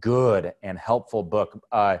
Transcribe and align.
good 0.00 0.52
and 0.62 0.78
helpful 0.78 1.22
book. 1.22 1.60
Uh, 1.70 1.98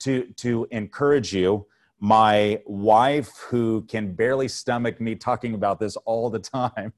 to 0.00 0.26
to 0.36 0.66
encourage 0.70 1.32
you, 1.32 1.66
my 2.00 2.60
wife, 2.66 3.30
who 3.48 3.82
can 3.88 4.12
barely 4.14 4.48
stomach 4.48 5.00
me 5.00 5.14
talking 5.14 5.54
about 5.54 5.80
this 5.80 5.96
all 6.04 6.28
the 6.28 6.38
time, 6.38 6.92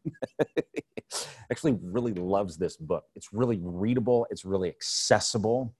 actually 1.50 1.78
really 1.82 2.14
loves 2.14 2.56
this 2.56 2.76
book. 2.76 3.04
It's 3.14 3.32
really 3.32 3.60
readable. 3.62 4.26
It's 4.30 4.44
really 4.44 4.68
accessible. 4.68 5.74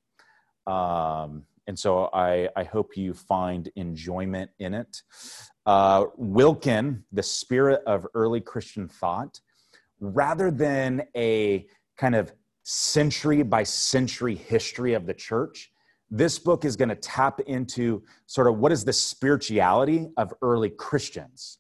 Um, 0.67 1.45
and 1.67 1.77
so 1.77 2.09
I, 2.13 2.49
I 2.55 2.65
hope 2.65 2.97
you 2.97 3.13
find 3.15 3.69
enjoyment 3.75 4.51
in 4.61 4.75
it. 4.75 5.03
Uh, 5.65 6.05
Wilken, 6.21 7.03
the 7.11 7.23
spirit 7.23 7.83
of 7.87 8.07
early 8.15 8.41
Christian 8.41 8.87
thought, 8.87 9.41
rather 9.99 10.51
than 10.51 11.03
a 11.17 11.67
kind 11.97 12.15
of 12.15 12.33
century 12.69 13.45
by 13.45 13.63
century 13.63 14.35
history 14.35 14.95
of 14.95 15.07
the 15.07 15.15
church, 15.15 15.71
this 16.11 16.37
book 16.37 16.65
is 16.65 16.75
going 16.75 16.89
to 16.89 16.97
tap 16.97 17.39
into 17.47 18.03
sort 18.27 18.49
of 18.49 18.59
what 18.59 18.73
is 18.73 18.85
the 18.85 18.93
spirituality 18.93 20.09
of 20.17 20.35
early 20.43 20.71
Christians. 20.71 21.59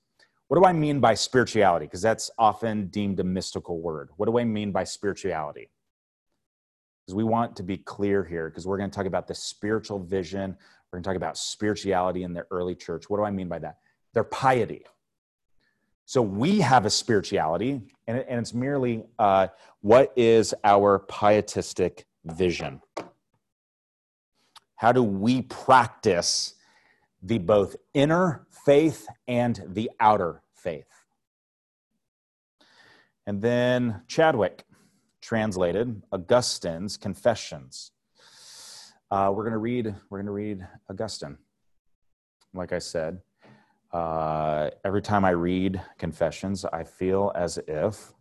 What 0.48 0.60
do 0.60 0.66
I 0.66 0.72
mean 0.72 0.98
by 0.98 1.14
spirituality? 1.14 1.86
Because 1.86 2.02
that's 2.02 2.28
often 2.38 2.88
deemed 2.88 3.20
a 3.20 3.24
mystical 3.24 3.80
word. 3.80 4.10
What 4.16 4.26
do 4.26 4.36
I 4.36 4.44
mean 4.44 4.72
by 4.72 4.82
spirituality? 4.82 5.70
Because 7.04 7.14
we 7.14 7.22
want 7.22 7.54
to 7.54 7.62
be 7.62 7.76
clear 7.76 8.24
here, 8.24 8.50
because 8.50 8.66
we're 8.66 8.78
going 8.78 8.90
to 8.90 8.96
talk 8.96 9.06
about 9.06 9.28
the 9.28 9.34
spiritual 9.34 10.00
vision. 10.00 10.56
We're 10.90 10.98
going 10.98 11.04
to 11.04 11.08
talk 11.08 11.16
about 11.16 11.38
spirituality 11.38 12.24
in 12.24 12.32
the 12.32 12.46
early 12.50 12.74
church. 12.74 13.08
What 13.08 13.18
do 13.18 13.24
I 13.24 13.30
mean 13.30 13.46
by 13.46 13.60
that? 13.60 13.78
Their 14.12 14.24
piety. 14.24 14.84
So 16.08 16.22
we 16.22 16.60
have 16.60 16.86
a 16.86 16.90
spirituality, 16.90 17.80
and, 18.06 18.18
and 18.18 18.38
it's 18.38 18.54
merely 18.54 19.02
uh, 19.18 19.48
what 19.80 20.12
is 20.14 20.54
our 20.62 21.00
pietistic 21.00 22.06
vision? 22.24 22.80
How 24.76 24.92
do 24.92 25.02
we 25.02 25.42
practice 25.42 26.54
the 27.20 27.38
both 27.38 27.74
inner 27.92 28.46
faith 28.50 29.08
and 29.26 29.60
the 29.66 29.90
outer 29.98 30.42
faith? 30.54 30.86
And 33.26 33.42
then 33.42 34.02
Chadwick 34.06 34.62
translated 35.20 36.02
Augustine's 36.12 36.96
Confessions. 36.96 37.90
Uh, 39.10 39.32
we're 39.34 39.42
going 39.42 39.52
to 39.52 39.58
read. 39.58 39.92
We're 40.08 40.18
going 40.18 40.26
to 40.26 40.32
read 40.32 40.66
Augustine. 40.88 41.36
Like 42.54 42.72
I 42.72 42.78
said, 42.78 43.20
uh, 43.92 44.70
every 44.84 45.02
time 45.02 45.24
I 45.24 45.30
read 45.30 45.80
Confessions, 45.98 46.64
I 46.64 46.84
feel 46.84 47.32
as 47.34 47.58
if 47.66 48.12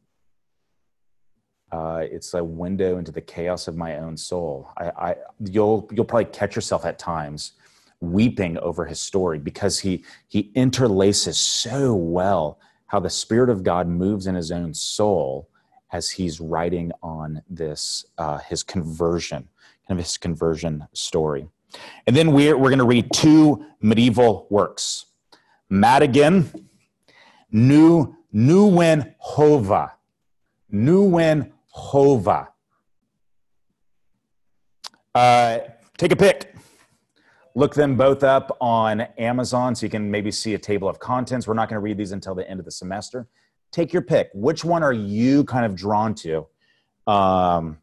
uh, 1.72 2.04
it's 2.10 2.34
a 2.34 2.44
window 2.44 2.98
into 2.98 3.12
the 3.12 3.22
chaos 3.22 3.68
of 3.68 3.76
my 3.76 3.98
own 3.98 4.16
soul. 4.16 4.70
I, 4.78 4.86
I, 4.90 5.16
you'll 5.40 5.90
you'll 5.92 6.06
probably 6.06 6.26
catch 6.26 6.56
yourself 6.56 6.86
at 6.86 7.00
times 7.00 7.54
weeping 8.00 8.58
over 8.60 8.86
his 8.86 9.00
story 9.00 9.40
because 9.40 9.80
he 9.80 10.04
he 10.28 10.52
interlaces 10.56 11.36
so 11.36 11.94
well 11.94 12.60
how 12.88 13.00
the 13.00 13.10
Spirit 13.10 13.50
of 13.50 13.64
God 13.64 13.88
moves 13.88 14.28
in 14.28 14.36
his 14.36 14.52
own 14.52 14.74
soul 14.74 15.50
as 15.92 16.12
he's 16.12 16.40
writing 16.40 16.92
on 17.02 17.42
this 17.50 18.06
uh, 18.18 18.38
his 18.38 18.64
conversion, 18.64 19.50
kind 19.88 20.00
of 20.00 20.06
his 20.06 20.18
conversion 20.18 20.88
story. 20.94 21.48
And 22.08 22.16
then 22.16 22.32
we're 22.32 22.58
we're 22.58 22.70
going 22.70 22.80
to 22.80 22.86
read 22.86 23.12
two 23.12 23.66
medieval 23.82 24.48
works, 24.50 25.08
Madigan, 25.80 26.70
New 27.52 28.16
Nieuwenhove, 28.34 29.92
Nieuwen 30.74 31.52
Hova. 31.70 32.50
Uh, 35.14 35.60
take 35.98 36.12
a 36.12 36.16
pick. 36.16 36.56
Look 37.56 37.74
them 37.74 37.96
both 37.96 38.24
up 38.24 38.58
on 38.60 39.02
Amazon 39.18 39.76
so 39.76 39.86
you 39.86 39.90
can 39.90 40.12
maybe 40.12 40.32
see 40.32 40.54
a 40.54 40.58
table 40.58 40.90
of 40.90 41.00
contents. 41.00 41.48
We're 41.48 41.54
not 41.54 41.70
going 41.70 41.78
to 41.78 41.84
read 41.84 41.98
these 41.98 42.12
until 42.12 42.36
the 42.36 42.50
end 42.50 42.60
of 42.60 42.66
the 42.66 42.72
semester. 42.72 43.28
Take 43.72 43.94
your 43.94 44.02
pick. 44.02 44.30
Which 44.34 44.66
one 44.66 44.84
are 44.84 44.94
you 44.94 45.46
kind 45.46 45.66
of 45.66 45.76
drawn 45.76 46.16
to? 46.16 46.48
Um, 47.08 47.78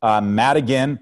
uh, 0.00 0.20
Madigan 0.22 1.00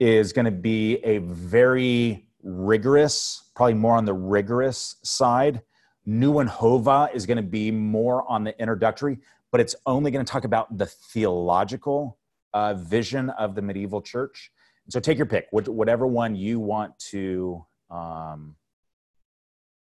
is 0.00 0.32
going 0.32 0.46
to 0.46 0.50
be 0.50 0.96
a 1.04 1.18
very 1.18 2.26
rigorous, 2.42 3.43
probably 3.54 3.74
more 3.74 3.96
on 3.96 4.04
the 4.04 4.14
rigorous 4.14 4.96
side. 5.02 5.62
Nieuwenhove 6.06 7.14
is 7.14 7.24
going 7.24 7.36
to 7.38 7.42
be 7.42 7.70
more 7.70 8.28
on 8.30 8.44
the 8.44 8.58
introductory 8.60 9.18
but 9.54 9.60
it's 9.60 9.76
only 9.86 10.10
going 10.10 10.24
to 10.24 10.28
talk 10.28 10.42
about 10.42 10.78
the 10.78 10.86
theological 10.86 12.18
uh, 12.54 12.74
vision 12.74 13.30
of 13.30 13.54
the 13.54 13.62
medieval 13.62 14.02
church. 14.02 14.50
So 14.88 14.98
take 14.98 15.16
your 15.16 15.28
pick, 15.28 15.46
whatever 15.52 16.08
one 16.08 16.34
you 16.34 16.58
want 16.58 16.98
to 17.10 17.64
um, 17.88 18.56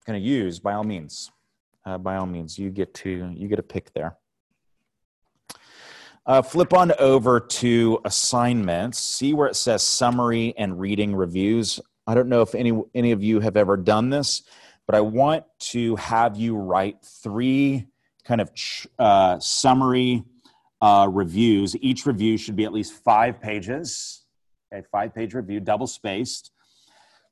kind 0.06 0.18
of 0.18 0.22
use. 0.22 0.60
By 0.60 0.74
all 0.74 0.84
means, 0.84 1.32
uh, 1.86 1.98
by 2.00 2.18
all 2.18 2.26
means, 2.26 2.60
you 2.60 2.70
get 2.70 2.94
to 2.96 3.32
you 3.34 3.48
get 3.48 3.60
a 3.60 3.64
pick 3.64 3.94
there. 3.94 4.18
Uh, 6.26 6.42
flip 6.42 6.74
on 6.74 6.92
over 7.00 7.40
to 7.40 7.98
assignments. 8.04 9.00
See 9.00 9.34
where 9.34 9.48
it 9.48 9.56
says 9.56 9.84
summary 9.84 10.54
and 10.58 10.82
reading 10.82 11.16
reviews. 11.16 11.80
I 12.08 12.16
don't 12.16 12.30
know 12.30 12.42
if 12.42 12.56
any 12.56 12.74
any 12.94 13.12
of 13.12 13.24
you 13.24 13.40
have 13.40 13.58
ever 13.58 13.78
done 13.78 14.10
this, 14.10 14.44
but 14.86 14.96
I 14.96 15.02
want 15.02 15.46
to 15.72 15.96
have 15.98 16.36
you 16.36 16.56
write 16.56 17.04
three 17.04 17.88
kind 18.26 18.42
of 18.42 18.52
uh, 19.00 19.40
summary 19.40 20.24
uh, 20.82 21.08
reviews. 21.12 21.76
Each 21.78 22.06
review 22.06 22.38
should 22.38 22.56
be 22.56 22.66
at 22.66 22.74
least 22.74 22.94
five 22.94 23.40
pages, 23.40 24.26
a 24.74 24.84
five 24.92 25.14
page 25.14 25.34
review, 25.34 25.60
double 25.60 25.88
spaced. 25.88 26.52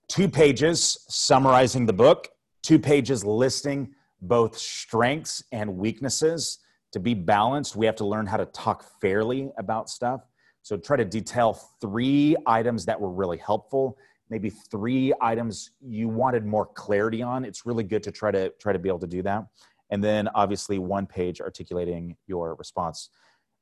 Two 0.07 0.27
pages 0.27 1.05
summarizing 1.07 1.85
the 1.85 1.93
book, 1.93 2.29
two 2.63 2.79
pages 2.79 3.23
listing 3.23 3.93
both 4.21 4.57
strengths 4.57 5.43
and 5.51 5.77
weaknesses. 5.77 6.59
To 6.93 6.99
be 6.99 7.13
balanced, 7.13 7.75
we 7.75 7.85
have 7.85 7.95
to 7.97 8.05
learn 8.05 8.25
how 8.25 8.37
to 8.37 8.45
talk 8.47 8.83
fairly 8.99 9.51
about 9.57 9.89
stuff. 9.89 10.21
So 10.61 10.77
try 10.77 10.97
to 10.97 11.05
detail 11.05 11.53
three 11.79 12.35
items 12.45 12.85
that 12.85 12.99
were 12.99 13.11
really 13.11 13.37
helpful, 13.37 13.97
maybe 14.29 14.49
three 14.49 15.13
items 15.21 15.71
you 15.81 16.07
wanted 16.07 16.45
more 16.45 16.65
clarity 16.65 17.21
on. 17.21 17.43
It's 17.43 17.65
really 17.65 17.83
good 17.83 18.03
to 18.03 18.11
try 18.11 18.31
to 18.31 18.49
try 18.59 18.73
to 18.73 18.79
be 18.79 18.89
able 18.89 18.99
to 18.99 19.07
do 19.07 19.21
that 19.23 19.45
and 19.89 20.03
then 20.03 20.27
obviously 20.35 20.79
one 20.79 21.05
page 21.05 21.41
articulating 21.41 22.15
your 22.27 22.55
response. 22.55 23.09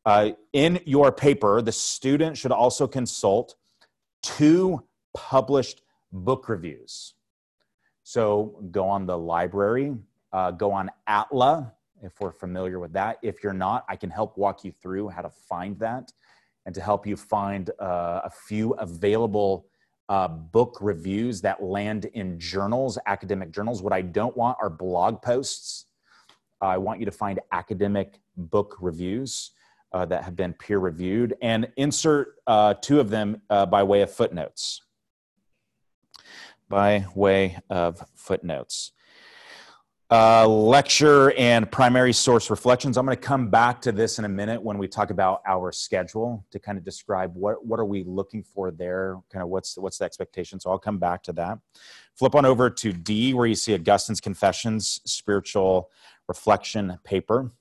Uh, 0.06 0.32
in 0.54 0.80
your 0.86 1.12
paper, 1.12 1.62
the 1.62 1.72
student 1.72 2.38
should 2.38 2.52
also 2.52 2.88
consult 2.88 3.56
two 4.22 4.82
published 5.14 5.82
book 6.12 6.48
reviews. 6.50 7.14
So 8.04 8.62
go 8.72 8.88
on 8.88 9.06
the 9.06 9.18
library, 9.18 9.96
uh, 10.32 10.52
go 10.52 10.72
on 10.72 10.90
Atla, 11.08 11.74
if 12.02 12.22
we're 12.22 12.32
familiar 12.32 12.80
with 12.80 12.94
that. 12.94 13.18
If 13.22 13.44
you're 13.44 13.54
not, 13.54 13.84
I 13.90 13.96
can 13.96 14.10
help 14.10 14.38
walk 14.38 14.64
you 14.64 14.72
through 14.72 15.10
how 15.10 15.22
to 15.22 15.30
find 15.30 15.78
that 15.80 16.14
and 16.66 16.76
to 16.76 16.82
help 16.82 17.08
you 17.08 17.18
find 17.18 17.70
uh, 17.80 18.22
a 18.24 18.30
few 18.30 18.74
available 18.74 19.66
uh, 20.10 20.28
book 20.28 20.78
reviews 20.82 21.42
that 21.42 21.62
land 21.62 22.06
in 22.14 22.40
journals, 22.40 22.98
academic 23.06 23.52
journals. 23.52 23.82
What 23.82 23.94
I 23.94 24.02
don't 24.02 24.36
want 24.36 24.58
are 24.62 24.70
blog 24.70 25.22
posts 25.22 25.88
I 26.62 26.78
want 26.78 27.00
you 27.00 27.06
to 27.06 27.12
find 27.12 27.40
academic 27.52 28.20
book 28.36 28.78
reviews 28.80 29.52
uh, 29.94 30.06
that 30.06 30.24
have 30.24 30.36
been 30.36 30.54
peer 30.54 30.80
reviewed 30.80 31.36
and 31.42 31.72
insert 31.78 32.36
uh, 32.48 32.74
two 32.76 33.00
of 33.00 33.10
them 33.10 33.42
uh, 33.50 33.66
by 33.66 33.84
way 33.84 34.02
of 34.02 34.12
footnotes. 34.12 34.82
By 36.70 37.06
way 37.16 37.58
of 37.70 38.04
footnotes. 38.16 38.92
Uh, 40.10 40.48
lecture 40.48 41.34
and 41.34 41.70
primary 41.70 42.14
source 42.14 42.50
reflections. 42.50 42.98
I'm 42.98 43.06
going 43.06 43.18
to 43.18 43.22
come 43.22 43.50
back 43.50 43.82
to 43.82 43.92
this 43.92 44.20
in 44.20 44.24
a 44.24 44.30
minute 44.30 44.62
when 44.62 44.78
we 44.78 44.88
talk 44.88 45.10
about 45.10 45.42
our 45.46 45.74
schedule 45.74 46.46
to 46.52 46.60
kind 46.60 46.78
of 46.78 46.86
describe 46.86 47.36
what, 47.36 47.66
what 47.66 47.78
are 47.78 47.86
we 47.86 48.06
looking 48.06 48.42
for 48.42 48.72
there, 48.72 49.18
kind 49.30 49.44
of 49.44 49.50
what's, 49.50 49.78
what's 49.78 49.98
the 49.98 50.06
expectation. 50.06 50.62
So 50.62 50.72
I'll 50.72 50.80
come 50.80 50.98
back 50.98 51.24
to 51.24 51.34
that. 51.34 51.60
Flip 52.16 52.36
on 52.36 52.46
over 52.46 52.70
to 52.70 52.94
D, 52.94 53.34
where 53.34 53.48
you 53.48 53.56
see 53.56 53.74
Augustine's 53.74 54.22
Confessions, 54.22 55.02
Spiritual 55.04 55.90
reflection 56.30 56.98
paper. 57.04 57.52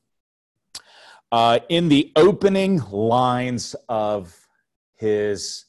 Uh, 1.33 1.59
in 1.69 1.89
the 1.89 2.13
opening 2.15 2.81
lines 2.93 3.75
of 3.89 4.47
his 4.95 5.65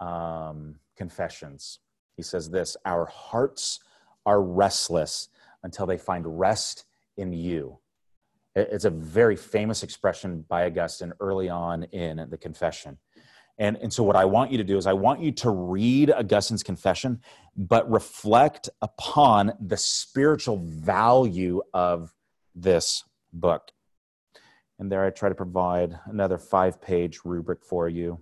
um, 0.00 0.74
confessions, 0.96 1.78
he 2.14 2.22
says 2.22 2.50
this 2.50 2.76
Our 2.84 3.06
hearts 3.06 3.80
are 4.26 4.42
restless 4.42 5.30
until 5.62 5.86
they 5.86 5.98
find 5.98 6.38
rest 6.38 6.84
in 7.16 7.32
you. 7.32 7.78
It's 8.54 8.84
a 8.84 8.90
very 8.90 9.36
famous 9.36 9.82
expression 9.82 10.44
by 10.48 10.66
Augustine 10.66 11.12
early 11.20 11.48
on 11.48 11.84
in 11.84 12.26
the 12.30 12.38
confession. 12.38 12.98
And, 13.58 13.76
and 13.76 13.92
so, 13.92 14.02
what 14.02 14.16
I 14.16 14.24
want 14.24 14.50
you 14.50 14.58
to 14.58 14.64
do 14.64 14.78
is, 14.78 14.86
I 14.86 14.94
want 14.94 15.20
you 15.20 15.32
to 15.32 15.50
read 15.50 16.10
Augustine's 16.10 16.62
confession, 16.62 17.20
but 17.54 17.88
reflect 17.90 18.70
upon 18.80 19.52
the 19.60 19.76
spiritual 19.76 20.56
value 20.56 21.60
of 21.74 22.14
this 22.54 23.04
book. 23.32 23.70
And 24.78 24.90
there 24.90 25.04
I 25.04 25.10
try 25.10 25.28
to 25.28 25.34
provide 25.34 25.98
another 26.06 26.38
five 26.38 26.80
page 26.80 27.20
rubric 27.24 27.62
for 27.62 27.88
you 27.88 28.20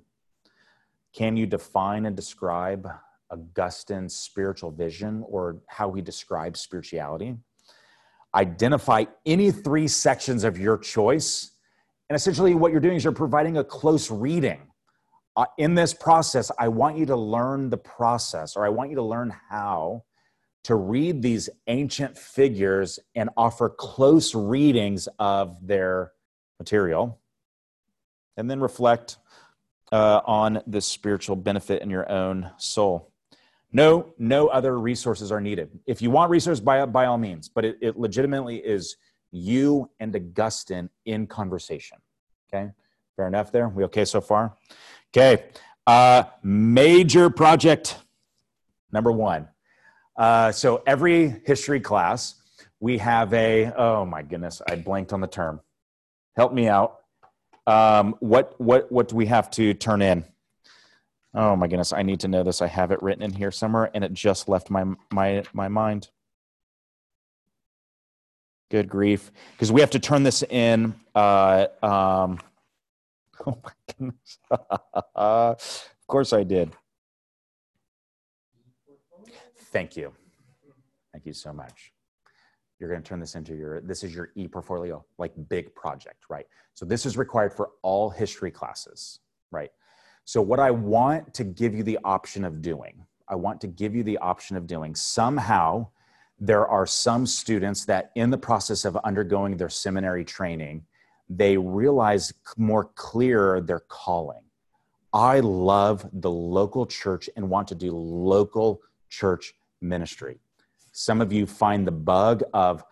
Can 1.12 1.36
you 1.36 1.46
define 1.46 2.04
and 2.04 2.16
describe 2.16 2.88
Augustine's 3.30 4.14
spiritual 4.14 4.70
vision 4.70 5.24
or 5.26 5.58
how 5.66 5.92
he 5.92 6.02
describes 6.02 6.60
spirituality? 6.60 7.36
Identify 8.34 9.04
any 9.26 9.50
three 9.50 9.88
sections 9.88 10.44
of 10.44 10.58
your 10.58 10.78
choice. 10.78 11.52
And 12.08 12.16
essentially, 12.16 12.54
what 12.54 12.72
you're 12.72 12.80
doing 12.80 12.96
is 12.96 13.04
you're 13.04 13.12
providing 13.12 13.58
a 13.58 13.64
close 13.64 14.10
reading. 14.10 14.60
Uh, 15.36 15.44
in 15.56 15.74
this 15.74 15.94
process, 15.94 16.50
I 16.58 16.68
want 16.68 16.98
you 16.98 17.06
to 17.06 17.16
learn 17.16 17.70
the 17.70 17.76
process, 17.76 18.56
or 18.56 18.66
I 18.66 18.70
want 18.70 18.90
you 18.90 18.96
to 18.96 19.02
learn 19.02 19.32
how 19.48 20.04
to 20.64 20.74
read 20.74 21.22
these 21.22 21.48
ancient 21.68 22.18
figures 22.18 22.98
and 23.14 23.30
offer 23.36 23.68
close 23.68 24.34
readings 24.34 25.08
of 25.18 25.56
their 25.66 26.12
material, 26.58 27.20
and 28.36 28.50
then 28.50 28.60
reflect 28.60 29.18
uh, 29.92 30.20
on 30.26 30.60
the 30.66 30.80
spiritual 30.80 31.36
benefit 31.36 31.82
in 31.82 31.88
your 31.88 32.10
own 32.10 32.50
soul. 32.58 33.12
No, 33.72 34.14
no 34.18 34.48
other 34.48 34.78
resources 34.78 35.30
are 35.30 35.40
needed. 35.40 35.70
If 35.86 36.00
you 36.00 36.10
want 36.10 36.30
resources, 36.30 36.60
by, 36.60 36.84
by 36.86 37.06
all 37.06 37.18
means, 37.18 37.48
but 37.48 37.64
it, 37.64 37.78
it 37.82 37.98
legitimately 37.98 38.56
is 38.56 38.96
you 39.30 39.90
and 40.00 40.14
Augustine 40.14 40.88
in 41.04 41.26
conversation. 41.26 41.98
Okay, 42.48 42.70
fair 43.16 43.26
enough 43.26 43.52
there? 43.52 43.68
We 43.68 43.84
okay 43.84 44.06
so 44.06 44.22
far? 44.22 44.56
Okay, 45.10 45.44
uh, 45.86 46.24
major 46.42 47.28
project 47.28 47.98
number 48.90 49.12
one. 49.12 49.48
Uh, 50.16 50.50
so 50.50 50.82
every 50.86 51.40
history 51.44 51.80
class, 51.80 52.36
we 52.80 52.98
have 52.98 53.32
a, 53.34 53.72
oh 53.76 54.04
my 54.06 54.22
goodness, 54.22 54.62
I 54.68 54.76
blanked 54.76 55.12
on 55.12 55.20
the 55.20 55.26
term. 55.26 55.60
Help 56.36 56.52
me 56.52 56.68
out. 56.68 57.00
Um, 57.66 58.14
what, 58.20 58.58
what, 58.58 58.90
what 58.90 59.08
do 59.08 59.16
we 59.16 59.26
have 59.26 59.50
to 59.52 59.74
turn 59.74 60.00
in? 60.00 60.24
Oh 61.34 61.56
my 61.56 61.68
goodness, 61.68 61.92
I 61.92 62.02
need 62.02 62.20
to 62.20 62.28
know 62.28 62.42
this. 62.42 62.62
I 62.62 62.66
have 62.66 62.90
it 62.90 63.02
written 63.02 63.22
in 63.22 63.32
here 63.32 63.50
somewhere 63.50 63.90
and 63.94 64.02
it 64.02 64.12
just 64.12 64.48
left 64.48 64.70
my 64.70 64.84
my 65.12 65.42
my 65.52 65.68
mind. 65.68 66.08
Good 68.70 68.88
grief. 68.88 69.30
Because 69.52 69.70
we 69.72 69.80
have 69.80 69.90
to 69.90 69.98
turn 69.98 70.22
this 70.22 70.42
in 70.42 70.94
uh 71.14 71.66
um 71.82 72.38
oh 73.46 73.58
my 73.62 73.72
goodness. 73.86 74.38
of 75.14 76.06
course 76.06 76.32
I 76.32 76.44
did. 76.44 76.72
Thank 79.70 79.96
you. 79.96 80.12
Thank 81.12 81.26
you 81.26 81.34
so 81.34 81.52
much. 81.52 81.92
You're 82.78 82.88
going 82.88 83.02
to 83.02 83.08
turn 83.08 83.20
this 83.20 83.34
into 83.34 83.54
your 83.54 83.80
this 83.80 84.02
is 84.02 84.14
your 84.14 84.30
e-portfolio 84.36 85.04
like 85.18 85.32
big 85.48 85.74
project, 85.74 86.24
right? 86.30 86.46
So 86.74 86.86
this 86.86 87.04
is 87.04 87.16
required 87.16 87.52
for 87.52 87.70
all 87.82 88.08
history 88.08 88.50
classes, 88.50 89.20
right? 89.50 89.70
So, 90.28 90.42
what 90.42 90.60
I 90.60 90.70
want 90.70 91.32
to 91.32 91.42
give 91.42 91.74
you 91.74 91.82
the 91.82 91.98
option 92.04 92.44
of 92.44 92.60
doing, 92.60 93.06
I 93.28 93.34
want 93.34 93.62
to 93.62 93.66
give 93.66 93.94
you 93.94 94.02
the 94.02 94.18
option 94.18 94.58
of 94.58 94.66
doing 94.66 94.94
somehow. 94.94 95.86
There 96.38 96.68
are 96.68 96.86
some 96.86 97.24
students 97.24 97.86
that, 97.86 98.10
in 98.14 98.28
the 98.28 98.36
process 98.36 98.84
of 98.84 98.94
undergoing 99.04 99.56
their 99.56 99.70
seminary 99.70 100.26
training, 100.26 100.84
they 101.30 101.56
realize 101.56 102.30
more 102.58 102.90
clear 102.94 103.62
their 103.62 103.80
calling. 103.80 104.42
I 105.14 105.40
love 105.40 106.06
the 106.12 106.30
local 106.30 106.84
church 106.84 107.30
and 107.34 107.48
want 107.48 107.66
to 107.68 107.74
do 107.74 107.90
local 107.92 108.82
church 109.08 109.54
ministry. 109.80 110.40
Some 110.92 111.22
of 111.22 111.32
you 111.32 111.46
find 111.46 111.86
the 111.86 111.92
bug 111.92 112.42
of, 112.52 112.84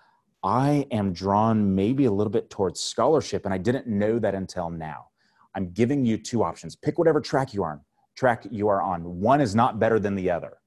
I 0.43 0.87
am 0.91 1.13
drawn 1.13 1.75
maybe 1.75 2.07
a 2.07 2.11
little 2.11 2.33
bit 2.33 2.49
towards 2.49 2.81
scholarship, 2.81 3.45
and 3.45 3.53
I 3.53 3.59
didn't 3.59 3.87
know 3.87 4.19
that 4.21 4.35
until 4.35 4.71
now. 4.71 5.09
I'm 5.57 5.71
giving 5.71 6.05
you 6.05 6.19
two 6.19 6.45
options. 6.45 6.77
Pick 6.77 6.99
whatever 6.99 7.21
track 7.21 7.55
you 7.55 7.65
are 7.65 7.73
on. 7.73 7.81
Track 8.15 8.47
you 8.51 8.69
are 8.69 8.83
on. 8.83 9.21
One 9.21 9.41
is 9.41 9.55
not 9.55 9.81
better 9.81 9.99
than 9.99 10.15
the 10.15 10.31
other, 10.31 10.59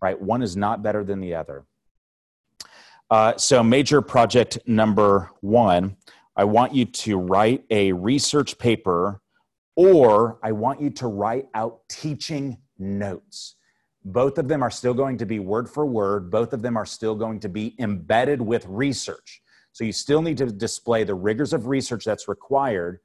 right? 0.00 0.20
One 0.20 0.42
is 0.42 0.56
not 0.56 0.82
better 0.82 1.04
than 1.04 1.20
the 1.20 1.34
other. 1.34 1.66
Uh, 3.10 3.36
so, 3.36 3.62
major 3.62 4.00
project 4.00 4.58
number 4.66 5.30
one, 5.40 5.96
I 6.36 6.44
want 6.44 6.74
you 6.74 6.84
to 6.84 7.18
write 7.18 7.64
a 7.70 7.92
research 7.92 8.58
paper, 8.58 9.20
or 9.76 10.38
I 10.42 10.52
want 10.52 10.80
you 10.80 10.90
to 10.90 11.08
write 11.08 11.46
out 11.54 11.80
teaching 11.88 12.58
notes. 12.78 13.56
Both 14.04 14.38
of 14.38 14.46
them 14.46 14.62
are 14.62 14.70
still 14.70 14.94
going 14.94 15.18
to 15.18 15.26
be 15.26 15.40
word 15.40 15.68
for 15.68 15.84
word. 15.84 16.30
Both 16.30 16.52
of 16.52 16.62
them 16.62 16.76
are 16.76 16.86
still 16.86 17.14
going 17.14 17.40
to 17.40 17.48
be 17.48 17.74
embedded 17.78 18.40
with 18.40 18.64
research. 18.66 19.42
So 19.72 19.84
you 19.84 19.92
still 19.92 20.22
need 20.22 20.38
to 20.38 20.46
display 20.46 21.04
the 21.04 21.14
rigors 21.14 21.52
of 21.52 21.66
research 21.66 22.04
that's 22.04 22.28
required, 22.28 23.00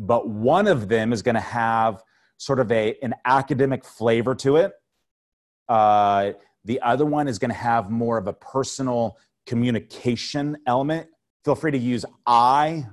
but 0.00 0.28
one 0.28 0.66
of 0.66 0.88
them 0.88 1.12
is 1.12 1.20
going 1.20 1.34
to 1.34 1.40
have 1.40 2.02
sort 2.38 2.58
of 2.58 2.72
a, 2.72 2.96
an 3.02 3.14
academic 3.26 3.84
flavor 3.84 4.34
to 4.34 4.56
it. 4.56 4.72
Uh, 5.68 6.32
the 6.64 6.80
other 6.80 7.04
one 7.04 7.28
is 7.28 7.38
going 7.38 7.50
to 7.50 7.56
have 7.56 7.90
more 7.90 8.16
of 8.16 8.26
a 8.26 8.32
personal 8.32 9.18
communication 9.46 10.56
element. 10.66 11.06
Feel 11.44 11.54
free 11.54 11.70
to 11.70 11.78
use 11.78 12.06
I, 12.26 12.86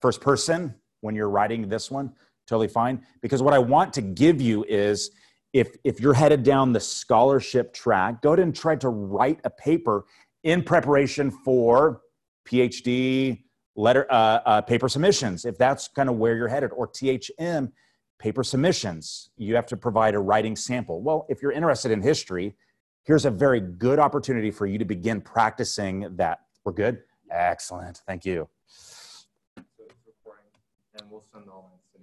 first 0.00 0.22
person, 0.22 0.74
when 1.02 1.14
you're 1.14 1.28
writing 1.28 1.68
this 1.68 1.90
one. 1.90 2.14
Totally 2.46 2.68
fine. 2.68 3.04
Because 3.20 3.42
what 3.42 3.52
I 3.52 3.58
want 3.58 3.92
to 3.94 4.02
give 4.02 4.40
you 4.40 4.64
is 4.64 5.10
if, 5.52 5.76
if 5.84 6.00
you're 6.00 6.14
headed 6.14 6.42
down 6.42 6.72
the 6.72 6.80
scholarship 6.80 7.74
track, 7.74 8.22
go 8.22 8.30
ahead 8.30 8.40
and 8.40 8.56
try 8.56 8.74
to 8.76 8.88
write 8.88 9.40
a 9.44 9.50
paper 9.50 10.06
in 10.42 10.62
preparation 10.62 11.30
for 11.30 12.00
PhD, 12.48 13.43
letter 13.76 14.06
uh, 14.10 14.40
uh, 14.46 14.60
paper 14.60 14.88
submissions 14.88 15.44
if 15.44 15.58
that's 15.58 15.88
kind 15.88 16.08
of 16.08 16.16
where 16.16 16.36
you're 16.36 16.48
headed 16.48 16.70
or 16.70 16.88
thm 16.88 17.72
paper 18.18 18.44
submissions. 18.44 19.30
You 19.36 19.54
have 19.56 19.66
to 19.66 19.76
provide 19.76 20.14
a 20.14 20.18
writing 20.18 20.56
sample. 20.56 21.02
Well 21.02 21.26
if 21.28 21.42
you're 21.42 21.52
interested 21.52 21.90
in 21.90 22.00
history 22.02 22.54
here's 23.02 23.24
a 23.24 23.30
very 23.30 23.60
good 23.60 23.98
opportunity 23.98 24.50
for 24.50 24.66
you 24.66 24.78
to 24.78 24.84
begin 24.84 25.20
practicing 25.20 26.16
that. 26.16 26.40
We're 26.64 26.72
good? 26.72 27.02
Excellent. 27.30 28.00
Thank 28.06 28.24
you. 28.24 28.48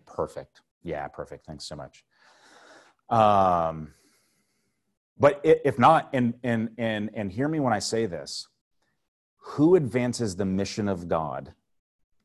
Perfect. 0.06 0.62
Yeah 0.84 1.08
perfect. 1.08 1.46
Thanks 1.46 1.66
so 1.66 1.76
much. 1.76 2.04
Um 3.10 3.94
but 5.18 5.40
if 5.44 5.80
not 5.80 6.10
and 6.14 6.34
and 6.44 6.70
and 6.78 7.10
and 7.14 7.32
hear 7.32 7.48
me 7.48 7.60
when 7.60 7.74
i 7.74 7.80
say 7.80 8.06
this. 8.06 8.48
Who 9.44 9.76
advances 9.76 10.36
the 10.36 10.46
mission 10.46 10.88
of 10.88 11.08
god 11.08 11.54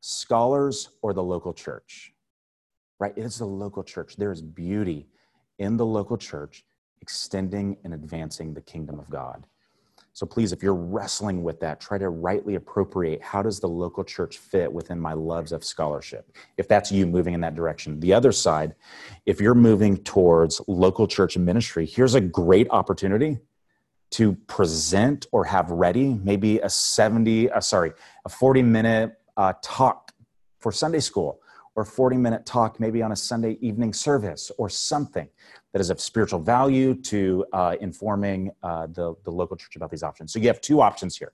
scholars 0.06 0.90
or 1.02 1.12
the 1.12 1.22
local 1.22 1.52
church, 1.52 2.12
right? 3.00 3.12
It's 3.16 3.38
the 3.38 3.44
local 3.44 3.82
church. 3.82 4.14
There 4.16 4.30
is 4.30 4.40
beauty 4.40 5.08
in 5.58 5.76
the 5.76 5.84
local 5.84 6.16
church 6.16 6.64
extending 7.00 7.76
and 7.82 7.92
advancing 7.92 8.54
the 8.54 8.60
kingdom 8.60 9.00
of 9.00 9.10
God. 9.10 9.48
So 10.12 10.24
please, 10.24 10.52
if 10.52 10.62
you're 10.62 10.74
wrestling 10.74 11.42
with 11.42 11.58
that, 11.60 11.80
try 11.80 11.98
to 11.98 12.08
rightly 12.08 12.54
appropriate 12.54 13.20
how 13.20 13.42
does 13.42 13.58
the 13.58 13.68
local 13.68 14.04
church 14.04 14.38
fit 14.38 14.72
within 14.72 15.00
my 15.00 15.12
loves 15.12 15.50
of 15.50 15.64
scholarship? 15.64 16.30
If 16.56 16.68
that's 16.68 16.92
you 16.92 17.04
moving 17.04 17.34
in 17.34 17.40
that 17.40 17.56
direction. 17.56 17.98
The 17.98 18.14
other 18.14 18.30
side, 18.30 18.76
if 19.26 19.40
you're 19.40 19.56
moving 19.56 19.96
towards 20.04 20.60
local 20.68 21.08
church 21.08 21.36
ministry, 21.36 21.84
here's 21.84 22.14
a 22.14 22.20
great 22.20 22.68
opportunity 22.70 23.38
to 24.12 24.34
present 24.46 25.26
or 25.32 25.44
have 25.44 25.68
ready 25.72 26.14
maybe 26.22 26.60
a 26.60 26.70
70, 26.70 27.50
uh, 27.50 27.60
sorry, 27.60 27.92
a 28.24 28.28
40 28.28 28.62
minute 28.62 29.16
uh, 29.36 29.52
talk 29.62 30.12
for 30.58 30.72
Sunday 30.72 31.00
school 31.00 31.40
or 31.74 31.84
40 31.84 32.16
minute 32.16 32.46
talk 32.46 32.80
maybe 32.80 33.02
on 33.02 33.12
a 33.12 33.16
Sunday 33.16 33.58
evening 33.60 33.92
service 33.92 34.50
or 34.58 34.68
something 34.68 35.28
that 35.72 35.80
is 35.80 35.90
of 35.90 36.00
spiritual 36.00 36.40
value 36.40 36.94
to 37.02 37.44
uh, 37.52 37.76
informing 37.80 38.50
uh, 38.62 38.86
the, 38.86 39.14
the 39.24 39.30
local 39.30 39.56
church 39.56 39.76
about 39.76 39.90
these 39.90 40.02
options. 40.02 40.32
So 40.32 40.38
you 40.38 40.48
have 40.48 40.60
two 40.60 40.80
options 40.80 41.16
here. 41.16 41.32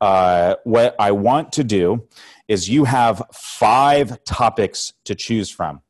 Uh, 0.00 0.54
what 0.64 0.94
I 0.98 1.10
want 1.10 1.52
to 1.52 1.64
do 1.64 2.06
is 2.46 2.68
you 2.68 2.84
have 2.84 3.22
five 3.32 4.22
topics 4.24 4.92
to 5.06 5.14
choose 5.14 5.50
from. 5.50 5.80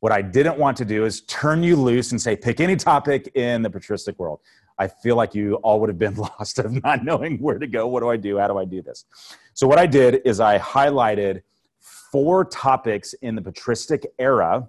What 0.00 0.12
I 0.12 0.20
didn't 0.20 0.58
want 0.58 0.76
to 0.78 0.84
do 0.84 1.06
is 1.06 1.22
turn 1.22 1.62
you 1.62 1.76
loose 1.76 2.10
and 2.10 2.20
say, 2.20 2.36
pick 2.36 2.60
any 2.60 2.76
topic 2.76 3.30
in 3.34 3.62
the 3.62 3.70
patristic 3.70 4.18
world. 4.18 4.40
I 4.78 4.88
feel 4.88 5.16
like 5.16 5.34
you 5.34 5.54
all 5.56 5.80
would 5.80 5.88
have 5.88 5.98
been 5.98 6.14
lost 6.38 6.58
of 6.58 6.82
not 6.82 7.04
knowing 7.04 7.38
where 7.38 7.58
to 7.58 7.66
go. 7.66 7.86
What 7.86 8.00
do 8.00 8.10
I 8.10 8.16
do? 8.16 8.38
How 8.38 8.48
do 8.48 8.58
I 8.58 8.64
do 8.64 8.82
this? 8.82 9.04
So, 9.54 9.66
what 9.66 9.78
I 9.78 9.86
did 9.86 10.22
is 10.24 10.40
I 10.40 10.58
highlighted 10.58 11.42
four 11.80 12.44
topics 12.44 13.12
in 13.22 13.34
the 13.34 13.42
patristic 13.42 14.06
era, 14.18 14.68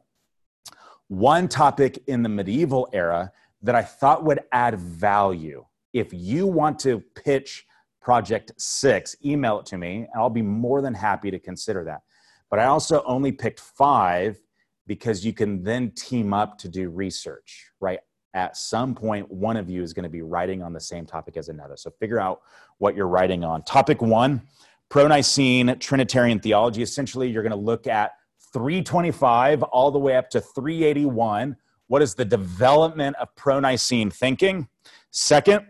one 1.07 1.47
topic 1.47 2.03
in 2.07 2.24
the 2.24 2.29
medieval 2.29 2.89
era 2.93 3.31
that 3.62 3.75
I 3.75 3.83
thought 3.83 4.24
would 4.24 4.41
add 4.51 4.79
value. 4.79 5.65
If 5.93 6.09
you 6.12 6.45
want 6.45 6.79
to 6.79 7.01
pitch 7.15 7.65
Project 8.01 8.51
Six, 8.57 9.15
email 9.25 9.59
it 9.59 9.65
to 9.67 9.77
me, 9.77 9.97
and 9.97 10.09
I'll 10.15 10.29
be 10.29 10.41
more 10.41 10.81
than 10.81 10.93
happy 10.93 11.31
to 11.31 11.39
consider 11.39 11.83
that. 11.85 12.01
But 12.50 12.59
I 12.59 12.65
also 12.65 13.03
only 13.05 13.31
picked 13.31 13.59
five 13.59 14.39
because 14.88 15.25
you 15.25 15.33
can 15.33 15.63
then 15.63 15.91
team 15.91 16.33
up 16.33 16.57
to 16.59 16.69
do 16.69 16.89
research, 16.89 17.71
right? 17.79 18.00
At 18.35 18.57
some 18.57 18.93
point, 18.93 19.31
one 19.31 19.55
of 19.55 19.69
you 19.69 19.81
is 19.81 19.93
going 19.93 20.03
to 20.03 20.09
be 20.09 20.21
writing 20.21 20.61
on 20.61 20.73
the 20.73 20.79
same 20.79 21.05
topic 21.05 21.37
as 21.37 21.47
another. 21.47 21.77
So 21.77 21.89
figure 21.89 22.19
out 22.19 22.41
what 22.77 22.95
you're 22.95 23.07
writing 23.07 23.45
on. 23.45 23.63
Topic 23.63 24.01
one 24.01 24.41
pro 24.89 25.07
Nicene 25.07 25.79
Trinitarian 25.79 26.39
theology. 26.39 26.83
Essentially, 26.83 27.29
you're 27.29 27.43
going 27.43 27.51
to 27.51 27.57
look 27.57 27.87
at 27.87 28.11
325 28.53 29.63
all 29.63 29.89
the 29.89 29.99
way 29.99 30.17
up 30.17 30.29
to 30.31 30.41
381. 30.41 31.55
What 31.87 32.01
is 32.01 32.13
the 32.13 32.25
development 32.25 33.15
of 33.21 33.33
pro 33.35 33.61
Nicene 33.61 34.11
thinking? 34.11 34.67
Second, 35.11 35.65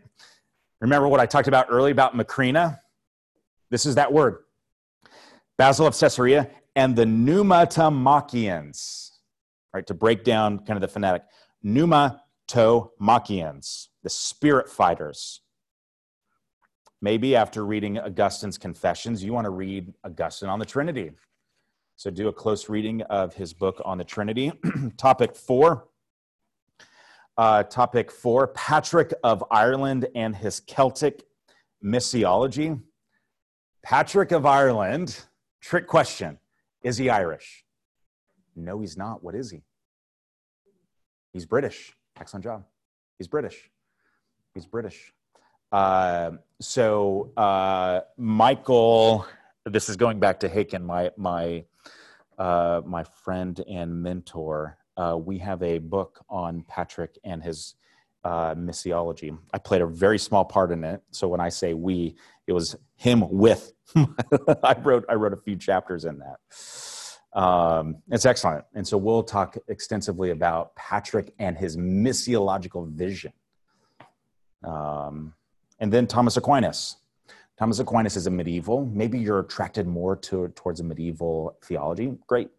remember 0.82 1.08
what 1.08 1.20
I 1.20 1.28
talked 1.28 1.48
about 1.48 1.68
earlier 1.70 1.92
about 1.92 2.16
Macrina? 2.16 2.80
This 3.70 3.86
is 3.86 3.94
that 3.96 4.12
word. 4.12 4.38
Basil 5.58 5.86
of 5.86 5.98
Caesarea 5.98 6.50
and 6.76 6.96
the 6.96 7.06
Pneumatomachians, 7.06 9.12
right? 9.74 9.86
To 9.86 9.94
break 9.94 10.24
down 10.24 10.60
kind 10.60 10.78
of 10.78 10.82
the 10.82 10.88
phonetic. 10.88 11.24
Pneumatomachians, 12.48 13.88
the 14.04 14.10
spirit 14.10 14.70
fighters. 14.70 15.42
Maybe 17.02 17.36
after 17.36 17.66
reading 17.66 18.00
Augustine's 18.00 18.58
Confessions, 18.58 19.24
you 19.24 19.34
want 19.34 19.46
to 19.46 19.52
read 19.52 19.94
Augustine 20.04 20.50
on 20.50 20.60
the 20.60 20.66
Trinity. 20.66 21.12
So 21.98 22.10
do 22.10 22.28
a 22.28 22.34
close 22.34 22.70
reading 22.70 23.02
of 23.04 23.34
his 23.34 23.54
book 23.54 23.82
on 23.86 23.98
the 23.98 24.04
Trinity. 24.04 24.52
topic 24.98 25.36
four. 25.36 25.88
Uh, 27.38 27.64
topic 27.64 28.12
four 28.12 28.48
Patrick 28.48 29.14
of 29.24 29.44
Ireland 29.52 30.08
and 30.16 30.36
his 30.36 30.62
Celtic 30.62 31.24
missiology. 31.84 32.82
Patrick 33.84 34.32
of 34.32 34.46
Ireland, 34.46 35.26
trick 35.62 35.88
question 35.88 36.40
is 36.82 36.98
he 36.98 37.10
Irish? 37.10 37.66
No, 38.56 38.80
he's 38.80 38.98
not. 38.98 39.24
What 39.24 39.36
is 39.36 39.52
he? 39.52 39.64
He's 41.34 41.46
British. 41.46 41.94
Excellent 42.20 42.44
job. 42.44 42.64
He's 43.18 43.28
British. 43.28 43.70
He's 44.54 44.66
British. 44.66 45.14
Uh, 45.72 46.32
so 46.62 47.32
uh, 47.36 48.02
Michael, 48.18 49.26
this 49.66 49.90
is 49.90 49.98
going 49.98 50.20
back 50.20 50.40
to 50.42 50.50
Haykin, 50.50 50.84
my 50.84 51.12
my 51.18 51.66
uh, 52.38 52.82
my 52.86 53.04
friend 53.04 53.62
and 53.70 54.02
mentor. 54.02 54.78
Uh, 54.98 55.18
we 55.18 55.38
have 55.40 55.62
a 55.62 55.80
book 55.80 56.24
on 56.30 56.64
Patrick 56.70 57.18
and 57.26 57.44
his 57.44 57.76
uh, 58.24 58.56
missiology. 58.56 59.38
I 59.54 59.58
played 59.58 59.82
a 59.82 59.86
very 59.86 60.18
small 60.18 60.46
part 60.46 60.72
in 60.72 60.84
it. 60.84 61.02
So 61.12 61.28
when 61.28 61.42
I 61.42 61.50
say 61.50 61.74
we, 61.74 62.16
it 62.48 62.54
was 62.54 62.76
him 62.96 63.24
with. 63.30 63.74
I 64.64 64.76
wrote 64.82 65.06
I 65.10 65.16
wrote 65.16 65.34
a 65.34 65.38
few 65.38 65.58
chapters 65.58 66.06
in 66.06 66.20
that. 66.20 66.38
Um, 67.36 67.98
it's 68.10 68.26
excellent. 68.26 68.64
And 68.74 68.88
so 68.88 68.98
we'll 68.98 69.24
talk 69.24 69.58
extensively 69.68 70.32
about 70.32 70.74
Patrick 70.76 71.34
and 71.38 71.58
his 71.58 71.76
missiological 71.76 72.90
vision. 72.90 73.34
Um, 74.64 75.34
and 75.80 75.92
then 75.92 76.08
Thomas 76.08 76.38
Aquinas. 76.38 76.96
Thomas 77.60 77.80
Aquinas 77.80 78.16
is 78.16 78.28
a 78.28 78.32
medieval. 78.32 78.86
Maybe 78.86 79.20
you're 79.20 79.40
attracted 79.40 79.86
more 79.86 80.16
to, 80.18 80.48
towards 80.56 80.80
a 80.80 80.84
medieval 80.84 81.58
theology. 81.64 82.18
Great. 82.28 82.50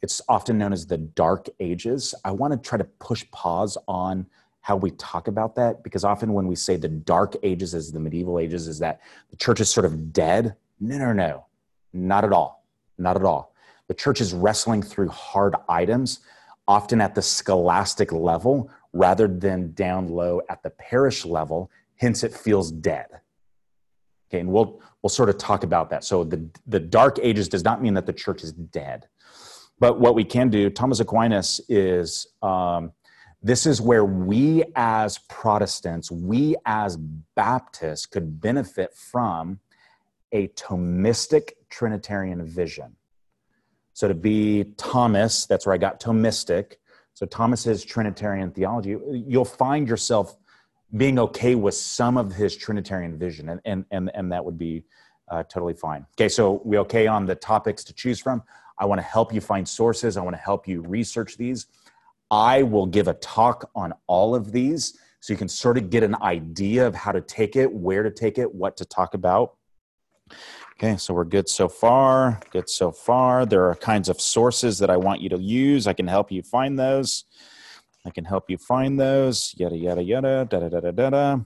It's 0.00 0.20
often 0.28 0.58
known 0.58 0.72
as 0.72 0.86
the 0.86 0.98
Dark 0.98 1.48
Ages. 1.60 2.14
I 2.24 2.32
want 2.32 2.52
to 2.52 2.68
try 2.68 2.78
to 2.78 2.84
push 2.84 3.24
pause 3.30 3.78
on 3.86 4.26
how 4.60 4.76
we 4.76 4.90
talk 4.92 5.28
about 5.28 5.54
that 5.56 5.82
because 5.82 6.04
often 6.04 6.32
when 6.32 6.46
we 6.46 6.56
say 6.56 6.76
the 6.76 6.88
Dark 6.88 7.34
Ages 7.42 7.74
as 7.74 7.92
the 7.92 8.00
medieval 8.00 8.38
ages, 8.38 8.68
is 8.68 8.78
that 8.78 9.00
the 9.30 9.36
church 9.36 9.60
is 9.60 9.68
sort 9.68 9.84
of 9.84 10.12
dead? 10.12 10.56
No, 10.80 10.98
no, 10.98 11.12
no. 11.12 11.46
Not 11.92 12.24
at 12.24 12.32
all. 12.32 12.64
Not 12.98 13.16
at 13.16 13.24
all. 13.24 13.51
The 13.92 13.98
church 13.98 14.22
is 14.22 14.32
wrestling 14.32 14.80
through 14.80 15.08
hard 15.08 15.54
items, 15.68 16.20
often 16.66 17.02
at 17.02 17.14
the 17.14 17.20
scholastic 17.20 18.10
level 18.10 18.70
rather 18.94 19.28
than 19.28 19.74
down 19.74 20.08
low 20.08 20.40
at 20.48 20.62
the 20.62 20.70
parish 20.70 21.26
level. 21.26 21.70
Hence, 21.96 22.24
it 22.24 22.32
feels 22.32 22.72
dead. 22.72 23.08
Okay, 24.30 24.40
and 24.40 24.50
we'll 24.50 24.80
we'll 25.02 25.10
sort 25.10 25.28
of 25.28 25.36
talk 25.36 25.62
about 25.62 25.90
that. 25.90 26.04
So 26.04 26.24
the 26.24 26.42
the 26.66 26.80
Dark 26.80 27.18
Ages 27.20 27.50
does 27.50 27.64
not 27.64 27.82
mean 27.82 27.92
that 27.92 28.06
the 28.06 28.14
church 28.14 28.42
is 28.42 28.52
dead, 28.52 29.08
but 29.78 30.00
what 30.00 30.14
we 30.14 30.24
can 30.24 30.48
do, 30.48 30.70
Thomas 30.70 31.00
Aquinas 31.00 31.60
is. 31.68 32.26
Um, 32.40 32.92
this 33.42 33.66
is 33.66 33.78
where 33.78 34.06
we 34.06 34.64
as 34.74 35.18
Protestants, 35.28 36.10
we 36.10 36.56
as 36.64 36.96
Baptists 37.36 38.06
could 38.06 38.40
benefit 38.40 38.94
from 38.94 39.60
a 40.32 40.48
Thomistic 40.48 41.50
Trinitarian 41.68 42.42
vision. 42.46 42.96
So 43.92 44.08
to 44.08 44.14
be 44.14 44.64
Thomas, 44.76 45.46
that's 45.46 45.66
where 45.66 45.74
I 45.74 45.78
got 45.78 46.00
Thomistic. 46.00 46.74
So 47.14 47.26
Thomas's 47.26 47.84
Trinitarian 47.84 48.50
theology, 48.50 48.96
you'll 49.10 49.44
find 49.44 49.86
yourself 49.86 50.36
being 50.96 51.18
okay 51.18 51.54
with 51.54 51.74
some 51.74 52.16
of 52.16 52.32
his 52.32 52.56
Trinitarian 52.56 53.18
vision, 53.18 53.48
and 53.48 53.60
and 53.64 53.84
and, 53.90 54.10
and 54.14 54.32
that 54.32 54.44
would 54.44 54.58
be 54.58 54.84
uh, 55.28 55.42
totally 55.44 55.74
fine. 55.74 56.06
Okay, 56.18 56.28
so 56.28 56.60
we 56.64 56.78
okay 56.78 57.06
on 57.06 57.26
the 57.26 57.34
topics 57.34 57.84
to 57.84 57.92
choose 57.92 58.20
from. 58.20 58.42
I 58.78 58.84
want 58.86 58.98
to 58.98 59.06
help 59.06 59.32
you 59.32 59.40
find 59.40 59.68
sources. 59.68 60.16
I 60.16 60.22
want 60.22 60.36
to 60.36 60.42
help 60.42 60.66
you 60.66 60.82
research 60.82 61.36
these. 61.36 61.66
I 62.30 62.62
will 62.62 62.86
give 62.86 63.08
a 63.08 63.14
talk 63.14 63.70
on 63.74 63.92
all 64.06 64.34
of 64.34 64.52
these 64.52 64.98
so 65.20 65.32
you 65.32 65.36
can 65.36 65.48
sort 65.48 65.78
of 65.78 65.90
get 65.90 66.02
an 66.02 66.16
idea 66.20 66.86
of 66.86 66.94
how 66.94 67.12
to 67.12 67.20
take 67.20 67.56
it, 67.56 67.72
where 67.72 68.02
to 68.02 68.10
take 68.10 68.38
it, 68.38 68.52
what 68.52 68.76
to 68.78 68.84
talk 68.84 69.14
about. 69.14 69.56
Okay, 70.82 70.96
so 70.96 71.14
we're 71.14 71.22
good 71.22 71.48
so 71.48 71.68
far. 71.68 72.40
Good 72.50 72.68
so 72.68 72.90
far. 72.90 73.46
There 73.46 73.68
are 73.68 73.76
kinds 73.76 74.08
of 74.08 74.20
sources 74.20 74.80
that 74.80 74.90
I 74.90 74.96
want 74.96 75.20
you 75.20 75.28
to 75.28 75.40
use. 75.40 75.86
I 75.86 75.92
can 75.92 76.08
help 76.08 76.32
you 76.32 76.42
find 76.42 76.76
those. 76.76 77.24
I 78.04 78.10
can 78.10 78.24
help 78.24 78.50
you 78.50 78.58
find 78.58 78.98
those. 78.98 79.54
Yada, 79.56 79.76
yada, 79.76 80.02
yada, 80.02 80.44
da, 80.50 80.58
da, 80.58 80.68
da, 80.68 80.80
da, 80.80 80.90
da. 80.90 81.10
da. 81.10 81.38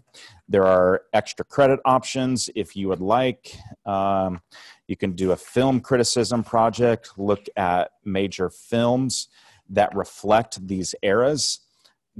There 0.48 0.64
are 0.64 1.02
extra 1.12 1.44
credit 1.44 1.80
options 1.84 2.48
if 2.54 2.74
you 2.74 2.88
would 2.88 3.02
like. 3.02 3.54
Um, 3.84 4.40
you 4.88 4.96
can 4.96 5.12
do 5.12 5.32
a 5.32 5.36
film 5.36 5.80
criticism 5.80 6.42
project, 6.42 7.10
look 7.18 7.44
at 7.58 7.90
major 8.06 8.48
films 8.48 9.28
that 9.68 9.94
reflect 9.94 10.66
these 10.66 10.94
eras. 11.02 11.60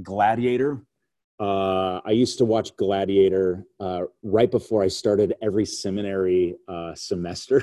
Gladiator 0.03 0.83
uh, 1.39 2.01
I 2.05 2.13
used 2.13 2.39
to 2.39 2.47
watch 2.47 2.75
Gladiator 2.77 3.67
uh, 3.79 4.03
right 4.23 4.51
before 4.51 4.83
I 4.83 4.89
started 4.89 5.35
every 5.43 5.67
seminary 5.67 6.57
uh, 6.67 6.95
semester. 6.95 7.63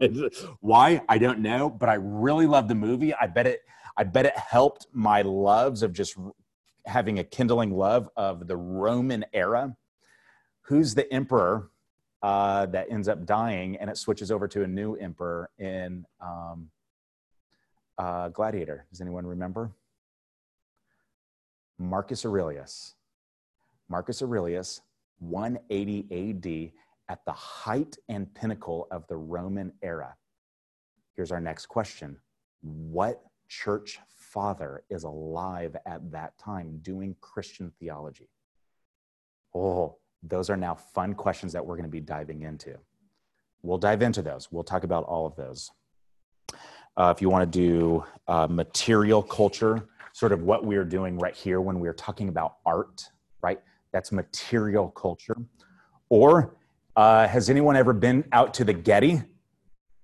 Why? 0.60 1.00
I 1.08 1.18
don't 1.18 1.38
know, 1.38 1.70
but 1.70 1.88
I 1.88 1.94
really 1.94 2.46
love 2.46 2.66
the 2.66 2.74
movie. 2.74 3.14
I 3.14 3.28
bet 3.28 3.46
it. 3.46 3.60
I 3.96 4.02
bet 4.02 4.26
it 4.26 4.36
helped 4.36 4.88
my 4.92 5.22
loves 5.22 5.84
of 5.84 5.92
just 5.92 6.16
having 6.86 7.20
a 7.20 7.24
kindling 7.24 7.70
love 7.70 8.08
of 8.16 8.48
the 8.48 8.56
Roman 8.56 9.24
era. 9.32 9.76
Who's 10.62 10.94
the 10.94 11.10
emperor 11.12 11.70
uh, 12.20 12.66
that 12.66 12.90
ends 12.90 13.06
up 13.06 13.24
dying, 13.24 13.76
and 13.76 13.88
it 13.88 13.96
switches 13.96 14.32
over 14.32 14.48
to 14.48 14.64
a 14.64 14.66
new 14.66 14.94
emperor 14.96 15.50
in 15.58 16.04
um, 16.20 16.70
uh, 17.96 18.30
Gladiator? 18.30 18.86
Does 18.90 19.00
anyone 19.00 19.24
remember? 19.24 19.70
Marcus 21.78 22.24
Aurelius. 22.24 22.96
Marcus 23.88 24.22
Aurelius, 24.22 24.80
180 25.20 26.06
AD, 26.10 26.72
at 27.08 27.24
the 27.24 27.32
height 27.32 27.96
and 28.08 28.32
pinnacle 28.34 28.86
of 28.90 29.06
the 29.08 29.16
Roman 29.16 29.72
era. 29.82 30.14
Here's 31.14 31.32
our 31.32 31.40
next 31.40 31.66
question 31.66 32.18
What 32.62 33.22
church 33.48 33.98
father 34.08 34.82
is 34.90 35.04
alive 35.04 35.76
at 35.86 36.10
that 36.10 36.36
time 36.38 36.78
doing 36.82 37.14
Christian 37.20 37.72
theology? 37.78 38.28
Oh, 39.54 39.98
those 40.22 40.50
are 40.50 40.56
now 40.56 40.74
fun 40.74 41.14
questions 41.14 41.52
that 41.52 41.64
we're 41.64 41.76
going 41.76 41.84
to 41.84 41.90
be 41.90 42.00
diving 42.00 42.42
into. 42.42 42.76
We'll 43.62 43.78
dive 43.78 44.02
into 44.02 44.22
those. 44.22 44.48
We'll 44.50 44.64
talk 44.64 44.84
about 44.84 45.04
all 45.04 45.26
of 45.26 45.36
those. 45.36 45.70
Uh, 46.96 47.12
if 47.14 47.20
you 47.20 47.28
want 47.28 47.50
to 47.50 47.58
do 47.58 48.04
uh, 48.28 48.46
material 48.48 49.22
culture, 49.22 49.88
sort 50.12 50.32
of 50.32 50.42
what 50.42 50.64
we're 50.64 50.84
doing 50.84 51.18
right 51.18 51.34
here 51.34 51.60
when 51.60 51.80
we're 51.80 51.94
talking 51.94 52.28
about 52.28 52.56
art, 52.64 53.10
right? 53.42 53.60
That's 53.94 54.10
material 54.10 54.88
culture. 54.88 55.36
Or 56.08 56.56
uh, 56.96 57.28
has 57.28 57.48
anyone 57.48 57.76
ever 57.76 57.92
been 57.92 58.24
out 58.32 58.52
to 58.54 58.64
the 58.64 58.72
Getty? 58.72 59.22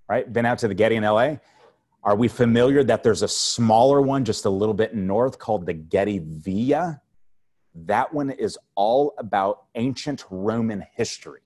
Right? 0.09 0.33
Been 0.33 0.47
out 0.47 0.59
to 0.61 0.69
the 0.69 0.75
Getty 0.75 0.95
in 0.95 1.03
LA? 1.03 1.39
Are 2.05 2.15
we 2.15 2.29
familiar 2.29 2.85
that 2.85 3.03
there's 3.03 3.23
a 3.23 3.29
smaller 3.29 4.01
one 4.01 4.25
just 4.25 4.45
a 4.45 4.51
little 4.51 4.75
bit 4.75 4.95
north 4.95 5.41
called 5.41 5.67
the 5.67 5.73
Getty 5.73 6.21
Villa? 6.21 7.03
That 7.75 8.15
one 8.15 8.31
is 8.31 8.57
all 8.77 9.13
about 9.19 9.65
ancient 9.75 10.25
Roman 10.31 10.87
history. 10.95 11.43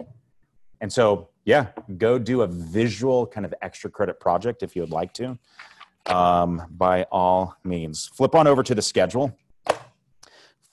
And 0.83 0.93
so, 0.93 1.31
yeah, 1.47 1.69
go 1.97 2.19
do 2.19 2.43
a 2.43 2.47
visual 2.47 3.27
kind 3.27 3.47
of 3.47 3.55
extra 3.63 3.89
credit 3.89 4.21
project 4.21 4.63
if 4.63 4.77
you 4.77 4.83
would 4.83 4.91
like 4.91 5.15
to, 5.15 5.39
um, 6.07 6.63
by 6.73 7.05
all 7.05 7.57
means. 7.65 8.11
Flip 8.15 8.35
on 8.35 8.47
over 8.47 8.63
to 8.63 8.75
the 8.75 8.83
schedule 8.83 9.35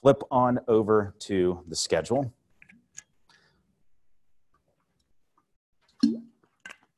flip 0.01 0.21
on 0.31 0.59
over 0.67 1.13
to 1.19 1.63
the 1.67 1.75
schedule. 1.75 2.33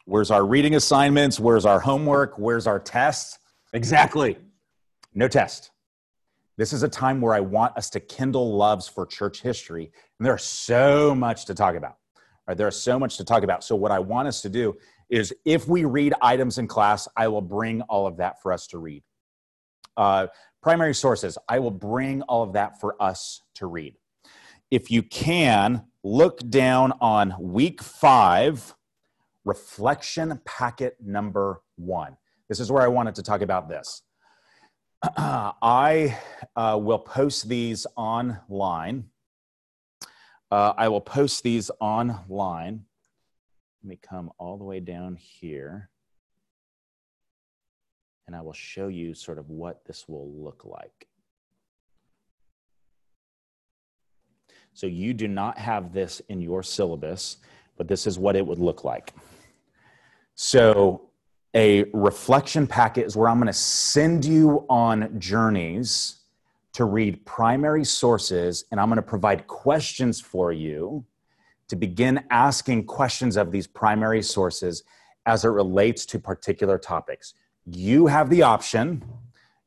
Where's 0.05 0.31
our 0.31 0.45
reading 0.45 0.75
assignments? 0.75 1.39
Where's 1.39 1.65
our 1.65 1.79
homework? 1.79 2.38
Where's 2.38 2.67
our 2.67 2.79
tests? 2.79 3.39
Exactly. 3.74 4.38
No 5.13 5.27
test. 5.27 5.72
This 6.57 6.72
is 6.72 6.83
a 6.83 6.89
time 6.89 7.19
where 7.19 7.33
I 7.33 7.39
want 7.39 7.75
us 7.77 7.89
to 7.91 8.00
kindle 8.00 8.55
loves 8.55 8.88
for 8.88 9.05
church 9.05 9.41
history. 9.41 9.91
And 10.19 10.25
there's 10.25 10.43
so 10.43 11.15
much 11.15 11.45
to 11.45 11.55
talk 11.55 11.75
about. 11.75 11.98
Right? 12.48 12.57
There's 12.57 12.75
so 12.75 13.00
much 13.00 13.17
to 13.17 13.24
talk 13.24 13.43
about. 13.43 13.63
So, 13.63 13.75
what 13.75 13.91
I 13.91 14.00
want 14.00 14.27
us 14.27 14.41
to 14.41 14.50
do 14.50 14.75
is 15.10 15.33
if 15.45 15.67
we 15.67 15.86
read 15.86 16.13
items 16.22 16.57
in 16.57 16.67
class, 16.67 17.07
I 17.15 17.27
will 17.29 17.41
bring 17.41 17.81
all 17.83 18.05
of 18.05 18.17
that 18.17 18.41
for 18.41 18.51
us 18.51 18.67
to 18.67 18.77
read. 18.77 19.03
Uh, 19.95 20.27
primary 20.63 20.96
sources. 20.96 21.38
I 21.48 21.60
will 21.60 21.72
bring 21.72 22.22
all 22.24 22.41
of 22.41 22.53
that 22.53 22.79
for 22.79 22.96
us 23.01 23.41
to 23.55 23.67
read. 23.67 23.96
If 24.72 24.89
you 24.89 25.03
can, 25.03 25.84
look 26.03 26.39
down 26.50 26.93
on 27.01 27.36
week 27.39 27.84
five, 27.84 28.74
reflection 29.46 30.39
packet 30.46 30.96
number 31.03 31.62
one. 31.75 32.17
This 32.48 32.60
is 32.60 32.72
where 32.72 32.82
I 32.82 32.88
wanted 32.88 33.15
to 33.15 33.24
talk 33.24 33.41
about 33.41 33.67
this. 33.67 34.01
I 35.17 36.17
uh, 36.55 36.79
will 36.82 37.00
post 37.00 37.50
these 37.50 37.86
online. 37.98 39.10
Uh, 40.50 40.74
I 40.77 40.88
will 40.88 41.01
post 41.01 41.43
these 41.43 41.70
online. 41.82 42.86
Let 43.84 43.89
me 43.89 44.00
come 44.01 44.32
all 44.38 44.58
the 44.58 44.63
way 44.63 44.79
down 44.79 45.17
here. 45.17 45.89
And 48.27 48.36
I 48.36 48.42
will 48.42 48.53
show 48.53 48.88
you 48.88 49.13
sort 49.13 49.38
of 49.38 49.50
what 49.50 49.86
this 49.86 50.08
will 50.08 50.30
look 50.32 50.63
like. 50.65 51.08
So 54.74 54.88
you 54.88 55.13
do 55.13 55.27
not 55.27 55.58
have 55.58 55.94
this 55.94 56.22
in 56.30 56.42
your 56.42 56.63
syllabus, 56.63 57.38
but 57.77 57.88
this 57.88 58.08
is 58.08 58.18
what 58.18 58.36
it 58.36 58.46
would 58.46 58.60
look 58.60 58.84
like. 58.84 59.13
So 60.36 61.10
a 61.56 61.84
reflection 61.94 62.65
packet 62.65 63.06
is 63.06 63.15
where 63.15 63.30
I'm 63.30 63.38
going 63.38 63.48
to 63.48 63.53
send 63.53 64.25
you 64.25 64.65
on 64.70 65.20
journeys 65.20 66.22
to 66.74 66.86
read 66.86 67.24
primary 67.25 67.86
sources, 67.86 68.65
and 68.72 68.80
I'm 68.80 68.88
going 68.88 68.96
to 68.96 69.03
provide 69.03 69.46
questions 69.46 70.20
for 70.20 70.51
you 70.51 71.06
to 71.68 71.75
begin 71.75 72.24
asking 72.32 72.86
questions 72.86 73.38
of 73.38 73.51
these 73.51 73.68
primary 73.68 74.24
sources 74.24 74.84
as 75.27 75.46
it 75.46 75.50
relates 75.50 76.06
to 76.08 76.20
particular 76.20 76.80
topics. 76.80 77.36
You 77.65 78.08
have 78.08 78.29
the 78.29 78.43
option, 78.43 79.03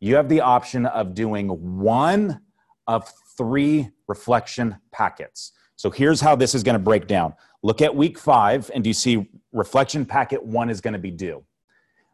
you 0.01 0.17
have 0.17 0.29
the 0.29 0.41
option 0.41 0.87
of 0.87 1.15
doing 1.15 1.49
one 1.49 2.41
of 2.87 3.11
three 3.37 3.91
reflection 4.07 4.77
packets. 4.93 5.53
So 5.77 5.91
here's 5.91 6.21
how 6.21 6.37
this 6.37 6.55
is 6.55 6.63
going 6.63 6.75
to 6.75 6.83
break 6.83 7.07
down. 7.07 7.35
Look 7.63 7.83
at 7.83 7.95
week 7.95 8.19
five, 8.19 8.71
and 8.75 8.85
do 8.85 8.91
you 8.91 8.95
see 8.95 9.29
reflection 9.53 10.07
packet 10.07 10.45
one 10.45 10.71
is 10.71 10.81
going 10.81 10.93
to 10.93 11.01
be 11.01 11.11
due? 11.11 11.45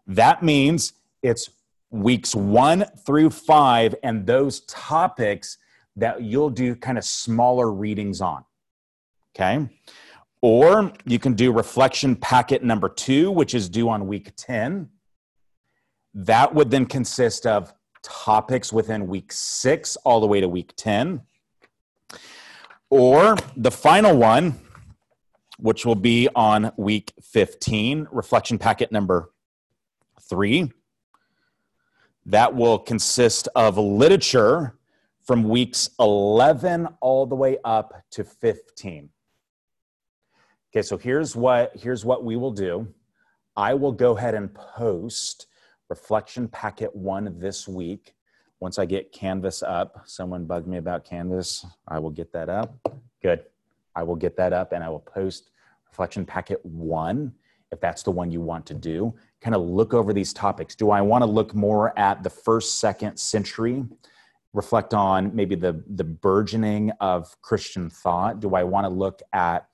That 0.06 0.42
means 0.42 0.94
it's 1.22 1.50
weeks 1.90 2.34
one 2.34 2.86
through 3.04 3.30
five 3.30 3.94
and 4.02 4.26
those 4.26 4.60
topics 4.60 5.58
that 5.96 6.22
you'll 6.22 6.50
do 6.50 6.74
kind 6.74 6.96
of 6.96 7.04
smaller 7.04 7.70
readings 7.70 8.20
on. 8.20 8.44
Okay. 9.34 9.68
Or 10.40 10.92
you 11.04 11.18
can 11.18 11.34
do 11.34 11.52
reflection 11.52 12.16
packet 12.16 12.64
number 12.64 12.88
two, 12.88 13.30
which 13.30 13.54
is 13.54 13.68
due 13.68 13.88
on 13.88 14.06
week 14.06 14.32
10. 14.36 14.88
That 16.14 16.54
would 16.54 16.70
then 16.70 16.86
consist 16.86 17.46
of 17.46 17.72
topics 18.02 18.72
within 18.72 19.06
week 19.06 19.32
six 19.32 19.96
all 20.04 20.20
the 20.20 20.26
way 20.26 20.40
to 20.40 20.48
week 20.48 20.72
10. 20.76 21.22
Or 22.90 23.36
the 23.56 23.70
final 23.70 24.16
one, 24.16 24.60
which 25.58 25.86
will 25.86 25.94
be 25.94 26.28
on 26.34 26.72
week 26.76 27.12
15, 27.22 28.08
reflection 28.10 28.58
packet 28.58 28.92
number 28.92 29.30
three. 30.20 30.70
That 32.26 32.54
will 32.54 32.78
consist 32.78 33.48
of 33.54 33.78
literature 33.78 34.76
from 35.24 35.44
weeks 35.44 35.88
11 35.98 36.88
all 37.00 37.26
the 37.26 37.34
way 37.34 37.58
up 37.64 37.94
to 38.10 38.24
15. 38.24 39.08
Okay, 40.70 40.82
so 40.82 40.96
here's 40.96 41.36
what 41.36 41.76
here's 41.76 42.04
what 42.04 42.24
we 42.24 42.36
will 42.36 42.50
do. 42.50 42.88
I 43.56 43.74
will 43.74 43.92
go 43.92 44.16
ahead 44.16 44.34
and 44.34 44.52
post 44.54 45.46
reflection 45.92 46.48
packet 46.48 46.96
1 46.96 47.38
this 47.38 47.68
week. 47.68 48.14
Once 48.60 48.78
I 48.78 48.86
get 48.86 49.12
Canvas 49.12 49.62
up, 49.62 50.00
someone 50.06 50.46
bugged 50.46 50.66
me 50.66 50.78
about 50.78 51.04
Canvas. 51.04 51.66
I 51.86 51.98
will 51.98 52.08
get 52.10 52.32
that 52.32 52.48
up. 52.48 52.74
Good. 53.20 53.44
I 53.94 54.02
will 54.02 54.16
get 54.16 54.34
that 54.38 54.54
up 54.54 54.72
and 54.72 54.82
I 54.82 54.88
will 54.88 55.00
post 55.00 55.50
reflection 55.86 56.24
packet 56.24 56.64
1 56.64 57.30
if 57.72 57.78
that's 57.78 58.02
the 58.02 58.10
one 58.10 58.30
you 58.30 58.40
want 58.40 58.64
to 58.66 58.74
do 58.74 59.14
kind 59.42 59.54
of 59.54 59.60
look 59.60 59.92
over 59.92 60.14
these 60.14 60.32
topics. 60.32 60.74
Do 60.74 60.90
I 60.90 61.02
want 61.02 61.22
to 61.22 61.26
look 61.26 61.54
more 61.54 61.98
at 61.98 62.22
the 62.22 62.30
first, 62.30 62.78
second 62.78 63.18
century? 63.18 63.84
Reflect 64.54 64.94
on 64.94 65.34
maybe 65.34 65.56
the, 65.56 65.84
the 65.88 66.04
burgeoning 66.04 66.90
of 67.00 67.36
Christian 67.42 67.90
thought? 67.90 68.40
Do 68.40 68.54
I 68.54 68.62
want 68.62 68.86
to 68.86 68.88
look 68.88 69.20
at, 69.34 69.66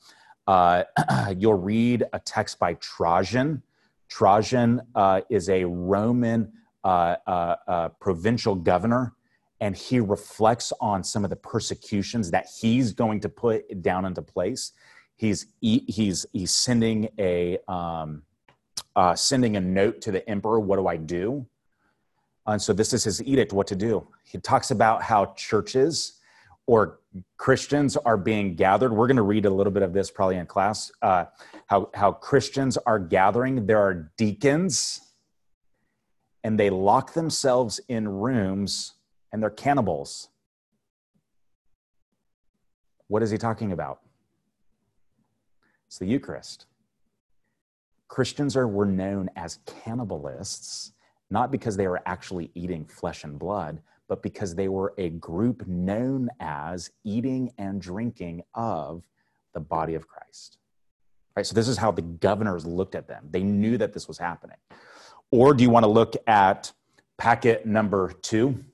uh, 0.48 0.83
you'll 1.37 1.54
read 1.54 2.04
a 2.12 2.18
text 2.18 2.59
by 2.59 2.74
Trajan. 2.74 3.62
Trajan 4.09 4.81
uh, 4.94 5.21
is 5.31 5.49
a 5.49 5.64
Roman 5.64 6.53
uh, 6.85 7.16
uh, 7.27 7.57
uh 7.66 7.88
provincial 8.01 8.55
governor, 8.55 9.14
and 9.61 9.77
he 9.77 10.01
reflects 10.01 10.73
on 10.81 11.03
some 11.03 11.25
of 11.25 11.31
the 11.31 11.37
persecutions 11.37 12.31
that 12.31 12.47
he's 12.61 12.92
going 12.92 13.21
to 13.21 13.29
put 13.29 13.83
down 13.83 14.05
into 14.05 14.23
place. 14.23 14.73
He's, 15.16 15.47
he's, 15.61 16.27
he's 16.33 16.53
sending 16.53 17.09
a, 17.18 17.59
um, 17.66 18.23
uh, 18.94 19.14
sending 19.14 19.57
a 19.57 19.61
note 19.61 20.01
to 20.03 20.12
the 20.12 20.29
emperor, 20.31 20.61
what 20.61 20.77
do 20.77 20.87
I 20.87 20.97
do? 20.97 21.47
And 22.47 22.62
so 22.62 22.73
this 22.73 22.92
is 22.92 23.05
his 23.05 23.23
edict, 23.23 23.53
what 23.53 23.66
to 23.66 23.77
do. 23.77 24.07
He 24.25 24.38
talks 24.38 24.71
about 24.71 25.03
how 25.03 25.35
churches 25.37 26.17
or 26.68 27.00
Christians 27.38 27.96
are 27.96 28.18
being 28.18 28.54
gathered. 28.54 28.92
We're 28.92 29.07
going 29.07 29.16
to 29.16 29.22
read 29.22 29.46
a 29.46 29.50
little 29.50 29.72
bit 29.72 29.83
of 29.83 29.94
this 29.94 30.11
probably 30.11 30.37
in 30.37 30.44
class. 30.44 30.92
Uh, 31.00 31.24
how, 31.66 31.88
how 31.94 32.12
Christians 32.12 32.76
are 32.76 32.98
gathering. 32.98 33.64
There 33.64 33.81
are 33.81 34.12
deacons, 34.18 35.00
and 36.44 36.61
they 36.61 36.68
lock 36.68 37.14
themselves 37.14 37.81
in 37.88 38.07
rooms, 38.07 38.92
and 39.33 39.42
they're 39.42 39.48
cannibals. 39.48 40.28
What 43.07 43.22
is 43.22 43.31
he 43.31 43.38
talking 43.38 43.72
about? 43.72 44.00
It's 45.87 45.98
the 45.98 46.07
Eucharist. 46.07 46.66
Christians 48.09 48.57
are, 48.57 48.68
were 48.68 48.85
known 48.85 49.31
as 49.37 49.61
cannibalists, 49.64 50.92
not 51.31 51.50
because 51.50 51.78
they 51.78 51.88
were 51.88 52.02
actually 52.04 52.50
eating 52.54 52.85
flesh 52.85 53.24
and 53.24 53.38
blood, 53.38 53.81
but 54.09 54.23
because 54.23 54.55
they 54.55 54.68
were 54.68 54.94
a 54.99 55.11
group 55.11 55.66
known 55.66 56.29
as 56.40 56.90
eating 57.05 57.53
and 57.59 57.81
drinking 57.81 58.42
of 58.55 59.03
the 59.55 59.61
body 59.61 59.94
of 59.94 60.09
Christ. 60.09 60.59
Right? 61.37 61.47
So 61.47 61.55
this 61.55 61.68
is 61.68 61.77
how 61.77 61.92
the 61.92 62.03
governors 62.03 62.66
looked 62.66 62.94
at 62.94 63.07
them. 63.07 63.29
They 63.31 63.42
knew 63.42 63.79
that 63.79 63.92
this 63.92 64.09
was 64.09 64.18
happening. 64.18 64.57
Or 65.31 65.55
do 65.55 65.62
you 65.62 65.71
want 65.71 65.85
to 65.85 65.90
look 65.90 66.14
at 66.27 66.73
packet 67.16 67.66
number 67.66 68.12
two? 68.23 68.64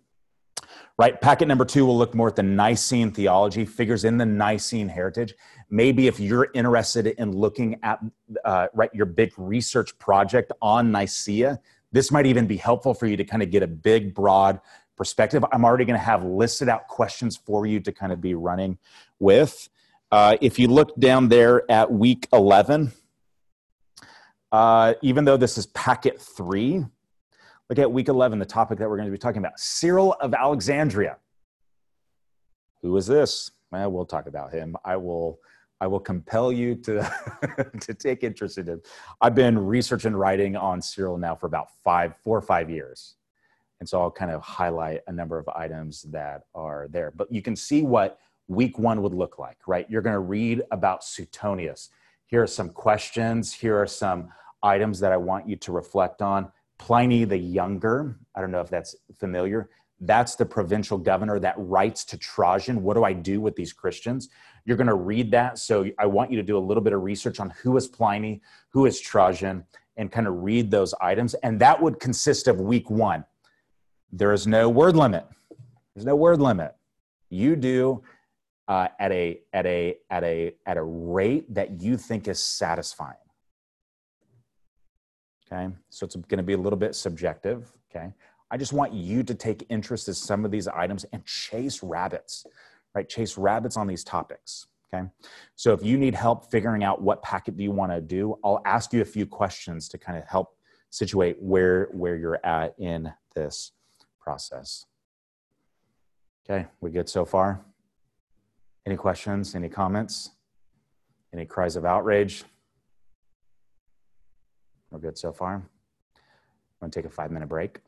Right, 0.97 1.21
packet 1.21 1.49
number 1.49 1.65
two 1.65 1.85
will 1.85 1.99
look 1.99 2.15
more 2.15 2.29
at 2.29 2.37
the 2.37 2.45
Nicene 2.45 3.11
theology, 3.11 3.65
figures 3.65 4.05
in 4.05 4.17
the 4.17 4.25
Nicene 4.25 4.89
heritage 4.89 5.35
maybe 5.71 6.07
if 6.07 6.21
you're 6.21 6.49
interested 6.55 7.07
in 7.07 7.33
looking 7.33 7.79
at 7.83 7.99
uh, 8.45 8.69
right 8.75 8.91
your 8.95 9.07
big 9.07 9.33
research 9.37 9.99
project 9.99 10.53
on 10.63 10.93
nicaea 10.93 11.59
this 11.93 12.11
might 12.11 12.27
even 12.27 12.47
be 12.47 12.57
helpful 12.57 12.95
for 12.95 13.07
you 13.07 13.17
to 13.17 13.25
kind 13.25 13.43
of 13.43 13.51
get 13.51 13.63
a 13.63 13.67
big 13.67 14.15
broad 14.15 14.61
perspective 14.97 15.45
i'm 15.53 15.65
already 15.65 15.85
going 15.85 15.99
to 15.99 16.05
have 16.05 16.25
listed 16.25 16.69
out 16.69 16.87
questions 16.89 17.37
for 17.37 17.67
you 17.67 17.81
to 17.81 17.93
kind 17.93 18.13
of 18.13 18.21
be 18.21 18.35
running 18.35 18.79
with 19.19 19.69
uh, 20.13 20.37
if 20.41 20.59
you 20.59 20.69
look 20.69 20.95
down 21.01 21.29
there 21.29 21.69
at 21.71 21.91
week 21.91 22.29
11 22.33 22.93
uh, 24.53 24.95
even 25.03 25.25
though 25.25 25.37
this 25.37 25.59
is 25.59 25.67
packet 25.67 26.21
3 26.21 26.85
look 27.69 27.79
at 27.79 27.91
week 27.91 28.09
11 28.09 28.39
the 28.39 28.45
topic 28.45 28.79
that 28.79 28.89
we're 28.89 28.97
going 28.97 29.09
to 29.09 29.13
be 29.13 29.19
talking 29.19 29.39
about 29.39 29.59
cyril 29.59 30.15
of 30.21 30.35
alexandria 30.35 31.17
who 32.83 32.97
is 32.97 33.07
this 33.07 33.51
well, 33.73 33.91
we'll 33.91 34.07
talk 34.07 34.27
about 34.27 34.53
him 34.53 34.77
i 34.85 34.97
will 34.97 35.41
I 35.81 35.87
will 35.87 36.01
compel 36.01 36.51
you 36.51 36.77
to, 36.77 37.13
to 37.81 37.93
take 37.93 38.25
interest 38.25 38.57
in 38.57 38.67
him. 38.67 38.83
I've 39.21 39.35
been 39.35 39.59
researching 39.59 40.15
writing 40.15 40.57
on 40.57 40.81
Cyril 40.81 41.19
now 41.19 41.35
for 41.35 41.47
about 41.47 41.67
five, 41.83 42.17
four 42.23 42.39
or 42.39 42.41
five 42.41 42.71
years. 42.71 43.17
And 43.81 43.89
so 43.89 44.01
I'll 44.01 44.11
kind 44.11 44.31
of 44.31 44.41
highlight 44.41 45.01
a 45.07 45.13
number 45.13 45.39
of 45.39 45.49
items 45.49 46.03
that 46.03 46.43
are 46.55 46.89
there. 46.91 47.13
But 47.15 47.33
you 47.33 47.43
can 47.43 47.57
see 47.57 47.83
what 47.83 48.19
week 48.49 48.79
one 48.79 49.03
would 49.03 49.15
look 49.15 49.39
like, 49.39 49.59
right? 49.67 49.87
You're 49.89 50.03
going 50.03 50.15
to 50.15 50.21
read 50.21 50.63
about 50.71 51.05
Suetonius. 51.05 51.91
Here 52.27 52.43
are 52.43 52.47
some 52.47 52.71
questions. 52.71 53.53
Here 53.53 53.81
are 53.81 53.87
some 53.87 54.29
items 54.63 55.01
that 55.01 55.13
I 55.13 55.17
want 55.17 55.49
you 55.49 55.57
to 55.57 55.73
reflect 55.73 56.23
on. 56.23 56.51
Pliny 56.79 57.25
the 57.25 57.37
Younger, 57.37 58.19
I 58.35 58.41
don't 58.41 58.51
know 58.51 58.61
if 58.61 58.69
that's 58.69 58.97
familiar. 59.19 59.71
That's 60.01 60.35
the 60.35 60.45
provincial 60.45 60.99
governor 60.99 61.39
that 61.39 61.55
writes 61.57 62.05
to 62.07 62.19
Trajan, 62.19 62.83
What 62.83 62.95
do 62.95 63.05
I 63.05 63.13
do 63.13 63.41
with 63.41 63.55
these 63.55 63.73
Christians? 63.73 64.29
You're 64.65 64.77
going 64.77 64.89
to 64.89 64.95
read 64.95 65.31
that. 65.31 65.59
So 65.59 65.87
I 65.99 66.07
want 66.07 66.31
you 66.31 66.37
to 66.37 66.43
do 66.43 66.59
a 66.59 66.61
little 66.61 66.83
bit 66.83 66.93
of 66.93 67.03
research 67.03 67.39
on 67.39 67.51
who 67.51 67.77
is 67.77 67.87
Pliny, 67.87 68.43
who 68.71 68.87
is 68.87 69.01
Trajan, 69.01 69.65
and 69.97 70.11
kind 70.11 70.27
of 70.27 70.43
read 70.43 70.71
those 70.71 70.95
items. 71.01 71.35
And 71.35 71.61
that 71.61 71.81
would 71.81 72.01
consist 72.01 72.49
of 72.49 72.61
week 72.61 72.91
one. 72.91 73.25
There 74.17 74.33
is 74.33 74.47
no 74.47 74.69
word 74.69 74.95
limit. 74.95 75.27
There's 75.93 76.07
no 76.07 76.15
word 76.15 76.41
limit. 76.41 76.77
You 77.31 77.57
do 77.57 78.05
uh, 78.69 78.87
at 79.01 79.11
a 79.11 79.41
at 79.53 79.67
a 79.67 79.97
at 80.09 80.23
a 80.23 80.55
at 80.67 80.77
a 80.77 80.83
rate 80.85 81.53
that 81.53 81.83
you 81.83 81.97
think 81.97 82.29
is 82.29 82.39
satisfying. 82.39 83.17
Okay, 85.53 85.75
so 85.91 86.05
it's 86.07 86.15
going 86.15 86.39
to 86.39 86.45
be 86.45 86.53
a 86.53 86.59
little 86.59 86.79
bit 86.79 86.95
subjective. 86.95 87.73
Okay, 87.91 88.13
I 88.53 88.57
just 88.57 88.73
want 88.73 88.93
you 88.93 89.25
to 89.25 89.35
take 89.35 89.67
interest 89.69 90.07
in 90.07 90.15
some 90.15 90.45
of 90.45 90.53
these 90.53 90.69
items 90.69 91.05
and 91.13 91.25
chase 91.25 91.83
rabbits, 91.83 92.47
right? 92.95 93.09
Chase 93.09 93.37
rabbits 93.37 93.77
on 93.77 93.89
these 93.89 94.05
topics. 94.05 94.69
Okay. 94.95 95.09
So 95.57 95.73
if 95.73 95.83
you 95.83 95.99
need 95.99 96.15
help 96.15 96.53
figuring 96.53 96.85
out 96.85 97.03
what 97.03 97.21
packet 97.25 97.57
do 97.57 97.65
you 97.65 97.73
want 97.73 97.91
to 97.91 98.01
do, 98.01 98.39
I'll 98.45 98.63
ask 98.65 98.93
you 98.93 99.03
a 99.03 99.05
few 99.05 99.27
questions 99.27 99.89
to 99.89 99.99
kind 99.99 100.17
of 100.17 100.25
help 100.29 100.57
situate 100.91 101.37
where 101.41 101.89
where 101.91 102.15
you're 102.15 102.39
at 102.47 102.77
in 102.79 103.13
this 103.35 103.73
process. 104.25 104.87
Okay, 106.45 106.67
we 106.81 106.91
good 106.91 107.09
so 107.09 107.25
far? 107.27 107.61
Any 108.87 108.97
questions? 108.97 109.55
Any 109.55 109.69
comments? 109.69 110.31
Any 111.33 111.45
cries 111.45 111.77
of 111.77 111.85
outrage? 111.85 112.43
We're 114.91 114.99
good 114.99 115.17
so 115.19 115.33
far. 115.33 115.63
I'm 116.81 116.91
to 116.91 116.99
take 116.99 117.05
a 117.07 117.11
five 117.11 117.31
minute 117.31 117.49
break, 117.49 117.79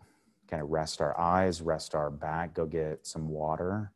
kind 0.49 0.63
of 0.63 0.71
rest 0.71 1.01
our 1.01 1.19
eyes, 1.19 1.61
rest 1.63 1.95
our 1.95 2.11
back, 2.11 2.53
go 2.55 2.67
get 2.67 3.07
some 3.07 3.29
water, 3.29 3.93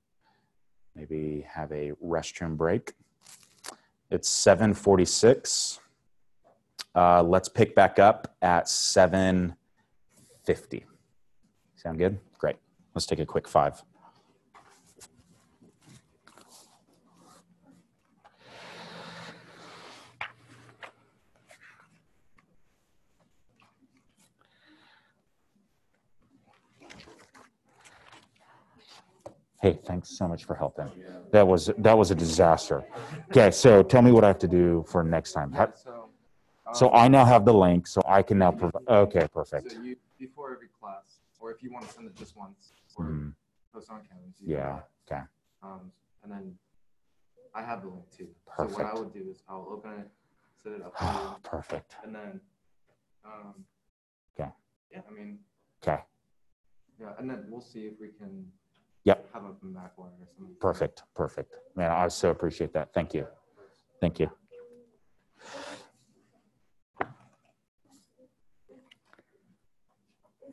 maybe 0.95 1.45
have 1.49 1.73
a 1.73 1.93
restroom 2.05 2.57
break. 2.57 2.93
It's 4.11 4.29
746. 4.29 5.81
Uh, 6.95 7.23
let's 7.23 7.49
pick 7.49 7.75
back 7.75 7.99
up 7.99 8.37
at 8.43 8.69
750. 8.69 10.85
Sound 11.81 11.97
good? 11.97 12.19
Great. 12.37 12.57
Let's 12.95 13.07
take 13.07 13.21
a 13.21 13.25
quick 13.25 13.49
five. 13.49 13.83
Hey, 29.63 29.79
thanks 29.87 30.11
so 30.11 30.29
much 30.29 30.45
for 30.45 30.55
helping. 30.55 30.91
That 31.33 31.49
was 31.49 31.71
that 31.79 31.97
was 31.97 32.11
a 32.11 32.15
disaster. 32.15 32.85
Okay, 33.31 33.51
so 33.53 33.83
tell 33.83 34.03
me 34.03 34.13
what 34.13 34.23
I 34.23 34.27
have 34.27 34.39
to 34.41 34.49
do 34.49 34.85
for 34.87 35.03
next 35.03 35.33
time. 35.33 35.53
How- 35.53 35.73
so, 36.73 36.93
I 36.93 37.09
now 37.09 37.25
have 37.25 37.45
the 37.47 37.55
link, 37.55 37.87
so 37.87 38.03
I 38.07 38.23
can 38.23 38.39
now 38.39 38.53
provide. 38.53 38.83
Okay, 38.87 39.27
perfect. 39.33 39.73
So 39.73 39.79
you, 39.79 39.97
before 40.19 40.53
every 40.53 40.69
class, 40.69 41.20
or 41.41 41.51
if 41.51 41.63
you 41.63 41.73
want 41.73 41.89
to 41.89 41.93
send 41.93 42.07
it 42.07 42.17
just 42.17 42.37
once, 42.37 42.73
or 42.97 43.07
Mhm. 43.07 43.35
post 43.73 43.91
on 43.91 44.05
Canvas. 44.07 44.41
you 44.41 44.55
Yeah. 44.55 44.83
Okay. 45.07 45.23
Um, 45.63 45.93
and 46.23 46.31
then 46.31 46.59
I 47.55 47.63
have 47.63 47.83
the 47.83 47.89
link 47.89 48.09
too. 48.11 48.35
Perfect. 48.47 48.77
So 48.77 48.83
what 48.85 48.93
I 48.93 48.97
would 48.97 49.13
do 49.13 49.29
is 49.31 49.43
I'll 49.49 49.67
open 49.69 49.93
it, 50.01 50.11
set 50.63 50.73
it 50.73 50.83
up 50.83 50.95
Perfect. 51.43 51.97
and 52.05 52.15
then, 52.15 52.41
um, 53.25 53.67
Okay. 54.39 54.51
Yeah, 54.91 55.03
I 55.09 55.11
mean, 55.11 55.45
Okay. 55.83 56.03
yeah, 56.99 57.15
and 57.19 57.29
then 57.29 57.51
we'll 57.51 57.61
see 57.61 57.87
if 57.87 57.99
we 58.01 58.09
can. 58.09 58.53
Yep. 59.05 59.33
Have 59.33 59.45
a 59.45 59.53
backwire 59.55 60.13
or 60.21 60.27
something. 60.37 60.55
Perfect. 60.61 61.03
Perfect. 61.15 61.55
Man, 61.75 61.91
I 61.91 62.07
so 62.09 62.31
appreciate 62.31 62.73
that. 62.75 62.93
Thank 62.93 63.15
you. 63.15 63.27
Thank 64.01 64.21
you. 64.21 64.31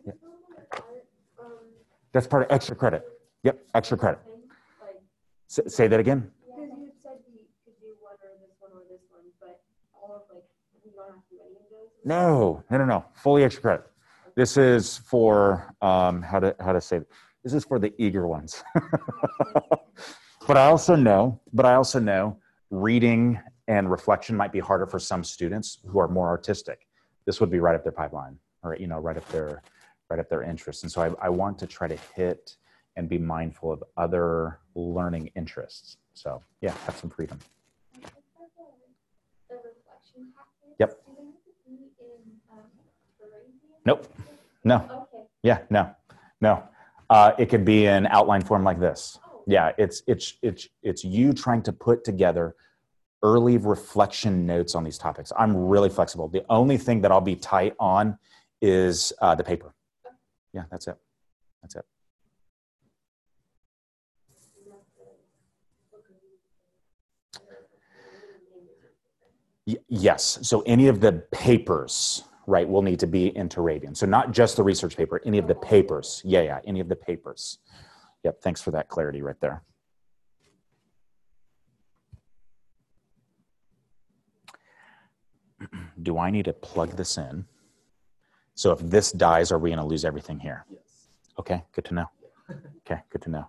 Yeah. 0.06 0.14
That's 2.18 2.26
part 2.26 2.42
of 2.42 2.52
extra 2.52 2.76
credit. 2.76 3.08
Yep, 3.44 3.60
extra 3.76 3.96
credit. 3.96 4.20
S- 5.52 5.60
say 5.68 5.88
that 5.88 6.00
again. 6.00 6.32
Because 6.48 6.58
you 6.58 6.86
had 6.86 6.94
said 7.00 7.12
we 7.32 7.42
could 7.64 7.80
do 7.80 7.94
one 8.02 8.16
or 8.24 8.32
this 8.40 8.50
one 8.58 8.72
or 8.74 8.82
this 8.90 9.02
one, 9.12 9.22
but 9.40 9.62
all 9.94 10.16
of 10.16 10.34
like, 10.34 10.44
we 10.84 10.90
don't 10.96 11.14
have 11.14 11.18
to 11.18 11.36
do 11.36 11.42
any 11.46 11.58
of 11.58 11.70
those? 11.70 11.90
No, 12.04 12.64
no, 12.72 12.78
no, 12.80 12.86
no. 12.86 13.06
Fully 13.14 13.44
extra 13.44 13.62
credit. 13.62 13.86
This 14.34 14.58
is 14.58 14.98
for 14.98 15.76
um, 15.84 16.24
how 16.24 16.40
to 16.40 16.56
how 16.60 16.74
to 16.74 16.82
say 16.82 16.98
it. 16.98 17.08
This 17.44 17.54
is 17.54 17.64
for 17.64 17.78
the 17.78 17.94
eager 18.00 18.26
ones. 18.28 18.64
but 20.48 20.58
I 20.58 20.66
also 20.66 20.96
know, 20.96 21.40
but 21.54 21.68
I 21.68 21.76
also 21.76 22.00
know 22.00 22.40
reading 22.72 23.40
and 23.68 23.92
reflection 23.92 24.36
might 24.36 24.52
be 24.52 24.60
harder 24.60 24.88
for 24.88 24.98
some 24.98 25.24
students 25.24 25.82
who 25.86 26.00
are 26.00 26.08
more 26.08 26.30
artistic. 26.30 26.88
This 27.28 27.40
would 27.40 27.52
be 27.52 27.60
right 27.60 27.76
up 27.76 27.84
their 27.84 27.92
pipeline, 27.92 28.40
or 28.64 28.76
you 28.76 28.88
know, 28.88 28.98
right 28.98 29.18
up 29.18 29.28
their 29.30 29.62
right 30.10 30.20
up 30.20 30.30
their 30.30 30.44
interest. 30.44 30.84
And 30.84 30.92
so 30.92 31.02
I, 31.02 31.26
I 31.26 31.30
want 31.30 31.58
to 31.60 31.68
try 31.68 31.88
to 31.88 31.98
hit 32.16 32.56
and 32.96 33.08
be 33.08 33.18
mindful 33.18 33.72
of 33.72 33.84
other 33.96 34.60
learning 34.76 35.32
interests. 35.36 35.98
So 36.14 36.42
yeah, 36.62 36.74
have 36.86 36.98
some 36.98 37.10
freedom. 37.10 37.40
The 39.50 39.56
reflection 39.56 40.34
package? 40.36 40.76
Yep. 40.80 40.90
Do 41.06 41.14
they 41.16 41.22
have 41.24 41.44
to 41.46 41.62
be 41.70 41.76
in, 42.00 42.32
Turabian? 43.20 43.86
Nope. 43.86 44.14
No. 44.64 45.08
Okay. 45.14 45.24
Yeah, 45.44 45.60
no, 45.70 45.96
no. 46.42 46.64
Uh, 47.10 47.32
it 47.38 47.46
could 47.48 47.64
be 47.64 47.86
in 47.86 48.08
outline 48.08 48.42
form 48.42 48.64
like 48.64 48.80
this. 48.80 49.20
Oh, 49.26 49.44
Yeah, 49.48 49.72
it's 49.78 50.02
it's 50.08 50.34
it's 50.42 50.68
it's 50.84 51.04
you 51.06 51.32
trying 51.34 51.62
to 51.64 51.72
put 51.72 52.04
together 52.04 52.56
early 53.24 53.58
reflection 53.58 54.46
notes 54.46 54.76
on 54.76 54.84
these 54.84 54.98
topics. 54.98 55.32
I'm 55.38 55.56
really 55.56 55.90
flexible. 55.90 56.28
The 56.28 56.46
only 56.50 56.78
thing 56.78 57.02
that 57.02 57.12
I'll 57.12 57.22
be 57.22 57.36
tight 57.36 57.76
on 57.80 58.18
is 58.62 59.14
uh, 59.22 59.36
the 59.36 59.44
paper. 59.44 59.74
Yeah, 60.54 60.64
that's 60.72 60.88
it. 60.88 60.98
That's 61.62 61.76
it. 61.76 61.86
Yes. 69.90 70.40
So 70.44 70.62
any 70.62 70.88
of 70.88 71.02
the 71.02 71.12
papers, 71.32 72.24
right, 72.48 72.68
will 72.68 72.82
need 72.82 73.00
to 73.02 73.08
be 73.08 73.36
in 73.36 73.50
Turabian. 73.50 73.98
So 73.98 74.06
not 74.06 74.32
just 74.32 74.56
the 74.56 74.64
research 74.64 74.96
paper, 74.96 75.22
any 75.26 75.38
of 75.38 75.48
the 75.48 75.56
papers. 75.56 76.22
Yeah, 76.24 76.42
yeah, 76.42 76.60
any 76.66 76.80
of 76.80 76.88
the 76.88 76.96
papers. 76.96 77.60
Yep. 78.24 78.42
Thanks 78.42 78.62
for 78.62 78.72
that 78.72 78.88
clarity 78.88 79.22
right 79.22 79.40
there. 79.42 79.64
Do 86.02 86.18
I 86.18 86.32
need 86.32 86.46
to 86.46 86.54
plug 86.54 86.92
this 86.96 87.18
in? 87.18 87.46
So 88.58 88.72
if 88.72 88.80
this 88.80 89.12
dies, 89.12 89.52
are 89.52 89.60
we 89.60 89.70
going 89.70 89.78
to 89.78 89.86
lose 89.86 90.04
everything 90.04 90.40
here? 90.40 90.66
Yes. 90.72 91.10
Okay, 91.38 91.64
good 91.74 91.86
to 91.86 91.94
know. 91.94 92.10
Okay, 92.80 93.04
good 93.12 93.22
to 93.22 93.30
know. 93.30 93.48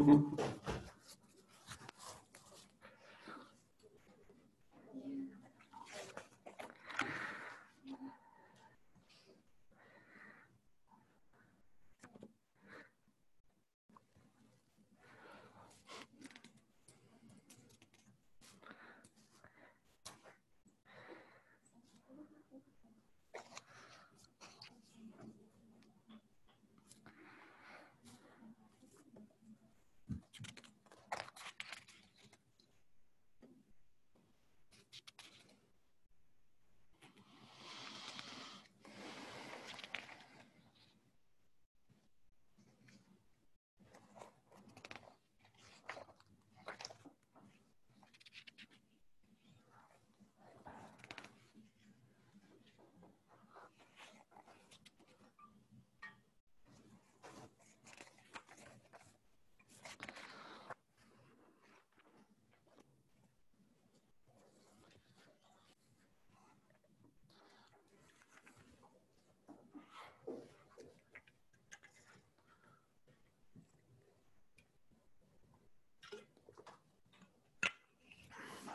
Mm-hmm. 0.00 0.55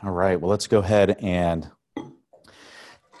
All 0.04 0.10
right, 0.10 0.40
well, 0.40 0.50
let's 0.50 0.66
go 0.66 0.80
ahead 0.80 1.16
and 1.20 1.70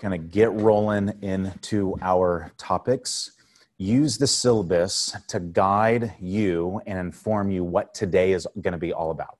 kind 0.00 0.14
of 0.14 0.32
get 0.32 0.50
rolling 0.50 1.16
into 1.22 1.96
our 2.02 2.50
topics. 2.58 3.30
Use 3.78 4.18
the 4.18 4.26
syllabus 4.26 5.16
to 5.28 5.38
guide 5.38 6.14
you 6.20 6.80
and 6.84 6.98
inform 6.98 7.52
you 7.52 7.62
what 7.62 7.94
today 7.94 8.32
is 8.32 8.48
going 8.60 8.72
to 8.72 8.78
be 8.78 8.92
all 8.92 9.12
about. 9.12 9.38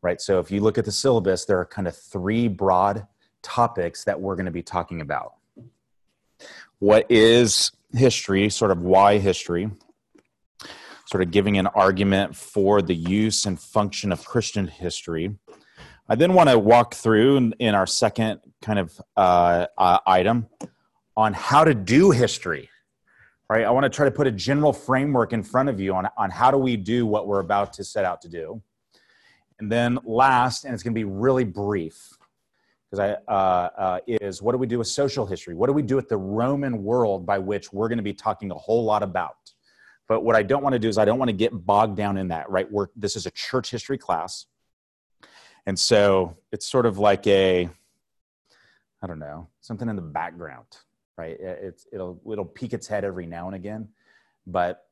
Right, 0.00 0.20
so 0.20 0.38
if 0.38 0.52
you 0.52 0.60
look 0.60 0.78
at 0.78 0.84
the 0.84 0.92
syllabus, 0.92 1.44
there 1.44 1.58
are 1.58 1.66
kind 1.66 1.88
of 1.88 1.96
three 1.96 2.46
broad 2.46 3.04
topics 3.42 4.04
that 4.04 4.20
we're 4.20 4.36
going 4.36 4.46
to 4.46 4.52
be 4.52 4.62
talking 4.62 5.00
about. 5.00 5.32
What 6.78 7.04
is 7.10 7.72
history, 7.92 8.48
sort 8.48 8.70
of 8.70 8.80
why 8.80 9.18
history, 9.18 9.72
sort 11.06 11.24
of 11.24 11.32
giving 11.32 11.58
an 11.58 11.66
argument 11.66 12.36
for 12.36 12.80
the 12.80 12.94
use 12.94 13.44
and 13.44 13.58
function 13.58 14.12
of 14.12 14.24
Christian 14.24 14.68
history. 14.68 15.34
I 16.10 16.16
then 16.16 16.34
want 16.34 16.48
to 16.48 16.58
walk 16.58 16.94
through 16.94 17.36
in, 17.36 17.54
in 17.60 17.76
our 17.76 17.86
second 17.86 18.40
kind 18.60 18.80
of 18.80 19.00
uh, 19.16 19.66
uh, 19.78 19.98
item 20.04 20.48
on 21.16 21.32
how 21.32 21.62
to 21.62 21.72
do 21.72 22.10
history. 22.10 22.68
Right, 23.48 23.64
I 23.64 23.70
want 23.70 23.84
to 23.84 23.90
try 23.90 24.06
to 24.06 24.10
put 24.10 24.26
a 24.26 24.32
general 24.32 24.72
framework 24.72 25.32
in 25.32 25.44
front 25.44 25.68
of 25.68 25.78
you 25.78 25.94
on, 25.94 26.08
on 26.18 26.30
how 26.30 26.50
do 26.50 26.56
we 26.56 26.76
do 26.76 27.06
what 27.06 27.28
we're 27.28 27.38
about 27.38 27.72
to 27.74 27.84
set 27.84 28.04
out 28.04 28.20
to 28.22 28.28
do. 28.28 28.60
And 29.60 29.70
then 29.70 30.00
last, 30.04 30.64
and 30.64 30.74
it's 30.74 30.82
going 30.82 30.94
to 30.94 30.98
be 30.98 31.04
really 31.04 31.44
brief, 31.44 32.10
because 32.90 32.98
I 32.98 33.32
uh, 33.32 33.68
uh, 33.78 33.98
is 34.08 34.42
what 34.42 34.50
do 34.50 34.58
we 34.58 34.66
do 34.66 34.78
with 34.78 34.88
social 34.88 35.26
history? 35.26 35.54
What 35.54 35.68
do 35.68 35.72
we 35.72 35.82
do 35.82 35.94
with 35.94 36.08
the 36.08 36.16
Roman 36.16 36.82
world 36.82 37.24
by 37.24 37.38
which 37.38 37.72
we're 37.72 37.88
going 37.88 37.98
to 37.98 38.04
be 38.04 38.14
talking 38.14 38.50
a 38.50 38.54
whole 38.54 38.84
lot 38.84 39.04
about? 39.04 39.36
But 40.08 40.24
what 40.24 40.34
I 40.34 40.42
don't 40.42 40.64
want 40.64 40.72
to 40.72 40.80
do 40.80 40.88
is 40.88 40.98
I 40.98 41.04
don't 41.04 41.20
want 41.20 41.28
to 41.28 41.36
get 41.36 41.52
bogged 41.52 41.96
down 41.96 42.16
in 42.16 42.26
that. 42.28 42.50
Right? 42.50 42.68
We're, 42.68 42.88
this 42.96 43.14
is 43.14 43.26
a 43.26 43.30
church 43.30 43.70
history 43.70 43.98
class, 43.98 44.46
and 45.66 45.78
so 45.78 46.36
it's 46.52 46.66
sort 46.66 46.86
of 46.86 46.98
like 46.98 47.26
a 47.26 47.68
I 49.02 49.06
don't 49.06 49.18
know 49.18 49.48
something 49.60 49.88
in 49.88 49.96
the 49.96 50.02
background, 50.02 50.66
right? 51.16 51.36
It's 51.40 51.86
it'll 51.92 52.20
it'll 52.30 52.44
peek 52.44 52.72
its 52.72 52.86
head 52.86 53.04
every 53.04 53.26
now 53.26 53.46
and 53.46 53.56
again, 53.56 53.88
but 54.46 54.86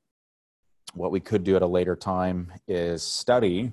what 0.94 1.10
we 1.10 1.20
could 1.20 1.44
do 1.44 1.56
at 1.56 1.62
a 1.62 1.66
later 1.66 1.94
time 1.94 2.52
is 2.66 3.02
study 3.02 3.72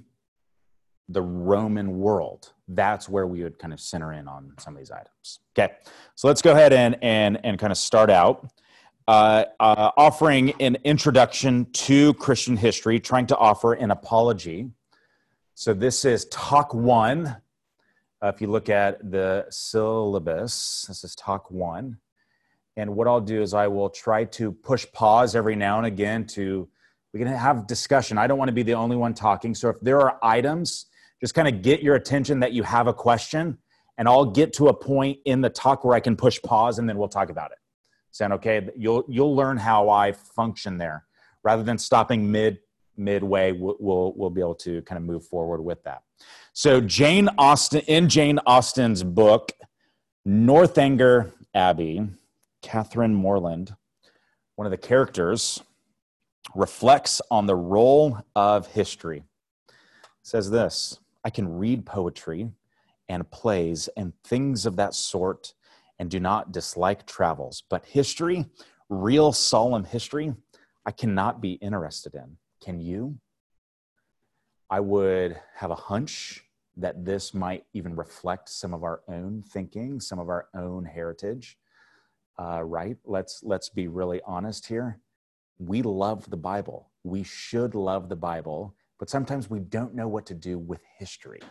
the 1.10 1.22
Roman 1.22 2.00
world. 2.00 2.52
That's 2.68 3.08
where 3.08 3.28
we 3.28 3.44
would 3.44 3.60
kind 3.60 3.74
of 3.74 3.80
center 3.80 4.14
in 4.14 4.28
on 4.28 4.54
some 4.58 4.74
of 4.74 4.80
these 4.80 4.92
items. 4.92 5.40
Okay, 5.58 5.74
so 6.16 6.28
let's 6.28 6.42
go 6.42 6.52
ahead 6.52 6.74
and 6.74 6.98
and 7.02 7.40
and 7.44 7.60
kind 7.60 7.72
of 7.72 7.78
start 7.78 8.10
out. 8.10 8.50
Uh, 9.08 9.46
uh, 9.60 9.92
offering 9.98 10.52
an 10.60 10.76
introduction 10.84 11.68
to 11.74 12.16
Christian 12.16 12.58
history, 12.58 13.00
trying 13.00 13.28
to 13.28 13.38
offer 13.38 13.74
an 13.74 13.92
apology. 13.92 14.72
So, 15.58 15.74
this 15.74 16.04
is 16.04 16.26
talk 16.26 16.74
one. 16.74 17.28
Uh, 18.22 18.28
if 18.28 18.42
you 18.42 18.48
look 18.48 18.68
at 18.68 19.10
the 19.10 19.46
syllabus, 19.50 20.84
this 20.90 21.06
is 21.06 21.16
talk 21.16 21.50
one. 21.50 21.98
And 22.76 22.94
what 22.94 23.08
I'll 23.08 23.22
do 23.22 23.42
is 23.42 23.54
I 23.54 23.68
will 23.68 23.90
try 23.90 24.26
to 24.26 24.52
push 24.52 24.86
pause 24.92 25.34
every 25.34 25.56
now 25.56 25.78
and 25.78 25.88
again 25.88 26.28
to, 26.28 26.68
we 27.14 27.20
can 27.20 27.30
have 27.30 27.68
discussion. 27.68 28.18
I 28.18 28.28
don't 28.28 28.38
want 28.38 28.50
to 28.50 28.54
be 28.54 28.64
the 28.64 28.74
only 28.74 28.98
one 28.98 29.14
talking. 29.14 29.56
So, 29.56 29.70
if 29.70 29.80
there 29.80 30.02
are 30.02 30.20
items 30.22 30.88
just 31.22 31.34
kind 31.34 31.48
of 31.48 31.62
get 31.62 31.82
your 31.82 31.96
attention 31.96 32.42
that 32.42 32.52
you 32.52 32.64
have 32.64 32.88
a 32.88 32.94
question 32.94 33.58
and 33.98 34.10
I'll 34.10 34.26
get 34.26 34.52
to 34.56 34.68
a 34.68 34.74
point 34.74 35.20
in 35.24 35.40
the 35.40 35.50
talk 35.50 35.86
where 35.86 35.96
I 35.96 36.02
can 36.02 36.18
push 36.18 36.38
pause 36.42 36.80
and 36.80 36.90
then 36.90 36.98
we'll 36.98 37.08
talk 37.08 37.30
about 37.30 37.52
it. 37.52 37.58
Sound 38.12 38.34
okay? 38.34 38.68
You'll 38.76 39.06
you'll 39.08 39.34
learn 39.34 39.56
how 39.56 39.90
I 39.90 40.12
function 40.12 40.78
there 40.78 41.06
rather 41.44 41.64
than 41.64 41.78
stopping 41.78 42.30
mid 42.30 42.60
midway. 42.98 43.52
We'll, 43.52 43.78
we'll 43.80 44.14
we'll 44.16 44.30
be 44.30 44.42
able 44.42 44.56
to 44.56 44.82
kind 44.84 44.98
of 44.98 45.04
move 45.04 45.26
forward 45.26 45.62
with 45.62 45.84
that. 45.84 46.04
So 46.54 46.82
Jane 46.82 47.30
Austen 47.38 47.82
in 47.82 48.10
Jane 48.10 48.40
Austen's 48.46 49.04
book 49.04 49.52
Northanger 50.26 51.32
Abbey, 51.54 52.08
Catherine 52.62 53.14
Morland, 53.14 53.76
one 54.56 54.66
of 54.66 54.72
the 54.72 54.78
characters 54.78 55.62
reflects 56.56 57.22
on 57.30 57.46
the 57.46 57.56
role 57.56 58.20
of 58.36 58.68
history. 58.68 59.24
says 60.24 60.50
this 60.50 61.00
I 61.24 61.30
can 61.30 61.58
read 61.58 61.86
poetry 61.86 62.50
and 63.10 63.30
plays 63.32 63.88
and 63.98 64.14
things 64.24 64.66
of 64.66 64.76
that 64.78 64.94
sort 64.94 65.54
and 66.00 66.10
do 66.10 66.20
not 66.20 66.52
dislike 66.52 67.06
travels. 67.06 67.64
But 67.70 67.86
history, 67.86 68.46
real 68.90 69.32
solemn 69.32 69.84
history, 69.84 70.34
I 70.86 70.92
cannot 70.92 71.42
be 71.42 71.54
interested 71.54 72.16
in. 72.16 72.38
Can 72.66 72.82
you? 72.82 73.20
I 74.70 74.80
would 74.80 75.40
have 75.56 75.72
a 75.72 75.76
hunch 75.76 76.44
that 76.76 77.06
this 77.06 77.34
might 77.34 77.66
even 77.74 77.96
reflect 77.96 78.50
some 78.50 78.74
of 78.74 78.84
our 78.84 79.02
own 79.08 79.44
thinking, 79.48 80.02
some 80.02 80.20
of 80.20 80.28
our 80.28 80.48
own 80.54 80.84
heritage. 80.84 81.58
Uh, 82.38 82.62
right? 82.64 82.98
Let's 83.06 83.42
let's 83.44 83.70
be 83.70 83.88
really 83.88 84.20
honest 84.26 84.66
here. 84.66 85.00
We 85.60 85.84
love 85.84 86.30
the 86.30 86.36
Bible. 86.38 86.90
We 87.04 87.24
should 87.24 87.76
love 87.76 88.10
the 88.10 88.18
Bible 88.18 88.76
but 89.00 89.10
sometimes 89.10 89.50
we 89.50 89.60
don't 89.60 89.94
know 89.94 90.08
what 90.08 90.26
to 90.28 90.34
do 90.34 90.58
with 90.58 90.82
history, 90.98 91.42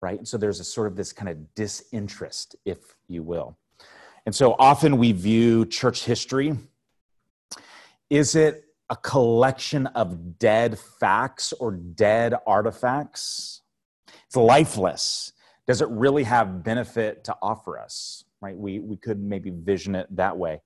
right? 0.00 0.18
And 0.18 0.28
so 0.28 0.36
there's 0.36 0.60
a 0.60 0.64
sort 0.64 0.86
of 0.86 0.96
this 0.96 1.12
kind 1.12 1.28
of 1.28 1.54
disinterest, 1.54 2.56
if 2.64 2.78
you 3.08 3.22
will. 3.22 3.56
And 4.26 4.34
so 4.34 4.54
often 4.58 4.98
we 4.98 5.12
view 5.12 5.66
church 5.66 6.04
history 6.04 6.56
is 8.10 8.34
it 8.34 8.64
a 8.90 8.96
collection 8.96 9.86
of 9.88 10.38
dead 10.38 10.78
facts 10.78 11.52
or 11.52 11.72
dead 11.72 12.34
artifacts? 12.46 13.62
It's 14.26 14.36
lifeless. 14.36 15.32
Does 15.66 15.80
it 15.80 15.88
really 15.88 16.24
have 16.24 16.62
benefit 16.62 17.24
to 17.24 17.36
offer 17.40 17.78
us? 17.78 18.24
Right? 18.40 18.56
We, 18.56 18.80
we 18.80 18.96
could 18.96 19.20
maybe 19.20 19.50
vision 19.50 19.94
it 19.94 20.06
that 20.16 20.36
way. 20.36 20.60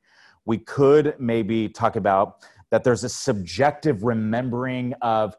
We 0.45 0.59
could 0.59 1.15
maybe 1.19 1.69
talk 1.69 1.97
about 1.97 2.45
that 2.71 2.85
there's 2.85 3.05
a 3.05 3.09
subjective 3.09 4.03
remembering 4.03 4.95
of 5.03 5.37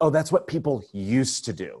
oh, 0.00 0.10
that's 0.10 0.32
what 0.32 0.46
people 0.46 0.82
used 0.92 1.44
to 1.44 1.52
do, 1.52 1.80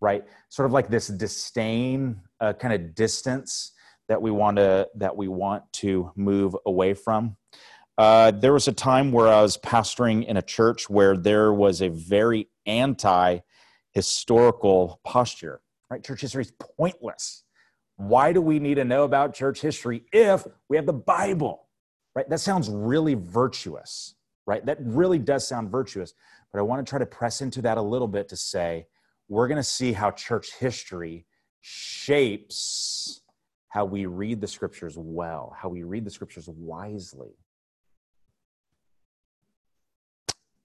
right? 0.00 0.24
Sort 0.48 0.66
of 0.66 0.72
like 0.72 0.88
this 0.88 1.06
disdain, 1.08 2.20
uh, 2.40 2.52
kind 2.54 2.74
of 2.74 2.94
distance 2.94 3.72
that 4.08 4.20
we 4.20 4.30
want 4.30 4.56
to 4.56 4.88
that 4.96 5.16
we 5.16 5.28
want 5.28 5.62
to 5.74 6.10
move 6.16 6.56
away 6.66 6.94
from. 6.94 7.36
Uh, 8.02 8.32
there 8.32 8.52
was 8.52 8.66
a 8.66 8.72
time 8.72 9.12
where 9.12 9.28
I 9.28 9.40
was 9.42 9.56
pastoring 9.56 10.26
in 10.26 10.36
a 10.36 10.42
church 10.42 10.90
where 10.90 11.16
there 11.16 11.52
was 11.52 11.80
a 11.80 11.88
very 11.88 12.48
anti 12.66 13.38
historical 13.92 15.00
posture. 15.04 15.60
Right, 15.88 16.02
church 16.02 16.22
history 16.22 16.42
is 16.42 16.52
pointless. 16.76 17.44
Why 17.94 18.32
do 18.32 18.40
we 18.40 18.58
need 18.58 18.74
to 18.74 18.84
know 18.84 19.04
about 19.04 19.34
church 19.34 19.60
history 19.60 20.02
if 20.12 20.44
we 20.68 20.76
have 20.76 20.86
the 20.86 20.92
Bible? 20.92 21.68
Right, 22.16 22.28
that 22.28 22.40
sounds 22.40 22.68
really 22.68 23.14
virtuous. 23.14 24.16
Right, 24.46 24.66
that 24.66 24.78
really 24.80 25.20
does 25.20 25.46
sound 25.46 25.70
virtuous. 25.70 26.12
But 26.52 26.58
I 26.58 26.62
want 26.62 26.84
to 26.84 26.90
try 26.90 26.98
to 26.98 27.06
press 27.06 27.40
into 27.40 27.62
that 27.62 27.78
a 27.78 27.82
little 27.82 28.08
bit 28.08 28.28
to 28.30 28.36
say 28.36 28.88
we're 29.28 29.46
going 29.46 29.58
to 29.58 29.62
see 29.62 29.92
how 29.92 30.10
church 30.10 30.50
history 30.58 31.24
shapes 31.60 33.22
how 33.68 33.84
we 33.84 34.06
read 34.06 34.40
the 34.40 34.48
scriptures 34.48 34.98
well, 34.98 35.54
how 35.56 35.68
we 35.68 35.84
read 35.84 36.04
the 36.04 36.10
scriptures 36.10 36.48
wisely. 36.48 37.36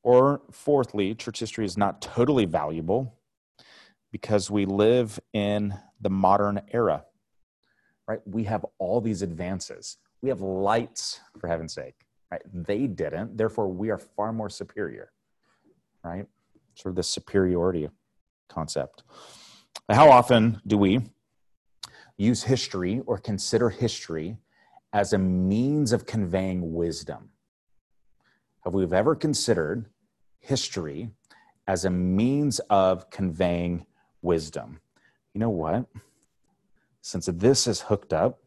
Or, 0.07 0.39
fourthly, 0.51 1.13
church 1.15 1.41
history 1.41 1.65
is 1.65 1.77
not 1.77 2.01
totally 2.01 2.45
valuable 2.45 3.13
because 4.09 4.49
we 4.49 4.65
live 4.65 5.19
in 5.33 5.73
the 5.99 6.09
modern 6.09 6.61
era, 6.71 7.03
right? 8.07 8.21
We 8.25 8.45
have 8.45 8.65
all 8.79 9.01
these 9.01 9.21
advances. 9.21 9.97
We 10.21 10.29
have 10.29 10.39
lights, 10.39 11.19
for 11.37 11.49
heaven's 11.49 11.73
sake, 11.73 12.05
right? 12.31 12.41
They 12.53 12.87
didn't. 12.87 13.37
Therefore, 13.37 13.67
we 13.67 13.89
are 13.89 13.97
far 13.97 14.31
more 14.31 14.49
superior 14.49 15.11
right? 16.07 16.25
Sort 16.75 16.91
of 16.91 16.95
the 16.95 17.03
superiority 17.03 17.89
concept. 18.47 19.03
How 19.89 20.09
often 20.09 20.61
do 20.65 20.77
we 20.77 21.01
use 22.17 22.43
history 22.43 23.01
or 23.05 23.17
consider 23.17 23.69
history 23.69 24.37
as 24.93 25.11
a 25.11 25.17
means 25.17 25.91
of 25.91 26.05
conveying 26.05 26.73
wisdom? 26.73 27.29
Have 28.63 28.73
we 28.73 28.85
ever 28.85 29.15
considered 29.15 29.87
history 30.47 31.09
as 31.67 31.83
a 31.83 31.89
means 31.89 32.59
of 32.69 33.09
conveying 33.09 33.85
wisdom? 34.21 34.79
You 35.33 35.39
know 35.39 35.49
what? 35.49 35.85
Since 37.01 37.27
this 37.33 37.67
is 37.67 37.81
hooked 37.81 38.13
up, 38.13 38.39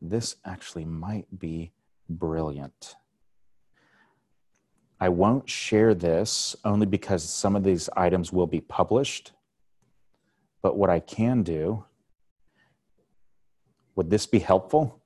this 0.00 0.36
actually 0.44 0.84
might 0.84 1.26
be 1.38 1.72
brilliant. 2.08 2.96
I 5.00 5.08
won't 5.08 5.48
share 5.48 5.94
this 5.94 6.56
only 6.64 6.86
because 6.86 7.22
some 7.28 7.56
of 7.56 7.64
these 7.64 7.88
items 7.96 8.32
will 8.32 8.46
be 8.46 8.60
published. 8.60 9.32
But 10.62 10.76
what 10.76 10.90
I 10.90 11.00
can 11.00 11.42
do, 11.42 11.84
would 13.94 14.10
this 14.10 14.26
be 14.26 14.38
helpful? 14.38 15.02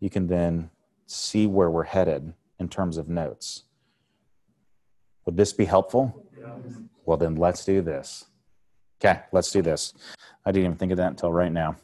You 0.00 0.10
can 0.10 0.26
then 0.26 0.70
see 1.06 1.46
where 1.46 1.70
we're 1.70 1.84
headed 1.84 2.34
in 2.58 2.68
terms 2.68 2.96
of 2.96 3.08
notes. 3.08 3.64
Would 5.26 5.36
this 5.36 5.52
be 5.52 5.64
helpful? 5.64 6.26
Well, 7.04 7.16
then 7.16 7.36
let's 7.36 7.64
do 7.64 7.82
this. 7.82 8.26
Okay, 9.02 9.20
let's 9.32 9.50
do 9.50 9.62
this. 9.62 9.94
I 10.44 10.52
didn't 10.52 10.66
even 10.66 10.76
think 10.76 10.92
of 10.92 10.98
that 10.98 11.10
until 11.10 11.32
right 11.32 11.52
now. 11.52 11.76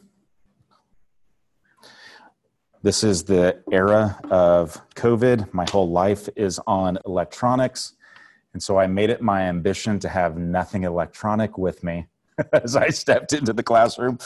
This 2.83 3.03
is 3.03 3.25
the 3.25 3.61
era 3.73 4.19
of 4.31 4.81
COVID. 4.95 5.53
My 5.53 5.67
whole 5.71 5.91
life 5.91 6.29
is 6.37 6.61
on 6.67 6.99
electronics. 7.07 7.95
And 8.53 8.63
so 8.63 8.79
I 8.79 8.87
made 8.87 9.11
it 9.11 9.21
my 9.21 9.43
ambition 9.43 9.99
to 10.01 10.09
have 10.09 10.39
nothing 10.39 10.85
electronic 10.85 11.59
with 11.59 11.83
me 11.83 12.07
as 12.53 12.77
I 12.77 12.91
stepped 12.91 13.33
into 13.33 13.53
the 13.53 13.65
classroom. 13.65 14.19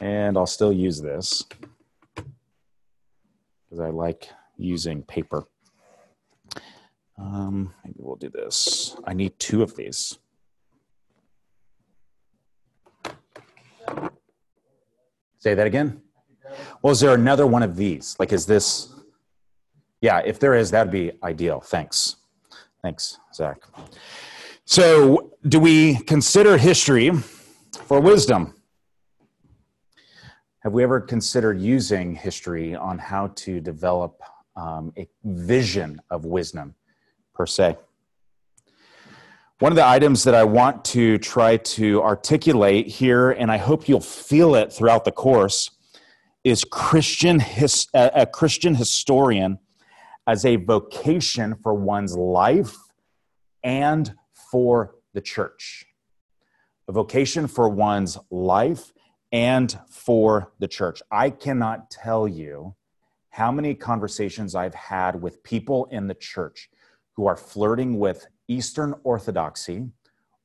And 0.00 0.38
I'll 0.38 0.46
still 0.46 0.72
use 0.72 1.02
this 1.02 1.44
because 2.14 3.80
I 3.80 3.90
like 3.90 4.30
using 4.56 5.02
paper. 5.02 5.44
Um, 7.18 7.74
maybe 7.84 7.96
we'll 7.98 8.16
do 8.16 8.30
this. 8.30 8.96
I 9.06 9.14
need 9.14 9.38
two 9.38 9.62
of 9.62 9.76
these. 9.76 10.18
Say 15.38 15.54
that 15.54 15.66
again. 15.66 16.00
Well, 16.82 16.92
is 16.92 17.00
there 17.00 17.14
another 17.14 17.46
one 17.46 17.62
of 17.62 17.76
these? 17.76 18.16
Like, 18.18 18.32
is 18.32 18.46
this? 18.46 18.92
Yeah, 20.00 20.20
if 20.24 20.38
there 20.38 20.54
is, 20.54 20.70
that'd 20.70 20.92
be 20.92 21.12
ideal. 21.22 21.60
Thanks. 21.60 22.16
Thanks, 22.82 23.18
Zach. 23.34 23.62
So, 24.64 25.32
do 25.48 25.60
we 25.60 25.96
consider 26.04 26.56
history 26.56 27.10
for 27.84 28.00
wisdom? 28.00 28.54
Have 30.60 30.72
we 30.72 30.84
ever 30.84 31.00
considered 31.00 31.60
using 31.60 32.14
history 32.14 32.74
on 32.74 32.98
how 32.98 33.28
to 33.36 33.60
develop 33.60 34.22
um, 34.56 34.92
a 34.96 35.08
vision 35.24 36.00
of 36.10 36.24
wisdom, 36.24 36.74
per 37.42 37.46
se? 37.46 37.76
One 39.58 39.72
of 39.72 39.76
the 39.76 39.84
items 39.84 40.22
that 40.22 40.34
I 40.36 40.44
want 40.44 40.84
to 40.96 41.18
try 41.18 41.56
to 41.56 42.00
articulate 42.00 42.86
here, 42.86 43.32
and 43.32 43.50
I 43.50 43.56
hope 43.56 43.88
you'll 43.88 44.00
feel 44.00 44.54
it 44.54 44.72
throughout 44.72 45.04
the 45.04 45.10
course, 45.10 45.72
is 46.44 46.62
Christian 46.62 47.40
his, 47.40 47.88
a 47.94 48.26
Christian 48.26 48.76
historian 48.76 49.58
as 50.24 50.44
a 50.44 50.54
vocation 50.54 51.56
for 51.56 51.74
one's 51.74 52.16
life 52.16 52.76
and 53.64 54.14
for 54.52 54.94
the 55.12 55.20
church. 55.20 55.84
A 56.86 56.92
vocation 56.92 57.48
for 57.48 57.68
one's 57.68 58.18
life 58.30 58.92
and 59.32 59.76
for 59.88 60.52
the 60.60 60.68
church. 60.68 61.02
I 61.10 61.30
cannot 61.30 61.90
tell 61.90 62.28
you 62.28 62.76
how 63.30 63.50
many 63.50 63.74
conversations 63.74 64.54
I've 64.54 64.76
had 64.76 65.20
with 65.20 65.42
people 65.42 65.88
in 65.90 66.06
the 66.06 66.14
church 66.14 66.68
who 67.14 67.26
are 67.26 67.36
flirting 67.36 67.98
with 67.98 68.26
Eastern 68.48 68.94
Orthodoxy 69.04 69.88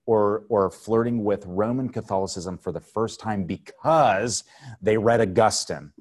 or, 0.05 0.43
or 0.49 0.69
flirting 0.69 1.23
with 1.23 1.45
Roman 1.45 1.89
Catholicism 1.89 2.57
for 2.57 2.71
the 2.71 2.79
first 2.79 3.19
time 3.19 3.43
because 3.43 4.43
they 4.81 4.97
read 4.97 5.21
Augustine. 5.21 5.91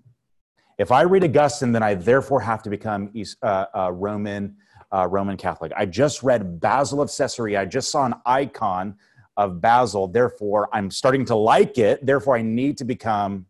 If 0.79 0.92
I 0.92 1.02
read 1.02 1.24
Augustine, 1.24 1.72
then 1.72 1.83
I 1.83 1.94
therefore 1.94 2.40
have 2.40 2.62
to 2.62 2.70
become 2.70 3.11
East, 3.14 3.38
uh, 3.42 3.66
uh, 3.74 3.92
Roman, 3.92 4.57
uh, 4.92 5.09
Roman 5.11 5.37
Catholic. 5.37 5.72
I 5.76 5.87
just 5.87 6.22
read 6.22 6.61
Basil 6.61 7.00
of 7.00 7.11
Caesarea. 7.14 7.61
I 7.61 7.64
just 7.64 7.90
saw 7.90 8.05
an 8.05 8.14
icon 8.24 8.96
of 9.37 9.61
Basil. 9.61 10.07
Therefore, 10.07 10.68
I'm 10.72 10.90
starting 10.90 11.24
to 11.26 11.35
like 11.35 11.79
it. 11.79 12.05
Therefore, 12.05 12.37
I 12.37 12.42
need 12.42 12.79
to 12.79 12.85
become 12.85 13.46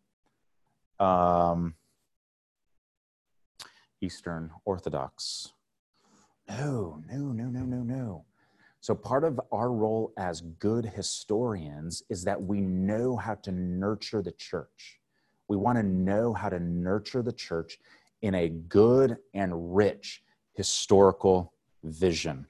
um, 0.98 1.74
Eastern 4.00 4.50
Orthodox. 4.64 5.52
No, 6.48 7.02
no, 7.10 7.32
no, 7.32 7.44
no, 7.44 7.60
no, 7.60 7.82
no. 7.82 8.24
So, 8.80 8.94
part 8.94 9.24
of 9.24 9.40
our 9.50 9.72
role 9.72 10.12
as 10.16 10.42
good 10.42 10.84
historians 10.84 12.02
is 12.08 12.22
that 12.24 12.40
we 12.40 12.60
know 12.60 13.16
how 13.16 13.34
to 13.36 13.50
nurture 13.50 14.22
the 14.22 14.32
church. 14.32 15.00
We 15.48 15.56
want 15.56 15.78
to 15.78 15.82
know 15.82 16.32
how 16.32 16.48
to 16.48 16.60
nurture 16.60 17.22
the 17.22 17.32
church 17.32 17.78
in 18.22 18.34
a 18.34 18.48
good 18.48 19.16
and 19.34 19.74
rich 19.74 20.22
historical 20.54 21.52
vision. 21.82 22.46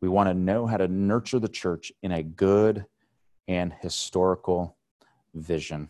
We 0.00 0.08
want 0.08 0.28
to 0.28 0.34
know 0.34 0.66
how 0.66 0.76
to 0.76 0.88
nurture 0.88 1.38
the 1.38 1.48
church 1.48 1.92
in 2.02 2.12
a 2.12 2.22
good 2.22 2.84
and 3.48 3.72
historical 3.80 4.76
vision. 5.34 5.88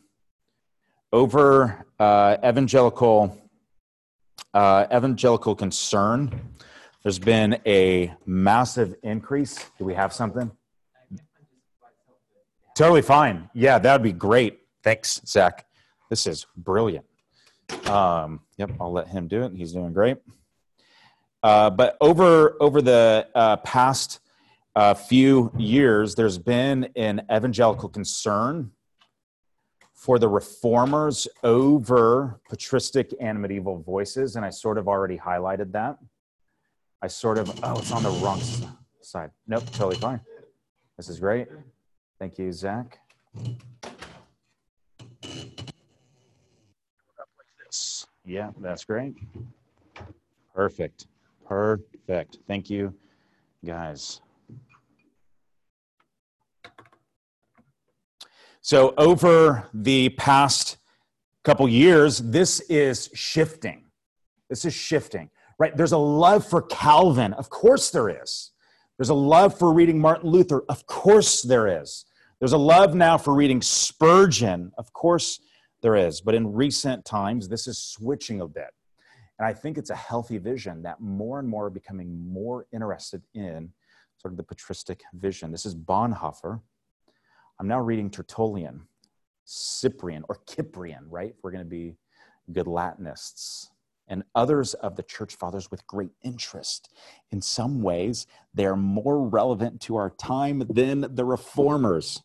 Over 1.13 1.87
uh, 1.99 2.37
evangelical 2.45 3.37
uh, 4.55 4.87
evangelical 4.93 5.55
concern 5.55 6.55
there's 7.03 7.19
been 7.19 7.61
a 7.67 8.15
massive 8.27 8.95
increase. 9.03 9.71
Do 9.79 9.85
we 9.85 9.95
have 9.95 10.13
something? 10.13 10.51
Totally 12.77 13.03
fine. 13.03 13.51
Yeah, 13.55 13.79
that 13.79 13.93
would 13.93 14.03
be 14.03 14.13
great. 14.13 14.61
Thanks, 14.83 15.21
Zach. 15.27 15.67
This 16.09 16.27
is 16.27 16.47
brilliant. 16.57 17.05
Um, 17.87 18.41
yep, 18.57 18.71
I'll 18.81 18.93
let 18.93 19.09
him 19.09 19.29
do 19.29 19.43
it. 19.43 19.53
He's 19.55 19.73
doing 19.73 19.93
great. 19.93 20.19
Uh, 21.43 21.71
but 21.71 21.97
over 22.01 22.57
over 22.61 22.81
the 22.81 23.27
uh, 23.35 23.57
past 23.59 24.21
uh, 24.77 24.95
few 24.95 25.53
years, 25.59 26.15
there's 26.15 26.39
been 26.39 26.89
an 26.97 27.23
evangelical 27.33 27.89
concern 27.89 28.71
for 29.93 30.19
the 30.19 30.29
reformers 30.29 31.29
over 31.43 32.41
patristic 32.49 33.15
and 33.21 33.41
medieval 33.41 33.79
voices, 33.83 34.37
and 34.37 34.45
I 34.45 34.51
sort 34.51 34.79
of 34.79 34.89
already 34.89 35.19
highlighted 35.19 35.73
that. 35.73 35.99
I 37.05 37.09
sort 37.09 37.37
of, 37.37 37.51
oh, 37.65 37.79
it's 37.79 37.91
on 37.91 38.05
the 38.05 38.11
wrong 38.11 38.41
side. 39.01 39.33
Nope, 39.49 39.65
totally 39.73 39.97
fine. 39.97 40.21
This 40.97 41.09
is 41.09 41.19
great. 41.19 41.49
Thank 42.21 42.39
you, 42.39 42.53
Zach. 42.53 43.01
Yeah, 48.25 48.51
that's 48.61 48.85
great. 48.85 49.17
Perfect. 50.55 51.09
Perfect. 51.45 52.39
Thank 52.47 52.71
you, 52.71 52.95
guys. 53.67 54.21
So, 58.61 58.95
over 58.97 59.69
the 59.75 60.11
past 60.11 60.77
couple 61.43 61.69
years, 61.69 62.19
this 62.19 62.61
is 62.61 63.11
shifting. 63.13 63.87
This 64.49 64.65
is 64.65 64.73
shifting 64.73 65.31
right? 65.63 65.77
There's 65.77 65.93
a 65.93 65.99
love 65.99 66.45
for 66.45 66.63
Calvin. 66.63 67.33
Of 67.35 67.49
course 67.49 67.91
there 67.91 68.09
is. 68.09 68.51
There's 68.99 69.11
a 69.11 69.15
love 69.15 69.57
for 69.57 69.73
reading 69.73 70.01
Martin 70.01 70.29
Luther. 70.29 70.65
Of 70.69 70.87
course 70.87 71.41
there 71.41 71.81
is. 71.81 72.05
There's 72.41 72.53
a 72.53 72.59
love 72.59 72.97
now 72.97 73.17
for 73.17 73.33
reading 73.33 73.63
Spurgeon. 73.63 74.73
Of 74.77 74.93
course 74.93 75.39
there 75.81 75.95
is. 75.95 76.21
But 76.21 76.35
in 76.35 76.53
recent 76.53 77.05
times, 77.05 77.49
this 77.49 77.69
is 77.69 77.79
switching 77.79 78.41
a 78.41 78.49
bit. 78.49 78.71
And 79.39 79.47
I 79.47 79.53
think 79.53 79.79
it's 79.79 79.91
a 79.91 79.95
healthy 79.95 80.39
vision 80.39 80.83
that 80.83 81.01
more 81.01 81.39
and 81.39 81.49
more 81.49 81.67
are 81.67 81.71
becoming 81.71 82.29
more 82.29 82.67
interested 82.73 83.23
in 83.33 83.71
sort 84.17 84.33
of 84.33 84.39
the 84.39 84.43
patristic 84.43 85.05
vision. 85.15 85.53
This 85.53 85.65
is 85.65 85.77
Bonhoeffer. 85.77 86.61
I'm 87.61 87.69
now 87.69 87.79
reading 87.79 88.11
Tertullian, 88.11 88.81
Cyprian, 89.45 90.25
or 90.29 90.41
Cyprian, 90.45 91.07
right? 91.09 91.37
We're 91.41 91.53
going 91.53 91.65
to 91.65 91.71
be 91.71 91.95
good 92.51 92.67
Latinists 92.67 93.72
and 94.13 94.23
others 94.35 94.75
of 94.75 94.95
the 94.95 95.03
church 95.03 95.37
fathers 95.37 95.71
with 95.71 95.87
great 95.87 96.11
interest. 96.23 96.93
In 97.31 97.41
some 97.41 97.81
ways, 97.81 98.27
they're 98.53 98.77
more 98.77 99.27
relevant 99.27 99.81
to 99.81 99.97
our 99.97 100.11
time 100.11 100.65
than 100.69 101.15
the 101.15 101.25
reformers. 101.25 102.23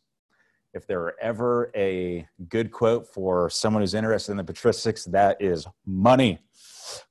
If 0.74 0.86
there 0.86 1.00
were 1.00 1.16
ever 1.22 1.72
a 1.74 2.28
good 2.50 2.72
quote 2.72 3.08
for 3.08 3.50
someone 3.50 3.82
who's 3.82 3.94
interested 3.94 4.34
in 4.34 4.38
the 4.38 4.44
patristics, 4.44 5.10
that 5.12 5.42
is 5.42 5.66
money. 5.86 6.40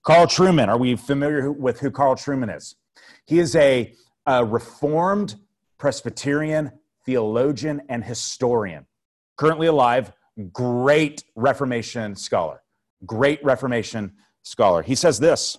Carl 0.03 0.27
Trueman, 0.27 0.69
are 0.69 0.77
we 0.79 0.95
familiar 0.95 1.51
with 1.51 1.81
who 1.81 1.91
Carl 1.91 2.15
Trueman 2.15 2.55
is? 2.55 2.77
He 3.25 3.39
is 3.39 3.57
a, 3.57 3.95
a 4.27 4.45
reformed 4.45 5.37
Presbyterian 5.79 6.73
theologian 7.07 7.81
and 7.89 8.05
historian, 8.05 8.85
currently 9.39 9.69
alive, 9.69 10.13
great 10.53 11.25
Reformation 11.35 12.15
scholar, 12.15 12.63
great 13.07 13.43
Reformation 13.43 14.13
scholar. 14.47 14.83
He 14.83 14.95
says 14.95 15.19
this 15.19 15.59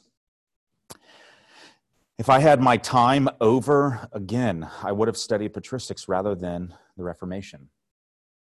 If 2.17 2.29
I 2.29 2.39
had 2.39 2.61
my 2.61 2.77
time 2.77 3.29
over 3.41 4.07
again, 4.13 4.67
I 4.81 4.91
would 4.91 5.07
have 5.07 5.17
studied 5.17 5.53
patristics 5.53 6.07
rather 6.07 6.33
than 6.33 6.73
the 6.95 7.03
Reformation. 7.03 7.69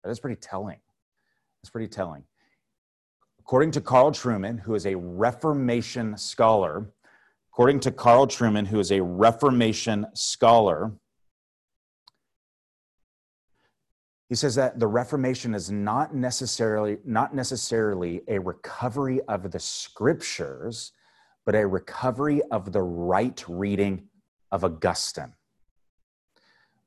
That 0.03 0.11
is 0.11 0.19
pretty 0.19 0.41
telling. 0.41 0.79
That's 1.63 1.71
pretty 1.71 1.89
telling. 1.89 2.25
According 3.39 3.73
to 3.73 3.81
Carl 3.81 4.11
Trueman, 4.11 4.61
who 4.61 4.75
is 4.75 4.87
a 4.87 4.97
Reformation 4.97 6.17
scholar, 6.17 6.91
according 7.53 7.81
to 7.81 7.93
Carl 7.93 8.27
Trueman, 8.27 8.67
who 8.67 8.81
is 8.81 8.91
a 8.91 9.03
Reformation 9.03 10.07
scholar, 10.15 10.93
He 14.33 14.37
says 14.37 14.55
that 14.55 14.79
the 14.79 14.87
Reformation 14.87 15.55
is 15.55 15.71
not 15.71 16.15
necessarily, 16.15 16.97
not 17.05 17.35
necessarily 17.35 18.23
a 18.29 18.39
recovery 18.39 19.21
of 19.29 19.51
the 19.51 19.59
scriptures, 19.59 20.93
but 21.45 21.55
a 21.55 21.67
recovery 21.67 22.41
of 22.51 22.73
the 22.73 22.81
right 22.81 23.45
reading 23.47 24.09
of 24.51 24.65
Augustine. 24.65 25.35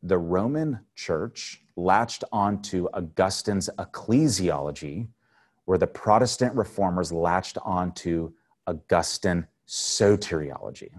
the 0.06 0.18
Roman 0.18 0.80
church 0.96 1.62
latched 1.76 2.24
onto 2.32 2.88
Augustine's 2.94 3.70
ecclesiology, 3.80 5.08
where 5.66 5.78
the 5.80 5.88
Protestant 5.88 6.56
reformers 6.56 7.12
latched 7.12 7.58
onto 7.64 8.32
Augustine 8.68 9.48
soteriology. 9.68 10.92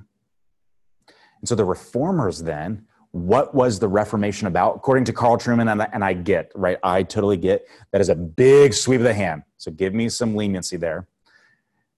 And 1.41 1.49
so 1.49 1.55
the 1.55 1.65
reformers 1.65 2.43
then, 2.43 2.87
what 3.17 3.55
was 3.55 3.79
the 3.79 3.89
Reformation 3.89 4.47
about? 4.47 4.77
According 4.77 5.05
to 5.05 5.13
Carl 5.13 5.39
Trueman, 5.39 5.73
and 5.73 5.83
I, 5.83 5.89
and 5.93 6.05
I 6.05 6.13
get, 6.13 6.53
right? 6.55 6.79
I 6.83 7.03
totally 7.03 7.39
get 7.39 7.67
that 7.91 8.01
is 8.01 8.11
a 8.11 8.15
big 8.15 8.75
sweep 8.75 9.01
of 9.01 9.05
the 9.05 9.15
hand. 9.15 9.43
So 9.57 9.71
give 9.71 9.95
me 9.95 10.11
some 10.11 10.37
leniency 10.37 10.77
there. 10.77 11.07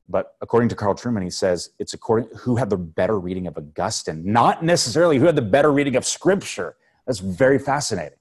But 0.08 0.36
according 0.40 0.68
to 0.70 0.76
Carl 0.76 0.94
Trueman, 0.94 1.24
he 1.24 1.30
says 1.30 1.70
it's 1.78 1.92
according 1.92 2.30
who 2.38 2.56
had 2.56 2.70
the 2.70 2.76
better 2.76 3.18
reading 3.18 3.48
of 3.48 3.58
Augustine, 3.58 4.22
not 4.24 4.64
necessarily 4.64 5.18
who 5.18 5.26
had 5.26 5.34
the 5.34 5.42
better 5.42 5.72
reading 5.72 5.96
of 5.96 6.06
Scripture. 6.06 6.76
That's 7.06 7.18
very 7.18 7.58
fascinating. 7.58 8.18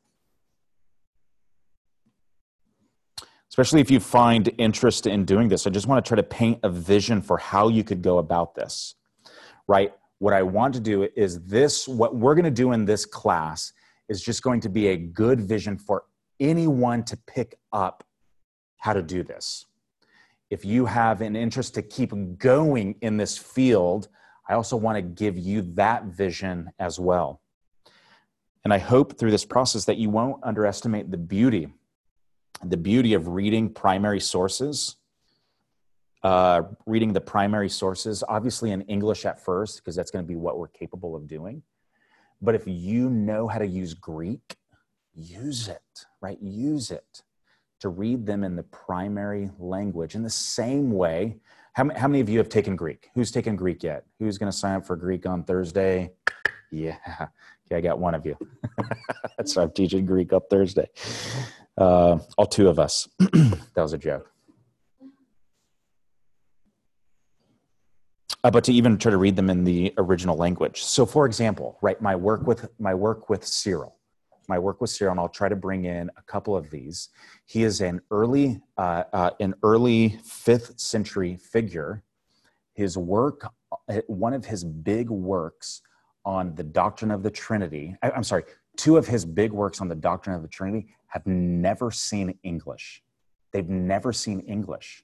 Especially 3.50 3.80
if 3.80 3.92
you 3.92 4.00
find 4.00 4.52
interest 4.58 5.06
in 5.06 5.24
doing 5.24 5.50
this, 5.50 5.68
I 5.68 5.70
just 5.70 5.88
want 5.88 6.04
to 6.04 6.08
try 6.08 6.16
to 6.16 6.24
paint 6.24 6.60
a 6.64 6.70
vision 6.70 7.22
for 7.22 7.38
how 7.38 7.70
you 7.70 7.84
could 7.84 8.02
go 8.02 8.18
about 8.18 8.56
this, 8.56 8.96
right? 9.68 9.94
What 10.20 10.34
I 10.34 10.42
want 10.42 10.74
to 10.76 10.80
do 10.80 11.08
is 11.16 11.44
this, 11.44 11.88
what 11.88 12.16
we're 12.16 12.36
going 12.36 12.46
to 12.46 12.52
do 12.52 12.72
in 12.72 12.86
this 12.86 13.06
class 13.06 13.74
is 14.10 14.22
just 14.22 14.42
going 14.42 14.62
to 14.62 14.70
be 14.70 14.88
a 14.88 14.98
good 14.98 15.42
vision 15.42 15.78
for 15.78 16.04
anyone 16.40 17.04
to 17.04 17.18
pick 17.28 17.58
up 17.72 18.04
how 18.78 18.94
to 18.94 19.04
do 19.04 19.24
this 19.24 19.66
if 20.50 20.64
you 20.64 20.86
have 20.86 21.22
an 21.22 21.36
interest 21.36 21.74
to 21.76 21.82
keep 21.82 22.14
going 22.38 22.96
in 23.02 23.18
this 23.18 23.38
field, 23.38 24.08
I 24.48 24.54
also 24.54 24.78
want 24.78 24.96
to 24.96 25.02
give 25.02 25.38
you 25.38 25.62
that 25.74 26.06
vision 26.06 26.72
as 26.80 27.00
well. 27.00 27.42
And 28.64 28.74
I 28.74 28.78
hope 28.78 29.18
through 29.18 29.32
this 29.32 29.46
process 29.46 29.86
that 29.86 29.98
you 29.98 30.10
won't 30.10 30.42
underestimate 30.44 31.12
the 31.12 31.18
beauty, 31.18 31.74
the 32.64 32.78
beauty 32.78 33.14
of 33.14 33.28
reading 33.28 33.70
primary 33.70 34.20
sources, 34.20 34.96
uh, 36.28 36.64
reading 36.86 37.14
the 37.14 37.22
primary 37.22 37.70
sources, 37.70 38.22
obviously 38.28 38.72
in 38.72 38.82
English 38.82 39.26
at 39.26 39.40
first, 39.40 39.78
because 39.78 39.96
that's 39.96 40.12
going 40.12 40.26
to 40.26 40.28
be 40.28 40.36
what 40.36 40.58
we're 40.60 40.68
capable 40.68 41.16
of 41.16 41.26
doing. 41.26 41.64
But 42.42 42.54
if 42.54 42.64
you 42.66 43.10
know 43.10 43.48
how 43.48 43.60
to 43.60 43.66
use 43.66 43.94
Greek, 43.94 44.58
use 45.14 45.70
it, 45.70 46.06
right? 46.20 46.38
Use 46.42 46.92
it 46.92 47.24
to 47.80 47.88
read 47.88 48.26
them 48.26 48.44
in 48.44 48.58
the 48.58 48.64
primary 48.64 49.50
language 49.58 50.16
in 50.16 50.24
the 50.24 50.30
same 50.30 50.92
way. 50.92 51.38
How, 51.72 51.90
how 51.96 52.10
many 52.10 52.20
of 52.20 52.28
you 52.28 52.40
have 52.40 52.50
taken 52.50 52.76
Greek? 52.76 53.10
Who's 53.16 53.32
taken 53.32 53.56
Greek 53.56 53.82
yet? 53.82 54.04
Who's 54.20 54.38
going 54.38 54.52
to 54.52 54.58
sign 54.58 54.76
up 54.76 54.86
for 54.86 54.98
Greek 54.98 55.26
on 55.26 55.46
Thursday? 55.46 56.12
Yeah. 56.72 56.98
Okay, 57.70 57.80
I 57.80 57.82
got 57.82 58.00
one 58.00 58.16
of 58.16 58.26
you. 58.26 58.38
so 59.44 59.62
I'm 59.62 59.72
teaching 59.72 60.06
Greek 60.06 60.32
up 60.32 60.44
Thursday. 60.50 60.88
Uh, 61.78 62.18
all 62.38 62.46
two 62.46 62.70
of 62.70 62.80
us. 62.80 63.10
that 63.20 63.60
was 63.76 63.92
a 63.92 63.98
joke. 63.98 64.32
Uh, 68.48 68.52
but 68.52 68.64
to 68.64 68.72
even 68.72 68.98
try 68.98 69.12
to 69.12 69.18
read 69.18 69.36
them 69.36 69.50
in 69.50 69.66
the 69.66 69.94
original 69.98 70.38
language. 70.38 70.82
So, 70.82 71.06
for 71.06 71.26
example, 71.26 71.78
right, 71.82 72.02
my 72.02 72.16
work 72.16 72.48
with 72.48 72.70
my 72.80 72.94
work 72.94 73.30
with 73.30 73.46
Cyril 73.46 73.98
my 74.48 74.58
work 74.58 74.80
with 74.80 74.90
Cyril, 74.90 75.12
and 75.12 75.20
I'll 75.20 75.28
try 75.28 75.50
to 75.50 75.56
bring 75.58 75.84
in 75.84 76.10
a 76.18 76.22
couple 76.22 76.56
of 76.56 76.70
these. 76.70 77.10
He 77.46 77.64
is 77.64 77.82
an 77.82 78.00
early, 78.12 78.62
uh, 78.78 79.04
uh, 79.12 79.32
an 79.42 79.54
early 79.62 80.20
fifth 80.24 80.80
century 80.80 81.36
figure. 81.36 82.04
His 82.74 82.98
work, 82.98 83.52
uh, 83.90 84.02
one 84.08 84.34
of 84.34 84.46
his 84.46 84.64
big 84.64 85.10
works 85.10 85.82
on 86.24 86.56
the 86.56 86.64
doctrine 86.64 87.12
of 87.12 87.24
the 87.24 87.32
Trinity. 87.32 87.98
I, 88.02 88.12
I'm 88.12 88.24
sorry, 88.24 88.46
two 88.78 88.96
of 88.96 89.06
his 89.06 89.26
big 89.26 89.52
works 89.52 89.82
on 89.82 89.90
the 89.90 89.96
doctrine 89.96 90.36
of 90.36 90.42
the 90.42 90.48
Trinity 90.48 90.88
have 91.08 91.28
never 91.28 91.92
seen 91.92 92.38
English. 92.44 93.04
They've 93.52 93.68
never 93.68 94.14
seen 94.14 94.40
English. 94.42 95.04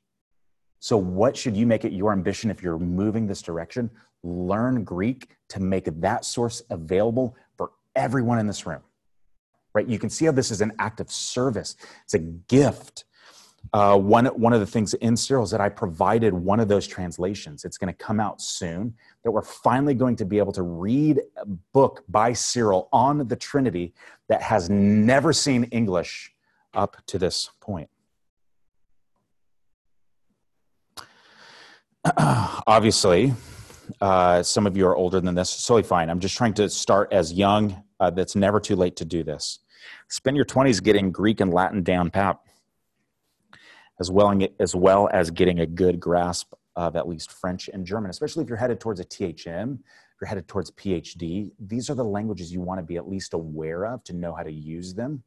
So, 0.84 0.98
what 0.98 1.38
should 1.38 1.56
you 1.56 1.66
make 1.66 1.86
it 1.86 1.94
your 1.94 2.12
ambition 2.12 2.52
if 2.52 2.62
you're 2.62 2.78
moving 2.78 3.26
this 3.26 3.42
direction? 3.42 3.90
Learn 4.24 4.84
Greek 4.84 5.30
to 5.50 5.62
make 5.62 5.86
that 6.02 6.26
source 6.26 6.62
available 6.70 7.38
for 7.56 7.72
everyone 7.96 8.40
in 8.40 8.48
this 8.48 8.66
room 8.66 8.82
right? 9.74 9.88
You 9.88 10.00
can 10.00 10.10
see 10.10 10.26
how 10.26 10.32
this 10.32 10.52
is 10.52 10.62
an 10.62 10.72
act 10.80 11.00
of 11.00 11.12
service. 11.12 11.76
It's 12.04 12.14
a 12.14 12.20
gift. 12.20 13.06
Uh, 13.72 13.98
one, 13.98 14.26
one 14.26 14.54
of 14.54 14.60
the 14.60 14.66
things 14.66 14.94
in 14.96 15.16
Cyril 15.16 15.44
is 15.44 15.52
that 15.52 15.62
I 15.62 15.70
provided 15.70 16.34
one 16.34 16.60
of 16.60 16.68
those 16.68 16.86
translations. 16.86 17.66
It's 17.66 17.78
going 17.78 17.92
to 17.92 17.98
come 17.98 18.20
out 18.20 18.42
soon. 18.42 18.94
That 19.24 19.32
we're 19.32 19.42
finally 19.42 19.94
going 19.94 20.16
to 20.18 20.26
be 20.26 20.38
able 20.38 20.52
to 20.54 20.64
read 20.64 21.22
a 21.38 21.46
book 21.46 22.04
by 22.10 22.34
Cyril 22.34 22.90
on 22.92 23.28
the 23.28 23.36
Trinity 23.36 23.94
that 24.28 24.42
has 24.42 24.70
never 24.70 25.34
seen 25.34 25.64
English 25.66 26.34
up 26.74 26.98
to 27.08 27.18
this 27.18 27.50
point. 27.62 27.90
Obviously, 32.18 33.34
uh, 34.02 34.44
some 34.44 34.68
of 34.68 34.76
you 34.76 34.88
are 34.88 34.96
older 34.96 35.20
than 35.22 35.36
this. 35.36 35.50
So 35.50 35.82
fine. 35.84 36.10
I'm 36.10 36.20
just 36.20 36.36
trying 36.36 36.54
to 36.56 36.70
start 36.70 37.14
as 37.14 37.34
young. 37.34 37.84
Uh, 38.00 38.10
that's 38.10 38.36
never 38.36 38.60
too 38.60 38.76
late 38.76 38.98
to 38.98 39.06
do 39.06 39.24
this 39.24 39.60
spend 40.10 40.36
your 40.36 40.46
20s 40.46 40.82
getting 40.82 41.12
Greek 41.12 41.42
and 41.42 41.54
Latin 41.54 41.84
down 41.84 42.10
pat, 42.10 42.40
as 44.00 44.12
well, 44.12 44.38
as 44.60 44.76
well 44.76 45.10
as 45.12 45.32
getting 45.32 45.60
a 45.60 45.66
good 45.66 46.00
grasp 46.00 46.54
of 46.76 46.96
at 46.96 47.08
least 47.08 47.32
French 47.32 47.70
and 47.72 47.86
German, 47.86 48.10
especially 48.10 48.44
if 48.44 48.50
you're 48.50 48.58
headed 48.58 48.80
towards 48.80 49.00
a 49.00 49.06
THM, 49.06 49.74
if 49.76 50.22
you're 50.22 50.28
headed 50.28 50.48
towards 50.48 50.72
PhD. 50.72 51.52
These 51.60 51.90
are 51.90 51.96
the 51.96 52.04
languages 52.04 52.52
you 52.52 52.62
want 52.62 52.80
to 52.80 52.84
be 52.84 52.98
at 52.98 53.08
least 53.08 53.34
aware 53.34 53.86
of 53.86 54.04
to 54.06 54.14
know 54.14 54.34
how 54.34 54.44
to 54.44 54.52
use 54.52 54.94
them. 54.94 55.24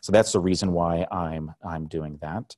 So 0.00 0.12
that's 0.12 0.30
the 0.30 0.38
reason 0.38 0.72
why 0.72 1.04
I'm 1.10 1.52
I'm 1.66 1.88
doing 1.88 2.18
that. 2.22 2.54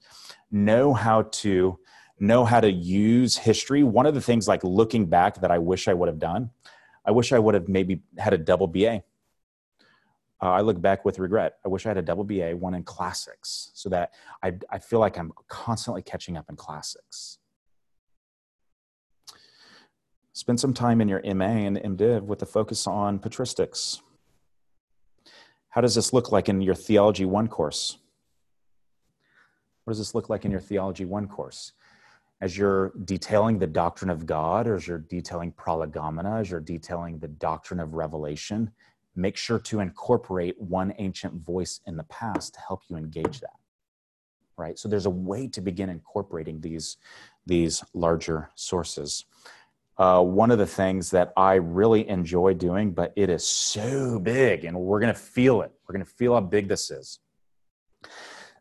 Know 0.51 0.93
how 0.93 1.23
to 1.23 1.79
know 2.19 2.45
how 2.45 2.61
to 2.61 2.71
use 2.71 3.37
history. 3.37 3.83
One 3.83 4.07
of 4.07 4.15
the 4.15 4.21
things 4.21 4.49
like 4.49 4.65
looking 4.65 5.07
back 5.07 5.41
that 5.41 5.51
I 5.51 5.59
wish 5.59 5.89
I 5.89 5.95
would 5.95 6.09
have 6.09 6.19
done, 6.19 6.51
I 7.05 7.11
wish 7.11 7.33
I 7.33 7.39
would 7.39 7.55
have 7.55 7.69
maybe 7.69 8.03
had 8.19 8.33
a 8.33 8.39
double 8.39 8.67
BA 8.67 9.03
uh, 10.43 10.51
I 10.51 10.61
look 10.61 10.81
back 10.81 11.05
with 11.05 11.19
regret. 11.19 11.57
I 11.65 11.69
wish 11.69 11.87
I 11.87 11.91
had 11.91 11.97
a 11.97 12.03
double 12.03 12.25
BA, 12.25 12.57
one 12.57 12.75
in 12.75 12.83
classics, 12.83 13.71
so 13.75 13.89
that 13.89 14.13
I, 14.43 14.55
I 14.71 14.79
feel 14.79 15.01
like 15.01 15.19
I'm 15.19 15.33
constantly 15.49 16.03
catching 16.03 16.37
up 16.37 16.47
in 16.51 16.57
classics. 16.57 17.39
Spend 20.35 20.61
some 20.61 20.75
time 20.75 21.01
in 21.01 21.09
your 21.09 21.23
MA 21.35 21.45
and 21.45 21.79
MDiv 21.79 22.23
with 22.23 22.43
a 22.43 22.47
focus 22.47 22.87
on 22.87 23.19
patristics. 23.19 24.01
How 25.71 25.81
does 25.81 25.95
this 25.95 26.13
look 26.13 26.31
like 26.31 26.51
in 26.51 26.61
your 26.61 26.75
Theology 26.75 27.25
1 27.25 27.49
course? 27.49 27.97
What 29.85 29.93
does 29.93 29.99
this 29.99 30.15
look 30.15 30.29
like 30.29 30.45
in 30.45 30.51
your 30.51 30.61
Theology 30.61 31.07
1 31.07 31.29
course? 31.29 31.73
As 32.41 32.57
you're 32.57 32.93
detailing 33.05 33.59
the 33.59 33.67
doctrine 33.67 34.11
of 34.11 34.27
God, 34.27 34.67
or 34.67 34.75
as 34.75 34.87
you're 34.87 34.99
detailing 34.99 35.53
prolegomena, 35.53 36.37
as 36.37 36.51
you're 36.51 36.61
detailing 36.61 37.19
the 37.19 37.29
doctrine 37.29 37.81
of 37.81 37.95
revelation, 37.95 38.71
make 39.15 39.37
sure 39.37 39.59
to 39.59 39.81
incorporate 39.81 40.61
one 40.61 40.93
ancient 40.99 41.35
voice 41.35 41.81
in 41.87 41.97
the 41.97 42.05
past 42.05 42.55
to 42.55 42.61
help 42.61 42.83
you 42.89 42.97
engage 42.97 43.41
that 43.41 43.57
right? 44.57 44.79
So 44.79 44.89
there's 44.89 45.07
a 45.07 45.11
way 45.11 45.49
to 45.49 45.61
begin 45.61 45.89
incorporating 45.89 46.61
these 46.61 46.97
these 47.47 47.85
larger 47.95 48.51
sources. 48.55 49.25
Uh, 49.99 50.23
one 50.23 50.51
of 50.51 50.59
the 50.59 50.67
things 50.67 51.11
that 51.11 51.33
i 51.39 51.55
really 51.55 52.07
enjoy 52.07 52.53
doing 52.53 52.93
but 52.93 53.15
it 53.17 53.31
is 53.31 53.47
so 53.47 54.19
big 54.19 54.67
and 54.67 54.79
we're 54.79 55.01
going 55.01 55.13
to 55.13 55.19
feel 55.19 55.63
it. 55.63 55.73
We're 55.87 55.95
going 55.95 56.05
to 56.05 56.11
feel 56.11 56.35
how 56.35 56.41
big 56.41 56.69
this 56.69 56.91
is 56.91 57.21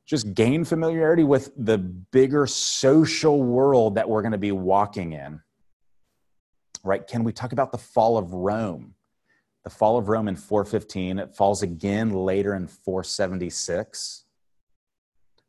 just 0.06 0.34
gain 0.34 0.64
familiarity 0.64 1.24
with 1.24 1.52
the 1.58 1.78
bigger 1.78 2.46
social 2.48 3.42
world 3.42 3.96
that 3.96 4.08
we're 4.08 4.22
going 4.22 4.32
to 4.32 4.38
be 4.38 4.52
walking 4.52 5.14
in 5.14 5.42
right 6.84 7.08
can 7.08 7.24
we 7.24 7.32
talk 7.32 7.52
about 7.52 7.72
the 7.72 7.78
fall 7.78 8.18
of 8.18 8.34
rome 8.34 8.96
the 9.66 9.72
fall 9.72 9.98
of 9.98 10.08
Rome 10.08 10.28
in 10.28 10.36
415. 10.36 11.18
It 11.18 11.36
falls 11.36 11.64
again 11.64 12.12
later 12.12 12.54
in 12.54 12.68
476. 12.68 14.24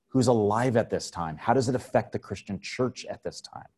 Who's 0.09 0.27
alive 0.27 0.79
at 0.79 0.89
this 0.89 1.11
time? 1.11 1.37
How 1.37 1.53
does 1.53 1.69
it 1.69 1.75
affect 1.75 2.13
the 2.13 2.19
Christian 2.19 2.59
church 2.59 3.05
at 3.05 3.23
this 3.23 3.43
time? 3.43 3.69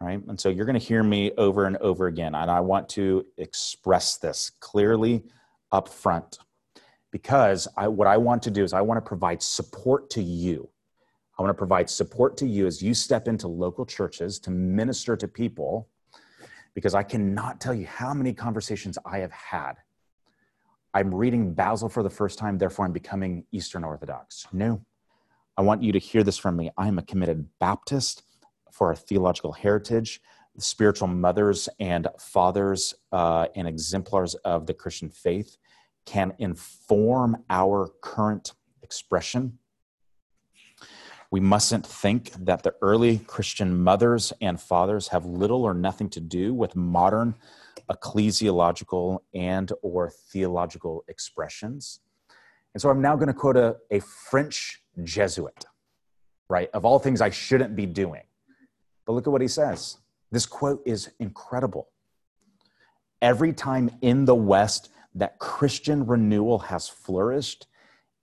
Right? 0.00 0.18
And 0.26 0.40
so 0.40 0.48
you're 0.48 0.64
going 0.64 0.80
to 0.80 0.84
hear 0.84 1.02
me 1.02 1.30
over 1.36 1.66
and 1.66 1.76
over 1.76 2.06
again. 2.06 2.34
And 2.34 2.50
I 2.50 2.60
want 2.60 2.88
to 2.90 3.26
express 3.36 4.16
this 4.16 4.50
clearly 4.60 5.24
up 5.70 5.88
front 5.88 6.38
because 7.12 7.68
I, 7.76 7.86
what 7.86 8.08
I 8.08 8.16
want 8.16 8.42
to 8.44 8.50
do 8.50 8.64
is 8.64 8.72
I 8.72 8.80
want 8.80 8.96
to 8.96 9.06
provide 9.06 9.42
support 9.42 10.10
to 10.10 10.22
you. 10.22 10.68
I 11.38 11.42
want 11.42 11.50
to 11.50 11.58
provide 11.58 11.88
support 11.88 12.36
to 12.38 12.46
you 12.46 12.66
as 12.66 12.82
you 12.82 12.94
step 12.94 13.28
into 13.28 13.46
local 13.46 13.86
churches 13.86 14.38
to 14.40 14.50
minister 14.50 15.16
to 15.16 15.28
people 15.28 15.88
because 16.74 16.94
I 16.94 17.02
cannot 17.02 17.60
tell 17.60 17.74
you 17.74 17.86
how 17.86 18.14
many 18.14 18.32
conversations 18.32 18.98
I 19.04 19.18
have 19.18 19.32
had. 19.32 19.74
I'm 20.94 21.14
reading 21.14 21.54
Basil 21.54 21.88
for 21.88 22.02
the 22.02 22.10
first 22.10 22.38
time, 22.38 22.58
therefore 22.58 22.86
I'm 22.86 22.92
becoming 22.92 23.44
Eastern 23.52 23.84
Orthodox. 23.84 24.46
No, 24.52 24.84
I 25.56 25.62
want 25.62 25.82
you 25.82 25.92
to 25.92 25.98
hear 25.98 26.22
this 26.22 26.38
from 26.38 26.56
me. 26.56 26.70
I 26.76 26.88
am 26.88 26.98
a 26.98 27.02
committed 27.02 27.46
Baptist 27.60 28.22
for 28.70 28.88
our 28.88 28.94
theological 28.94 29.52
heritage, 29.52 30.20
the 30.54 30.62
spiritual 30.62 31.08
mothers 31.08 31.68
and 31.80 32.08
fathers 32.18 32.94
uh, 33.10 33.46
and 33.54 33.66
exemplars 33.66 34.34
of 34.36 34.66
the 34.66 34.74
Christian 34.74 35.10
faith 35.10 35.56
can 36.04 36.34
inform 36.38 37.36
our 37.48 37.90
current 38.00 38.52
expression. 38.82 39.58
We 41.30 41.40
mustn't 41.40 41.86
think 41.86 42.32
that 42.44 42.62
the 42.62 42.74
early 42.82 43.18
Christian 43.20 43.82
mothers 43.82 44.32
and 44.40 44.60
fathers 44.60 45.08
have 45.08 45.24
little 45.24 45.64
or 45.64 45.72
nothing 45.72 46.10
to 46.10 46.20
do 46.20 46.52
with 46.52 46.76
modern 46.76 47.34
ecclesiological 47.90 49.20
and 49.32 49.72
or 49.82 50.10
theological 50.10 51.04
expressions. 51.08 52.00
And 52.74 52.82
so 52.82 52.90
I'm 52.90 53.00
now 53.00 53.16
going 53.16 53.28
to 53.28 53.34
quote 53.34 53.56
a, 53.56 53.76
a 53.90 54.00
French 54.00 54.82
Jesuit, 55.02 55.64
right? 56.48 56.68
Of 56.74 56.84
all 56.84 56.98
things 56.98 57.20
I 57.20 57.30
shouldn't 57.30 57.76
be 57.76 57.86
doing. 57.86 58.22
But 59.06 59.14
look 59.14 59.26
at 59.26 59.30
what 59.30 59.42
he 59.42 59.48
says. 59.48 59.98
This 60.30 60.46
quote 60.46 60.82
is 60.86 61.10
incredible. 61.18 61.88
Every 63.20 63.52
time 63.52 63.90
in 64.00 64.24
the 64.24 64.34
West 64.34 64.90
that 65.14 65.38
Christian 65.38 66.06
renewal 66.06 66.58
has 66.58 66.88
flourished 66.88 67.66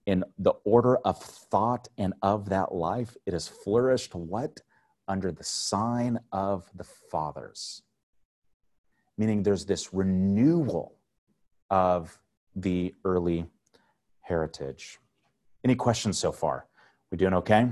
in 0.06 0.24
the 0.38 0.54
order 0.64 0.98
of 0.98 1.22
thought 1.22 1.88
and 1.98 2.14
of 2.22 2.50
that 2.50 2.74
life, 2.74 3.16
it 3.26 3.34
has 3.34 3.48
flourished 3.48 4.16
what? 4.16 4.62
Under 5.08 5.32
the 5.32 5.44
sign 5.44 6.20
of 6.32 6.70
the 6.76 6.84
fathers. 6.84 7.84
Meaning 9.18 9.44
there's 9.44 9.66
this 9.66 9.94
renewal 9.94 10.96
of 11.70 12.18
the 12.56 12.96
early 13.04 13.46
heritage. 14.22 15.00
Any 15.64 15.76
questions 15.76 16.18
so 16.18 16.32
far? 16.32 16.68
We 17.12 17.18
doing 17.18 17.34
okay? 17.36 17.70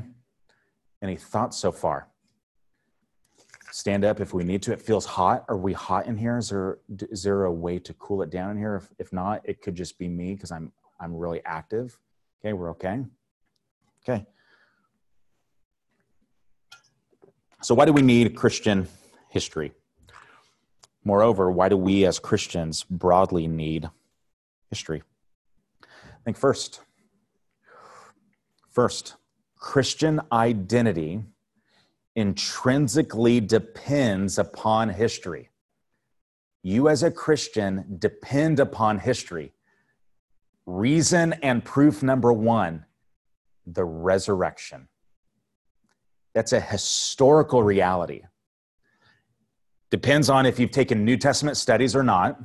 Any 1.02 1.16
thoughts 1.16 1.58
so 1.58 1.72
far? 1.72 2.10
Stand 3.72 4.06
up 4.06 4.20
if 4.20 4.34
we 4.34 4.44
need 4.44 4.62
to. 4.64 4.72
It 4.72 4.82
feels 4.82 5.06
hot. 5.06 5.46
Are 5.50 5.58
we 5.58 5.74
hot 5.74 6.08
in 6.08 6.18
here? 6.18 6.38
Is 6.38 6.50
there 6.50 6.80
is 7.12 7.24
there 7.24 7.44
a 7.46 7.52
way 7.52 7.80
to 7.80 7.94
cool 7.96 8.22
it 8.22 8.30
down 8.30 8.52
in 8.52 8.58
here? 8.58 8.76
If, 8.76 8.90
if 8.98 9.14
not, 9.14 9.42
it 9.44 9.62
could 9.62 9.76
just 9.76 9.98
be 9.98 10.08
me 10.08 10.34
because 10.34 10.52
I'm 10.52 10.72
I'm 11.00 11.16
really 11.16 11.42
active. 11.46 11.98
Okay, 12.40 12.54
we're 12.54 12.70
okay. 12.72 13.06
Okay. 14.08 14.26
So 17.62 17.76
why 17.76 17.86
do 17.86 17.92
we 17.92 18.02
need 18.02 18.36
Christian 18.36 18.88
history? 19.30 19.74
Moreover, 21.04 21.52
why 21.52 21.70
do 21.70 21.78
we 21.78 22.06
as 22.06 22.20
Christians 22.20 22.84
broadly 22.84 23.48
need 23.48 23.90
history? 24.70 25.04
I 25.84 26.24
think 26.24 26.38
first. 26.38 26.82
First, 28.70 29.16
Christian 29.58 30.22
identity 30.32 31.24
intrinsically 32.18 33.40
depends 33.40 34.40
upon 34.40 34.90
history. 34.90 35.52
You, 36.64 36.90
as 36.90 37.04
a 37.04 37.12
Christian, 37.12 37.86
depend 38.00 38.60
upon 38.60 38.98
history. 38.98 39.54
Reason 40.66 41.34
and 41.44 41.64
proof 41.64 42.04
number 42.04 42.34
one 42.34 42.84
the 43.68 43.86
resurrection. 43.86 44.88
That's 46.34 46.54
a 46.54 46.60
historical 46.60 47.62
reality. 47.62 48.24
Depends 49.92 50.30
on 50.30 50.46
if 50.46 50.60
you've 50.60 50.72
taken 50.72 51.06
New 51.06 51.18
Testament 51.18 51.58
studies 51.58 51.96
or 51.96 52.04
not. 52.04 52.40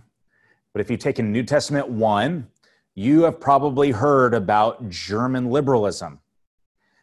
But 0.72 0.80
if 0.80 0.90
you've 0.90 1.00
taken 1.00 1.32
New 1.32 1.44
Testament 1.44 1.88
1, 1.88 2.46
you 2.94 3.22
have 3.22 3.40
probably 3.40 3.90
heard 3.90 4.34
about 4.34 4.88
German 4.88 5.50
liberalism. 5.50 6.20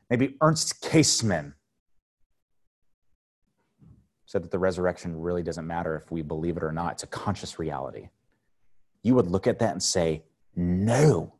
Maybe 0.09 0.37
Ernst 0.41 0.83
Käsemann 0.83 1.53
said 4.29 4.43
that 4.43 4.51
the 4.51 4.59
resurrection 4.59 5.19
really 5.19 5.41
doesn't 5.41 5.65
matter 5.65 5.95
if 5.95 6.11
we 6.11 6.21
believe 6.21 6.55
it 6.55 6.61
or 6.61 6.71
not. 6.71 6.93
It's 6.93 7.01
a 7.01 7.07
conscious 7.07 7.57
reality. 7.57 8.09
You 9.01 9.15
would 9.15 9.25
look 9.25 9.47
at 9.47 9.57
that 9.57 9.71
and 9.71 9.81
say, 9.81 10.21
no. 10.55 11.33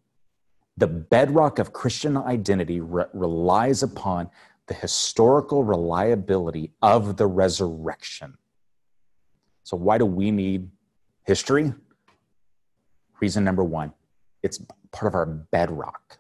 The 0.75 0.87
bedrock 0.87 1.59
of 1.59 1.71
Christian 1.71 2.17
identity 2.17 2.79
re- 2.79 3.05
relies 3.13 3.83
upon 3.83 4.31
the 4.65 4.73
historical 4.73 5.63
reliability 5.63 6.71
of 6.81 7.15
the 7.15 7.27
resurrection. 7.27 8.39
So, 9.61 9.77
why 9.77 9.99
do 9.99 10.07
we 10.07 10.31
need 10.31 10.71
history? 11.27 11.71
Reason 13.19 13.43
number 13.43 13.63
one 13.63 13.93
it's 14.41 14.57
part 14.91 15.05
of 15.05 15.13
our 15.13 15.27
bedrock. 15.27 16.17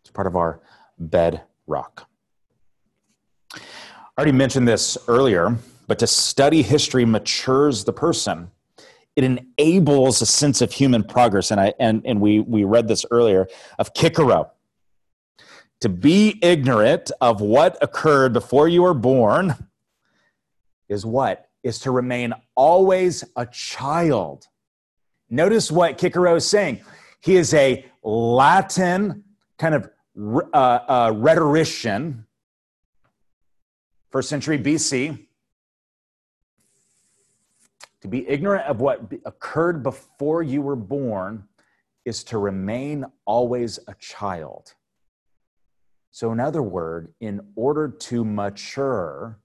It's 0.00 0.10
part 0.10 0.26
of 0.26 0.36
our 0.36 0.62
bedrock. 0.98 2.08
I 3.54 3.60
already 4.16 4.32
mentioned 4.32 4.66
this 4.66 4.96
earlier, 5.06 5.58
but 5.92 5.98
to 5.98 6.06
study 6.06 6.62
history 6.62 7.04
matures 7.04 7.84
the 7.84 7.92
person. 7.92 8.50
It 9.14 9.24
enables 9.24 10.22
a 10.22 10.24
sense 10.24 10.62
of 10.62 10.72
human 10.72 11.04
progress. 11.04 11.50
And, 11.50 11.60
I, 11.60 11.74
and, 11.78 12.00
and 12.06 12.18
we, 12.18 12.40
we 12.40 12.64
read 12.64 12.88
this 12.88 13.04
earlier 13.10 13.46
of 13.78 13.90
Cicero. 13.94 14.52
To 15.82 15.90
be 15.90 16.38
ignorant 16.40 17.12
of 17.20 17.42
what 17.42 17.76
occurred 17.82 18.32
before 18.32 18.68
you 18.68 18.84
were 18.84 18.94
born 18.94 19.54
is 20.88 21.04
what? 21.04 21.50
Is 21.62 21.78
to 21.80 21.90
remain 21.90 22.32
always 22.54 23.22
a 23.36 23.44
child. 23.44 24.46
Notice 25.28 25.70
what 25.70 26.00
Cicero 26.00 26.36
is 26.36 26.48
saying. 26.48 26.80
He 27.20 27.36
is 27.36 27.52
a 27.52 27.84
Latin 28.02 29.24
kind 29.58 29.74
of 29.74 29.90
uh, 30.54 30.56
uh, 30.56 31.12
rhetorician, 31.14 32.24
first 34.10 34.30
century 34.30 34.58
BC. 34.58 35.26
To 38.02 38.08
be 38.08 38.28
ignorant 38.28 38.66
of 38.66 38.80
what 38.80 39.00
occurred 39.24 39.84
before 39.84 40.42
you 40.42 40.60
were 40.60 40.76
born 40.76 41.44
is 42.04 42.24
to 42.24 42.38
remain 42.38 43.06
always 43.24 43.78
a 43.86 43.94
child. 43.94 44.74
So, 46.10 46.32
in 46.32 46.40
other 46.40 46.62
words, 46.62 47.10
in 47.20 47.40
order 47.54 47.88
to 47.88 48.24
mature, 48.24 49.38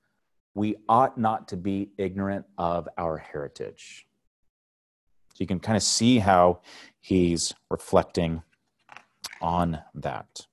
we 0.56 0.76
ought 0.90 1.20
not 1.20 1.48
to 1.50 1.56
be 1.56 1.92
ignorant 2.00 2.46
of 2.58 2.90
our 2.98 3.18
heritage. 3.18 4.08
So 5.34 5.44
you 5.44 5.48
can 5.48 5.60
kind 5.60 5.78
of 5.78 5.84
see 5.84 6.18
how 6.18 6.62
he's 7.00 7.54
reflecting 7.70 8.42
on 9.40 9.80
that. 9.94 10.48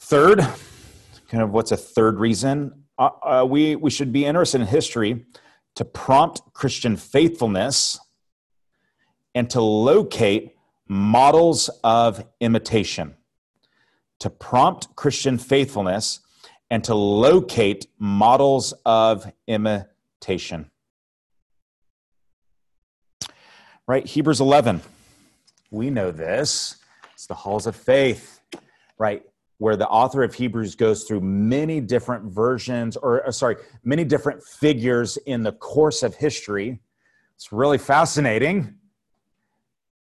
Third, 0.00 0.38
kind 1.28 1.42
of 1.42 1.50
what's 1.50 1.72
a 1.72 1.76
third 1.76 2.18
reason? 2.18 2.84
Uh, 2.98 3.10
uh, 3.22 3.46
we, 3.46 3.76
we 3.76 3.90
should 3.90 4.14
be 4.14 4.24
interested 4.24 4.62
in 4.62 4.66
history 4.66 5.26
to 5.78 5.84
prompt 5.84 6.42
Christian 6.52 6.96
faithfulness 6.96 7.98
and 9.34 9.48
to 9.50 9.60
locate 9.60 10.54
models 10.86 11.70
of 11.82 12.24
imitation. 12.40 13.16
To 14.20 14.30
prompt 14.30 14.94
Christian 14.96 15.38
faithfulness 15.38 16.20
and 16.70 16.84
to 16.84 16.94
locate 16.94 17.86
models 17.98 18.74
of 18.84 19.32
imitation. 19.46 20.70
right? 23.88 24.06
Hebrews 24.06 24.40
11. 24.40 24.82
We 25.70 25.90
know 25.90 26.12
this. 26.12 26.76
It's 27.14 27.26
the 27.26 27.34
halls 27.34 27.66
of 27.66 27.74
faith, 27.74 28.40
right? 28.98 29.22
Where 29.58 29.76
the 29.76 29.88
author 29.88 30.22
of 30.22 30.34
Hebrews 30.34 30.76
goes 30.76 31.04
through 31.04 31.20
many 31.20 31.80
different 31.80 32.24
versions, 32.24 32.96
or 32.96 33.26
uh, 33.26 33.32
sorry, 33.32 33.56
many 33.84 34.04
different 34.04 34.42
figures 34.42 35.16
in 35.26 35.42
the 35.42 35.52
course 35.52 36.02
of 36.02 36.14
history. 36.14 36.80
It's 37.34 37.52
really 37.52 37.78
fascinating. 37.78 38.74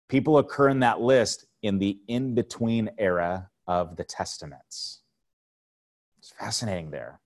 People 0.08 0.38
occur 0.38 0.68
in 0.68 0.80
that 0.80 1.00
list 1.00 1.46
in 1.62 1.78
the 1.78 1.98
in 2.06 2.34
between 2.34 2.90
era 2.98 3.50
of 3.66 3.96
the 3.96 4.04
Testaments. 4.04 5.00
It's 6.18 6.30
fascinating 6.30 6.90
there 6.90 7.20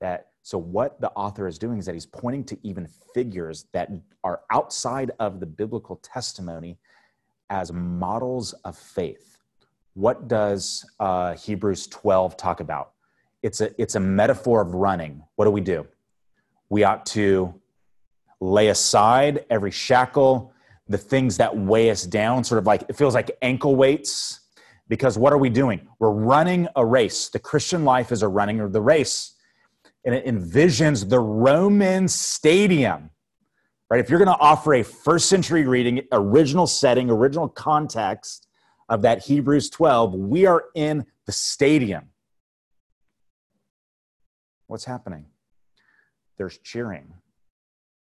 that 0.00 0.30
so, 0.42 0.58
what 0.58 1.00
the 1.00 1.10
author 1.10 1.46
is 1.46 1.58
doing 1.58 1.78
is 1.78 1.86
that 1.86 1.94
he's 1.94 2.06
pointing 2.06 2.44
to 2.44 2.58
even 2.62 2.88
figures 3.14 3.66
that 3.72 3.90
are 4.24 4.40
outside 4.50 5.12
of 5.20 5.38
the 5.38 5.46
biblical 5.46 5.96
testimony 6.02 6.78
as 7.50 7.72
models 7.72 8.52
of 8.64 8.76
faith. 8.76 9.29
What 10.00 10.28
does 10.28 10.90
uh, 10.98 11.34
Hebrews 11.34 11.86
12 11.88 12.38
talk 12.38 12.60
about? 12.60 12.92
It's 13.42 13.60
a, 13.60 13.78
it's 13.78 13.96
a 13.96 14.00
metaphor 14.00 14.62
of 14.62 14.72
running. 14.72 15.22
What 15.36 15.44
do 15.44 15.50
we 15.50 15.60
do? 15.60 15.86
We 16.70 16.84
ought 16.84 17.04
to 17.06 17.52
lay 18.40 18.68
aside 18.68 19.44
every 19.50 19.70
shackle, 19.70 20.54
the 20.88 20.96
things 20.96 21.36
that 21.36 21.54
weigh 21.54 21.90
us 21.90 22.04
down, 22.04 22.44
sort 22.44 22.60
of 22.60 22.66
like 22.66 22.84
it 22.88 22.96
feels 22.96 23.12
like 23.12 23.36
ankle 23.42 23.76
weights. 23.76 24.40
Because 24.88 25.18
what 25.18 25.34
are 25.34 25.38
we 25.38 25.50
doing? 25.50 25.86
We're 25.98 26.12
running 26.12 26.66
a 26.76 26.86
race. 26.86 27.28
The 27.28 27.38
Christian 27.38 27.84
life 27.84 28.10
is 28.10 28.22
a 28.22 28.28
running 28.28 28.60
of 28.60 28.72
the 28.72 28.80
race 28.80 29.34
and 30.06 30.14
it 30.14 30.24
envisions 30.24 31.10
the 31.10 31.20
Roman 31.20 32.08
stadium. 32.08 33.10
Right? 33.90 34.00
If 34.00 34.08
you're 34.08 34.18
going 34.18 34.34
to 34.34 34.42
offer 34.42 34.72
a 34.72 34.82
first 34.82 35.28
century 35.28 35.66
reading, 35.66 36.00
original 36.10 36.66
setting, 36.66 37.10
original 37.10 37.50
context 37.50 38.46
of 38.90 39.02
that 39.02 39.24
Hebrews 39.24 39.70
12, 39.70 40.14
we 40.14 40.44
are 40.44 40.64
in 40.74 41.06
the 41.24 41.32
stadium. 41.32 42.10
What's 44.66 44.84
happening? 44.84 45.26
There's 46.36 46.58
cheering. 46.58 47.14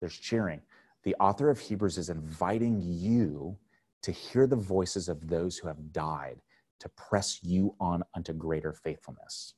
There's 0.02 0.18
cheering. 0.18 0.62
The 1.04 1.16
author 1.20 1.50
of 1.50 1.60
Hebrews 1.60 1.98
is 1.98 2.10
inviting 2.10 2.82
you 2.82 3.58
to 4.02 4.12
hear 4.12 4.48
the 4.48 4.56
voices 4.56 5.08
of 5.10 5.30
those 5.30 5.58
who 5.58 5.68
have 5.68 5.94
died 5.94 6.42
to 6.80 6.90
press 6.90 7.40
you 7.44 7.76
on 7.80 8.04
unto 8.16 8.34
greater 8.34 8.74
faithfulness. 8.74 9.54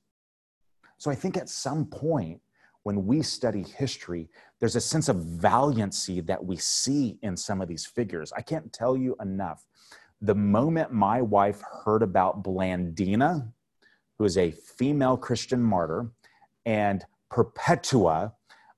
So 0.97 1.09
I 1.09 1.15
think 1.15 1.37
at 1.37 1.49
some 1.49 1.85
point, 1.85 2.41
when 2.83 3.05
we 3.05 3.21
study 3.21 3.63
history, 3.63 4.27
there's 4.59 4.75
a 4.75 4.81
sense 4.81 5.07
of 5.07 5.17
valiancy 5.17 6.19
that 6.21 6.43
we 6.43 6.57
see 6.57 7.19
in 7.21 7.37
some 7.37 7.61
of 7.61 7.67
these 7.67 7.85
figures. 7.85 8.33
I 8.33 8.41
can't 8.41 8.73
tell 8.73 8.97
you 8.97 9.15
enough. 9.21 9.65
The 10.21 10.35
moment 10.35 10.91
my 10.91 11.21
wife 11.21 11.61
heard 11.83 12.03
about 12.03 12.43
Blandina, 12.43 13.51
who 14.17 14.25
is 14.25 14.37
a 14.37 14.51
female 14.51 15.17
Christian 15.17 15.63
martyr, 15.63 16.11
and 16.65 17.03
Perpetua, 17.29 18.33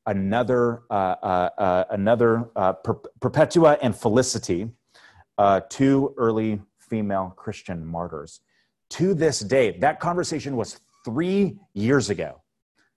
another, 0.06 0.84
uh, 0.90 0.94
uh, 0.94 1.50
uh, 1.58 1.84
another 1.90 2.50
uh, 2.56 2.74
per- 2.74 3.02
Perpetua 3.20 3.78
and 3.82 3.94
Felicity, 3.96 4.70
uh, 5.38 5.62
two 5.70 6.14
early 6.18 6.62
female 6.80 7.34
Christian 7.36 7.86
martyrs. 7.86 8.40
To 8.92 9.14
this 9.14 9.40
day, 9.40 9.78
that 9.80 10.00
conversation 10.00 10.56
was 10.56 10.80
three 11.04 11.58
years 11.74 12.10
ago. 12.10 12.42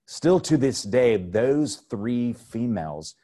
Still 0.05 0.39
to 0.41 0.55
this 0.55 0.83
day, 0.83 1.17
those 1.17 1.77
three 1.89 2.31
females, 2.31 3.15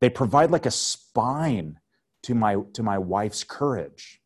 they 0.00 0.08
provide 0.08 0.50
like 0.50 0.64
a 0.64 0.70
spine 0.70 1.78
to 2.22 2.34
my, 2.34 2.56
to 2.72 2.82
my 2.82 2.96
wife's 2.96 3.44
courage. 3.44 4.21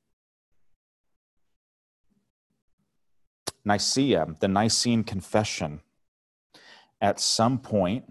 Nicaea, 3.67 4.37
the 4.39 4.47
Nicene 4.47 5.03
Confession, 5.03 5.81
at 7.01 7.19
some 7.19 7.59
point 7.59 8.05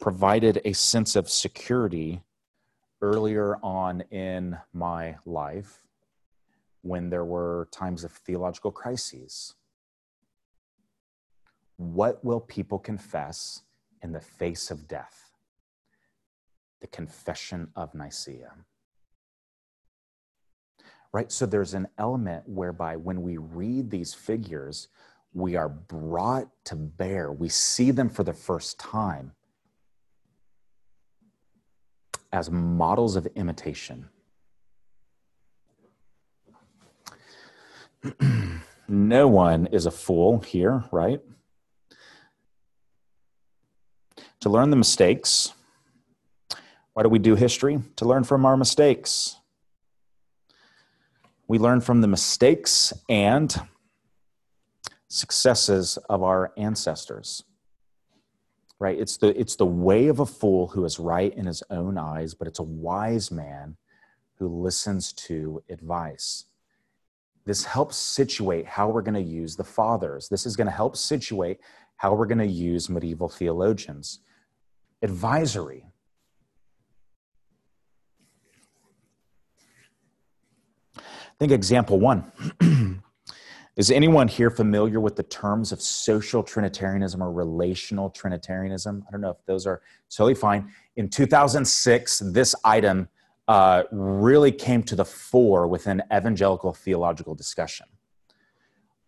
provided 0.00 0.60
a 0.64 0.72
sense 0.72 1.14
of 1.14 1.30
security 1.30 2.24
earlier 3.00 3.58
on 3.62 4.00
in 4.10 4.58
my 4.72 5.14
life 5.24 5.84
when 6.82 7.10
there 7.10 7.24
were 7.24 7.68
times 7.70 8.02
of 8.02 8.10
theological 8.10 8.72
crises. 8.72 9.54
What 11.76 12.24
will 12.24 12.40
people 12.40 12.80
confess 12.80 13.62
in 14.02 14.10
the 14.10 14.20
face 14.20 14.72
of 14.72 14.88
death? 14.88 15.30
The 16.80 16.88
confession 16.88 17.68
of 17.76 17.94
Nicaea. 17.94 18.52
Right? 21.16 21.32
So 21.32 21.46
there's 21.46 21.72
an 21.72 21.88
element 21.96 22.46
whereby 22.46 22.96
when 22.96 23.22
we 23.22 23.38
read 23.38 23.90
these 23.90 24.12
figures, 24.12 24.88
we 25.32 25.56
are 25.56 25.70
brought 25.70 26.48
to 26.66 26.76
bear, 26.76 27.32
we 27.32 27.48
see 27.48 27.90
them 27.90 28.10
for 28.10 28.22
the 28.22 28.34
first 28.34 28.78
time 28.78 29.32
as 32.34 32.50
models 32.50 33.16
of 33.16 33.26
imitation. 33.34 34.10
no 38.86 39.26
one 39.26 39.68
is 39.68 39.86
a 39.86 39.90
fool 39.90 40.40
here, 40.40 40.84
right? 40.92 41.22
To 44.40 44.50
learn 44.50 44.68
the 44.68 44.76
mistakes. 44.76 45.54
Why 46.92 47.04
do 47.04 47.08
we 47.08 47.18
do 47.18 47.36
history? 47.36 47.80
To 47.96 48.04
learn 48.04 48.24
from 48.24 48.44
our 48.44 48.58
mistakes. 48.58 49.36
We 51.48 51.58
learn 51.58 51.80
from 51.80 52.00
the 52.00 52.08
mistakes 52.08 52.92
and 53.08 53.54
successes 55.08 55.96
of 56.08 56.22
our 56.22 56.52
ancestors 56.56 57.44
right? 58.78 58.98
It's 58.98 59.16
the 59.16 59.38
it's 59.38 59.56
the 59.56 59.66
way 59.66 60.08
of 60.08 60.20
a 60.20 60.26
fool 60.26 60.68
who 60.68 60.84
is 60.84 60.98
right 60.98 61.34
in 61.34 61.46
his 61.46 61.62
own 61.70 61.98
eyes 61.98 62.34
but 62.34 62.46
it's 62.48 62.58
a 62.58 62.64
wise 62.64 63.30
man 63.30 63.76
who 64.38 64.48
listens 64.48 65.12
to 65.14 65.62
advice. 65.70 66.44
This 67.44 67.64
helps 67.64 67.96
situate 67.96 68.66
how 68.66 68.88
we're 68.90 69.02
going 69.02 69.14
to 69.14 69.20
use 69.20 69.56
the 69.56 69.64
fathers. 69.64 70.28
This 70.28 70.46
is 70.46 70.56
going 70.56 70.66
to 70.66 70.72
help 70.72 70.96
situate 70.96 71.60
how 71.96 72.12
we're 72.14 72.26
going 72.26 72.38
to 72.38 72.46
use 72.46 72.90
medieval 72.90 73.28
theologians. 73.28 74.20
Advisory 75.00 75.86
I 80.98 81.02
think 81.38 81.52
example 81.52 81.98
one 81.98 82.30
Is 83.76 83.90
anyone 83.90 84.26
here 84.26 84.48
familiar 84.48 85.00
with 85.00 85.16
the 85.16 85.22
terms 85.22 85.70
of 85.70 85.82
social 85.82 86.42
Trinitarianism 86.42 87.22
or 87.22 87.30
relational 87.30 88.08
Trinitarianism? 88.08 89.04
I 89.06 89.10
don't 89.10 89.20
know 89.20 89.28
if 89.28 89.44
those 89.44 89.66
are 89.66 89.82
totally 90.08 90.34
fine. 90.34 90.72
In 90.96 91.10
2006, 91.10 92.20
this 92.32 92.54
item 92.64 93.06
uh, 93.48 93.82
really 93.92 94.50
came 94.50 94.82
to 94.84 94.96
the 94.96 95.04
fore 95.04 95.68
within 95.68 96.02
evangelical 96.10 96.72
theological 96.72 97.34
discussion. 97.34 97.84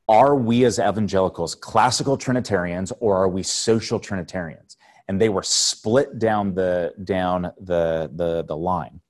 Are 0.06 0.36
we 0.36 0.66
as 0.66 0.78
evangelicals 0.78 1.54
classical 1.54 2.18
Trinitarians 2.18 2.92
or 3.00 3.16
are 3.16 3.28
we 3.28 3.42
social 3.42 3.98
Trinitarians? 3.98 4.76
And 5.08 5.18
they 5.18 5.30
were 5.30 5.42
split 5.42 6.18
down 6.18 6.54
the 6.54 6.92
down 7.04 7.52
the 7.58 8.10
the, 8.14 8.44
the 8.44 8.56
line. 8.56 9.00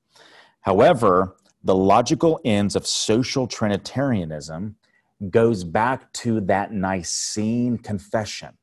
However, 0.61 1.35
the 1.65 1.75
logical 1.75 2.41
ends 2.45 2.77
of 2.77 2.87
social 2.87 3.47
Trinitarianism 3.47 4.77
goes 5.31 5.65
back 5.65 6.13
to 6.13 6.41
that 6.43 6.73
Nicene 6.73 7.79
confession. 7.79 8.57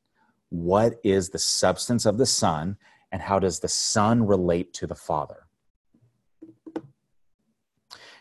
What 0.48 0.94
is 1.04 1.28
the 1.28 1.38
substance 1.38 2.06
of 2.06 2.18
the 2.18 2.26
Son, 2.26 2.76
and 3.12 3.20
how 3.20 3.38
does 3.38 3.60
the 3.60 3.68
Son 3.68 4.26
relate 4.26 4.72
to 4.74 4.86
the 4.86 4.94
Father? 4.94 5.46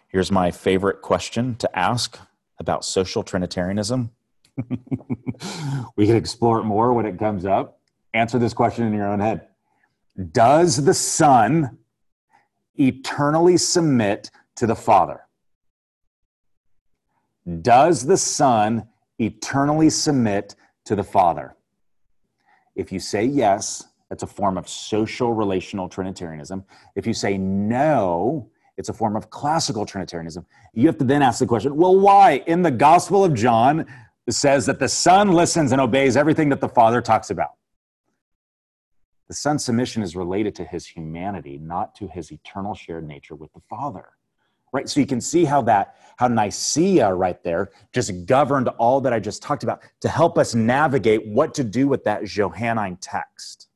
Here's 0.08 0.32
my 0.32 0.52
favorite 0.52 1.02
question 1.02 1.56
to 1.58 1.78
ask 1.78 2.20
about 2.60 2.86
social 2.86 3.24
Trinitarianism. 3.24 4.12
we 5.98 6.08
can 6.08 6.16
explore 6.16 6.60
it 6.60 6.64
more 6.64 6.94
when 6.94 7.06
it 7.06 7.20
comes 7.20 7.46
up. 7.46 7.80
Answer 8.14 8.40
this 8.40 8.54
question 8.54 8.86
in 8.86 8.94
your 8.94 9.08
own 9.08 9.20
head 9.20 9.48
Does 10.32 10.84
the 10.84 10.94
Son 10.94 11.78
eternally 12.78 13.58
submit 13.58 14.32
to 14.56 14.68
the 14.68 14.76
Father? 14.76 15.22
Does 17.62 18.06
the 18.06 18.18
Son 18.18 18.88
eternally 19.20 19.90
submit 19.90 20.56
to 20.86 20.96
the 20.96 21.04
Father? 21.04 21.56
If 22.76 22.92
you 22.92 23.00
say 23.00 23.24
yes, 23.24 23.88
that's 24.10 24.24
a 24.24 24.28
form 24.28 24.58
of 24.58 24.68
social 24.68 25.34
relational 25.34 25.90
Trinitarianism. 25.90 26.64
If 26.96 27.08
you 27.08 27.14
say 27.14 27.38
no, 27.38 28.50
it's 28.78 28.90
a 28.90 28.94
form 28.94 29.16
of 29.16 29.30
classical 29.30 29.86
Trinitarianism. 29.86 30.46
You 30.74 30.88
have 30.88 30.98
to 30.98 31.06
then 31.06 31.22
ask 31.22 31.40
the 31.40 31.46
question 31.46 31.76
well, 31.76 31.98
why? 31.98 32.44
In 32.48 32.62
the 32.62 32.72
Gospel 32.72 33.24
of 33.24 33.34
John, 33.34 33.86
it 34.28 34.34
says 34.34 34.66
that 34.66 34.80
the 34.80 34.90
Son 34.90 35.32
listens 35.32 35.72
and 35.72 35.80
obeys 35.80 36.18
everything 36.18 36.50
that 36.50 36.62
the 36.62 36.70
Father 36.70 37.02
talks 37.02 37.30
about. 37.30 37.52
The 39.28 39.34
Son's 39.34 39.66
submission 39.66 40.04
is 40.04 40.16
related 40.16 40.54
to 40.56 40.66
his 40.66 40.86
humanity, 40.86 41.58
not 41.58 41.96
to 41.96 42.08
his 42.08 42.32
eternal 42.32 42.76
shared 42.76 43.08
nature 43.08 43.36
with 43.36 43.52
the 43.54 43.62
Father 43.70 44.10
right? 44.76 44.90
So 44.90 45.00
you 45.00 45.06
can 45.06 45.22
see 45.22 45.46
how 45.46 45.62
that, 45.64 45.96
how 46.18 46.28
Nicaea 46.28 47.14
right 47.14 47.42
there 47.44 47.72
just 47.94 48.26
governed 48.26 48.68
all 48.78 49.00
that 49.02 49.14
I 49.14 49.22
just 49.22 49.42
talked 49.42 49.64
about 49.64 49.82
to 50.02 50.10
help 50.10 50.38
us 50.38 50.54
navigate 50.54 51.26
what 51.26 51.54
to 51.54 51.64
do 51.64 51.88
with 51.88 52.04
that 52.04 52.26
Johannine 52.26 52.98
text. 52.98 53.70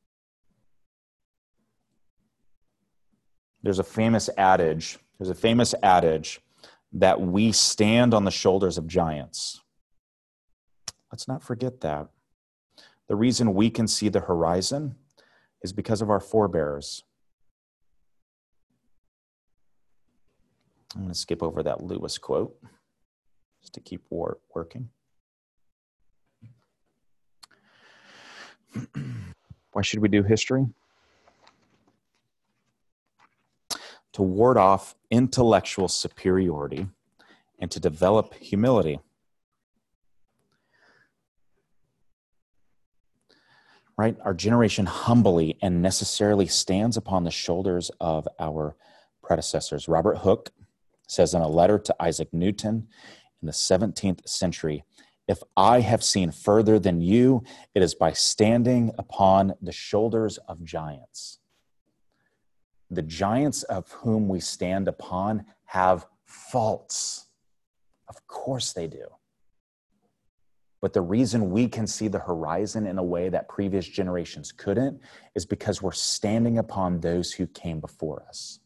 There's 3.63 3.79
a 3.79 3.83
famous 3.83 4.29
adage, 4.37 4.99
there's 5.17 5.29
a 5.29 5.35
famous 5.35 5.73
adage 5.83 6.41
that 6.91 7.21
we 7.21 7.53
stand 7.53 8.13
on 8.13 8.25
the 8.25 8.31
shoulders 8.31 8.77
of 8.77 8.85
giants. 8.85 9.61
Let's 11.13 11.29
not 11.29 11.41
forget 11.41 11.79
that. 11.81 12.07
The 13.07 13.15
reason 13.15 13.53
we 13.53 13.69
can 13.69 13.87
see 13.87 14.09
the 14.09 14.19
horizon 14.19 14.95
is 15.61 15.71
because 15.71 16.01
of 16.01 16.09
our 16.09 16.19
forebears. 16.19 17.03
I'm 20.95 21.01
going 21.01 21.13
to 21.13 21.19
skip 21.19 21.43
over 21.43 21.61
that 21.63 21.83
Lewis 21.83 22.17
quote 22.17 22.55
just 23.61 23.73
to 23.73 23.79
keep 23.79 24.03
war- 24.09 24.39
working. 24.55 24.89
Why 29.71 29.81
should 29.81 29.99
we 29.99 30.07
do 30.07 30.23
history? 30.23 30.67
To 34.13 34.21
ward 34.23 34.57
off 34.57 34.95
intellectual 35.11 35.87
superiority 35.87 36.87
and 37.59 37.69
to 37.71 37.79
develop 37.79 38.33
humility. 38.33 38.99
Right? 43.97 44.17
Our 44.23 44.33
generation 44.33 44.85
humbly 44.85 45.57
and 45.61 45.81
necessarily 45.81 46.47
stands 46.47 46.97
upon 46.97 47.25
the 47.25 47.31
shoulders 47.31 47.91
of 47.99 48.27
our 48.39 48.75
predecessors. 49.21 49.87
Robert 49.87 50.19
Hooke 50.19 50.51
says 51.09 51.33
in 51.33 51.41
a 51.41 51.47
letter 51.47 51.79
to 51.79 51.95
Isaac 51.99 52.29
Newton 52.31 52.87
in 53.41 53.45
the 53.45 53.51
17th 53.51 54.27
century 54.27 54.83
If 55.27 55.43
I 55.57 55.81
have 55.81 56.03
seen 56.03 56.31
further 56.31 56.79
than 56.79 57.01
you, 57.01 57.43
it 57.75 57.83
is 57.83 57.93
by 57.93 58.13
standing 58.13 58.91
upon 58.97 59.53
the 59.61 59.71
shoulders 59.71 60.37
of 60.47 60.63
giants. 60.63 61.39
The 62.89 63.03
giants 63.03 63.63
of 63.63 63.91
whom 63.91 64.27
we 64.27 64.39
stand 64.39 64.87
upon 64.87 65.45
have 65.65 66.07
faults. 66.25 67.27
Of 68.07 68.25
course 68.27 68.73
they 68.73 68.87
do. 68.87 69.05
But 70.81 70.93
the 70.93 71.01
reason 71.01 71.51
we 71.51 71.67
can 71.67 71.85
see 71.85 72.07
the 72.07 72.19
horizon 72.19 72.87
in 72.87 72.97
a 72.97 73.03
way 73.03 73.29
that 73.29 73.49
previous 73.49 73.87
generations 73.87 74.51
couldn't 74.51 75.01
is 75.35 75.45
because 75.45 75.81
we're 75.81 75.91
standing 75.91 76.57
upon 76.57 77.01
those 77.01 77.33
who 77.33 77.47
came 77.47 77.79
before 77.79 78.23
us. 78.27 78.59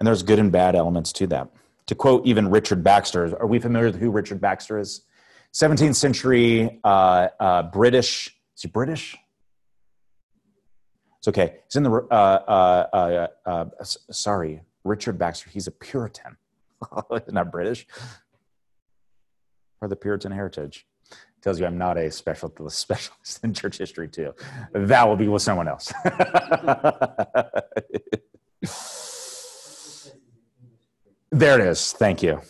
And 0.00 0.06
there's 0.06 0.22
good 0.22 0.38
and 0.38 0.50
bad 0.50 0.74
elements 0.74 1.12
to 1.14 1.26
that. 1.28 1.48
To 1.86 1.94
quote 1.94 2.26
even 2.26 2.50
Richard 2.50 2.82
Baxter, 2.82 3.36
are 3.38 3.46
we 3.46 3.58
familiar 3.58 3.88
with 3.88 4.00
who 4.00 4.10
Richard 4.10 4.40
Baxter 4.40 4.78
is? 4.78 5.02
17th 5.52 5.96
century 5.96 6.80
uh, 6.84 7.28
uh, 7.38 7.64
British, 7.64 8.36
is 8.56 8.62
he 8.62 8.68
British? 8.68 9.16
It's 11.18 11.28
okay. 11.28 11.56
He's 11.66 11.76
in 11.76 11.82
the, 11.82 11.90
uh, 11.90 12.14
uh, 12.14 12.86
uh, 12.92 13.26
uh 13.44 13.64
sorry, 13.84 14.62
Richard 14.84 15.18
Baxter. 15.18 15.50
He's 15.50 15.66
a 15.66 15.70
Puritan, 15.70 16.36
not 17.28 17.52
British. 17.52 17.86
Or 19.82 19.88
the 19.88 19.96
Puritan 19.96 20.32
heritage. 20.32 20.86
Tells 21.42 21.58
you 21.58 21.66
I'm 21.66 21.78
not 21.78 21.98
a 21.98 22.10
special, 22.10 22.52
specialist 22.68 23.40
in 23.42 23.52
church 23.52 23.78
history, 23.78 24.08
too. 24.08 24.34
That 24.72 25.08
will 25.08 25.16
be 25.16 25.28
with 25.28 25.42
someone 25.42 25.68
else. 25.68 25.92
there 31.30 31.60
it 31.60 31.66
is. 31.66 31.92
Thank 31.92 32.22
you. 32.22 32.40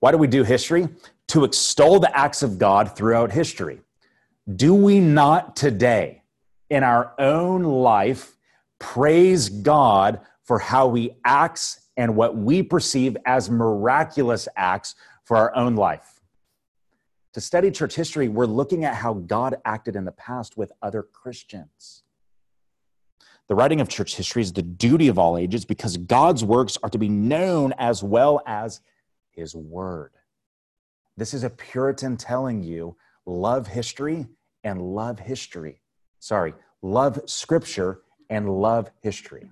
Why 0.00 0.12
do 0.12 0.18
we 0.18 0.26
do 0.26 0.44
history? 0.44 0.88
To 1.28 1.44
extol 1.44 1.98
the 1.98 2.16
acts 2.16 2.42
of 2.42 2.58
God 2.58 2.96
throughout 2.96 3.32
history. 3.32 3.80
Do 4.54 4.74
we 4.74 5.00
not 5.00 5.56
today, 5.56 6.22
in 6.68 6.84
our 6.84 7.14
own 7.18 7.62
life, 7.62 8.36
praise 8.78 9.48
God 9.48 10.20
for 10.42 10.58
how 10.58 10.92
he 10.92 11.12
acts 11.24 11.88
and 11.96 12.14
what 12.14 12.36
we 12.36 12.62
perceive 12.62 13.16
as 13.24 13.48
miraculous 13.48 14.46
acts 14.56 14.94
for 15.24 15.38
our 15.38 15.56
own 15.56 15.76
life? 15.76 16.20
To 17.32 17.40
study 17.40 17.72
church 17.72 17.96
history, 17.96 18.28
we're 18.28 18.46
looking 18.46 18.84
at 18.84 18.94
how 18.94 19.14
God 19.14 19.56
acted 19.64 19.96
in 19.96 20.04
the 20.04 20.12
past 20.12 20.56
with 20.56 20.70
other 20.82 21.02
Christians. 21.02 22.03
The 23.48 23.54
writing 23.54 23.80
of 23.80 23.88
church 23.88 24.16
history 24.16 24.42
is 24.42 24.52
the 24.52 24.62
duty 24.62 25.08
of 25.08 25.18
all 25.18 25.36
ages 25.36 25.64
because 25.64 25.96
God's 25.96 26.42
works 26.42 26.78
are 26.82 26.88
to 26.90 26.98
be 26.98 27.08
known 27.08 27.74
as 27.78 28.02
well 28.02 28.40
as 28.46 28.80
his 29.32 29.54
word. 29.54 30.12
This 31.16 31.34
is 31.34 31.44
a 31.44 31.50
Puritan 31.50 32.16
telling 32.16 32.62
you 32.62 32.96
love 33.26 33.66
history 33.66 34.26
and 34.64 34.80
love 34.80 35.18
history. 35.18 35.80
Sorry, 36.20 36.54
love 36.80 37.20
scripture 37.26 38.00
and 38.30 38.48
love 38.48 38.90
history. 39.02 39.50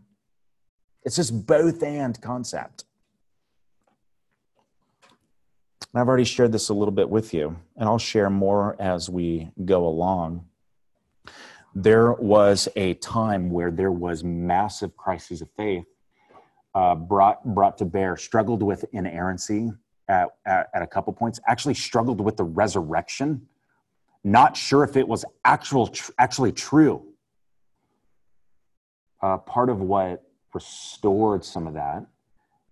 It's 1.04 1.16
just 1.16 1.46
both 1.46 1.82
and 1.82 2.20
concept. 2.20 2.84
And 5.92 6.00
I've 6.00 6.08
already 6.08 6.24
shared 6.24 6.52
this 6.52 6.70
a 6.70 6.74
little 6.74 6.92
bit 6.92 7.10
with 7.10 7.34
you, 7.34 7.56
and 7.76 7.86
I'll 7.86 7.98
share 7.98 8.30
more 8.30 8.76
as 8.78 9.10
we 9.10 9.50
go 9.62 9.86
along. 9.86 10.46
There 11.74 12.12
was 12.12 12.68
a 12.76 12.94
time 12.94 13.50
where 13.50 13.70
there 13.70 13.92
was 13.92 14.22
massive 14.22 14.96
crises 14.96 15.40
of 15.40 15.48
faith 15.56 15.84
uh, 16.74 16.94
brought 16.94 17.44
brought 17.44 17.78
to 17.78 17.84
bear, 17.84 18.16
struggled 18.16 18.62
with 18.62 18.84
inerrancy 18.92 19.72
at, 20.08 20.28
at, 20.46 20.68
at 20.74 20.82
a 20.82 20.86
couple 20.86 21.12
points, 21.12 21.40
actually 21.46 21.74
struggled 21.74 22.20
with 22.20 22.36
the 22.36 22.44
resurrection, 22.44 23.46
not 24.24 24.56
sure 24.56 24.84
if 24.84 24.96
it 24.96 25.06
was 25.06 25.24
actual 25.44 25.86
tr- 25.86 26.12
actually 26.18 26.52
true 26.52 27.02
uh, 29.22 29.38
part 29.38 29.70
of 29.70 29.80
what 29.80 30.22
restored 30.52 31.44
some 31.44 31.66
of 31.66 31.74
that 31.74 32.04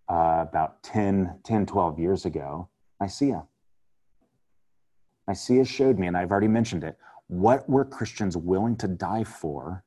uh, 0.08 0.44
about 0.48 0.82
10, 0.82 1.38
10, 1.44 1.66
12 1.66 1.98
years 1.98 2.26
ago, 2.26 2.68
Nicaea. 3.00 3.44
Nicaea 5.28 5.64
showed 5.64 5.98
me, 5.98 6.08
and 6.08 6.16
I've 6.16 6.30
already 6.30 6.48
mentioned 6.48 6.82
it, 6.84 6.98
what 7.30 7.68
were 7.68 7.84
Christians 7.84 8.36
willing 8.36 8.76
to 8.78 8.88
die 8.88 9.22
for 9.22 9.84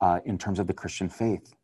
uh, 0.00 0.20
in 0.24 0.38
terms 0.38 0.60
of 0.60 0.68
the 0.68 0.72
Christian 0.72 1.08
faith? 1.08 1.56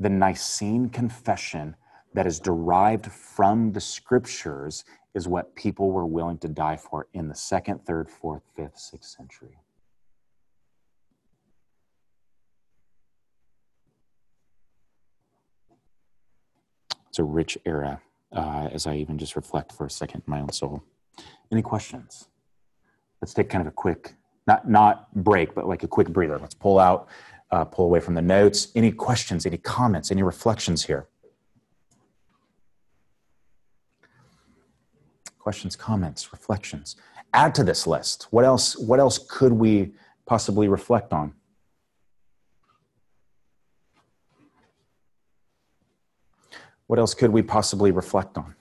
The 0.00 0.08
Nicene 0.08 0.88
confession 0.88 1.76
that 2.14 2.26
is 2.26 2.40
derived 2.40 3.12
from 3.12 3.72
the 3.72 3.82
scriptures 3.82 4.84
is 5.14 5.28
what 5.28 5.54
people 5.54 5.90
were 5.90 6.06
willing 6.06 6.38
to 6.38 6.48
die 6.48 6.78
for 6.78 7.06
in 7.12 7.28
the 7.28 7.34
second, 7.34 7.84
third, 7.84 8.08
fourth, 8.08 8.44
fifth, 8.56 8.78
sixth 8.78 9.10
century. 9.10 9.58
It's 17.10 17.18
a 17.18 17.24
rich 17.24 17.58
era 17.66 18.00
uh, 18.34 18.70
as 18.72 18.86
I 18.86 18.96
even 18.96 19.18
just 19.18 19.36
reflect 19.36 19.70
for 19.70 19.84
a 19.84 19.90
second 19.90 20.22
in 20.26 20.30
my 20.30 20.40
own 20.40 20.50
soul. 20.50 20.82
Any 21.50 21.60
questions? 21.60 22.28
Let's 23.22 23.34
take 23.34 23.48
kind 23.48 23.62
of 23.62 23.68
a 23.68 23.74
quick, 23.74 24.14
not 24.48 24.68
not 24.68 25.14
break, 25.14 25.54
but 25.54 25.68
like 25.68 25.84
a 25.84 25.88
quick 25.88 26.08
breather. 26.08 26.38
Let's 26.40 26.54
pull 26.54 26.80
out, 26.80 27.08
uh, 27.52 27.64
pull 27.64 27.84
away 27.84 28.00
from 28.00 28.14
the 28.14 28.20
notes. 28.20 28.72
Any 28.74 28.90
questions? 28.90 29.46
Any 29.46 29.58
comments? 29.58 30.10
Any 30.10 30.24
reflections 30.24 30.84
here? 30.84 31.06
Questions, 35.38 35.76
comments, 35.76 36.32
reflections. 36.32 36.96
Add 37.32 37.54
to 37.54 37.64
this 37.64 37.86
list. 37.86 38.26
What 38.30 38.44
else? 38.44 38.76
What 38.76 38.98
else 38.98 39.18
could 39.18 39.52
we 39.52 39.92
possibly 40.26 40.66
reflect 40.66 41.12
on? 41.12 41.32
What 46.88 46.98
else 46.98 47.14
could 47.14 47.30
we 47.30 47.42
possibly 47.42 47.92
reflect 47.92 48.36
on? 48.36 48.56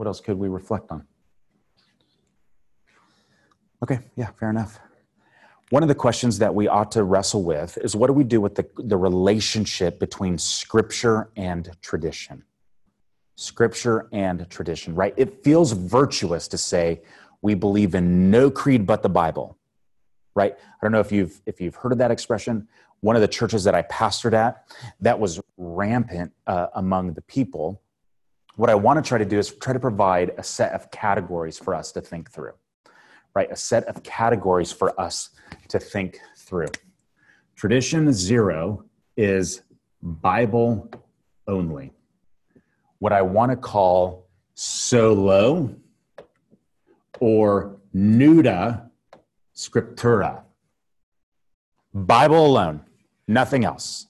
What 0.00 0.06
else 0.06 0.22
could 0.22 0.38
we 0.38 0.48
reflect 0.48 0.90
on? 0.90 1.04
Okay, 3.82 3.98
yeah, 4.16 4.30
fair 4.38 4.48
enough. 4.48 4.80
One 5.68 5.82
of 5.82 5.90
the 5.90 5.94
questions 5.94 6.38
that 6.38 6.54
we 6.54 6.68
ought 6.68 6.90
to 6.92 7.04
wrestle 7.04 7.42
with 7.42 7.76
is 7.76 7.94
what 7.94 8.06
do 8.06 8.14
we 8.14 8.24
do 8.24 8.40
with 8.40 8.54
the, 8.54 8.66
the 8.78 8.96
relationship 8.96 10.00
between 10.00 10.38
scripture 10.38 11.28
and 11.36 11.70
tradition? 11.82 12.44
scripture 13.36 14.08
and 14.12 14.48
tradition, 14.48 14.94
right? 14.94 15.12
It 15.18 15.44
feels 15.44 15.72
virtuous 15.72 16.48
to 16.48 16.56
say 16.56 17.02
we 17.42 17.54
believe 17.54 17.94
in 17.94 18.30
no 18.30 18.50
creed 18.50 18.86
but 18.86 19.02
the 19.02 19.08
Bible, 19.10 19.58
right? 20.34 20.54
I 20.54 20.78
don't 20.82 20.92
know 20.92 21.00
if 21.00 21.12
you've 21.12 21.42
if 21.44 21.60
you've 21.60 21.74
heard 21.74 21.92
of 21.92 21.98
that 21.98 22.10
expression. 22.10 22.68
One 23.00 23.16
of 23.16 23.22
the 23.22 23.28
churches 23.28 23.64
that 23.64 23.74
I 23.74 23.82
pastored 23.82 24.32
at, 24.32 24.64
that 25.00 25.18
was 25.18 25.40
rampant 25.58 26.32
uh, 26.46 26.68
among 26.74 27.12
the 27.12 27.22
people. 27.22 27.82
What 28.60 28.68
I 28.68 28.74
want 28.74 29.02
to 29.02 29.08
try 29.08 29.16
to 29.16 29.24
do 29.24 29.38
is 29.38 29.54
try 29.54 29.72
to 29.72 29.80
provide 29.80 30.32
a 30.36 30.42
set 30.42 30.72
of 30.72 30.90
categories 30.90 31.56
for 31.56 31.74
us 31.74 31.92
to 31.92 32.02
think 32.02 32.30
through, 32.30 32.52
right? 33.34 33.50
A 33.50 33.56
set 33.56 33.84
of 33.84 34.02
categories 34.02 34.70
for 34.70 35.00
us 35.00 35.30
to 35.68 35.78
think 35.78 36.20
through. 36.36 36.68
Tradition 37.56 38.12
zero 38.12 38.84
is 39.16 39.62
Bible 40.02 40.90
only 41.48 41.94
what 42.98 43.14
I 43.14 43.22
want 43.22 43.50
to 43.50 43.56
call 43.56 44.28
solo 44.52 45.74
or 47.18 47.78
nuda 47.94 48.90
scriptura. 49.56 50.42
Bible 51.94 52.44
alone, 52.44 52.82
nothing 53.26 53.64
else. 53.64 54.06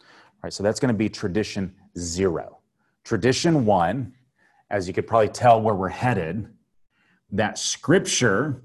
All 0.00 0.06
right, 0.44 0.52
so 0.54 0.62
that's 0.62 0.80
going 0.80 0.94
to 0.94 0.96
be 0.96 1.10
tradition 1.10 1.74
zero. 1.98 2.58
Tradition 3.04 3.64
one, 3.64 4.14
as 4.70 4.86
you 4.86 4.94
could 4.94 5.06
probably 5.06 5.28
tell 5.28 5.60
where 5.60 5.74
we're 5.74 5.88
headed, 5.88 6.48
that 7.32 7.58
scripture, 7.58 8.62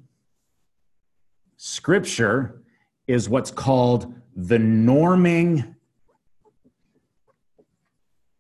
scripture 1.58 2.62
is 3.08 3.28
what's 3.30 3.52
called 3.52 4.14
the 4.36 4.58
norming 4.58 5.74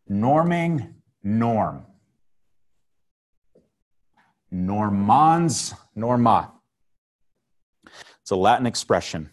Norming, 0.09 0.93
norm. 1.23 1.85
Normans, 4.51 5.73
norma. 5.95 6.51
It's 8.21 8.31
a 8.31 8.35
Latin 8.35 8.67
expression. 8.67 9.29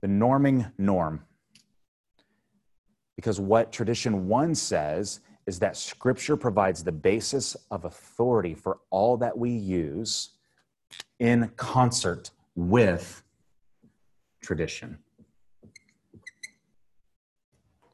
The 0.00 0.08
norming 0.08 0.72
norm. 0.76 1.24
Because 3.22 3.38
what 3.38 3.70
tradition 3.70 4.26
one 4.26 4.52
says 4.52 5.20
is 5.46 5.60
that 5.60 5.76
scripture 5.76 6.36
provides 6.36 6.82
the 6.82 6.90
basis 6.90 7.56
of 7.70 7.84
authority 7.84 8.52
for 8.52 8.80
all 8.90 9.16
that 9.18 9.38
we 9.38 9.50
use 9.50 10.30
in 11.20 11.48
concert 11.56 12.32
with 12.56 13.22
tradition. 14.42 14.98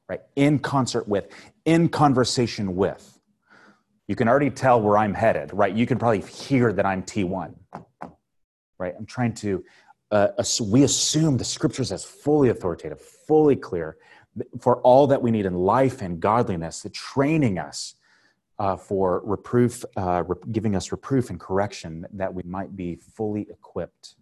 Right? 0.09 0.23
In 0.35 0.61
concert 0.61 1.07
with, 1.07 1.29
in 1.67 1.91
conversation 1.91 2.75
with. 2.75 3.21
You 4.07 4.17
can 4.17 4.29
already 4.29 4.49
tell 4.49 4.81
where 4.81 4.97
I'm 4.97 5.13
headed, 5.13 5.53
right? 5.53 5.75
You 5.75 5.85
can 5.85 5.99
probably 5.99 6.23
hear 6.23 6.73
that 6.73 6.87
I'm 6.87 7.03
T1, 7.03 7.53
right? 8.79 8.95
I'm 8.99 9.05
trying 9.05 9.35
to, 9.35 9.63
uh, 10.11 10.29
we 10.63 10.85
assume 10.85 11.37
the 11.37 11.45
scriptures 11.45 11.93
as 11.93 12.03
fully 12.03 12.49
authoritative, 12.49 13.03
fully 13.03 13.57
clear 13.57 13.99
for 14.61 14.81
all 14.83 15.07
that 15.09 15.21
we 15.23 15.31
need 15.31 15.47
in 15.47 15.55
life 15.55 16.03
and 16.03 16.21
godliness, 16.21 16.83
the 16.83 16.91
training 16.91 17.59
us 17.59 17.95
uh, 18.59 18.77
for 18.77 19.23
reproof, 19.25 19.85
uh, 19.97 20.23
re- 20.27 20.37
giving 20.51 20.75
us 20.75 20.93
reproof 20.93 21.31
and 21.31 21.39
correction 21.39 22.07
that 22.13 22.33
we 22.33 22.43
might 22.45 22.77
be 22.77 22.97
fully 22.97 23.43
equipped. 23.51 24.17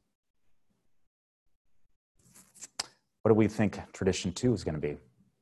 What 3.23 3.31
do 3.31 3.35
we 3.35 3.49
think 3.49 3.81
tradition 3.93 4.33
two 4.33 4.55
is 4.55 4.63
going 4.63 4.75
to 4.75 4.81
be? 4.81 4.97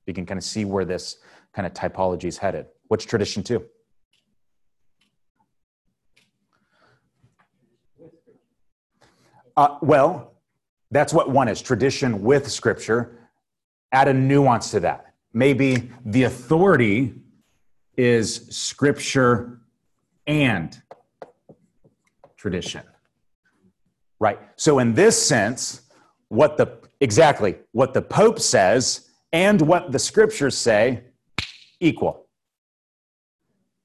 You 0.07 0.15
can 0.15 0.27
kind 0.27 0.39
of 0.39 0.45
see 0.45 0.65
where 0.65 0.85
this 0.85 1.19
kind 1.53 1.67
of 1.67 1.75
typology 1.75 2.25
is 2.25 2.39
headed. 2.39 2.67
What's 2.89 3.05
tradition 3.05 3.43
two? 3.43 3.65
Uh, 9.57 9.79
well, 9.83 10.35
that's 10.91 11.13
what 11.13 11.31
one 11.31 11.49
is 11.49 11.63
tradition 11.63 12.23
with 12.23 12.51
scripture. 12.51 13.24
Add 13.95 14.09
a 14.09 14.13
nuance 14.13 14.73
to 14.73 14.81
that. 14.81 15.15
Maybe 15.33 15.89
the 16.05 16.25
authority 16.25 17.15
is 17.97 18.49
scripture 18.51 19.61
and 20.27 20.77
tradition. 22.37 22.83
Right? 24.19 24.41
So, 24.57 24.81
in 24.81 24.95
this 24.95 25.21
sense, 25.25 25.83
what 26.27 26.57
the 26.57 26.77
exactly 27.01 27.55
what 27.71 27.95
the 27.95 28.03
Pope 28.03 28.41
says 28.41 29.11
and 29.33 29.61
what 29.61 29.93
the 29.93 29.99
scriptures 30.01 30.59
say 30.59 31.05
equal. 31.79 32.27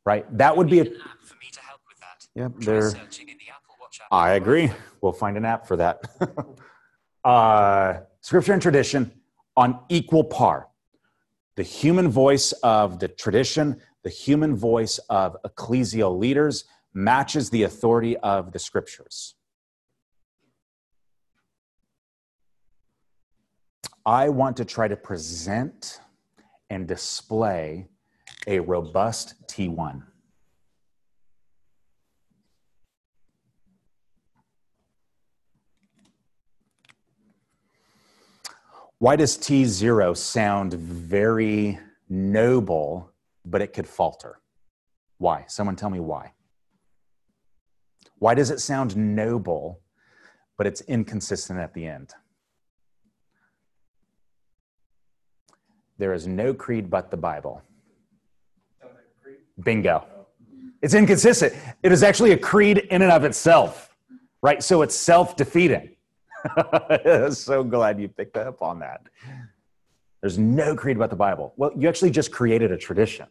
Right? 0.08 0.26
That 0.36 0.58
would 0.58 0.72
be 0.72 0.80
a. 0.80 0.86
App 0.86 0.90
for 1.24 1.36
me 1.36 1.52
to 1.52 1.60
help 1.62 1.82
with 1.88 2.00
that. 2.00 2.28
Yep, 2.34 2.52
there. 2.62 2.90
searching 2.90 3.30
in 3.30 3.38
the 3.38 3.50
Apple 3.54 3.76
Watch 3.80 4.00
app. 4.02 4.08
I 4.12 4.32
agree. 4.32 4.72
We'll 5.02 5.14
find 5.14 5.38
an 5.38 5.46
app 5.46 5.68
for 5.68 5.78
that. 5.78 6.04
uh, 7.24 8.00
scripture 8.22 8.54
and 8.54 8.62
tradition 8.62 9.12
on 9.60 9.78
equal 9.90 10.24
par. 10.24 10.70
The 11.58 11.64
human 11.64 12.08
voice 12.08 12.54
of 12.64 13.00
the 13.00 13.10
tradition, 13.10 13.82
the 14.06 14.10
human 14.10 14.56
voice 14.56 15.00
of 15.10 15.36
ecclesial 15.46 16.18
leaders 16.18 16.64
matches 16.94 17.50
the 17.50 17.64
authority 17.64 18.16
of 18.20 18.54
the 18.54 18.60
scriptures. 18.60 19.36
I 24.06 24.30
want 24.30 24.56
to 24.58 24.66
try 24.66 24.88
to 24.88 24.96
present 24.96 26.00
and 26.70 26.88
display 26.88 27.90
a 28.48 28.62
robust 28.62 29.46
T1. 29.48 30.04
Why 39.00 39.16
does 39.16 39.38
T0 39.38 40.18
sound 40.18 40.74
very 40.74 41.80
noble, 42.10 43.14
but 43.46 43.62
it 43.62 43.72
could 43.72 43.88
falter? 43.88 44.42
Why? 45.18 45.46
Someone 45.48 45.78
tell 45.78 45.90
me 45.90 46.02
why. 46.02 46.34
Why 48.18 48.34
does 48.34 48.52
it 48.52 48.60
sound 48.60 48.98
noble, 48.98 49.80
but 50.58 50.68
it's 50.68 50.82
inconsistent 50.82 51.60
at 51.60 51.74
the 51.74 51.88
end? 51.88 52.14
There 55.98 56.14
is 56.14 56.28
no 56.28 56.54
creed 56.54 56.90
but 56.90 57.10
the 57.10 57.18
Bible. 57.18 57.62
Bingo. 59.64 60.06
It's 60.82 60.94
inconsistent. 60.94 61.54
It 61.84 61.94
is 61.94 62.04
actually 62.04 62.32
a 62.32 62.38
creed 62.38 62.78
in 62.78 63.02
and 63.02 63.12
of 63.12 63.24
itself, 63.24 63.96
right? 64.42 64.62
So 64.62 64.82
it's 64.82 64.96
self 64.96 65.38
defeating. 65.38 65.96
so 67.32 67.64
glad 67.64 68.00
you 68.00 68.08
picked 68.08 68.38
up 68.38 68.62
on 68.62 68.80
that. 68.80 69.02
There's 70.22 70.38
no 70.38 70.76
creed 70.76 70.98
about 70.98 71.10
the 71.10 71.16
Bible. 71.16 71.54
Well, 71.56 71.72
you 71.78 71.88
actually 71.88 72.12
just 72.12 72.32
created 72.32 72.72
a 72.72 72.78
tradition. 72.78 73.28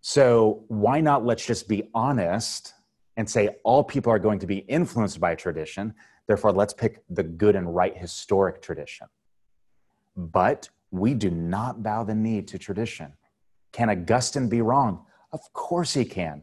So 0.00 0.64
why 0.68 1.00
not 1.00 1.24
let's 1.24 1.44
just 1.44 1.68
be 1.68 1.88
honest 1.94 2.74
and 3.16 3.28
say 3.28 3.56
all 3.64 3.84
people 3.84 4.10
are 4.12 4.18
going 4.18 4.38
to 4.38 4.46
be 4.46 4.58
influenced 4.58 5.20
by 5.20 5.34
tradition. 5.34 5.94
Therefore, 6.26 6.52
let's 6.52 6.72
pick 6.72 7.02
the 7.10 7.22
good 7.22 7.56
and 7.56 7.74
right 7.74 7.96
historic 7.96 8.62
tradition. 8.62 9.08
But 10.16 10.70
we 10.90 11.14
do 11.14 11.30
not 11.30 11.82
bow 11.82 12.04
the 12.04 12.14
knee 12.14 12.42
to 12.42 12.58
tradition. 12.58 13.12
Can 13.72 13.90
Augustine 13.90 14.48
be 14.48 14.62
wrong? 14.62 15.04
Of 15.32 15.40
course 15.52 15.94
he 15.94 16.04
can. 16.04 16.42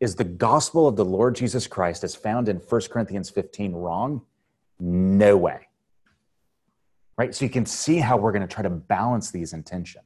Is 0.00 0.14
the 0.14 0.24
gospel 0.24 0.86
of 0.86 0.96
the 0.96 1.04
Lord 1.04 1.34
Jesus 1.34 1.66
Christ, 1.66 2.04
as 2.04 2.14
found 2.14 2.48
in 2.48 2.56
1 2.56 2.80
Corinthians 2.90 3.30
15, 3.30 3.72
wrong? 3.72 4.22
No 4.78 5.36
way. 5.36 5.68
Right? 7.16 7.34
So 7.34 7.44
you 7.44 7.50
can 7.50 7.66
see 7.66 7.98
how 7.98 8.16
we're 8.16 8.32
going 8.32 8.46
to 8.46 8.52
try 8.52 8.62
to 8.62 8.70
balance 8.70 9.30
these 9.30 9.52
in 9.52 9.62
tension. 9.62 10.02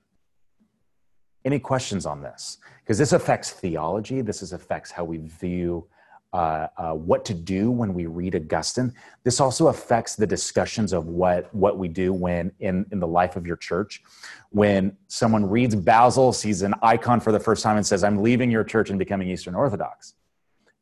Any 1.44 1.58
questions 1.58 2.04
on 2.04 2.20
this? 2.20 2.58
Because 2.82 2.98
this 2.98 3.12
affects 3.12 3.50
theology. 3.50 4.20
This 4.20 4.42
is 4.42 4.52
affects 4.52 4.90
how 4.90 5.04
we 5.04 5.18
view 5.18 5.86
uh, 6.32 6.66
uh, 6.76 6.92
what 6.92 7.24
to 7.24 7.32
do 7.32 7.70
when 7.70 7.94
we 7.94 8.06
read 8.06 8.34
Augustine. 8.34 8.92
This 9.24 9.40
also 9.40 9.68
affects 9.68 10.14
the 10.14 10.26
discussions 10.26 10.92
of 10.92 11.06
what 11.06 11.52
what 11.54 11.78
we 11.78 11.88
do 11.88 12.12
when 12.12 12.52
in 12.60 12.84
in 12.92 13.00
the 13.00 13.06
life 13.06 13.36
of 13.36 13.46
your 13.46 13.56
church. 13.56 14.02
When 14.50 14.96
someone 15.06 15.48
reads 15.48 15.74
Basil, 15.74 16.32
sees 16.34 16.60
an 16.62 16.74
icon 16.82 17.20
for 17.20 17.32
the 17.32 17.40
first 17.40 17.62
time, 17.62 17.76
and 17.76 17.86
says, 17.86 18.04
"I'm 18.04 18.22
leaving 18.22 18.50
your 18.50 18.64
church 18.64 18.90
and 18.90 18.98
becoming 18.98 19.30
Eastern 19.30 19.54
Orthodox," 19.54 20.14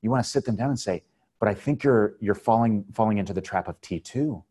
you 0.02 0.10
want 0.10 0.24
to 0.24 0.28
sit 0.28 0.44
them 0.44 0.56
down 0.56 0.70
and 0.70 0.80
say, 0.80 1.04
"But 1.40 1.48
I 1.48 1.54
think 1.54 1.84
you're 1.84 2.16
you're 2.20 2.34
falling 2.34 2.84
falling 2.92 3.18
into 3.18 3.32
the 3.32 3.40
trap 3.40 3.68
of 3.68 3.80
T 3.80 4.00
two, 4.00 4.44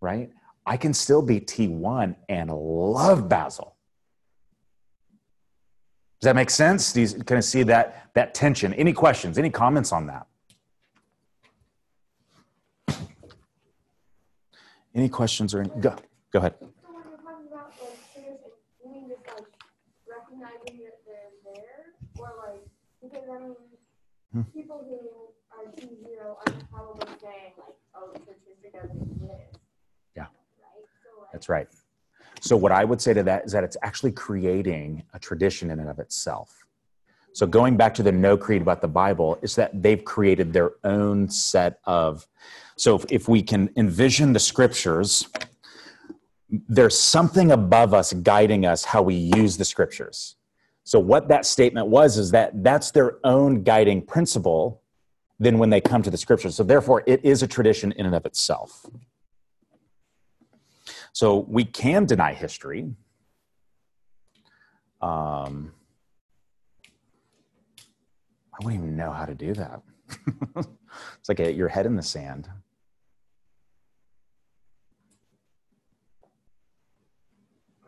right?" 0.00 0.30
I 0.66 0.76
can 0.76 0.92
still 0.94 1.22
be 1.22 1.40
T1 1.40 2.14
and 2.28 2.50
love 2.50 3.28
Basil. 3.28 3.74
Does 6.20 6.26
that 6.26 6.36
make 6.36 6.50
sense? 6.50 6.92
Do 6.92 7.00
you 7.00 7.08
kind 7.24 7.38
of 7.38 7.44
see 7.44 7.62
that, 7.64 8.10
that 8.14 8.34
tension? 8.34 8.74
Any 8.74 8.92
questions? 8.92 9.38
Any 9.38 9.48
comments 9.48 9.90
on 9.90 10.06
that? 10.06 10.26
Any 14.94 15.08
questions 15.08 15.54
or 15.54 15.60
any, 15.60 15.70
go, 15.80 15.96
go 16.30 16.40
ahead. 16.40 16.54
So 16.60 16.66
when 16.66 17.04
you're 17.08 17.16
talking 17.16 17.46
about 17.50 17.72
like 17.80 18.12
tradition, 18.12 18.50
you 18.84 18.92
mean 18.92 19.08
just 19.08 19.26
like 19.26 19.46
recognizing 20.06 20.84
that 20.84 20.98
they're 21.06 21.54
there, 21.54 21.94
or 22.18 22.32
like 22.46 22.66
because 23.00 23.28
I 23.30 23.38
mean, 23.38 23.56
Hmm. 24.32 24.42
people 24.54 24.84
who 24.88 25.58
are 25.58 25.72
T 25.72 25.88
zero 26.04 26.38
are 26.46 26.52
probably 26.72 27.06
saying 27.20 27.52
like, 27.58 27.74
oh, 27.94 28.12
the 28.12 28.70
doesn't 28.70 29.02
exist. 29.02 29.58
Yeah. 30.16 30.22
Right. 30.22 30.30
So 31.02 31.20
like, 31.20 31.32
That's 31.32 31.48
right. 31.48 31.68
So, 32.40 32.56
what 32.56 32.72
I 32.72 32.84
would 32.84 33.00
say 33.00 33.12
to 33.12 33.22
that 33.24 33.44
is 33.44 33.52
that 33.52 33.64
it's 33.64 33.76
actually 33.82 34.12
creating 34.12 35.02
a 35.12 35.18
tradition 35.18 35.70
in 35.70 35.78
and 35.78 35.88
of 35.88 35.98
itself. 35.98 36.64
So, 37.32 37.46
going 37.46 37.76
back 37.76 37.92
to 37.94 38.02
the 38.02 38.12
no 38.12 38.36
creed 38.36 38.62
about 38.62 38.80
the 38.80 38.88
Bible, 38.88 39.38
is 39.42 39.54
that 39.56 39.82
they've 39.82 40.02
created 40.02 40.52
their 40.52 40.72
own 40.84 41.28
set 41.28 41.80
of. 41.84 42.26
So, 42.76 42.96
if, 42.96 43.04
if 43.10 43.28
we 43.28 43.42
can 43.42 43.70
envision 43.76 44.32
the 44.32 44.40
scriptures, 44.40 45.28
there's 46.68 46.98
something 46.98 47.52
above 47.52 47.92
us 47.92 48.12
guiding 48.12 48.64
us 48.64 48.84
how 48.84 49.02
we 49.02 49.14
use 49.14 49.56
the 49.58 49.64
scriptures. 49.64 50.36
So, 50.90 50.98
what 50.98 51.28
that 51.28 51.46
statement 51.46 51.86
was 51.86 52.18
is 52.18 52.32
that 52.32 52.64
that's 52.64 52.90
their 52.90 53.24
own 53.24 53.62
guiding 53.62 54.02
principle 54.02 54.82
then 55.38 55.56
when 55.56 55.70
they 55.70 55.80
come 55.80 56.02
to 56.02 56.10
the 56.10 56.16
scriptures. 56.16 56.56
So, 56.56 56.64
therefore, 56.64 57.04
it 57.06 57.24
is 57.24 57.44
a 57.44 57.46
tradition 57.46 57.92
in 57.92 58.06
and 58.06 58.14
of 58.16 58.26
itself. 58.26 58.86
So 61.12 61.46
we 61.48 61.64
can 61.64 62.06
deny 62.06 62.34
history. 62.34 62.92
Um, 65.00 65.70
I 68.52 68.64
wouldn't 68.64 68.82
even 68.82 68.96
know 68.96 69.12
how 69.12 69.26
to 69.26 69.34
do 69.36 69.54
that. 69.54 69.82
it's 70.56 71.28
like 71.28 71.38
a, 71.38 71.52
your 71.52 71.68
head 71.68 71.86
in 71.86 71.94
the 71.94 72.02
sand. 72.02 72.48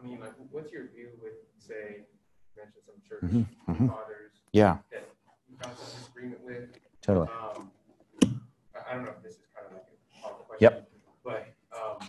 I 0.00 0.07
mean, 0.07 0.20
like, 0.20 0.34
what's 0.53 0.70
your 0.70 0.86
view 0.94 1.09
with, 1.20 1.32
say, 1.59 2.03
church 3.20 3.30
Mhm, 3.30 3.46
mhm. 3.68 3.88
fathers 3.88 4.32
Yeah, 4.52 4.78
that 4.90 5.04
you 5.48 5.56
found 5.62 5.76
some 5.76 5.86
disagreement 5.98 6.44
with? 6.44 6.68
totally. 7.00 7.28
Um, 7.28 7.70
I, 8.74 8.90
I 8.90 8.94
don't 8.94 9.04
know 9.04 9.10
if 9.10 9.22
this 9.22 9.32
is 9.34 9.40
kind 9.54 9.66
of 9.66 9.72
like 9.72 9.86
a 9.86 10.20
hard 10.20 10.34
question. 10.48 10.58
Yep. 10.60 10.88
But, 11.24 11.46
um, 11.76 12.08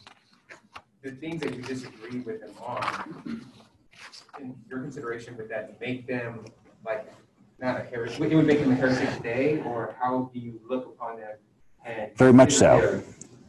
the 1.02 1.12
things 1.12 1.42
that 1.42 1.54
you 1.56 1.62
disagree 1.62 2.20
with 2.22 2.42
them 2.42 2.52
on, 2.66 3.46
in 4.40 4.56
your 4.70 4.80
consideration, 4.80 5.36
would 5.38 5.50
that 5.50 5.80
make 5.80 6.08
them 6.08 6.46
like, 6.86 7.12
not 7.60 7.80
a 7.80 7.84
heresy, 7.84 8.24
it 8.24 8.36
would 8.36 8.48
make 8.48 8.60
them 8.60 8.72
a 8.72 8.76
heresy 8.76 9.06
today, 9.18 9.62
or 9.66 9.96
how 10.00 10.30
do 10.34 10.40
you 10.40 10.60
look 10.68 10.86
upon 10.86 11.18
them 11.18 11.38
And 11.86 12.16
Very 12.18 12.34
much 12.34 12.54
so. 12.54 13.02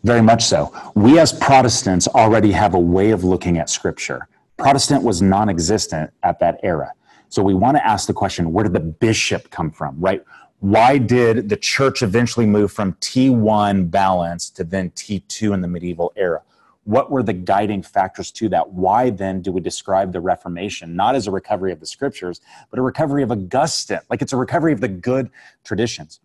Very 0.05 0.20
much 0.22 0.44
so. 0.44 0.72
We 0.94 1.18
as 1.18 1.32
Protestants 1.32 2.07
already 2.09 2.52
have 2.52 2.74
a 2.74 2.78
way 2.78 3.11
of 3.11 3.24
looking 3.24 3.57
at 3.59 3.70
Scripture. 3.70 4.28
Protestant 4.59 5.02
was 5.02 5.22
non 5.22 5.48
existent 5.48 6.11
at 6.22 6.38
that 6.40 6.61
era. 6.62 6.92
So 7.35 7.43
we 7.43 7.53
want 7.53 7.76
to 7.76 7.85
ask 7.85 8.07
the 8.07 8.12
question 8.12 8.53
where 8.53 8.62
did 8.62 8.74
the 8.74 8.78
bishop 8.78 9.51
come 9.51 9.72
from, 9.72 9.99
right? 9.99 10.24
Why 10.61 10.99
did 10.99 11.49
the 11.49 11.57
church 11.57 12.01
eventually 12.01 12.47
move 12.47 12.70
from 12.70 12.93
T1 13.01 13.91
balance 13.91 14.51
to 14.51 14.62
then 14.62 14.91
T2 14.91 15.53
in 15.53 15.61
the 15.61 15.66
medieval 15.66 16.12
era? 16.14 16.43
What 16.85 17.11
were 17.11 17.24
the 17.24 17.32
guiding 17.32 17.82
factors 17.82 18.30
to 18.32 18.49
that? 18.51 18.70
Why 18.70 19.11
then 19.11 19.43
do 19.43 19.51
we 19.51 19.61
describe 19.61 20.12
the 20.12 20.20
Reformation 20.20 20.95
not 20.95 21.16
as 21.16 21.26
a 21.26 21.32
recovery 21.32 21.72
of 21.72 21.80
the 21.80 21.87
scriptures, 21.87 22.41
but 22.70 22.78
a 22.78 22.82
recovery 22.82 23.24
of 23.24 23.32
Augustine? 23.32 23.99
Like 24.09 24.22
it's 24.22 24.32
a 24.32 24.37
recovery 24.37 24.72
of 24.72 24.80
the 24.80 24.87
good 24.87 25.28
traditions. 25.64 26.20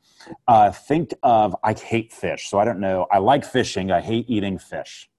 Uh, 0.48 0.70
think 0.70 1.16
of 1.24 1.56
I 1.64 1.74
hate 1.74 2.14
fish, 2.14 2.52
so 2.52 2.60
I 2.60 2.66
don't 2.66 2.80
know. 2.80 3.08
I 3.10 3.18
like 3.18 3.44
fishing. 3.44 3.92
I 3.92 4.02
hate 4.02 4.26
eating 4.30 4.60
fish. 4.60 5.10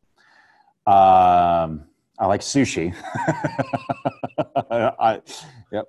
Um, 0.87 1.90
I 2.21 2.27
like 2.27 2.43
sushi. 2.43 2.95
I, 4.71 5.21
yep. 5.73 5.87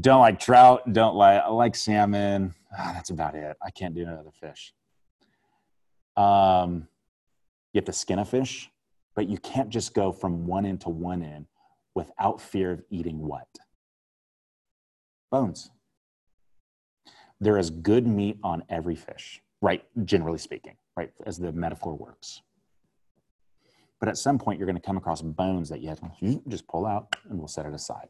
Don't 0.00 0.20
like 0.20 0.38
trout. 0.38 0.92
Don't 0.92 1.16
like. 1.16 1.42
I 1.42 1.48
like 1.48 1.74
salmon. 1.74 2.54
Ah, 2.78 2.92
that's 2.94 3.10
about 3.10 3.34
it. 3.34 3.56
I 3.62 3.70
can't 3.70 3.94
do 3.94 4.02
another 4.02 4.30
fish. 4.40 4.72
Um, 6.16 6.88
you 7.72 7.78
have 7.78 7.84
to 7.86 7.92
skin 7.92 8.18
a 8.18 8.24
fish, 8.24 8.70
but 9.14 9.28
you 9.28 9.38
can't 9.38 9.68
just 9.68 9.94
go 9.94 10.12
from 10.12 10.46
one 10.46 10.64
end 10.64 10.82
to 10.82 10.90
one 10.90 11.22
end 11.22 11.46
without 11.94 12.40
fear 12.40 12.72
of 12.72 12.82
eating 12.90 13.18
what? 13.18 13.48
Bones 15.30 15.70
there 17.40 17.58
is 17.58 17.70
good 17.70 18.06
meat 18.06 18.38
on 18.42 18.62
every 18.68 18.96
fish, 18.96 19.40
right? 19.60 19.84
Generally 20.04 20.38
speaking, 20.38 20.76
right? 20.96 21.10
As 21.26 21.38
the 21.38 21.52
metaphor 21.52 21.94
works. 21.94 22.42
But 24.00 24.08
at 24.08 24.16
some 24.16 24.38
point, 24.38 24.58
you're 24.58 24.66
going 24.66 24.76
to 24.76 24.86
come 24.86 24.96
across 24.96 25.22
bones 25.22 25.68
that 25.68 25.80
you 25.80 25.88
have 25.88 26.00
to 26.00 26.42
just 26.48 26.66
pull 26.68 26.86
out 26.86 27.14
and 27.28 27.38
we'll 27.38 27.48
set 27.48 27.66
it 27.66 27.74
aside. 27.74 28.08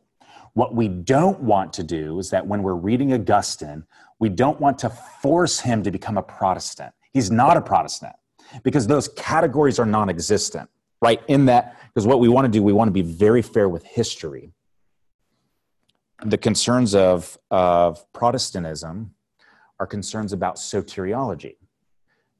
What 0.54 0.74
we 0.74 0.88
don't 0.88 1.40
want 1.40 1.72
to 1.74 1.82
do 1.82 2.18
is 2.18 2.30
that 2.30 2.46
when 2.46 2.62
we're 2.62 2.74
reading 2.74 3.12
Augustine, 3.12 3.84
we 4.18 4.28
don't 4.28 4.60
want 4.60 4.78
to 4.80 4.90
force 4.90 5.60
him 5.60 5.82
to 5.82 5.90
become 5.90 6.18
a 6.18 6.22
Protestant. 6.22 6.92
He's 7.12 7.30
not 7.30 7.56
a 7.56 7.60
Protestant 7.60 8.14
because 8.62 8.86
those 8.86 9.08
categories 9.08 9.78
are 9.78 9.86
non 9.86 10.08
existent, 10.10 10.68
right? 11.00 11.22
In 11.28 11.46
that, 11.46 11.76
because 11.94 12.06
what 12.06 12.20
we 12.20 12.28
want 12.28 12.44
to 12.44 12.50
do, 12.50 12.62
we 12.62 12.72
want 12.72 12.88
to 12.88 12.92
be 12.92 13.02
very 13.02 13.42
fair 13.42 13.68
with 13.68 13.84
history. 13.84 14.52
The 16.24 16.38
concerns 16.38 16.94
of, 16.94 17.38
of 17.50 18.04
Protestantism 18.12 19.14
are 19.78 19.86
concerns 19.86 20.32
about 20.32 20.56
soteriology. 20.56 21.56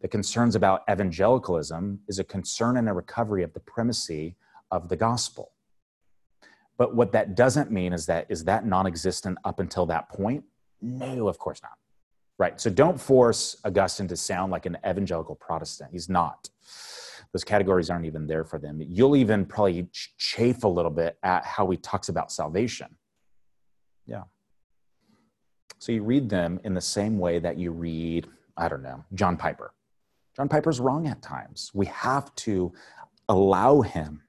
The 0.01 0.09
concerns 0.09 0.55
about 0.55 0.83
evangelicalism 0.91 2.01
is 2.09 2.19
a 2.19 2.25
concern 2.25 2.77
and 2.77 2.89
a 2.89 2.93
recovery 2.93 3.43
of 3.43 3.53
the 3.53 3.61
primacy 3.61 4.37
of 4.71 4.89
the 4.89 4.97
gospel. 4.97 5.53
But 6.77 6.95
what 6.95 7.11
that 7.13 7.35
doesn't 7.35 7.73
mean 7.73 7.93
is 7.93 8.07
that 8.07 8.27
is 8.29 8.45
that 8.45 8.65
non-existent 8.65 9.39
up 9.45 9.59
until 9.59 9.87
that 9.87 10.09
point? 10.09 10.45
No, 10.81 11.27
of 11.27 11.39
course 11.39 11.61
not. 11.63 11.73
Right. 12.39 12.61
So 12.61 12.71
don't 12.71 13.01
force 13.01 13.57
Augustine 13.65 14.07
to 14.09 14.17
sound 14.17 14.53
like 14.53 14.65
an 14.65 14.77
evangelical 14.89 15.35
Protestant. 15.35 15.91
He's 15.91 16.09
not. 16.09 16.49
Those 17.33 17.43
categories 17.43 17.91
aren't 17.91 18.07
even 18.07 18.29
there 18.29 18.45
for 18.45 18.61
them. 18.61 18.81
You'll 18.81 19.17
even 19.17 19.45
probably 19.45 19.89
chafe 20.17 20.63
a 20.63 20.69
little 20.69 20.91
bit 20.91 21.19
at 21.25 21.45
how 21.45 21.69
he 21.69 21.77
talks 21.77 22.09
about 22.09 22.31
salvation. 22.31 22.95
Yeah. 24.07 24.23
So 25.81 25.91
you 25.91 26.05
read 26.05 26.29
them 26.29 26.61
in 26.63 26.75
the 26.75 26.81
same 26.81 27.19
way 27.19 27.41
that 27.41 27.59
you 27.59 27.73
read, 27.73 28.29
I 28.57 28.69
don't 28.69 28.83
know, 28.83 29.05
John 29.15 29.37
Piper. 29.37 29.73
John 30.39 30.49
Piper's 30.49 30.79
wrong 30.79 31.09
at 31.09 31.21
times. 31.21 31.73
We 31.75 31.87
have 31.87 32.33
to 32.37 32.73
allow 33.29 33.81
him 33.81 34.23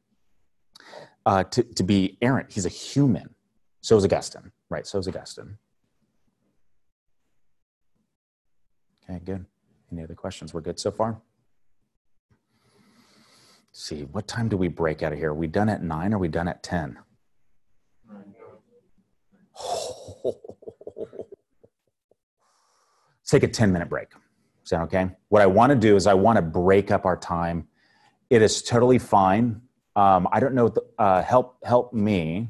uh, 1.24 1.44
to, 1.44 1.62
to 1.62 1.84
be 1.84 2.18
errant. 2.20 2.52
He's 2.52 2.66
a 2.66 2.70
human. 2.70 3.36
So 3.82 3.96
is 3.96 4.04
Augustine, 4.04 4.52
right? 4.70 4.88
So 4.88 4.98
is 4.98 5.08
Augustine. 5.08 5.60
Okay, 9.08 9.20
good. 9.24 9.46
Any 9.92 10.04
other 10.04 10.16
questions? 10.16 10.52
We're 10.52 10.62
good 10.62 10.80
so 10.80 10.90
far? 10.90 11.22
Let's 13.72 13.84
see, 13.84 14.06
what 14.06 14.28
time 14.28 14.50
do 14.50 14.58
we 14.58 14.68
break 14.68 15.04
out 15.04 15.14
of 15.14 15.20
here? 15.20 15.30
Are 15.30 15.36
we 15.36 15.46
done 15.46 15.70
at 15.70 15.84
nine 15.84 16.12
or 16.12 16.16
are 16.16 16.20
we 16.20 16.28
done 16.28 16.48
at 16.48 16.64
10? 16.64 16.98
Let's 20.26 20.38
take 23.28 23.44
a 23.44 23.48
10 23.48 23.72
minute 23.72 23.90
break. 23.90 24.08
Okay? 24.78 25.10
What 25.30 25.42
I 25.42 25.48
want 25.48 25.72
to 25.72 25.76
do 25.76 25.96
is 25.96 26.08
I 26.08 26.14
want 26.14 26.38
to 26.38 26.42
break 26.42 26.92
up 26.92 27.06
our 27.06 27.18
time. 27.18 27.68
It 28.30 28.42
is 28.42 28.62
totally 28.62 29.00
fine. 29.00 29.62
Um, 29.96 30.28
I 30.32 30.40
don't 30.40 30.54
know. 30.54 30.74
Uh, 30.98 31.22
help 31.22 31.58
help 31.64 31.94
me. 31.94 32.50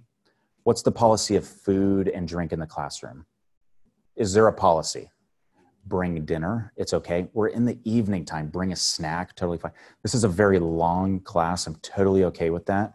What's 0.63 0.81
the 0.81 0.91
policy 0.91 1.35
of 1.35 1.47
food 1.47 2.07
and 2.09 2.27
drink 2.27 2.51
in 2.51 2.59
the 2.59 2.67
classroom? 2.67 3.25
Is 4.15 4.33
there 4.33 4.47
a 4.47 4.53
policy? 4.53 5.09
Bring 5.87 6.25
dinner. 6.25 6.73
It's 6.75 6.93
okay. 6.93 7.27
We're 7.33 7.47
in 7.47 7.65
the 7.65 7.79
evening 7.85 8.25
time. 8.25 8.47
Bring 8.49 8.73
a 8.73 8.75
snack. 8.75 9.35
Totally 9.35 9.57
fine. 9.57 9.71
This 10.03 10.13
is 10.13 10.23
a 10.23 10.27
very 10.27 10.59
long 10.59 11.21
class. 11.21 11.65
I'm 11.65 11.75
totally 11.75 12.25
okay 12.25 12.49
with 12.49 12.65
that. 12.67 12.93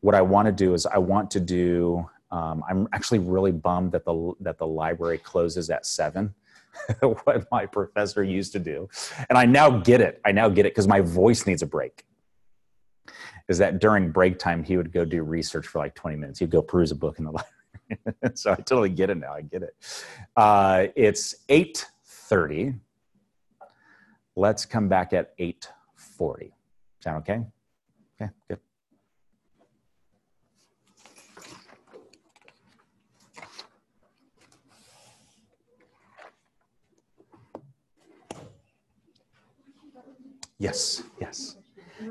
What 0.00 0.14
I 0.14 0.22
want 0.22 0.46
to 0.46 0.52
do 0.52 0.72
is 0.72 0.86
I 0.86 0.98
want 0.98 1.30
to 1.32 1.40
do. 1.40 2.08
Um, 2.30 2.62
I'm 2.70 2.88
actually 2.92 3.18
really 3.18 3.52
bummed 3.52 3.92
that 3.92 4.04
the 4.04 4.32
that 4.40 4.56
the 4.56 4.66
library 4.66 5.18
closes 5.18 5.68
at 5.68 5.84
seven 5.84 6.34
what 7.00 7.46
my 7.50 7.66
professor 7.66 8.22
used 8.22 8.52
to 8.52 8.58
do. 8.58 8.88
And 9.28 9.38
I 9.38 9.46
now 9.46 9.70
get 9.70 10.00
it. 10.00 10.20
I 10.24 10.32
now 10.32 10.48
get 10.48 10.66
it 10.66 10.72
because 10.72 10.88
my 10.88 11.00
voice 11.00 11.46
needs 11.46 11.62
a 11.62 11.66
break. 11.66 12.04
Is 13.48 13.58
that 13.58 13.80
during 13.80 14.12
break 14.12 14.38
time, 14.38 14.62
he 14.62 14.76
would 14.76 14.92
go 14.92 15.04
do 15.04 15.22
research 15.22 15.66
for 15.66 15.78
like 15.78 15.94
20 15.94 16.16
minutes. 16.16 16.38
He'd 16.38 16.50
go 16.50 16.62
peruse 16.62 16.92
a 16.92 16.94
book 16.94 17.18
in 17.18 17.24
the 17.24 17.32
library. 17.32 18.34
so 18.34 18.52
I 18.52 18.56
totally 18.56 18.90
get 18.90 19.10
it 19.10 19.16
now. 19.16 19.32
I 19.32 19.42
get 19.42 19.62
it. 19.62 19.74
Uh, 20.36 20.86
it's 20.94 21.34
8.30. 21.48 22.78
Let's 24.36 24.64
come 24.64 24.88
back 24.88 25.12
at 25.12 25.36
8.40. 25.38 26.52
Sound 27.00 27.18
okay? 27.18 27.44
Okay, 28.20 28.30
good. 28.48 28.58
Yes, 40.60 41.02
yes. 41.18 41.56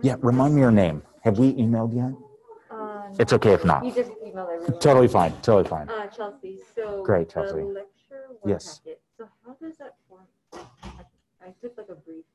Yeah, 0.02 0.16
remind 0.22 0.56
me 0.56 0.62
your 0.62 0.72
name. 0.72 1.04
Have 1.22 1.38
we 1.38 1.54
emailed 1.54 1.96
yet? 1.96 2.14
Uh, 2.72 3.04
It's 3.20 3.32
okay 3.32 3.54
if 3.54 3.64
not. 3.64 3.86
You 3.86 3.92
just 3.94 4.10
emailed 4.26 4.50
everyone. 4.52 4.80
Totally 4.80 5.08
fine, 5.08 5.34
totally 5.44 5.70
fine. 5.70 5.88
Uh, 5.88 6.08
Chelsea, 6.08 6.60
so. 6.76 7.04
Great, 7.04 7.30
Chelsea. 7.30 7.58
The 7.58 7.64
lecture 7.66 8.26
word 8.42 8.50
Yes. 8.50 8.80
packet, 8.80 9.02
so 9.18 9.28
how 9.46 9.54
does 9.62 9.78
that 9.78 9.96
form? 10.10 10.26
I- 10.54 11.06
I 11.46 11.52
took 11.62 11.78
like 11.78 11.90
a 11.90 11.96
brief. 11.96 12.26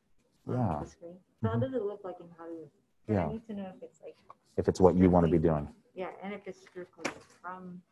um, 0.46 0.54
Yeah. 0.54 0.74
of 0.76 0.80
the 0.84 0.86
screen. 0.90 1.18
So 1.42 1.48
how 1.48 1.56
Mhm. 1.56 1.60
does 1.62 1.72
it 1.74 1.82
look 1.82 2.04
like 2.04 2.20
in 2.20 2.28
Hollywood? 2.38 2.70
And 3.08 3.16
Yeah. 3.16 3.26
I 3.26 3.32
need 3.32 3.46
to 3.48 3.54
know 3.54 3.72
if 3.74 3.82
it's 3.82 4.00
like, 4.02 4.14
If 4.56 4.68
it's 4.68 4.78
what 4.80 4.94
you 4.94 5.08
want 5.10 5.24
to 5.26 5.32
be 5.32 5.38
doing. 5.38 5.66
yeah, 5.94 6.10
and 6.22 6.32
if 6.34 6.46
it's 6.46 6.60
strictly 6.60 7.10
from 7.42 7.82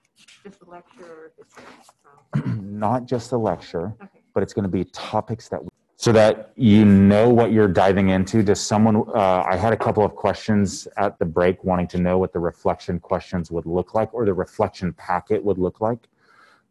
just 0.45 0.61
the 0.61 0.67
lecture 0.71 1.05
or 1.11 1.27
if 1.27 1.39
it's 1.39 1.55
from, 2.03 2.79
Not 2.79 3.07
just 3.07 3.31
the 3.31 3.39
lecture, 3.39 3.95
okay. 4.03 4.23
but 4.35 4.43
it's 4.43 4.53
going 4.53 4.65
to 4.65 4.69
be 4.69 4.85
topics 4.85 5.49
that, 5.49 5.63
so 6.03 6.11
that 6.11 6.51
you 6.57 6.85
know 6.85 7.29
what 7.29 7.53
you're 7.53 7.69
diving 7.69 8.09
into. 8.09 8.43
Does 8.43 8.61
someone, 8.61 8.97
uh, 9.15 9.45
I 9.47 9.55
had 9.55 9.73
a 9.73 9.77
couple 9.77 10.05
of 10.05 10.17
questions 10.17 10.89
at 10.97 11.17
the 11.21 11.25
break 11.25 11.63
wanting 11.63 11.87
to 11.89 11.99
know 11.99 12.19
what 12.19 12.33
the 12.33 12.41
reflection 12.41 12.99
questions 12.99 13.53
would 13.53 13.67
look 13.67 13.95
like 13.95 14.13
or 14.13 14.25
the 14.25 14.35
reflection 14.35 14.93
packet 14.95 15.45
would 15.45 15.59
look 15.59 15.81
like. 15.81 16.09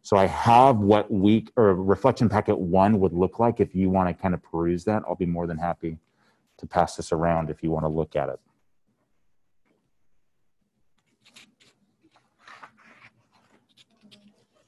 So 0.02 0.18
I 0.18 0.26
have 0.26 0.80
what 0.80 1.10
week 1.10 1.50
or 1.56 1.74
reflection 1.76 2.28
packet 2.28 2.60
one 2.60 3.00
would 3.00 3.14
look 3.14 3.40
like. 3.40 3.62
If 3.62 3.74
you 3.74 3.90
want 3.90 4.10
to 4.10 4.22
kind 4.22 4.34
of 4.34 4.44
peruse 4.44 4.84
that, 4.84 5.04
I'll 5.08 5.16
be 5.16 5.26
more 5.26 5.48
than 5.48 5.58
happy 5.58 5.98
to 6.58 6.68
pass 6.68 6.98
this 6.98 7.14
around 7.14 7.50
if 7.50 7.64
you 7.64 7.72
want 7.72 7.86
to 7.86 7.90
look 7.90 8.18
at 8.18 8.28
it. 8.28 8.40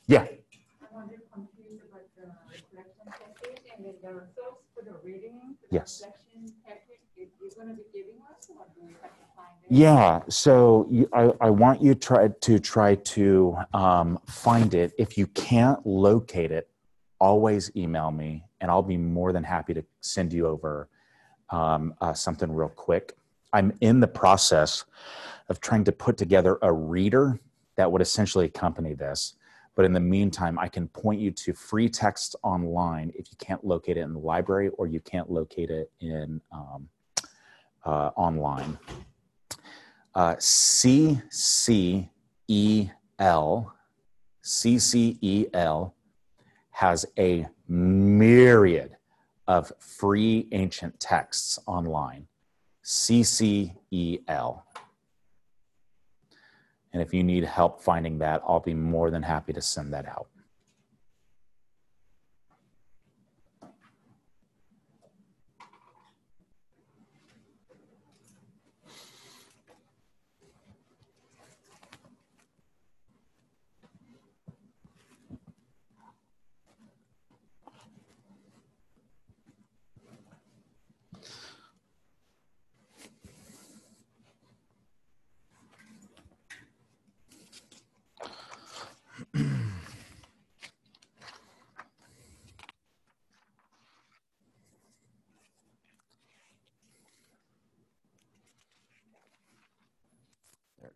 Yeah. 0.07 0.20
I'm 0.22 1.03
a 1.03 1.07
bit 1.07 1.20
confused 1.34 1.84
about 1.89 2.03
the 2.16 2.28
reflection 2.47 3.07
package 3.07 3.64
and 3.76 3.86
then 3.86 3.93
the 4.03 4.09
results 4.09 4.64
for 4.76 4.84
the 4.84 4.95
reading. 5.03 5.09
for 5.09 5.11
the 5.11 5.11
Yes. 5.11 5.11
Reflection 5.11 5.11
package, 5.11 5.11
you- 5.11 5.11
you're 5.11 5.11
gonna 5.11 5.11
be 5.11 5.11
giving 5.14 5.39
us 5.39 5.41
or 5.41 5.41
do 5.41 5.41
we 5.41 5.41
have 5.43 5.49
to 5.49 5.57
find 5.57 5.62
it? 5.76 6.05
Yeah, 9.69 10.21
so 10.30 10.88
you, 10.89 11.09
I, 11.13 11.32
I 11.41 11.49
want 11.49 11.82
you 11.82 11.95
try 11.95 12.28
to 12.28 12.59
try 12.59 12.95
to 12.95 13.57
um, 13.74 14.19
find 14.28 14.74
it. 14.74 14.93
If 14.97 15.17
you 15.17 15.28
can't 15.28 15.86
locate 15.86 16.51
it, 16.51 16.69
always 17.19 17.71
email 17.76 18.11
me, 18.11 18.43
and 18.61 18.69
I'll 18.69 18.84
be 18.84 18.97
more 18.97 19.32
than 19.32 19.43
happy 19.43 19.74
to 19.74 19.84
send 20.01 20.34
you 20.34 20.47
over 20.47 20.89
um, 21.49 21.93
uh, 22.01 22.13
something 22.13 22.51
real 22.51 22.69
quick. 22.69 23.15
I'm 23.53 23.76
in 23.82 23.99
the 23.99 24.07
process 24.07 24.84
of 25.49 25.59
trying 25.61 25.86
to 25.86 25.91
put 25.91 26.17
together 26.17 26.57
a 26.61 26.71
reader 26.71 27.39
that 27.76 27.91
would 27.91 28.01
essentially 28.01 28.45
accompany 28.45 28.93
this. 28.93 29.36
But 29.76 29.86
in 29.86 29.93
the 29.93 29.99
meantime, 29.99 30.59
I 30.59 30.67
can 30.67 30.88
point 30.88 31.19
you 31.19 31.32
to 31.32 31.53
free 31.53 31.89
text 31.89 32.36
online 32.43 33.11
if 33.15 33.32
you 33.32 33.38
can't 33.39 33.65
locate 33.65 33.97
it 33.97 34.01
in 34.01 34.13
the 34.13 34.19
library 34.19 34.69
or 34.69 34.86
you 34.88 34.99
can't 34.99 35.32
locate 35.32 35.69
it 35.71 35.91
in 35.99 36.41
um, 36.51 36.88
uh, 37.86 38.11
online. 38.15 38.78
Uh, 40.15 40.36
CCEL, 40.36 42.09
CCEL 44.43 45.93
has 46.71 47.05
a 47.17 47.47
myriad 47.67 48.95
of 49.47 49.71
free 49.80 50.47
ancient 50.51 50.99
texts 50.99 51.57
online. 51.65 52.28
CCEL. 52.84 54.61
And 56.93 57.01
if 57.01 57.13
you 57.13 57.23
need 57.23 57.43
help 57.43 57.81
finding 57.81 58.19
that, 58.19 58.41
I'll 58.47 58.59
be 58.59 58.75
more 58.75 59.09
than 59.09 59.23
happy 59.23 59.51
to 59.53 59.61
send 59.61 59.93
that 59.93 60.07
out. 60.07 60.27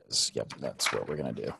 Is. 0.09 0.31
Yep, 0.33 0.53
that's 0.59 0.91
what 0.91 1.07
we're 1.07 1.17
going 1.17 1.33
to 1.33 1.45
do. 1.45 1.53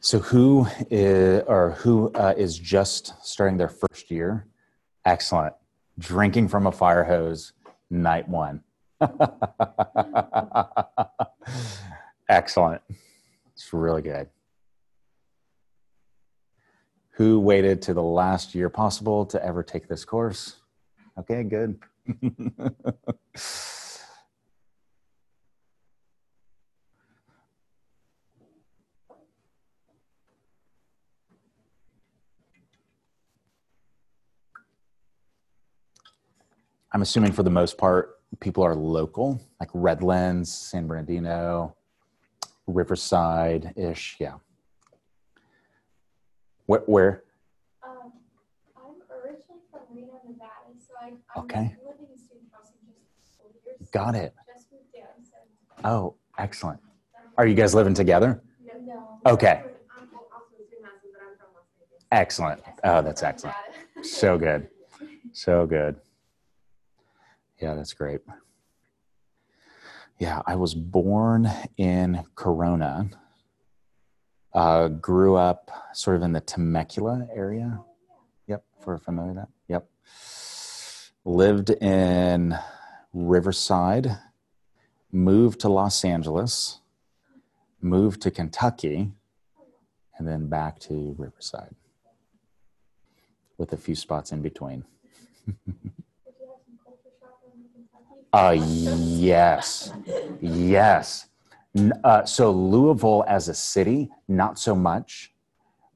So 0.00 0.20
who 0.20 0.68
is, 0.88 1.42
or 1.48 1.72
who 1.72 2.12
uh, 2.12 2.32
is 2.36 2.56
just 2.56 3.14
starting 3.24 3.56
their 3.56 3.68
first 3.68 4.08
year? 4.08 4.46
Excellent. 5.06 5.54
Drinking 6.00 6.48
from 6.48 6.66
a 6.66 6.72
fire 6.72 7.04
hose, 7.04 7.52
night 7.88 8.28
one. 8.28 8.62
Excellent. 12.28 12.82
It's 13.54 13.72
really 13.72 14.02
good. 14.02 14.28
Who 17.12 17.38
waited 17.40 17.80
to 17.82 17.94
the 17.94 18.02
last 18.02 18.54
year 18.54 18.68
possible 18.68 19.24
to 19.26 19.42
ever 19.42 19.62
take 19.62 19.86
this 19.88 20.04
course? 20.04 20.56
Okay, 21.18 21.44
good. 21.44 21.78
I'm 36.92 37.02
assuming 37.02 37.32
for 37.32 37.42
the 37.42 37.50
most 37.50 37.78
part, 37.78 38.18
people 38.40 38.62
are 38.62 38.74
local, 38.74 39.40
like 39.60 39.68
Redlands, 39.74 40.52
San 40.52 40.86
Bernardino, 40.86 41.74
Riverside 42.66 43.72
ish. 43.76 44.16
Yeah. 44.18 44.34
Where, 46.66 46.80
where? 46.86 47.22
Um, 47.84 48.12
I'm 48.76 48.94
originally 49.12 49.60
from 49.70 49.80
Reno, 49.94 50.20
Nevada, 50.26 50.50
so 50.78 50.94
I, 51.00 51.06
I'm 51.08 51.42
Okay. 51.44 51.76
living 51.86 52.06
in 52.12 52.18
student 52.18 52.48
housing 52.52 52.74
just 52.84 53.64
years. 53.64 53.90
Got 53.92 54.14
it. 54.16 54.34
Just 54.54 54.66
moved 54.72 54.92
down, 54.94 55.24
so. 55.24 55.88
Oh, 55.88 56.14
excellent. 56.38 56.80
Are 57.38 57.46
you 57.46 57.54
guys 57.54 57.74
living 57.74 57.94
together? 57.94 58.42
No, 58.66 58.72
no. 59.24 59.32
Okay. 59.32 59.62
I'm 59.62 60.08
also 60.32 60.56
in 60.58 60.66
student 60.66 60.86
housing, 60.86 61.10
but 61.12 61.22
I'm 61.22 61.36
from 61.36 61.48
Las 61.54 61.64
Vegas. 61.78 62.04
Excellent. 62.10 62.62
Oh, 62.84 63.02
that's 63.02 63.22
excellent. 63.22 63.56
So 64.02 64.38
good. 64.38 64.68
So 65.32 65.66
good. 65.66 65.96
Yeah, 67.60 67.74
that's 67.74 67.94
great. 67.94 68.20
Yeah, 70.18 70.42
I 70.46 70.56
was 70.56 70.74
born 70.74 71.50
in 71.76 72.24
Corona. 72.34 73.10
Uh, 74.52 74.88
grew 74.88 75.36
up 75.36 75.70
sort 75.92 76.16
of 76.16 76.22
in 76.22 76.32
the 76.32 76.40
Temecula 76.40 77.28
area. 77.34 77.80
Yep, 78.46 78.64
for 78.80 78.96
familiar 78.98 79.32
with 79.32 79.36
that. 79.36 79.48
Yep. 79.68 79.88
Lived 81.24 81.70
in 81.70 82.56
Riverside, 83.12 84.18
moved 85.12 85.60
to 85.60 85.68
Los 85.68 86.04
Angeles, 86.04 86.80
moved 87.82 88.22
to 88.22 88.30
Kentucky, 88.30 89.10
and 90.18 90.26
then 90.26 90.48
back 90.48 90.78
to 90.80 91.14
Riverside 91.18 91.74
with 93.58 93.72
a 93.72 93.76
few 93.76 93.94
spots 93.94 94.32
in 94.32 94.42
between. 94.42 94.84
Did 95.46 95.54
you 95.66 96.46
have 96.48 96.60
some 96.66 96.78
culture 96.84 97.10
shock 97.20 97.38
when 97.42 97.62
you 97.62 97.68
Kentucky? 97.74 98.25
Uh, 98.36 98.52
yes, 98.52 99.94
yes. 100.42 101.28
Uh, 102.04 102.22
so 102.26 102.50
Louisville 102.50 103.24
as 103.26 103.48
a 103.48 103.54
city, 103.54 104.10
not 104.28 104.58
so 104.58 104.74
much, 104.74 105.32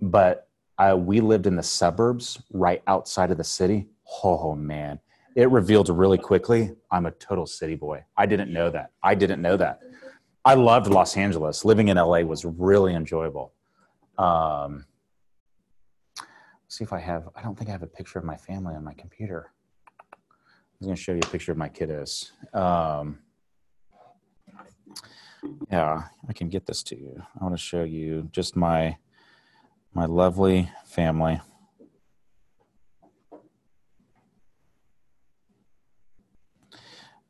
but 0.00 0.48
uh, 0.78 0.96
we 0.98 1.20
lived 1.20 1.46
in 1.46 1.54
the 1.54 1.62
suburbs 1.62 2.42
right 2.50 2.82
outside 2.86 3.30
of 3.30 3.36
the 3.36 3.44
city. 3.44 3.88
Oh 4.24 4.54
man, 4.54 5.00
it 5.36 5.50
revealed 5.50 5.90
really 5.90 6.16
quickly. 6.16 6.74
I'm 6.90 7.04
a 7.04 7.10
total 7.10 7.44
city 7.44 7.74
boy. 7.74 8.06
I 8.16 8.24
didn't 8.24 8.50
know 8.50 8.70
that. 8.70 8.92
I 9.02 9.14
didn't 9.14 9.42
know 9.42 9.58
that. 9.58 9.80
I 10.42 10.54
loved 10.54 10.86
Los 10.86 11.18
Angeles. 11.18 11.66
Living 11.66 11.88
in 11.88 11.98
LA 11.98 12.20
was 12.20 12.46
really 12.46 12.94
enjoyable. 12.94 13.52
Um, 14.16 14.86
see 16.68 16.84
if 16.84 16.94
I 16.94 17.00
have. 17.00 17.28
I 17.36 17.42
don't 17.42 17.54
think 17.58 17.68
I 17.68 17.72
have 17.72 17.82
a 17.82 17.86
picture 17.86 18.18
of 18.18 18.24
my 18.24 18.38
family 18.38 18.74
on 18.74 18.82
my 18.82 18.94
computer. 18.94 19.52
Was 20.80 20.86
going 20.86 20.96
to 20.96 21.02
show 21.02 21.12
you 21.12 21.20
a 21.22 21.26
picture 21.26 21.52
of 21.52 21.58
my 21.58 21.68
kiddos. 21.68 22.30
Um, 22.54 23.18
yeah, 25.70 26.04
I 26.26 26.32
can 26.32 26.48
get 26.48 26.64
this 26.64 26.82
to 26.84 26.98
you. 26.98 27.22
I 27.38 27.44
want 27.44 27.54
to 27.54 27.62
show 27.62 27.84
you 27.84 28.30
just 28.32 28.56
my 28.56 28.96
my 29.92 30.06
lovely 30.06 30.70
family. 30.86 31.42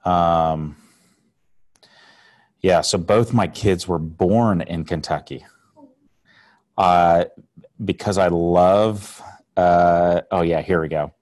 Um, 0.04 0.76
yeah, 2.60 2.82
so 2.82 2.98
both 2.98 3.32
my 3.32 3.48
kids 3.48 3.88
were 3.88 3.98
born 3.98 4.60
in 4.60 4.84
Kentucky. 4.84 5.44
Uh, 6.78 7.24
because 7.84 8.16
I 8.16 8.28
love. 8.28 9.20
Uh, 9.56 10.20
oh 10.30 10.42
yeah, 10.42 10.60
here 10.60 10.80
we 10.80 10.86
go 10.86 11.12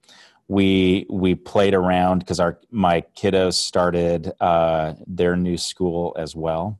we 0.49 1.05
we 1.11 1.35
played 1.35 1.75
around 1.75 2.19
because 2.19 2.39
our 2.39 2.59
my 2.71 3.03
kiddos 3.15 3.53
started 3.53 4.33
uh, 4.41 4.95
their 5.05 5.37
new 5.37 5.57
school 5.57 6.15
as 6.17 6.35
well, 6.35 6.79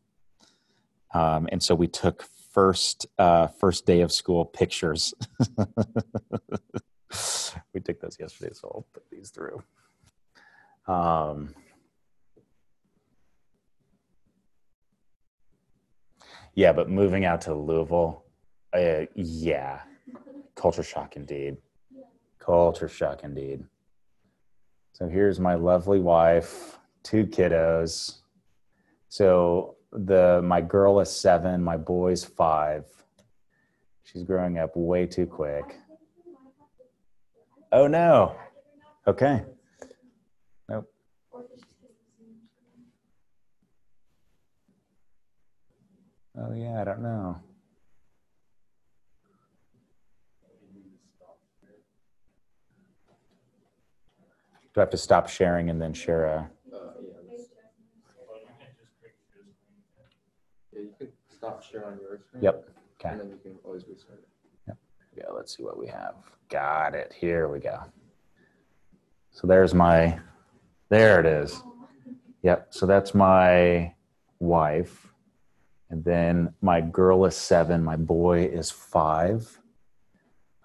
um, 1.14 1.48
and 1.52 1.62
so 1.62 1.76
we 1.76 1.88
took 1.88 2.26
first 2.52 3.06
uh, 3.20 3.46
first 3.48 3.86
day 3.86 4.02
of 4.02 4.12
school 4.12 4.44
pictures. 4.44 5.14
we 7.74 7.80
took 7.80 8.02
those 8.02 8.18
yesterday, 8.20 8.52
so 8.54 8.72
I'll 8.74 8.88
put 8.92 9.04
these 9.12 9.30
through. 9.30 9.62
Um, 10.88 11.54
yeah, 16.56 16.74
but 16.74 16.90
moving 16.90 17.24
out 17.24 17.42
to 17.42 17.54
Louisville, 17.54 18.24
uh, 18.74 19.06
yeah, 19.14 19.82
culture 20.56 20.82
shock 20.82 21.16
indeed. 21.16 21.58
Culture 22.50 22.90
shock 22.90 23.24
indeed. 23.24 23.64
So 24.94 25.08
here's 25.08 25.40
my 25.40 25.54
lovely 25.54 26.00
wife, 26.00 26.80
two 27.04 27.28
kiddos. 27.28 28.22
So 29.08 29.76
the 29.92 30.42
my 30.44 30.60
girl 30.60 31.00
is 31.00 31.12
seven, 31.12 31.64
my 31.64 31.78
boy's 31.78 32.24
five. 32.26 32.86
She's 34.04 34.24
growing 34.24 34.58
up 34.58 34.72
way 34.76 35.06
too 35.06 35.28
quick. 35.28 35.78
Oh 37.72 37.86
no. 37.86 38.36
Okay. 39.06 39.44
Nope. 40.68 40.92
Oh 46.36 46.54
yeah, 46.56 46.82
I 46.82 46.84
don't 46.84 47.04
know. 47.04 47.40
Do 54.80 54.84
I 54.84 54.86
have 54.86 54.92
to 54.92 54.98
stop 54.98 55.28
sharing 55.28 55.70
and 55.70 55.82
then 55.82 55.92
share 55.92 56.24
a? 56.24 56.50
Yeah, 60.72 60.80
you 60.80 60.94
can 60.98 61.10
stop 61.28 61.62
share 61.62 61.86
on 61.86 62.00
your 62.00 62.18
screen. 62.26 62.44
Yep. 62.44 62.70
Okay. 62.98 63.10
And 63.10 63.20
then 63.20 63.28
you 63.28 63.40
can 63.44 63.56
always 63.66 63.84
restart 63.90 64.20
it. 64.68 64.76
Yeah, 65.18 65.26
let's 65.36 65.58
see 65.58 65.64
what 65.64 65.78
we 65.78 65.88
have. 65.88 66.16
Got 66.48 66.96
it. 66.96 67.12
Here 67.14 67.50
we 67.50 67.60
go. 67.60 67.78
So 69.32 69.48
there's 69.48 69.74
my, 69.74 70.18
there 70.88 71.20
it 71.20 71.26
is. 71.26 71.62
Yep. 72.44 72.68
So 72.70 72.86
that's 72.86 73.14
my 73.14 73.94
wife. 74.40 75.12
And 75.90 76.06
then 76.06 76.54
my 76.62 76.80
girl 76.80 77.26
is 77.26 77.36
seven. 77.36 77.84
My 77.84 77.98
boy 77.98 78.46
is 78.46 78.72
five. 78.72 79.60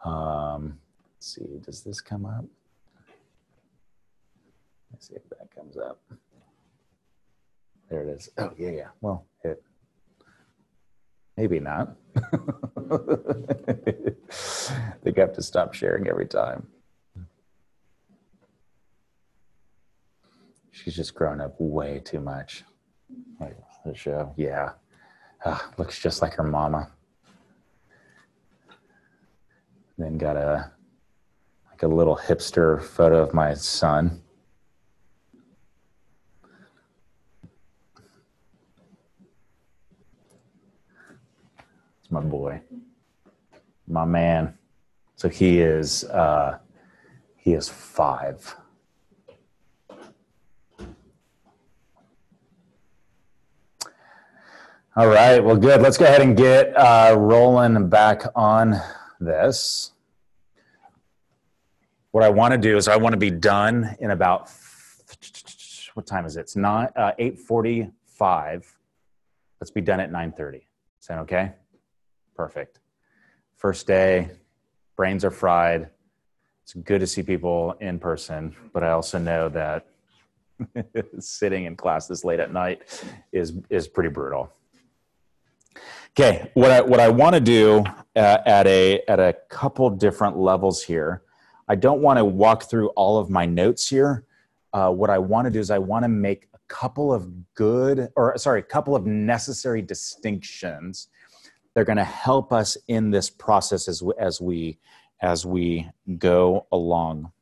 Um, 0.05 0.79
let's 1.17 1.35
see. 1.35 1.59
Does 1.67 1.81
this 1.81 2.01
come 2.01 2.27
up? 2.27 2.45
Let's 4.95 5.09
see 5.09 5.17
if 5.17 5.29
that 5.31 5.53
comes 5.53 5.77
up. 5.77 6.01
There 7.91 8.05
it 8.05 8.09
is. 8.11 8.29
Oh, 8.39 8.53
yeah, 8.57 8.71
yeah. 8.71 8.89
Well, 9.01 9.27
it, 9.43 9.61
maybe 11.37 11.59
not. 11.59 11.97
they 15.03 15.13
have 15.17 15.33
to 15.33 15.43
stop 15.43 15.75
sharing 15.75 16.07
every 16.07 16.29
time. 16.29 16.69
She's 20.71 20.95
just 20.95 21.17
grown 21.17 21.41
up 21.41 21.57
way 21.59 22.01
too 22.05 22.21
much. 22.21 22.63
Like 23.41 23.57
the 23.85 23.97
show, 23.97 24.33
yeah. 24.37 24.75
Ah, 25.45 25.73
looks 25.77 25.99
just 25.99 26.23
like 26.23 26.35
her 26.35 26.45
mama. 26.45 26.89
Then 29.99 30.19
got 30.19 30.37
a 30.37 30.71
like 31.69 31.83
a 31.83 31.89
little 31.89 32.17
hipster 32.17 32.81
photo 32.81 33.21
of 33.21 33.35
my 33.35 33.55
son. 33.55 34.21
My 42.15 42.21
boy, 42.21 42.61
my 43.89 44.05
man. 44.05 44.57
So 45.17 45.29
he 45.29 45.61
is 45.61 46.05
uh, 46.05 46.59
he 47.37 47.55
is 47.55 47.69
five. 47.69 48.57
All 54.97 55.09
right. 55.09 55.43
Well, 55.43 55.57
good. 55.57 55.83
Let's 55.83 55.99
go 55.99 56.05
ahead 56.05 56.21
and 56.21 56.37
get 56.37 56.73
uh, 56.77 57.17
rolling 57.19 57.89
back 57.89 58.23
on 58.37 58.81
this. 59.19 59.91
What 62.13 62.23
I 62.23 62.29
want 62.29 62.53
to 62.53 62.59
do 62.59 62.77
is 62.77 62.87
I 62.87 62.97
want 62.97 63.15
to 63.15 63.19
be 63.19 63.33
done 63.33 63.97
in 63.99 64.13
about 64.13 64.49
what 65.95 66.07
time 66.07 66.27
is 66.27 66.37
it? 66.37 66.43
It's 66.43 66.55
not 66.55 66.97
uh, 66.97 67.13
eight 67.19 67.41
forty-five. 67.41 68.73
Let's 69.61 69.73
be 69.73 69.81
done 69.81 69.99
at 69.99 70.13
nine 70.13 70.31
thirty. 70.31 70.69
Is 71.01 71.09
that 71.09 71.19
okay? 71.21 71.55
Perfect. 72.35 72.81
First 73.57 73.87
day, 73.87 74.31
brains 74.97 75.25
are 75.25 75.31
fried. 75.31 75.91
It's 76.63 76.75
good 76.75 77.01
to 77.01 77.07
see 77.07 77.23
people 77.23 77.77
in 77.81 77.99
person, 77.99 78.55
but 78.73 78.83
I 78.83 78.91
also 78.91 79.19
know 79.19 79.49
that 79.51 79.87
sitting 81.19 81.65
in 81.65 81.77
class 81.77 82.07
this 82.07 82.25
late 82.25 82.41
at 82.41 82.53
night 82.53 82.83
is 83.33 83.55
is 83.71 83.87
pretty 83.87 84.09
brutal. 84.09 84.51
Okay, 86.19 86.51
what 86.55 86.71
I 86.71 86.81
what 86.81 87.01
I 87.01 87.09
want 87.09 87.35
to 87.35 87.41
do 87.41 87.85
uh, 88.17 88.39
at 88.47 88.67
a 88.67 89.03
at 89.09 89.21
a 89.21 89.35
couple 89.49 89.91
different 89.91 90.37
levels 90.37 90.83
here. 90.83 91.23
I 91.69 91.75
don't 91.75 92.03
want 92.03 92.19
to 92.19 92.25
walk 92.25 92.65
through 92.65 92.89
all 92.91 93.19
of 93.19 93.31
my 93.31 93.47
notes 93.47 93.89
here. 93.89 94.25
Uh, 94.73 94.91
what 94.91 95.11
I 95.11 95.19
want 95.19 95.47
to 95.47 95.51
do 95.51 95.61
is 95.61 95.71
I 95.71 95.79
want 95.79 96.05
to 96.05 96.09
make 96.09 96.49
a 96.55 96.59
couple 96.69 97.13
of 97.13 97.55
good, 97.55 98.11
or 98.17 98.37
sorry, 98.39 98.61
a 98.61 98.65
couple 98.65 98.95
of 98.95 99.07
necessary 99.07 99.83
distinctions. 99.83 101.09
They're 101.75 101.85
going 101.85 101.99
to 101.99 102.05
help 102.05 102.53
us 102.53 102.77
in 102.89 103.11
this 103.11 103.31
process 103.31 103.89
as 103.89 104.03
we, 104.03 104.15
as 104.19 104.41
we 104.41 104.79
as 105.21 105.47
we 105.47 105.89
go 106.19 106.67
along. 106.71 107.33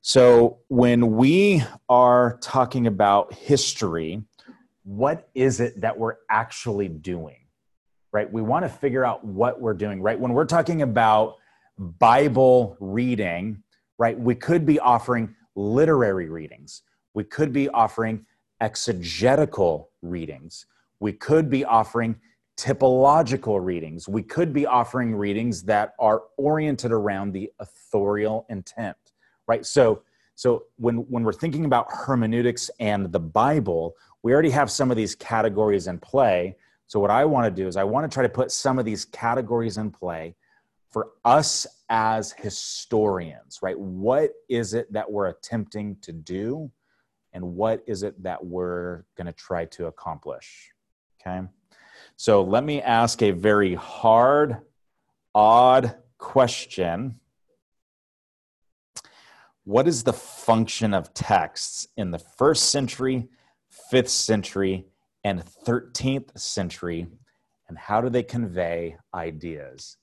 So 0.00 0.58
when 0.68 1.16
we 1.16 1.62
are 1.88 2.38
talking 2.40 2.86
about 2.86 3.34
history, 3.34 4.22
what 4.84 5.28
is 5.34 5.60
it 5.60 5.80
that 5.80 5.98
we're 5.98 6.16
actually 6.30 6.88
doing? 6.88 7.36
Right? 8.12 8.32
We 8.32 8.42
want 8.42 8.64
to 8.64 8.68
figure 8.68 9.04
out 9.04 9.24
what 9.24 9.60
we're 9.60 9.74
doing, 9.74 10.00
right? 10.00 10.18
When 10.18 10.32
we're 10.32 10.46
talking 10.46 10.82
about 10.82 11.36
Bible 11.78 12.76
reading, 12.80 13.62
right, 13.98 14.18
we 14.18 14.34
could 14.34 14.64
be 14.64 14.78
offering 14.80 15.34
literary 15.54 16.28
readings. 16.28 16.82
We 17.14 17.24
could 17.24 17.52
be 17.52 17.68
offering 17.68 18.24
exegetical 18.60 19.90
readings. 20.02 20.66
We 20.98 21.12
could 21.12 21.50
be 21.50 21.64
offering 21.64 22.16
typological 22.60 23.64
readings. 23.64 24.06
We 24.06 24.22
could 24.22 24.52
be 24.52 24.66
offering 24.66 25.14
readings 25.14 25.62
that 25.62 25.94
are 25.98 26.24
oriented 26.36 26.92
around 26.92 27.32
the 27.32 27.50
authorial 27.58 28.44
intent, 28.50 28.96
right? 29.48 29.64
So, 29.64 30.02
so 30.34 30.64
when, 30.76 30.96
when 31.08 31.22
we're 31.22 31.32
thinking 31.32 31.64
about 31.64 31.86
hermeneutics 31.90 32.70
and 32.78 33.10
the 33.10 33.20
Bible, 33.20 33.96
we 34.22 34.32
already 34.34 34.50
have 34.50 34.70
some 34.70 34.90
of 34.90 34.96
these 34.98 35.14
categories 35.14 35.86
in 35.86 35.98
play. 35.98 36.56
So 36.86 37.00
what 37.00 37.10
I 37.10 37.24
want 37.24 37.46
to 37.46 37.62
do 37.62 37.66
is 37.66 37.76
I 37.76 37.84
want 37.84 38.10
to 38.10 38.14
try 38.14 38.22
to 38.22 38.28
put 38.28 38.50
some 38.50 38.78
of 38.78 38.84
these 38.84 39.06
categories 39.06 39.78
in 39.78 39.90
play 39.90 40.36
for 40.90 41.12
us 41.24 41.66
as 41.88 42.32
historians, 42.32 43.60
right? 43.62 43.78
What 43.78 44.32
is 44.50 44.74
it 44.74 44.92
that 44.92 45.10
we're 45.10 45.28
attempting 45.28 45.96
to 46.02 46.12
do? 46.12 46.70
And 47.32 47.54
what 47.54 47.82
is 47.86 48.02
it 48.02 48.22
that 48.22 48.44
we're 48.44 49.04
going 49.16 49.28
to 49.28 49.32
try 49.32 49.64
to 49.66 49.86
accomplish? 49.86 50.72
Okay. 51.20 51.46
So 52.20 52.42
let 52.42 52.64
me 52.64 52.82
ask 52.82 53.22
a 53.22 53.30
very 53.30 53.74
hard, 53.74 54.58
odd 55.34 55.96
question. 56.18 57.18
What 59.64 59.88
is 59.88 60.02
the 60.02 60.12
function 60.12 60.92
of 60.92 61.14
texts 61.14 61.88
in 61.96 62.10
the 62.10 62.18
first 62.18 62.68
century, 62.68 63.30
fifth 63.90 64.10
century, 64.10 64.84
and 65.24 65.42
13th 65.66 66.38
century? 66.38 67.06
And 67.70 67.78
how 67.78 68.02
do 68.02 68.10
they 68.10 68.22
convey 68.22 68.98
ideas? 69.14 69.96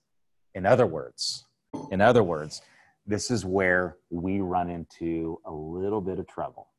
In 0.56 0.66
other 0.66 0.88
words, 0.88 1.46
in 1.92 2.02
other 2.02 2.24
words, 2.24 2.64
this 3.06 3.30
is 3.30 3.46
where 3.46 3.98
we 4.10 4.40
run 4.40 4.72
into 4.72 5.40
a 5.46 5.54
little 5.54 6.02
bit 6.02 6.18
of 6.18 6.26
trouble. 6.26 6.70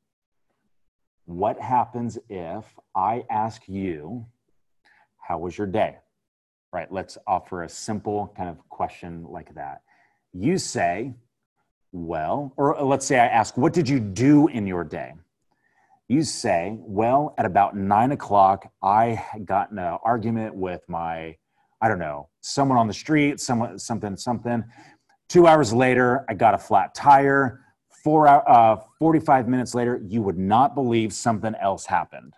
What 1.26 1.60
happens 1.60 2.18
if 2.28 2.64
I 2.96 3.22
ask 3.30 3.62
you, 3.68 4.26
how 5.28 5.36
was 5.36 5.58
your 5.58 5.66
day? 5.66 5.98
Right, 6.72 6.90
let's 6.90 7.18
offer 7.26 7.62
a 7.62 7.68
simple 7.68 8.32
kind 8.34 8.48
of 8.48 8.66
question 8.70 9.26
like 9.28 9.54
that. 9.54 9.82
You 10.32 10.56
say, 10.56 11.12
well, 11.92 12.54
or 12.56 12.82
let's 12.82 13.04
say 13.04 13.18
I 13.18 13.26
ask, 13.26 13.56
what 13.58 13.74
did 13.74 13.90
you 13.90 14.00
do 14.00 14.48
in 14.48 14.66
your 14.66 14.84
day? 14.84 15.12
You 16.08 16.22
say, 16.22 16.78
well, 16.80 17.34
at 17.36 17.44
about 17.44 17.76
nine 17.76 18.12
o'clock, 18.12 18.72
I 18.82 19.22
got 19.44 19.70
in 19.70 19.78
an 19.78 19.98
argument 20.02 20.54
with 20.54 20.80
my, 20.88 21.36
I 21.82 21.88
don't 21.88 21.98
know, 21.98 22.30
someone 22.40 22.78
on 22.78 22.86
the 22.86 22.94
street, 22.94 23.38
someone, 23.38 23.78
something, 23.78 24.16
something. 24.16 24.64
Two 25.28 25.46
hours 25.46 25.74
later, 25.74 26.24
I 26.30 26.34
got 26.34 26.54
a 26.54 26.58
flat 26.58 26.94
tire. 26.94 27.60
Four, 28.02 28.28
uh, 28.28 28.76
45 28.98 29.46
minutes 29.46 29.74
later, 29.74 30.00
you 30.06 30.22
would 30.22 30.38
not 30.38 30.74
believe 30.74 31.12
something 31.12 31.54
else 31.60 31.84
happened. 31.84 32.32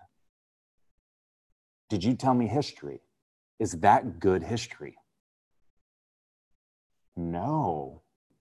Did 1.90 2.04
you 2.04 2.14
tell 2.14 2.34
me 2.34 2.46
history? 2.46 3.00
Is 3.58 3.72
that 3.80 4.20
good 4.20 4.42
history? 4.42 4.96
No 7.16 8.02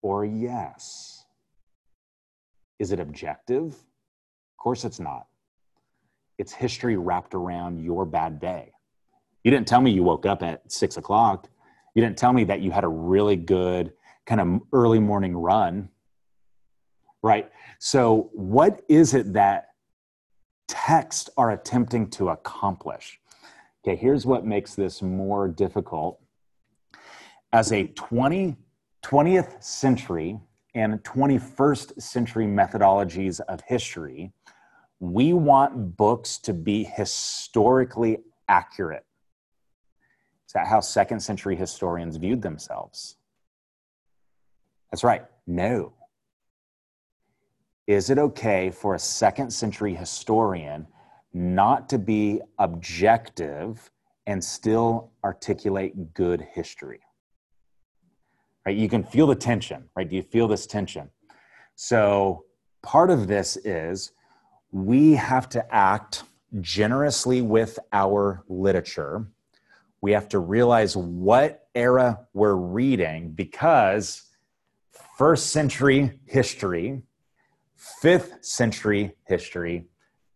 or 0.02 0.24
yes. 0.24 1.24
Is 2.80 2.90
it 2.90 2.98
objective? 2.98 3.72
Of 3.72 4.56
course 4.58 4.84
it's 4.84 4.98
not. 4.98 5.26
It's 6.38 6.52
history 6.52 6.96
wrapped 6.96 7.34
around 7.34 7.80
your 7.80 8.04
bad 8.04 8.40
day. 8.40 8.72
You 9.44 9.50
didn't 9.50 9.68
tell 9.68 9.80
me 9.80 9.90
you 9.90 10.02
woke 10.02 10.26
up 10.26 10.42
at 10.42 10.70
six 10.70 10.96
o'clock. 10.96 11.48
You 11.94 12.02
didn't 12.02 12.18
tell 12.18 12.32
me 12.32 12.44
that 12.44 12.60
you 12.60 12.70
had 12.70 12.84
a 12.84 12.88
really 12.88 13.36
good 13.36 13.92
kind 14.26 14.40
of 14.40 14.60
early 14.72 14.98
morning 14.98 15.36
run. 15.36 15.88
Right? 17.22 17.50
So, 17.78 18.30
what 18.32 18.82
is 18.88 19.14
it 19.14 19.34
that 19.34 19.68
texts 20.66 21.28
are 21.36 21.50
attempting 21.50 22.08
to 22.10 22.30
accomplish? 22.30 23.19
Okay, 23.82 23.96
here's 23.96 24.26
what 24.26 24.44
makes 24.44 24.74
this 24.74 25.00
more 25.00 25.48
difficult. 25.48 26.20
As 27.52 27.72
a 27.72 27.86
20, 27.86 28.56
20th 29.02 29.62
century 29.62 30.38
and 30.74 31.02
21st 31.02 32.00
century 32.00 32.46
methodologies 32.46 33.40
of 33.48 33.60
history, 33.62 34.32
we 35.00 35.32
want 35.32 35.96
books 35.96 36.36
to 36.38 36.52
be 36.52 36.84
historically 36.84 38.18
accurate? 38.48 39.04
Is 40.46 40.52
that 40.52 40.66
how 40.66 40.80
second 40.80 41.20
century 41.20 41.56
historians 41.56 42.16
viewed 42.16 42.42
themselves? 42.42 43.16
That's 44.90 45.04
right, 45.04 45.24
no. 45.46 45.94
Is 47.86 48.10
it 48.10 48.18
okay 48.18 48.70
for 48.70 48.94
a 48.94 48.98
second 48.98 49.52
century 49.52 49.94
historian 49.94 50.86
not 51.32 51.88
to 51.90 51.98
be 51.98 52.40
objective 52.58 53.90
and 54.26 54.42
still 54.42 55.12
articulate 55.24 56.14
good 56.14 56.46
history? 56.52 57.00
Right? 58.66 58.76
You 58.76 58.88
can 58.88 59.04
feel 59.04 59.26
the 59.26 59.34
tension, 59.34 59.84
right? 59.96 60.08
Do 60.08 60.16
you 60.16 60.22
feel 60.22 60.48
this 60.48 60.66
tension? 60.66 61.10
So, 61.74 62.44
part 62.82 63.10
of 63.10 63.26
this 63.26 63.56
is 63.56 64.12
we 64.72 65.14
have 65.14 65.48
to 65.50 65.74
act 65.74 66.24
generously 66.60 67.42
with 67.42 67.78
our 67.92 68.44
literature. 68.48 69.26
We 70.00 70.12
have 70.12 70.28
to 70.30 70.38
realize 70.38 70.96
what 70.96 71.68
era 71.74 72.26
we're 72.32 72.54
reading 72.54 73.32
because 73.32 74.30
first 75.16 75.50
century 75.50 76.18
history, 76.26 77.02
fifth 77.76 78.44
century 78.44 79.16
history, 79.26 79.86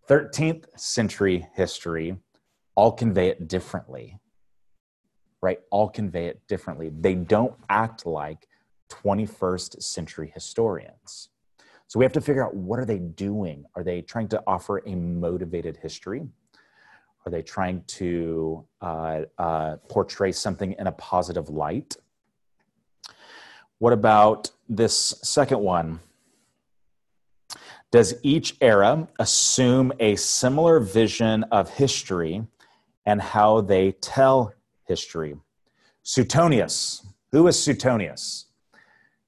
13th 0.09 0.67
century 0.77 1.47
history 1.55 2.17
all 2.75 2.93
convey 2.93 3.29
it 3.29 3.49
differently, 3.49 4.19
right? 5.41 5.59
All 5.71 5.89
convey 5.89 6.27
it 6.27 6.47
differently. 6.49 6.91
They 6.91 7.15
don't 7.15 7.55
act 7.71 8.05
like 8.05 8.49
21st 8.91 9.83
century 9.83 10.31
historians. 10.35 11.31
So 11.87 11.99
we 11.99 12.05
have 12.05 12.13
to 12.13 12.21
figure 12.21 12.45
out 12.45 12.55
what 12.55 12.79
are 12.79 12.85
they 12.85 12.99
doing? 12.99 13.65
Are 13.77 13.85
they 13.85 14.03
trying 14.03 14.29
to 14.29 14.43
offer 14.47 14.83
a 14.87 14.95
motivated 14.95 15.77
history? 15.77 16.27
Are 17.27 17.31
they 17.31 17.43
trying 17.43 17.85
to 17.87 18.65
uh, 18.83 19.23
uh, 19.39 19.77
portray 19.89 20.33
something 20.33 20.75
in 20.79 20.87
a 20.87 20.93
positive 20.93 21.49
light? 21.49 21.97
What 23.79 23.93
about 23.93 24.51
this 24.69 25.15
second 25.23 25.61
one? 25.61 26.01
Does 27.95 28.13
each 28.25 28.57
era 28.61 29.07
assume 29.21 29.93
a 30.01 30.17
similar 30.17 30.81
vision 30.81 31.45
of 31.53 31.71
history 31.71 32.45
and 33.07 33.23
how 33.23 33.61
they 33.61 33.93
tell 33.93 34.53
history? 34.83 35.37
Suetonius. 36.03 37.07
Who 37.31 37.47
is 37.47 37.57
Suetonius? 37.63 38.47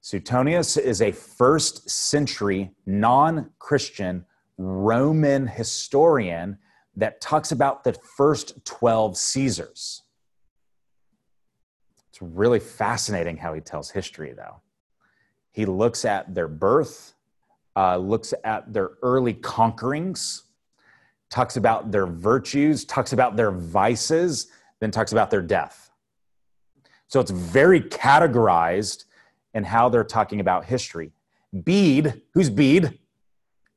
Suetonius 0.00 0.76
is 0.76 1.00
a 1.00 1.12
first 1.12 1.88
century 1.88 2.72
non 2.86 3.50
Christian 3.60 4.26
Roman 4.58 5.46
historian 5.46 6.58
that 6.96 7.20
talks 7.20 7.52
about 7.52 7.84
the 7.84 7.92
first 7.92 8.64
12 8.64 9.16
Caesars. 9.16 10.02
It's 12.08 12.20
really 12.20 12.58
fascinating 12.58 13.36
how 13.36 13.54
he 13.54 13.60
tells 13.60 13.90
history, 13.90 14.32
though. 14.32 14.60
He 15.52 15.66
looks 15.66 16.04
at 16.04 16.34
their 16.34 16.48
birth, 16.48 17.14
uh, 17.76 17.96
looks 17.98 18.32
at 18.44 18.72
their 18.72 18.92
early 19.02 19.34
conquerings, 19.34 20.42
talks 21.30 21.56
about 21.56 21.92
their 21.92 22.06
virtues, 22.06 22.84
talks 22.84 23.12
about 23.12 23.36
their 23.36 23.50
vices, 23.50 24.48
then 24.80 24.90
talks 24.90 25.12
about 25.12 25.30
their 25.30 25.42
death. 25.42 25.90
So 27.08 27.20
it's 27.20 27.30
very 27.30 27.80
categorized 27.80 29.04
in 29.54 29.64
how 29.64 29.88
they're 29.88 30.04
talking 30.04 30.40
about 30.40 30.64
history. 30.64 31.12
Bede, 31.64 32.22
who's 32.34 32.50
Bede? 32.50 32.98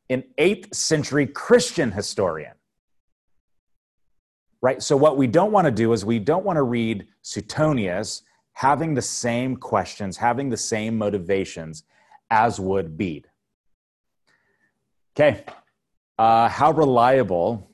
An 0.10 0.24
8th 0.38 0.74
century 0.74 1.28
Christian 1.28 1.92
historian. 1.92 2.54
Right? 4.62 4.82
So, 4.84 4.98
what 4.98 5.16
we 5.16 5.28
don't 5.28 5.54
want 5.54 5.66
to 5.66 5.72
do 5.72 5.94
is 5.94 6.04
we 6.04 6.20
don't 6.20 6.44
want 6.44 6.58
to 6.58 6.64
read 6.64 7.08
Suetonius 7.22 8.24
having 8.54 8.94
the 8.94 9.02
same 9.02 9.56
questions, 9.56 10.18
having 10.18 10.50
the 10.50 10.58
same 10.58 10.98
motivations 10.98 11.84
as 12.30 12.60
would 12.60 12.98
Bede. 12.98 13.29
Okay. 15.20 15.44
Uh, 16.18 16.48
how 16.48 16.72
reliable 16.72 17.70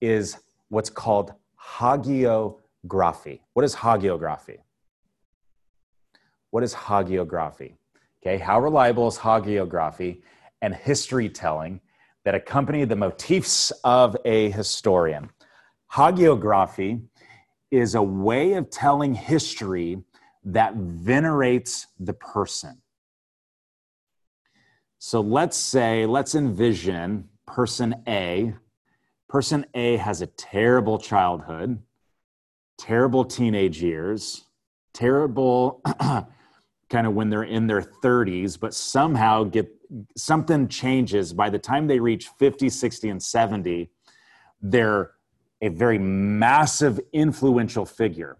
is 0.00 0.38
what's 0.70 0.88
called 0.88 1.34
hagiography? 1.76 3.40
What 3.52 3.66
is 3.66 3.74
hagiography? 3.74 4.56
What 6.48 6.62
is 6.62 6.72
hagiography? 6.72 7.74
Okay, 8.22 8.38
how 8.38 8.58
reliable 8.58 9.06
is 9.06 9.18
hagiography 9.18 10.22
and 10.62 10.74
history 10.74 11.28
telling 11.28 11.82
that 12.24 12.34
accompany 12.34 12.86
the 12.86 12.96
motifs 12.96 13.70
of 13.84 14.16
a 14.24 14.50
historian? 14.52 15.28
Hagiography 15.92 17.02
is 17.70 17.96
a 17.96 18.02
way 18.02 18.54
of 18.54 18.70
telling 18.70 19.12
history 19.12 20.02
that 20.42 20.74
venerates 20.74 21.88
the 22.00 22.14
person. 22.14 22.80
So 24.98 25.20
let's 25.20 25.56
say, 25.56 26.06
let's 26.06 26.34
envision 26.34 27.28
person 27.46 28.02
A. 28.08 28.54
Person 29.28 29.64
A 29.74 29.96
has 29.96 30.22
a 30.22 30.26
terrible 30.26 30.98
childhood, 30.98 31.80
terrible 32.78 33.24
teenage 33.24 33.80
years, 33.80 34.44
terrible 34.92 35.82
kind 36.90 37.06
of 37.06 37.14
when 37.14 37.30
they're 37.30 37.44
in 37.44 37.66
their 37.66 37.82
30s, 37.82 38.58
but 38.58 38.74
somehow 38.74 39.44
get 39.44 39.68
something 40.16 40.66
changes. 40.66 41.32
By 41.32 41.50
the 41.50 41.58
time 41.58 41.86
they 41.86 42.00
reach 42.00 42.28
50, 42.38 42.68
60, 42.68 43.08
and 43.10 43.22
70, 43.22 43.90
they're 44.60 45.12
a 45.60 45.68
very 45.68 45.98
massive, 45.98 46.98
influential 47.12 47.84
figure. 47.84 48.38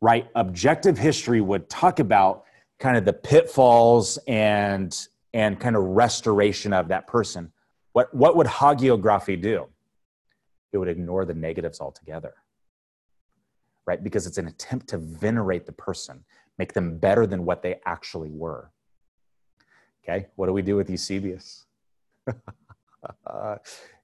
Right? 0.00 0.28
Objective 0.34 0.98
history 0.98 1.40
would 1.40 1.68
talk 1.68 2.00
about 2.00 2.44
kind 2.80 2.96
of 2.96 3.04
the 3.04 3.12
pitfalls 3.12 4.18
and 4.26 5.06
and 5.32 5.58
kind 5.60 5.76
of 5.76 5.82
restoration 5.82 6.72
of 6.72 6.88
that 6.88 7.06
person. 7.06 7.52
What 7.92 8.14
what 8.14 8.36
would 8.36 8.46
hagiography 8.46 9.40
do? 9.40 9.68
It 10.72 10.78
would 10.78 10.88
ignore 10.88 11.24
the 11.24 11.34
negatives 11.34 11.80
altogether. 11.80 12.34
Right? 13.86 14.02
Because 14.02 14.26
it's 14.26 14.38
an 14.38 14.46
attempt 14.46 14.88
to 14.88 14.98
venerate 14.98 15.66
the 15.66 15.72
person 15.72 16.24
make 16.60 16.74
them 16.74 16.98
better 16.98 17.26
than 17.26 17.46
what 17.46 17.62
they 17.62 17.80
actually 17.86 18.28
were. 18.30 18.70
Okay, 20.04 20.26
what 20.36 20.46
do 20.46 20.52
we 20.52 20.60
do 20.60 20.76
with 20.76 20.90
Eusebius? 20.90 21.64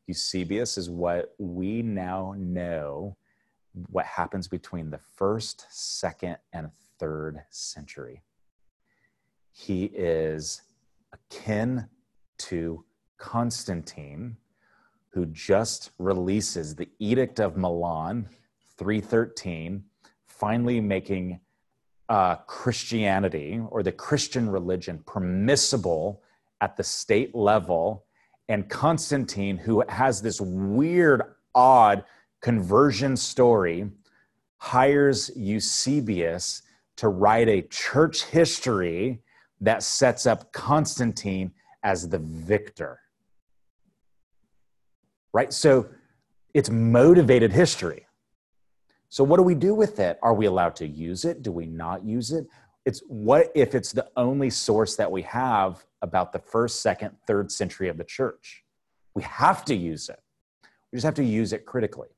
Eusebius 0.06 0.78
is 0.78 0.88
what 0.88 1.34
we 1.38 1.82
now 1.82 2.34
know 2.38 3.14
what 3.90 4.06
happens 4.06 4.48
between 4.48 4.88
the 4.90 5.00
first, 5.16 5.66
second, 5.68 6.38
and 6.54 6.70
third 6.98 7.42
century. 7.50 8.22
He 9.52 9.90
is 9.94 10.62
akin 11.16 11.88
to 12.38 12.84
Constantine, 13.18 14.36
who 15.10 15.26
just 15.26 15.90
releases 15.98 16.74
the 16.74 16.88
Edict 16.98 17.40
of 17.40 17.56
Milan 17.56 18.28
313, 18.76 19.84
finally 20.26 20.80
making 20.80 21.40
uh, 22.08 22.36
Christianity 22.46 23.60
or 23.70 23.82
the 23.82 23.92
Christian 23.92 24.48
religion 24.48 25.02
permissible 25.06 26.22
at 26.60 26.76
the 26.76 26.84
state 26.84 27.34
level, 27.34 28.04
and 28.48 28.68
Constantine, 28.68 29.56
who 29.56 29.82
has 29.88 30.22
this 30.22 30.40
weird, 30.40 31.22
odd 31.54 32.04
conversion 32.40 33.16
story, 33.16 33.90
hires 34.58 35.30
Eusebius 35.34 36.62
to 36.96 37.08
write 37.08 37.48
a 37.48 37.62
church 37.62 38.24
history 38.24 39.20
that 39.60 39.82
sets 39.82 40.26
up 40.26 40.52
Constantine 40.52 41.52
as 41.82 42.08
the 42.08 42.18
victor. 42.18 43.00
Right? 45.32 45.52
So 45.52 45.88
it's 46.54 46.70
motivated 46.70 47.52
history. 47.52 48.06
So, 49.08 49.22
what 49.22 49.36
do 49.36 49.42
we 49.42 49.54
do 49.54 49.74
with 49.74 50.00
it? 50.00 50.18
Are 50.22 50.34
we 50.34 50.46
allowed 50.46 50.74
to 50.76 50.86
use 50.86 51.24
it? 51.24 51.42
Do 51.42 51.52
we 51.52 51.66
not 51.66 52.04
use 52.04 52.32
it? 52.32 52.46
It's 52.84 53.00
what 53.06 53.50
if 53.54 53.74
it's 53.74 53.92
the 53.92 54.08
only 54.16 54.50
source 54.50 54.96
that 54.96 55.10
we 55.10 55.22
have 55.22 55.84
about 56.02 56.32
the 56.32 56.38
first, 56.38 56.82
second, 56.82 57.16
third 57.26 57.50
century 57.52 57.88
of 57.88 57.98
the 57.98 58.04
church? 58.04 58.64
We 59.14 59.22
have 59.22 59.64
to 59.66 59.74
use 59.74 60.08
it. 60.08 60.20
We 60.92 60.96
just 60.96 61.04
have 61.04 61.14
to 61.14 61.24
use 61.24 61.52
it 61.52 61.66
critically. 61.66 62.08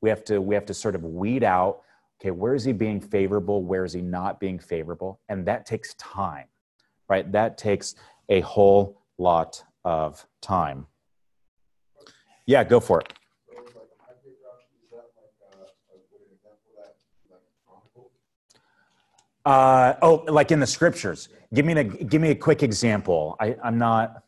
We 0.00 0.08
have 0.08 0.24
to, 0.26 0.40
we 0.40 0.54
have 0.54 0.66
to 0.66 0.74
sort 0.74 0.94
of 0.94 1.04
weed 1.04 1.44
out 1.44 1.82
okay, 2.20 2.30
where 2.30 2.54
is 2.54 2.64
he 2.64 2.72
being 2.72 3.00
favorable? 3.00 3.62
Where 3.62 3.84
is 3.84 3.92
he 3.92 4.02
not 4.02 4.40
being 4.40 4.58
favorable? 4.58 5.20
And 5.28 5.46
that 5.46 5.64
takes 5.64 5.94
time, 5.94 6.46
right? 7.10 7.30
That 7.32 7.58
takes 7.58 7.96
a 8.30 8.40
whole 8.40 9.02
lot 9.18 9.62
of 9.84 10.24
time. 10.40 10.86
Yeah, 12.46 12.64
go 12.64 12.80
for 12.80 13.00
it. 13.00 13.12
Uh, 19.44 19.94
oh, 20.02 20.24
like 20.28 20.52
in 20.52 20.60
the 20.60 20.66
scriptures. 20.66 21.28
Give 21.52 21.66
me 21.66 21.72
a 21.72 21.84
give 21.84 22.22
me 22.22 22.30
a 22.30 22.34
quick 22.34 22.62
example. 22.62 23.36
I, 23.40 23.56
I'm 23.64 23.78
not. 23.78 24.22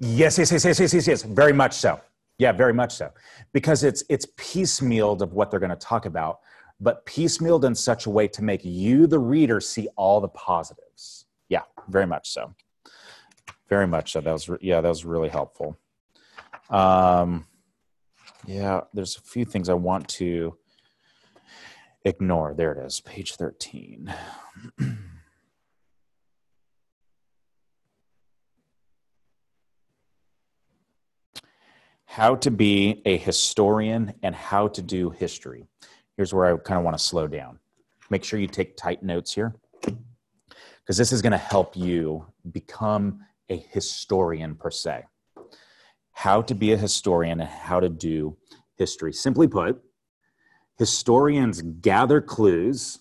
Yes, 0.00 0.38
yes, 0.38 0.50
yes, 0.50 0.64
yes, 0.64 0.80
yes, 0.80 0.94
yes, 0.94 1.06
yes. 1.06 1.22
Very 1.22 1.52
much 1.52 1.74
so. 1.74 2.00
Yeah, 2.40 2.52
very 2.52 2.72
much 2.72 2.94
so. 2.94 3.10
Because 3.52 3.84
it's 3.84 4.02
it's 4.08 4.24
piecemealed 4.38 5.20
of 5.20 5.34
what 5.34 5.50
they're 5.50 5.60
going 5.60 5.68
to 5.68 5.76
talk 5.76 6.06
about, 6.06 6.40
but 6.80 7.04
piecemealed 7.04 7.64
in 7.64 7.74
such 7.74 8.06
a 8.06 8.10
way 8.10 8.26
to 8.28 8.42
make 8.42 8.64
you, 8.64 9.06
the 9.06 9.18
reader, 9.18 9.60
see 9.60 9.88
all 9.94 10.22
the 10.22 10.28
positives. 10.28 11.26
Yeah, 11.50 11.64
very 11.88 12.06
much 12.06 12.30
so. 12.30 12.54
Very 13.68 13.86
much 13.86 14.12
so. 14.12 14.22
That 14.22 14.32
was 14.32 14.48
re- 14.48 14.58
yeah, 14.62 14.80
that 14.80 14.88
was 14.88 15.04
really 15.04 15.28
helpful. 15.28 15.78
Um, 16.70 17.44
yeah, 18.46 18.80
there's 18.94 19.18
a 19.18 19.20
few 19.20 19.44
things 19.44 19.68
I 19.68 19.74
want 19.74 20.08
to 20.20 20.56
ignore. 22.06 22.54
There 22.54 22.72
it 22.72 22.86
is, 22.86 23.00
page 23.00 23.34
thirteen. 23.36 24.14
how 32.10 32.34
to 32.34 32.50
be 32.50 33.00
a 33.04 33.16
historian 33.18 34.12
and 34.24 34.34
how 34.34 34.66
to 34.66 34.82
do 34.82 35.10
history. 35.10 35.64
Here's 36.16 36.34
where 36.34 36.52
I 36.52 36.58
kind 36.58 36.76
of 36.76 36.84
want 36.84 36.98
to 36.98 37.02
slow 37.02 37.28
down. 37.28 37.60
Make 38.10 38.24
sure 38.24 38.40
you 38.40 38.48
take 38.48 38.76
tight 38.76 39.04
notes 39.04 39.32
here 39.32 39.54
because 39.80 40.96
this 40.96 41.12
is 41.12 41.22
going 41.22 41.30
to 41.30 41.38
help 41.38 41.76
you 41.76 42.26
become 42.50 43.20
a 43.48 43.58
historian 43.58 44.56
per 44.56 44.72
se. 44.72 45.04
How 46.10 46.42
to 46.42 46.52
be 46.52 46.72
a 46.72 46.76
historian 46.76 47.38
and 47.38 47.48
how 47.48 47.78
to 47.78 47.88
do 47.88 48.36
history. 48.76 49.12
Simply 49.12 49.46
put, 49.46 49.80
historians 50.78 51.62
gather 51.62 52.20
clues, 52.20 52.98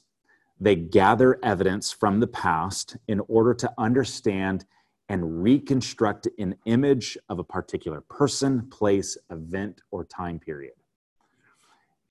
they 0.59 0.75
gather 0.75 1.39
evidence 1.41 1.91
from 1.91 2.19
the 2.19 2.27
past 2.27 2.95
in 3.07 3.21
order 3.21 3.55
to 3.55 3.73
understand 3.75 4.65
and 5.09 5.43
reconstruct 5.43 6.27
an 6.37 6.55
image 6.65 7.17
of 7.29 7.39
a 7.39 7.43
particular 7.43 8.01
person, 8.01 8.67
place, 8.69 9.17
event, 9.31 9.81
or 9.89 10.05
time 10.05 10.39
period. 10.39 10.73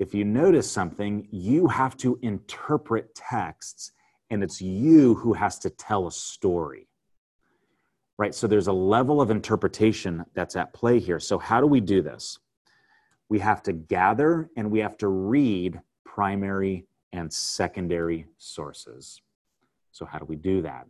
If 0.01 0.15
you 0.15 0.25
notice 0.25 0.71
something, 0.71 1.27
you 1.31 1.69
have 1.69 1.97
to 1.99 2.19
interpret 2.23 3.15
texts, 3.15 3.93
and 4.31 4.43
it's 4.43 4.61
you 4.61 5.15
who 5.15 5.33
has 5.33 5.59
to 5.61 5.71
tell 5.71 6.09
a 6.09 6.13
story. 6.13 6.89
Right? 8.17 8.35
So 8.35 8.49
there's 8.49 8.67
a 8.67 8.73
level 8.73 9.21
of 9.21 9.31
interpretation 9.31 10.25
that's 10.35 10.57
at 10.57 10.73
play 10.73 10.99
here. 10.99 11.21
So, 11.21 11.39
how 11.39 11.61
do 11.61 11.69
we 11.69 11.81
do 11.81 12.03
this? 12.03 12.41
We 13.29 13.39
have 13.39 13.63
to 13.65 13.73
gather 13.73 14.51
and 14.57 14.73
we 14.73 14.81
have 14.81 14.99
to 14.99 15.09
read 15.09 15.81
primary 16.05 16.87
and 17.13 17.33
secondary 17.33 18.27
sources. 18.39 19.23
So, 19.93 20.05
how 20.05 20.19
do 20.19 20.25
we 20.25 20.35
do 20.35 20.63
that? 20.63 20.87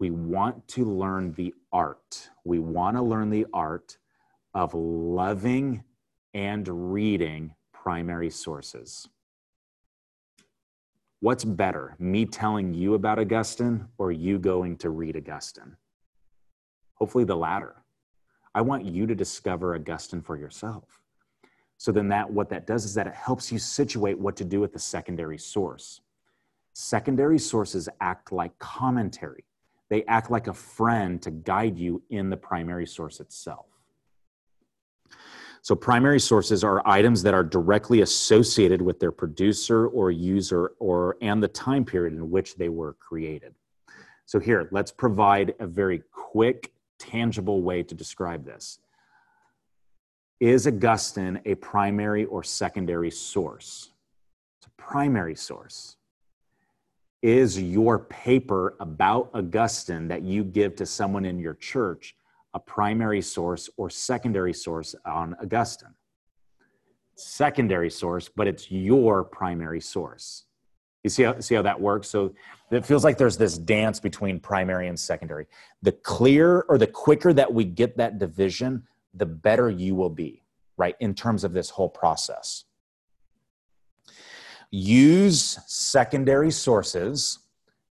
We 0.00 0.10
want 0.10 0.66
to 0.66 0.84
learn 0.84 1.32
the 1.34 1.54
art. 1.72 2.30
We 2.44 2.58
want 2.58 2.96
to 2.96 3.02
learn 3.02 3.28
the 3.28 3.46
art 3.52 3.98
of 4.54 4.72
loving 4.74 5.84
and 6.32 6.92
reading 6.92 7.54
primary 7.72 8.30
sources. 8.30 9.06
What's 11.20 11.44
better, 11.44 11.96
me 11.98 12.24
telling 12.24 12.72
you 12.72 12.94
about 12.94 13.18
Augustine 13.18 13.88
or 13.98 14.10
you 14.10 14.38
going 14.38 14.78
to 14.78 14.88
read 14.88 15.18
Augustine? 15.18 15.76
Hopefully, 16.94 17.24
the 17.24 17.36
latter. 17.36 17.76
I 18.54 18.62
want 18.62 18.86
you 18.86 19.06
to 19.06 19.14
discover 19.14 19.74
Augustine 19.74 20.22
for 20.22 20.36
yourself. 20.38 21.02
So 21.76 21.92
then 21.92 22.08
that 22.08 22.30
what 22.30 22.48
that 22.50 22.66
does 22.66 22.86
is 22.86 22.94
that 22.94 23.06
it 23.06 23.14
helps 23.14 23.52
you 23.52 23.58
situate 23.58 24.18
what 24.18 24.36
to 24.36 24.44
do 24.44 24.60
with 24.60 24.72
the 24.72 24.78
secondary 24.78 25.38
source. 25.38 26.00
Secondary 26.72 27.38
sources 27.38 27.88
act 28.00 28.32
like 28.32 28.58
commentary 28.58 29.44
they 29.90 30.04
act 30.04 30.30
like 30.30 30.46
a 30.46 30.54
friend 30.54 31.20
to 31.22 31.30
guide 31.30 31.76
you 31.76 32.02
in 32.08 32.30
the 32.30 32.36
primary 32.36 32.86
source 32.86 33.20
itself. 33.20 33.66
So, 35.62 35.74
primary 35.74 36.20
sources 36.20 36.64
are 36.64 36.80
items 36.88 37.22
that 37.22 37.34
are 37.34 37.44
directly 37.44 38.00
associated 38.00 38.80
with 38.80 38.98
their 38.98 39.12
producer 39.12 39.88
or 39.88 40.10
user 40.10 40.72
or 40.78 41.18
and 41.20 41.42
the 41.42 41.48
time 41.48 41.84
period 41.84 42.14
in 42.14 42.30
which 42.30 42.56
they 42.56 42.70
were 42.70 42.94
created. 42.94 43.54
So, 44.24 44.38
here, 44.38 44.68
let's 44.72 44.90
provide 44.90 45.54
a 45.60 45.66
very 45.66 46.02
quick, 46.12 46.72
tangible 46.98 47.62
way 47.62 47.82
to 47.82 47.94
describe 47.94 48.46
this. 48.46 48.78
Is 50.38 50.66
Augustine 50.66 51.40
a 51.44 51.56
primary 51.56 52.24
or 52.24 52.42
secondary 52.42 53.10
source? 53.10 53.90
It's 54.58 54.68
a 54.68 54.82
primary 54.82 55.34
source 55.34 55.96
is 57.22 57.60
your 57.60 57.98
paper 57.98 58.76
about 58.80 59.30
Augustine 59.34 60.08
that 60.08 60.22
you 60.22 60.42
give 60.42 60.74
to 60.76 60.86
someone 60.86 61.24
in 61.24 61.38
your 61.38 61.54
church 61.54 62.16
a 62.54 62.60
primary 62.60 63.20
source 63.20 63.68
or 63.76 63.90
secondary 63.90 64.54
source 64.54 64.94
on 65.04 65.34
Augustine? 65.42 65.94
Secondary 67.16 67.90
source, 67.90 68.28
but 68.28 68.46
it's 68.46 68.70
your 68.70 69.22
primary 69.22 69.80
source. 69.80 70.44
You 71.04 71.10
see 71.10 71.22
how, 71.22 71.38
see 71.40 71.54
how 71.54 71.62
that 71.62 71.80
works? 71.80 72.08
So 72.08 72.34
it 72.70 72.84
feels 72.84 73.04
like 73.04 73.18
there's 73.18 73.36
this 73.36 73.58
dance 73.58 74.00
between 74.00 74.40
primary 74.40 74.88
and 74.88 74.98
secondary. 74.98 75.46
The 75.82 75.92
clearer 75.92 76.64
or 76.68 76.78
the 76.78 76.86
quicker 76.86 77.32
that 77.34 77.52
we 77.52 77.64
get 77.64 77.96
that 77.98 78.18
division, 78.18 78.84
the 79.14 79.26
better 79.26 79.70
you 79.70 79.94
will 79.94 80.10
be, 80.10 80.42
right, 80.76 80.96
in 81.00 81.14
terms 81.14 81.44
of 81.44 81.52
this 81.52 81.70
whole 81.70 81.88
process 81.88 82.64
use 84.70 85.58
secondary 85.66 86.50
sources. 86.50 87.38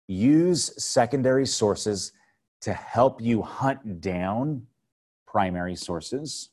Use 0.07 0.71
secondary 0.83 1.45
sources 1.45 2.13
to 2.61 2.73
help 2.73 3.21
you 3.21 3.41
hunt 3.41 4.01
down 4.01 4.65
primary 5.27 5.75
sources. 5.75 6.49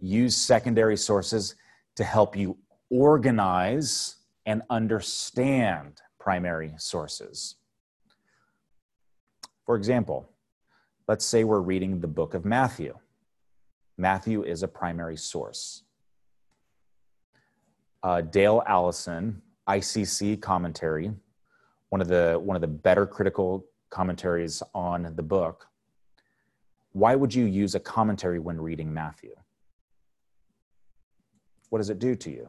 Use 0.00 0.36
secondary 0.36 0.96
sources 0.96 1.56
to 1.96 2.04
help 2.04 2.36
you 2.36 2.56
organize 2.90 4.16
and 4.46 4.62
understand 4.70 6.00
primary 6.18 6.72
sources. 6.78 7.56
For 9.66 9.76
example 9.76 10.30
let's 11.08 11.24
say 11.24 11.42
we're 11.42 11.60
reading 11.60 12.00
the 12.00 12.06
book 12.06 12.34
of 12.34 12.44
matthew. 12.44 12.96
Matthew 13.96 14.44
is 14.44 14.62
a 14.62 14.68
primary 14.68 15.16
source 15.16 15.82
uh, 18.02 18.20
Dale 18.20 18.62
Allison, 18.66 19.42
ICC 19.68 20.40
commentary, 20.40 21.12
one 21.90 22.00
of 22.00 22.08
the 22.08 22.40
one 22.42 22.56
of 22.56 22.60
the 22.60 22.68
better 22.68 23.06
critical 23.06 23.66
commentaries 23.90 24.62
on 24.74 25.12
the 25.16 25.22
book. 25.22 25.66
Why 26.92 27.14
would 27.14 27.34
you 27.34 27.44
use 27.44 27.74
a 27.74 27.80
commentary 27.80 28.38
when 28.38 28.60
reading 28.60 28.92
Matthew? 28.92 29.34
What 31.70 31.78
does 31.78 31.90
it 31.90 31.98
do 31.98 32.14
to 32.14 32.30
you? 32.30 32.48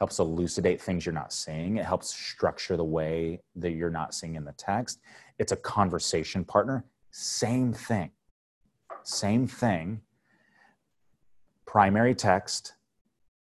helps 0.00 0.18
elucidate 0.18 0.80
things 0.80 1.04
you're 1.04 1.12
not 1.12 1.30
seeing. 1.30 1.76
It 1.76 1.84
helps 1.84 2.08
structure 2.08 2.74
the 2.74 2.82
way 2.84 3.42
that 3.56 3.72
you're 3.72 3.90
not 3.90 4.14
seeing 4.14 4.34
in 4.34 4.46
the 4.46 4.52
text. 4.52 4.98
It's 5.38 5.52
a 5.52 5.56
conversation 5.56 6.42
partner. 6.42 6.86
Same 7.10 7.74
thing. 7.74 8.10
Same 9.02 9.46
thing. 9.46 10.00
Primary 11.66 12.14
text, 12.14 12.76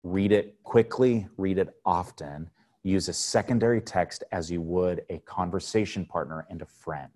read 0.04 0.32
it 0.32 0.58
quickly, 0.64 1.28
read 1.38 1.58
it 1.58 1.76
often. 1.86 2.50
Use 2.84 3.10
a 3.10 3.14
secondary 3.14 3.82
text 3.82 4.24
as 4.32 4.50
you 4.50 4.62
would 4.62 5.04
a 5.10 5.20
conversation 5.20 6.06
partner 6.06 6.46
and 6.50 6.62
a 6.62 6.66
friend. 6.66 7.12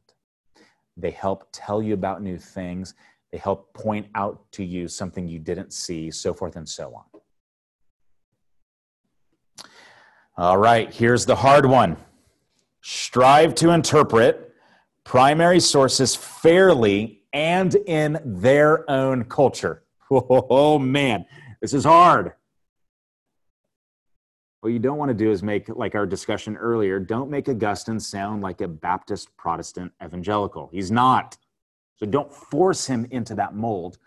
They 0.97 1.11
help 1.11 1.47
tell 1.51 1.81
you 1.81 1.93
about 1.93 2.21
new 2.21 2.37
things, 2.37 2.93
they 3.31 3.37
help 3.37 3.73
point 3.73 4.07
out 4.15 4.51
to 4.53 4.63
you 4.63 4.87
something 4.87 5.27
you 5.27 5.39
didn't 5.39 5.71
see, 5.71 6.11
so 6.11 6.33
forth 6.33 6.57
and 6.57 6.67
so 6.67 6.93
on. 6.93 7.03
All 10.37 10.57
right, 10.57 10.91
here's 10.93 11.25
the 11.25 11.35
hard 11.35 11.65
one 11.65 11.97
strive 12.81 13.53
to 13.55 13.69
interpret 13.69 14.53
primary 15.03 15.59
sources 15.59 16.15
fairly 16.15 17.21
and 17.33 17.75
in 17.75 18.19
their 18.25 18.89
own 18.89 19.23
culture. 19.25 19.83
Oh, 20.13 20.77
man, 20.77 21.25
this 21.61 21.73
is 21.73 21.85
hard. 21.85 22.33
What 24.61 24.73
you 24.73 24.79
don't 24.79 24.99
want 24.99 25.09
to 25.09 25.15
do 25.15 25.31
is 25.31 25.41
make, 25.41 25.69
like 25.69 25.95
our 25.95 26.05
discussion 26.05 26.55
earlier, 26.55 26.99
don't 26.99 27.31
make 27.31 27.49
Augustine 27.49 27.99
sound 27.99 28.43
like 28.43 28.61
a 28.61 28.67
Baptist 28.67 29.35
Protestant 29.35 29.91
evangelical. 30.03 30.69
He's 30.71 30.91
not. 30.91 31.35
So 31.97 32.05
don't 32.05 32.31
force 32.31 32.85
him 32.85 33.07
into 33.09 33.33
that 33.35 33.55
mold. 33.55 33.97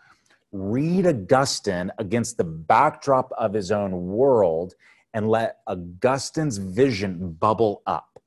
Read 0.52 1.08
Augustine 1.08 1.90
against 1.98 2.36
the 2.36 2.44
backdrop 2.44 3.32
of 3.36 3.52
his 3.52 3.72
own 3.72 4.06
world 4.06 4.74
and 5.12 5.28
let 5.28 5.58
Augustine's 5.66 6.58
vision 6.58 7.32
bubble 7.32 7.82
up. 7.84 8.20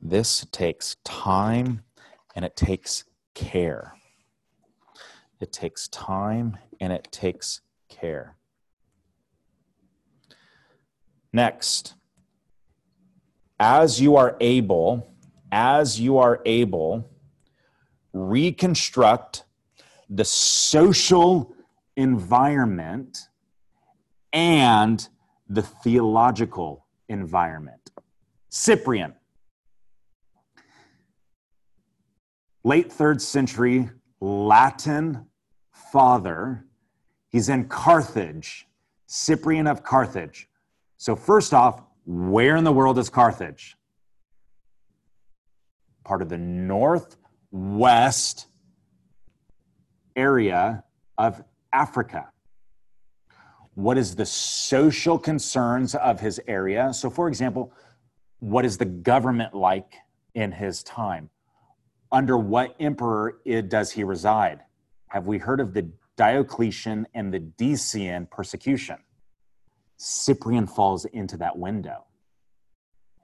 This 0.00 0.46
takes 0.50 0.96
time 1.04 1.82
and 2.34 2.42
it 2.42 2.56
takes 2.56 3.04
care. 3.34 3.96
It 5.40 5.52
takes 5.52 5.88
time 5.88 6.56
and 6.80 6.90
it 6.90 7.06
takes 7.12 7.60
care. 8.00 8.36
Next, 11.32 11.94
as 13.58 14.00
you 14.00 14.16
are 14.16 14.36
able, 14.40 15.14
as 15.52 16.00
you 16.00 16.18
are 16.18 16.40
able, 16.44 17.08
reconstruct 18.12 19.44
the 20.08 20.24
social 20.24 21.54
environment 21.96 23.28
and 24.32 25.08
the 25.48 25.62
theological 25.62 26.86
environment. 27.08 27.90
Cyprian, 28.48 29.14
late 32.64 32.90
third 32.90 33.22
century 33.22 33.90
Latin 34.20 35.26
father. 35.92 36.66
He's 37.30 37.48
in 37.48 37.68
Carthage, 37.68 38.66
Cyprian 39.06 39.66
of 39.66 39.82
Carthage. 39.82 40.48
So, 40.96 41.16
first 41.16 41.54
off, 41.54 41.80
where 42.04 42.56
in 42.56 42.64
the 42.64 42.72
world 42.72 42.98
is 42.98 43.08
Carthage? 43.08 43.76
Part 46.04 46.22
of 46.22 46.28
the 46.28 46.38
northwest 46.38 47.08
area 50.16 50.84
of 51.16 51.42
Africa. 51.72 52.28
What 53.74 53.96
is 53.96 54.16
the 54.16 54.26
social 54.26 55.16
concerns 55.18 55.94
of 55.94 56.18
his 56.18 56.40
area? 56.48 56.92
So, 56.92 57.08
for 57.08 57.28
example, 57.28 57.72
what 58.40 58.64
is 58.64 58.76
the 58.76 58.84
government 58.84 59.54
like 59.54 59.94
in 60.34 60.50
his 60.50 60.82
time? 60.82 61.30
Under 62.10 62.36
what 62.36 62.74
emperor 62.80 63.38
does 63.68 63.92
he 63.92 64.02
reside? 64.02 64.60
Have 65.06 65.26
we 65.26 65.38
heard 65.38 65.60
of 65.60 65.74
the 65.74 65.88
Diocletian 66.20 67.06
and 67.14 67.32
the 67.32 67.40
Decian 67.40 68.30
persecution? 68.30 68.98
Cyprian 69.96 70.66
falls 70.66 71.06
into 71.06 71.38
that 71.38 71.56
window. 71.56 72.04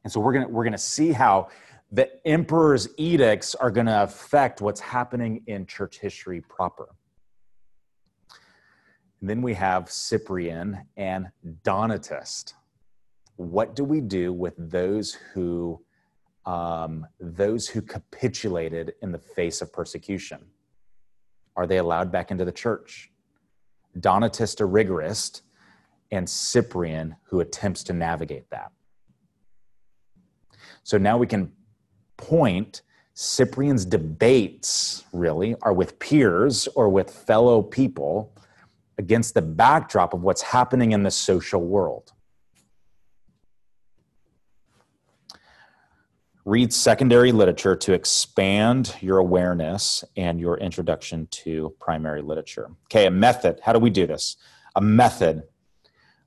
And 0.03 0.11
so 0.11 0.19
we're 0.19 0.33
going 0.33 0.51
we're 0.51 0.65
to 0.65 0.79
see 0.79 1.13
how 1.13 1.49
the 1.93 2.09
emperor's 2.27 2.89
edicts 2.97 3.55
are 3.55 3.71
going 3.71 3.87
to 3.87 4.03
affect 4.03 4.63
what's 4.63 4.81
happening 4.81 5.43
in 5.47 5.67
church 5.67 5.99
history 5.99 6.41
proper. 6.41 6.89
And 9.21 9.29
then 9.29 9.43
we 9.43 9.53
have 9.53 9.91
Cyprian 9.91 10.87
and 10.97 11.29
Donatist. 11.65 12.55
What 13.37 13.77
do 13.77 13.85
we 13.85 14.01
do 14.01 14.33
with 14.33 14.55
those 14.57 15.13
who 15.35 15.83
um, 16.47 17.07
those 17.21 17.69
who 17.69 17.83
capitulated 17.83 18.95
in 19.03 19.13
the 19.13 19.19
face 19.19 19.61
of 19.61 19.71
persecution? 19.71 20.47
Are 21.57 21.67
they 21.67 21.79
allowed 21.79 22.13
back 22.13 22.31
into 22.31 22.45
the 22.45 22.53
church? 22.53 23.11
Donatist, 23.99 24.61
a 24.61 24.65
rigorist, 24.65 25.43
and 26.11 26.29
Cyprian, 26.29 27.17
who 27.25 27.41
attempts 27.41 27.83
to 27.85 27.93
navigate 27.93 28.51
that. 28.51 28.71
So 30.83 30.99
now 30.99 31.19
we 31.19 31.27
can 31.27 31.53
point 32.17 32.83
Cyprian's 33.15 33.85
debates 33.85 35.05
really 35.13 35.57
are 35.63 35.73
with 35.73 35.99
peers 35.99 36.69
or 36.69 36.89
with 36.89 37.11
fellow 37.11 37.63
people 37.63 38.33
against 38.99 39.35
the 39.35 39.43
backdrop 39.43 40.15
of 40.15 40.23
what's 40.23 40.43
happening 40.43 40.93
in 40.93 41.03
the 41.03 41.11
social 41.11 41.63
world. 41.63 42.13
Read 46.47 46.73
secondary 46.73 47.33
literature 47.33 47.75
to 47.75 47.93
expand 47.93 48.95
your 49.01 49.19
awareness 49.19 50.05
and 50.17 50.39
your 50.39 50.57
introduction 50.59 51.27
to 51.33 51.75
primary 51.81 52.23
literature. 52.23 52.71
Okay, 52.85 53.07
a 53.07 53.11
method. 53.11 53.59
How 53.65 53.73
do 53.73 53.81
we 53.81 53.91
do 53.91 54.07
this? 54.07 54.37
A 54.77 54.81
method. 54.81 55.43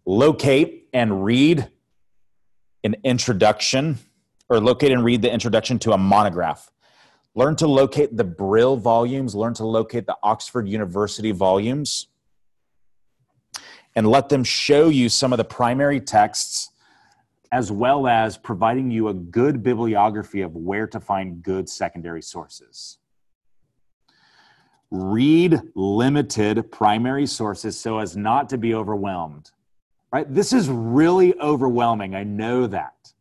Locate 0.06 0.90
and 0.92 1.24
read 1.24 1.70
an 2.84 2.98
introduction, 3.06 3.98
or 4.50 4.60
locate 4.60 4.92
and 4.92 5.06
read 5.06 5.22
the 5.22 5.32
introduction 5.32 5.80
to 5.80 5.94
a 5.94 5.98
monograph. 5.98 6.70
Learn 7.34 7.56
to 7.56 7.68
locate 7.68 8.18
the 8.18 8.26
Brill 8.26 8.76
volumes, 8.76 9.36
learn 9.36 9.54
to 9.54 9.66
locate 9.66 10.06
the 10.06 10.18
Oxford 10.22 10.68
University 10.68 11.32
volumes, 11.32 12.08
and 13.96 14.06
let 14.06 14.28
them 14.28 14.44
show 14.44 14.90
you 14.90 15.08
some 15.08 15.32
of 15.32 15.38
the 15.38 15.46
primary 15.46 16.02
texts 16.02 16.72
as 17.52 17.72
well 17.72 18.08
as 18.08 18.38
providing 18.38 18.92
you 18.92 19.08
a 19.08 19.14
good 19.14 19.64
bibliography 19.64 20.42
of 20.42 20.56
where 20.56 20.88
to 20.88 21.00
find 21.00 21.42
good 21.42 21.68
secondary 21.68 22.22
sources. 22.22 23.00
Read 24.92 25.60
limited 25.76 26.72
primary 26.72 27.26
sources 27.26 27.80
so 27.80 28.00
as 28.00 28.16
not 28.16 28.50
to 28.50 28.58
be 28.58 28.74
overwhelmed. 28.74 29.52
Right? 30.12 30.32
This 30.32 30.54
is 30.54 30.70
really 30.70 31.40
overwhelming. 31.40 32.16
I 32.16 32.24
know 32.24 32.66
that. 32.68 33.14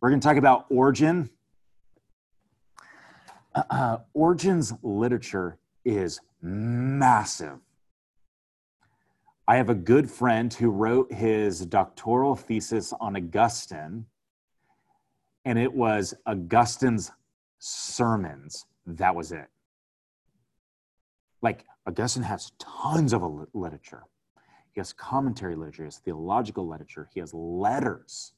We're 0.00 0.10
going 0.10 0.20
to 0.20 0.26
talk 0.26 0.36
about 0.36 0.66
Origen. 0.70 1.30
Uh, 3.70 3.98
Origen's 4.14 4.72
literature 4.84 5.58
is 5.84 6.20
massive. 6.40 7.58
I 9.48 9.56
have 9.56 9.70
a 9.70 9.74
good 9.74 10.10
friend 10.10 10.52
who 10.52 10.68
wrote 10.68 11.10
his 11.10 11.64
doctoral 11.64 12.36
thesis 12.36 12.92
on 13.00 13.16
Augustine, 13.16 14.04
and 15.46 15.58
it 15.58 15.72
was 15.72 16.12
Augustine's 16.26 17.10
sermons. 17.58 18.66
That 18.86 19.16
was 19.16 19.32
it. 19.32 19.46
Like, 21.40 21.64
Augustine 21.86 22.24
has 22.24 22.52
tons 22.58 23.14
of 23.14 23.22
literature. 23.54 24.02
He 24.74 24.80
has 24.80 24.92
commentary 24.92 25.56
literature, 25.56 25.84
he 25.84 25.86
has 25.86 25.96
theological 25.96 26.68
literature, 26.68 27.08
he 27.14 27.20
has 27.20 27.32
letters. 27.32 28.34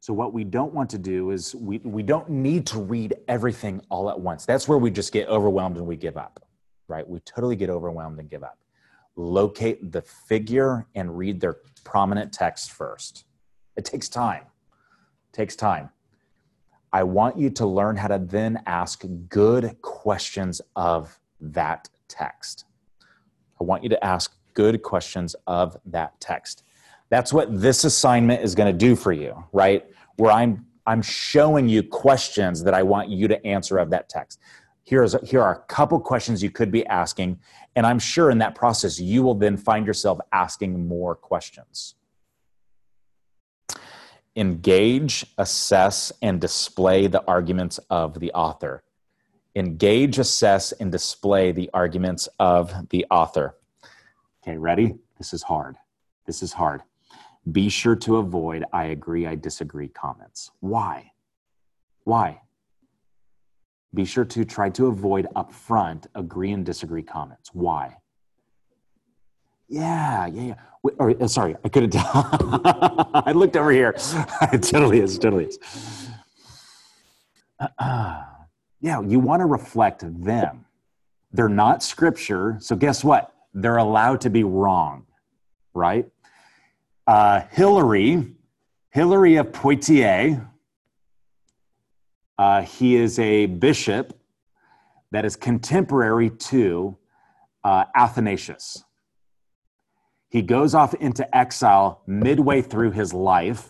So, 0.00 0.12
what 0.12 0.32
we 0.32 0.42
don't 0.42 0.74
want 0.74 0.90
to 0.90 0.98
do 0.98 1.30
is 1.30 1.54
we, 1.54 1.78
we 1.78 2.02
don't 2.02 2.28
need 2.28 2.66
to 2.68 2.80
read 2.80 3.14
everything 3.28 3.80
all 3.90 4.10
at 4.10 4.18
once. 4.18 4.44
That's 4.44 4.66
where 4.66 4.78
we 4.78 4.90
just 4.90 5.12
get 5.12 5.28
overwhelmed 5.28 5.76
and 5.76 5.86
we 5.86 5.94
give 5.94 6.16
up, 6.16 6.44
right? 6.88 7.08
We 7.08 7.20
totally 7.20 7.54
get 7.54 7.70
overwhelmed 7.70 8.18
and 8.18 8.28
give 8.28 8.42
up 8.42 8.58
locate 9.16 9.92
the 9.92 10.02
figure 10.02 10.86
and 10.94 11.16
read 11.16 11.40
their 11.40 11.56
prominent 11.84 12.32
text 12.32 12.72
first. 12.72 13.24
It 13.76 13.84
takes 13.84 14.08
time. 14.08 14.42
It 14.42 15.36
takes 15.36 15.56
time. 15.56 15.90
I 16.92 17.04
want 17.04 17.38
you 17.38 17.50
to 17.50 17.66
learn 17.66 17.96
how 17.96 18.08
to 18.08 18.18
then 18.18 18.62
ask 18.66 19.04
good 19.28 19.80
questions 19.80 20.60
of 20.74 21.18
that 21.40 21.88
text. 22.08 22.64
I 23.60 23.64
want 23.64 23.82
you 23.82 23.88
to 23.90 24.04
ask 24.04 24.34
good 24.54 24.82
questions 24.82 25.36
of 25.46 25.76
that 25.86 26.18
text. 26.20 26.64
That's 27.08 27.32
what 27.32 27.60
this 27.60 27.84
assignment 27.84 28.42
is 28.42 28.54
going 28.54 28.72
to 28.72 28.76
do 28.76 28.96
for 28.96 29.12
you, 29.12 29.44
right? 29.52 29.86
Where 30.16 30.32
I'm 30.32 30.66
I'm 30.86 31.02
showing 31.02 31.68
you 31.68 31.82
questions 31.82 32.64
that 32.64 32.74
I 32.74 32.82
want 32.82 33.10
you 33.10 33.28
to 33.28 33.46
answer 33.46 33.78
of 33.78 33.90
that 33.90 34.08
text. 34.08 34.40
Here's 34.84 35.14
here 35.28 35.42
are 35.42 35.54
a 35.54 35.72
couple 35.72 36.00
questions 36.00 36.42
you 36.42 36.50
could 36.50 36.70
be 36.70 36.86
asking 36.86 37.38
and 37.76 37.86
I'm 37.86 37.98
sure 37.98 38.30
in 38.30 38.38
that 38.38 38.54
process, 38.54 38.98
you 38.98 39.22
will 39.22 39.34
then 39.34 39.56
find 39.56 39.86
yourself 39.86 40.18
asking 40.32 40.88
more 40.88 41.14
questions. 41.14 41.94
Engage, 44.36 45.26
assess, 45.38 46.12
and 46.22 46.40
display 46.40 47.06
the 47.06 47.22
arguments 47.26 47.78
of 47.90 48.18
the 48.20 48.32
author. 48.32 48.82
Engage, 49.56 50.18
assess, 50.18 50.72
and 50.72 50.90
display 50.92 51.52
the 51.52 51.70
arguments 51.74 52.28
of 52.38 52.88
the 52.90 53.06
author. 53.10 53.56
Okay, 54.42 54.56
ready? 54.56 54.94
This 55.18 55.32
is 55.32 55.42
hard. 55.42 55.76
This 56.26 56.42
is 56.42 56.52
hard. 56.52 56.82
Be 57.50 57.68
sure 57.68 57.96
to 57.96 58.18
avoid 58.18 58.64
I 58.72 58.86
agree, 58.86 59.26
I 59.26 59.34
disagree 59.34 59.88
comments. 59.88 60.50
Why? 60.60 61.12
Why? 62.04 62.40
Be 63.92 64.04
sure 64.04 64.24
to 64.24 64.44
try 64.44 64.70
to 64.70 64.86
avoid 64.86 65.26
upfront 65.34 66.06
agree 66.14 66.52
and 66.52 66.64
disagree 66.64 67.02
comments. 67.02 67.50
Why? 67.52 67.96
Yeah, 69.68 70.26
yeah, 70.26 70.42
yeah. 70.42 70.54
Or, 70.98 71.22
uh, 71.22 71.28
sorry, 71.28 71.56
I 71.64 71.68
could 71.68 71.92
have. 71.94 72.06
I 73.14 73.32
looked 73.32 73.56
over 73.56 73.70
here. 73.70 73.94
it 74.52 74.62
totally 74.62 75.00
is. 75.00 75.18
Totally 75.18 75.46
is. 75.46 75.58
Uh, 77.78 78.22
yeah, 78.80 79.00
you 79.02 79.20
want 79.20 79.40
to 79.40 79.46
reflect 79.46 80.02
them. 80.24 80.64
They're 81.32 81.48
not 81.48 81.82
scripture, 81.82 82.56
so 82.60 82.74
guess 82.74 83.04
what? 83.04 83.32
They're 83.54 83.76
allowed 83.76 84.22
to 84.22 84.30
be 84.30 84.42
wrong, 84.42 85.06
right? 85.74 86.06
Uh, 87.06 87.42
Hilary, 87.50 88.32
Hilary 88.90 89.36
of 89.36 89.52
Poitiers, 89.52 90.38
uh, 92.40 92.62
he 92.62 92.96
is 92.96 93.18
a 93.18 93.44
bishop 93.44 94.18
that 95.10 95.26
is 95.26 95.36
contemporary 95.36 96.30
to 96.30 96.96
uh, 97.64 97.84
Athanasius. 97.94 98.82
He 100.30 100.40
goes 100.40 100.74
off 100.74 100.94
into 100.94 101.36
exile 101.36 102.00
midway 102.06 102.62
through 102.62 102.92
his 102.92 103.12
life. 103.12 103.68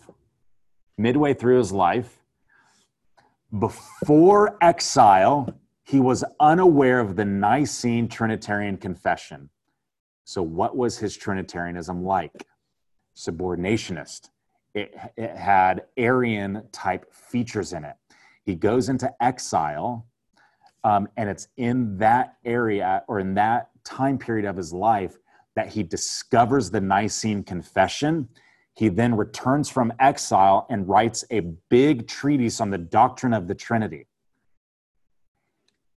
Midway 0.96 1.34
through 1.34 1.58
his 1.58 1.72
life. 1.72 2.22
Before 3.58 4.56
exile, 4.60 5.52
he 5.82 5.98
was 5.98 6.22
unaware 6.38 7.00
of 7.00 7.16
the 7.16 7.24
Nicene 7.24 8.06
Trinitarian 8.06 8.76
confession. 8.76 9.50
So, 10.22 10.42
what 10.44 10.76
was 10.76 10.96
his 10.96 11.16
Trinitarianism 11.16 12.04
like? 12.04 12.46
Subordinationist, 13.16 14.30
it, 14.74 14.94
it 15.16 15.36
had 15.36 15.86
Arian 15.96 16.68
type 16.70 17.12
features 17.12 17.72
in 17.72 17.84
it. 17.84 17.96
He 18.44 18.54
goes 18.54 18.88
into 18.88 19.10
exile, 19.20 20.06
um, 20.84 21.08
and 21.16 21.28
it's 21.28 21.48
in 21.56 21.98
that 21.98 22.36
area 22.44 23.02
or 23.08 23.20
in 23.20 23.34
that 23.34 23.70
time 23.84 24.18
period 24.18 24.46
of 24.46 24.56
his 24.56 24.72
life 24.72 25.16
that 25.56 25.68
he 25.68 25.82
discovers 25.82 26.70
the 26.70 26.80
Nicene 26.80 27.42
Confession. 27.42 28.28
He 28.74 28.88
then 28.88 29.14
returns 29.14 29.68
from 29.68 29.92
exile 30.00 30.66
and 30.70 30.88
writes 30.88 31.24
a 31.30 31.40
big 31.68 32.06
treatise 32.06 32.60
on 32.60 32.70
the 32.70 32.78
doctrine 32.78 33.34
of 33.34 33.46
the 33.46 33.54
Trinity. 33.54 34.06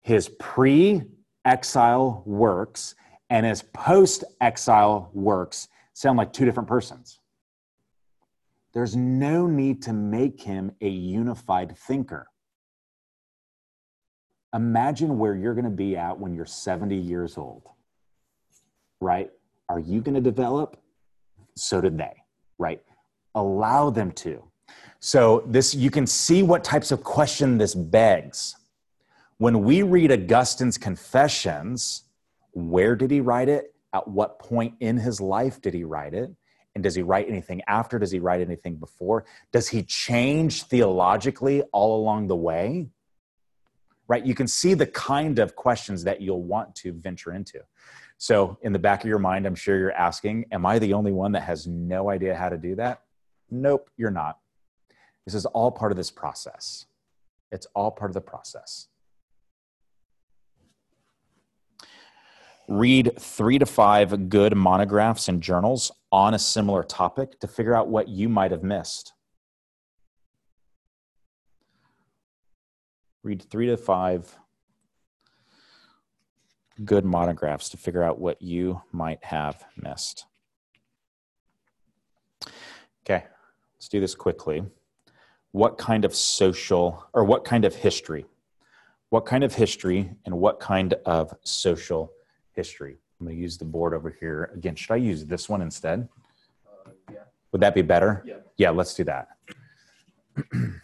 His 0.01 0.29
pre 0.39 1.03
exile 1.45 2.23
works 2.25 2.95
and 3.29 3.45
his 3.45 3.61
post 3.61 4.23
exile 4.41 5.09
works 5.13 5.67
sound 5.93 6.17
like 6.17 6.33
two 6.33 6.45
different 6.45 6.67
persons. 6.67 7.19
There's 8.73 8.95
no 8.95 9.47
need 9.47 9.81
to 9.83 9.93
make 9.93 10.41
him 10.41 10.71
a 10.81 10.87
unified 10.87 11.77
thinker. 11.77 12.27
Imagine 14.53 15.17
where 15.17 15.35
you're 15.35 15.53
going 15.53 15.65
to 15.65 15.69
be 15.69 15.95
at 15.95 16.19
when 16.19 16.35
you're 16.35 16.45
70 16.45 16.95
years 16.95 17.37
old, 17.37 17.63
right? 18.99 19.31
Are 19.69 19.79
you 19.79 20.01
going 20.01 20.15
to 20.15 20.21
develop? 20.21 20.77
So 21.55 21.79
did 21.79 21.97
they, 21.97 22.23
right? 22.57 22.81
Allow 23.33 23.89
them 23.89 24.11
to. 24.13 24.43
So 24.99 25.43
this 25.47 25.73
you 25.73 25.89
can 25.89 26.05
see 26.05 26.43
what 26.43 26.63
types 26.63 26.91
of 26.91 27.03
question 27.03 27.57
this 27.57 27.73
begs. 27.73 28.55
When 29.37 29.63
we 29.63 29.81
read 29.83 30.11
Augustine's 30.11 30.77
confessions, 30.77 32.03
where 32.51 32.95
did 32.95 33.09
he 33.09 33.21
write 33.21 33.49
it? 33.49 33.73
At 33.93 34.07
what 34.07 34.39
point 34.39 34.75
in 34.79 34.97
his 34.97 35.19
life 35.19 35.61
did 35.61 35.73
he 35.73 35.83
write 35.83 36.13
it? 36.13 36.29
And 36.75 36.83
does 36.83 36.95
he 36.95 37.01
write 37.01 37.27
anything 37.27 37.61
after? 37.67 37.99
Does 37.99 38.11
he 38.11 38.19
write 38.19 38.41
anything 38.41 38.75
before? 38.75 39.25
Does 39.51 39.67
he 39.67 39.83
change 39.83 40.63
theologically 40.63 41.63
all 41.73 42.01
along 42.01 42.27
the 42.27 42.35
way? 42.35 42.89
Right? 44.11 44.25
You 44.25 44.35
can 44.35 44.45
see 44.45 44.73
the 44.73 44.87
kind 44.87 45.39
of 45.39 45.55
questions 45.55 46.03
that 46.03 46.19
you'll 46.19 46.43
want 46.43 46.75
to 46.75 46.91
venture 46.91 47.31
into. 47.31 47.61
So, 48.17 48.57
in 48.61 48.73
the 48.73 48.77
back 48.77 49.05
of 49.05 49.07
your 49.07 49.19
mind, 49.19 49.45
I'm 49.45 49.55
sure 49.55 49.79
you're 49.79 49.93
asking, 49.93 50.47
Am 50.51 50.65
I 50.65 50.79
the 50.79 50.91
only 50.91 51.13
one 51.13 51.31
that 51.31 51.43
has 51.43 51.65
no 51.65 52.09
idea 52.09 52.35
how 52.35 52.49
to 52.49 52.57
do 52.57 52.75
that? 52.75 53.03
Nope, 53.49 53.89
you're 53.95 54.11
not. 54.11 54.39
This 55.23 55.33
is 55.33 55.45
all 55.45 55.71
part 55.71 55.93
of 55.93 55.97
this 55.97 56.11
process. 56.11 56.87
It's 57.53 57.67
all 57.73 57.89
part 57.89 58.11
of 58.11 58.13
the 58.13 58.19
process. 58.19 58.89
Read 62.67 63.13
three 63.17 63.59
to 63.59 63.65
five 63.65 64.27
good 64.27 64.57
monographs 64.57 65.29
and 65.29 65.41
journals 65.41 65.89
on 66.11 66.33
a 66.33 66.39
similar 66.39 66.83
topic 66.83 67.39
to 67.39 67.47
figure 67.47 67.73
out 67.73 67.87
what 67.87 68.09
you 68.09 68.27
might 68.27 68.51
have 68.51 68.61
missed. 68.61 69.13
Read 73.23 73.43
three 73.43 73.67
to 73.67 73.77
five 73.77 74.35
good 76.83 77.05
monographs 77.05 77.69
to 77.69 77.77
figure 77.77 78.03
out 78.03 78.19
what 78.19 78.41
you 78.41 78.81
might 78.91 79.23
have 79.23 79.63
missed. 79.77 80.25
Okay, 83.05 83.25
let's 83.75 83.87
do 83.89 83.99
this 83.99 84.15
quickly. 84.15 84.63
What 85.51 85.77
kind 85.77 86.05
of 86.05 86.15
social 86.15 87.05
or 87.13 87.23
what 87.23 87.45
kind 87.45 87.65
of 87.65 87.75
history? 87.75 88.25
What 89.09 89.25
kind 89.25 89.43
of 89.43 89.53
history 89.53 90.11
and 90.25 90.39
what 90.39 90.59
kind 90.59 90.93
of 91.05 91.35
social 91.43 92.11
history? 92.53 92.97
I'm 93.19 93.27
going 93.27 93.35
to 93.35 93.41
use 93.41 93.57
the 93.57 93.65
board 93.65 93.93
over 93.93 94.09
here 94.09 94.49
again. 94.55 94.75
Should 94.75 94.93
I 94.93 94.97
use 94.97 95.25
this 95.25 95.47
one 95.47 95.61
instead? 95.61 96.07
Uh, 96.65 96.91
yeah. 97.11 97.17
Would 97.51 97.61
that 97.61 97.75
be 97.75 97.81
better? 97.83 98.23
Yeah. 98.25 98.37
Yeah, 98.57 98.69
let's 98.71 98.95
do 98.95 99.03
that. 99.03 99.27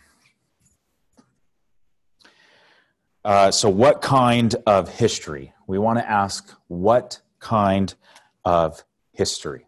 uh, 3.27 3.51
so, 3.51 3.67
what 3.67 4.01
kind 4.01 4.55
of 4.65 4.87
history? 4.87 5.51
We 5.67 5.77
want 5.77 5.99
to 5.99 6.09
ask 6.09 6.49
what 6.69 7.19
kind 7.39 7.93
of 8.45 8.85
history? 9.11 9.67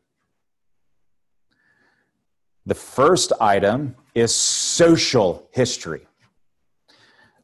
The 2.66 2.76
first 2.76 3.34
item 3.42 3.98
is 4.16 4.34
social 4.34 5.50
history. 5.52 6.08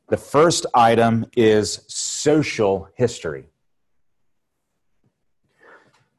The 0.07 0.15
first 0.15 0.65
item 0.73 1.25
is 1.35 1.83
social 1.89 2.87
history. 2.95 3.49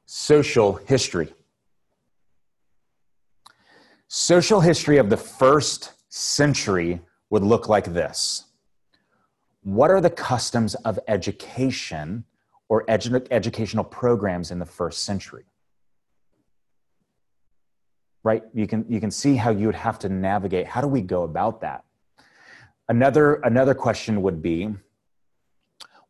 Social 0.05 0.75
history. 0.75 1.33
Social 4.09 4.61
history 4.61 4.99
of 4.99 5.09
the 5.09 5.17
first 5.17 5.93
century 6.11 7.01
would 7.31 7.43
look 7.43 7.71
like 7.71 7.95
this 7.95 8.46
What 9.67 9.91
are 9.91 10.01
the 10.01 10.11
customs 10.11 10.77
of 10.77 10.97
education 11.09 12.23
or 12.69 12.85
edu- 12.87 13.27
educational 13.33 13.83
programs 13.83 14.53
in 14.53 14.61
the 14.61 14.65
first 14.65 15.03
century? 15.03 15.43
Right? 18.23 18.45
You 18.55 18.69
can, 18.69 18.87
you 18.89 19.01
can 19.01 19.11
see 19.11 19.35
how 19.35 19.51
you 19.51 19.67
would 19.67 19.75
have 19.75 19.99
to 19.99 20.09
navigate. 20.09 20.69
How 20.69 20.83
do 20.83 20.87
we 20.87 21.01
go 21.01 21.25
about 21.25 21.63
that? 21.63 21.85
Another, 22.89 23.41
another 23.43 23.75
question 23.75 24.23
would 24.23 24.41
be 24.41 24.73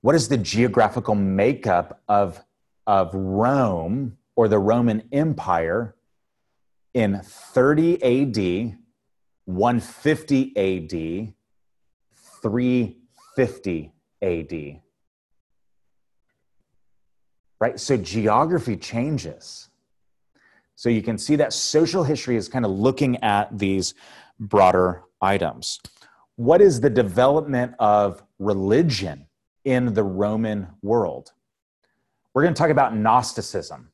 what 0.03 0.15
is 0.15 0.29
the 0.29 0.37
geographical 0.37 1.15
makeup 1.15 2.03
of, 2.09 2.45
of 2.87 3.09
Rome 3.15 4.19
or 4.35 4.49
the 4.49 4.59
Roman 4.59 5.09
Empire 5.13 5.97
in 6.93 7.23
30 7.23 8.03
AD, 8.03 8.79
150 9.47 10.57
AD, 11.25 11.35
350 13.37 13.93
AD? 14.23 14.81
Right? 17.61 17.79
So 17.79 17.97
geography 17.97 18.77
changes. 18.77 19.69
So 20.75 20.89
you 20.89 21.03
can 21.03 21.17
see 21.17 21.37
that 21.37 21.53
social 21.53 22.03
history 22.03 22.37
is 22.37 22.49
kind 22.49 22.65
of 22.65 22.71
looking 22.71 23.23
at 23.23 23.57
these 23.59 23.95
broader 24.39 25.05
items. 25.23 25.81
What 26.37 26.61
is 26.61 26.81
the 26.81 26.91
development 26.91 27.75
of 27.79 28.23
religion 28.39 29.27
in 29.65 29.95
the 29.95 30.03
Roman 30.03 30.67
world? 30.83 31.33
We're 32.35 32.43
going 32.43 32.55
to 32.55 32.59
talk 32.59 32.71
about 32.71 32.95
Gnosticism. 32.95 33.89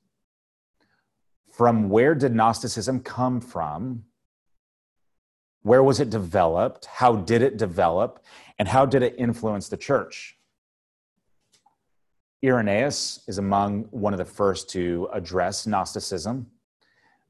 From 1.53 1.89
where 1.89 2.17
did 2.17 2.35
Gnosticism 2.35 3.01
come 3.01 3.41
from? 3.41 4.05
Where 5.63 5.85
was 5.85 6.01
it 6.01 6.11
developed? 6.11 6.87
How 6.87 7.15
did 7.15 7.43
it 7.43 7.57
develop? 7.57 8.25
And 8.59 8.69
how 8.69 8.87
did 8.87 9.03
it 9.03 9.15
influence 9.19 9.69
the 9.69 9.77
church? 9.77 10.37
Irenaeus 12.45 13.21
is 13.29 13.39
among 13.39 13.85
one 13.91 14.13
of 14.13 14.19
the 14.19 14.25
first 14.25 14.69
to 14.71 15.09
address 15.13 15.67
Gnosticism. 15.67 16.47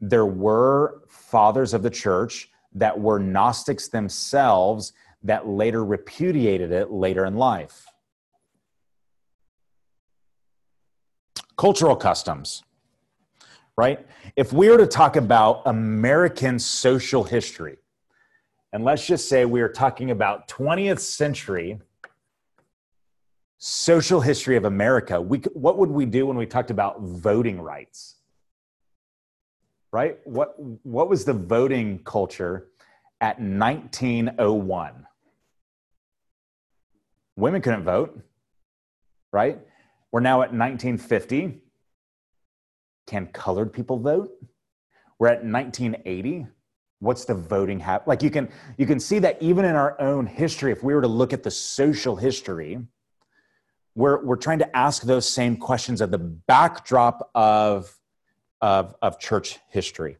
There 0.00 0.26
were 0.26 1.02
fathers 1.08 1.74
of 1.74 1.82
the 1.82 1.90
church 1.90 2.50
that 2.74 2.98
were 2.98 3.18
Gnostics 3.18 3.88
themselves 3.88 4.94
that 5.22 5.46
later 5.46 5.84
repudiated 5.84 6.72
it 6.72 6.90
later 6.90 7.26
in 7.26 7.36
life. 7.36 7.86
Cultural 11.56 11.94
customs, 11.94 12.64
right? 13.76 14.04
If 14.34 14.52
we 14.52 14.68
were 14.70 14.78
to 14.78 14.86
talk 14.86 15.16
about 15.16 15.62
American 15.66 16.58
social 16.58 17.22
history, 17.22 17.76
and 18.72 18.84
let's 18.84 19.06
just 19.06 19.28
say 19.28 19.44
we 19.44 19.60
are 19.60 19.68
talking 19.68 20.10
about 20.10 20.48
20th 20.48 21.00
century 21.00 21.78
social 23.64 24.20
history 24.20 24.56
of 24.56 24.64
America, 24.64 25.20
we, 25.20 25.38
what 25.54 25.78
would 25.78 25.88
we 25.88 26.04
do 26.04 26.26
when 26.26 26.36
we 26.36 26.44
talked 26.44 26.72
about 26.72 27.00
voting 27.00 27.60
rights? 27.60 28.16
Right? 29.92 30.18
What, 30.24 30.56
what 30.82 31.08
was 31.08 31.24
the 31.24 31.32
voting 31.32 32.00
culture 32.02 32.70
at 33.20 33.40
1901? 33.40 35.06
Women 37.36 37.62
couldn't 37.62 37.84
vote, 37.84 38.20
right? 39.32 39.60
We're 40.10 40.20
now 40.20 40.42
at 40.42 40.52
1950. 40.52 41.62
Can 43.06 43.28
colored 43.28 43.72
people 43.72 44.00
vote? 44.00 44.32
We're 45.20 45.28
at 45.28 45.44
1980. 45.44 46.48
What's 47.02 47.24
the 47.24 47.34
voting 47.34 47.80
hap? 47.80 48.06
Like 48.06 48.22
you 48.22 48.30
can 48.30 48.48
you 48.78 48.86
can 48.86 49.00
see 49.00 49.18
that 49.18 49.36
even 49.42 49.64
in 49.64 49.74
our 49.74 50.00
own 50.00 50.24
history, 50.24 50.70
if 50.70 50.84
we 50.84 50.94
were 50.94 51.02
to 51.02 51.08
look 51.08 51.32
at 51.32 51.42
the 51.42 51.50
social 51.50 52.14
history, 52.14 52.78
we're 53.96 54.24
we're 54.24 54.36
trying 54.36 54.60
to 54.60 54.76
ask 54.76 55.02
those 55.02 55.28
same 55.28 55.56
questions 55.56 56.00
of 56.00 56.12
the 56.12 56.18
backdrop 56.18 57.28
of 57.34 57.98
of, 58.60 58.94
of 59.02 59.18
church 59.18 59.58
history. 59.68 60.16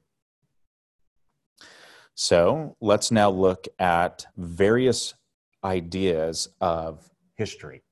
So 2.16 2.76
let's 2.80 3.12
now 3.12 3.30
look 3.30 3.68
at 3.78 4.26
various 4.36 5.14
ideas 5.62 6.48
of 6.60 7.08
history 7.36 7.84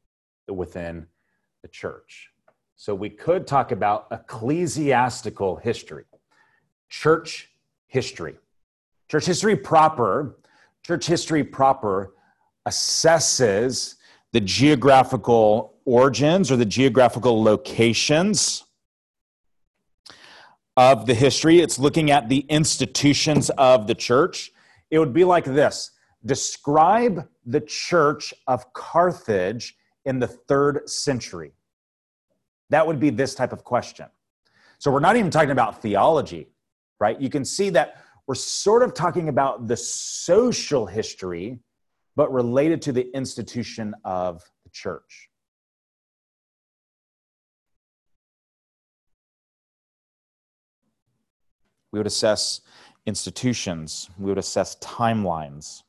within 0.49 1.07
the 1.63 1.69
church. 1.69 2.31
So 2.75 2.97
we 2.97 3.09
could 3.09 3.47
talk 3.47 3.71
about 3.71 4.09
ecclesiastical 4.11 5.55
history, 5.55 6.07
church 6.89 7.51
history, 7.87 8.35
Church 9.11 9.27
history 9.27 9.57
proper, 9.57 10.37
church 10.87 11.05
history 11.05 11.43
proper 11.43 12.15
assesses 12.69 13.97
the 14.33 14.41
geographical 14.41 15.75
origins 15.85 16.53
or 16.53 16.57
the 16.57 16.65
geographical 16.65 17.43
locations 17.43 18.63
of 20.77 21.07
the 21.07 21.15
history. 21.15 21.59
It's 21.59 21.77
looking 21.77 22.13
at 22.13 22.29
the 22.29 22.47
institutions 22.49 23.51
of 23.59 23.89
the 23.89 23.97
church. 23.97 24.53
It 24.91 25.01
would 25.01 25.13
be 25.13 25.25
like 25.25 25.45
this 25.45 25.91
Describe 26.25 27.27
the 27.45 27.63
church 27.63 28.33
of 28.47 28.73
Carthage 28.75 29.77
in 30.05 30.21
the 30.21 30.29
third 30.29 30.89
century. 30.89 31.51
That 32.69 32.87
would 32.87 33.01
be 33.01 33.11
this 33.11 33.35
type 33.35 33.53
of 33.53 33.65
question. 33.65 34.07
So 34.79 34.93
we're 34.93 35.01
not 35.01 35.17
even 35.17 35.33
talking 35.33 35.51
about 35.51 35.83
theology, 35.83 36.51
right? 37.01 37.21
You 37.21 37.29
can 37.29 37.45
see 37.45 37.71
that 37.71 38.05
we're 38.27 38.35
sort 38.35 38.83
of 38.83 38.95
talking 38.95 39.29
about 39.29 39.67
the 39.67 39.77
social 39.77 40.87
history, 40.87 41.59
but 42.17 42.33
related 42.33 42.83
to 42.83 42.93
the 42.93 43.11
institution 43.15 43.95
of 44.05 44.43
the 44.65 44.71
church. 44.71 45.29
We 51.93 51.99
would 51.99 52.07
assess 52.07 52.61
institutions, 53.07 54.11
we 54.19 54.27
would 54.27 54.39
assess 54.39 54.77
timelines. 54.77 55.83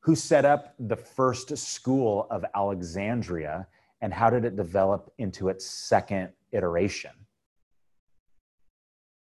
Who 0.00 0.14
set 0.14 0.44
up 0.46 0.74
the 0.78 0.96
first 0.96 1.56
school 1.58 2.26
of 2.30 2.44
Alexandria 2.54 3.66
and 4.00 4.14
how 4.14 4.30
did 4.30 4.44
it 4.44 4.56
develop 4.56 5.12
into 5.18 5.48
its 5.48 5.66
second 5.66 6.30
iteration? 6.52 7.10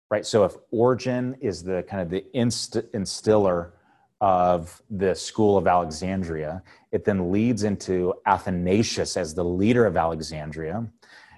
Right, 0.09 0.25
so 0.25 0.45
if 0.45 0.55
Origen 0.71 1.35
is 1.41 1.63
the 1.63 1.83
kind 1.83 2.01
of 2.01 2.09
the 2.09 2.25
inst- 2.33 2.77
instiller 2.93 3.73
of 4.21 4.81
the 4.89 5.13
school 5.13 5.57
of 5.57 5.67
Alexandria, 5.67 6.63
it 6.93 7.03
then 7.03 7.29
leads 7.29 7.63
into 7.63 8.13
Athanasius 8.25 9.17
as 9.17 9.33
the 9.33 9.43
leader 9.43 9.85
of 9.85 9.97
Alexandria. 9.97 10.87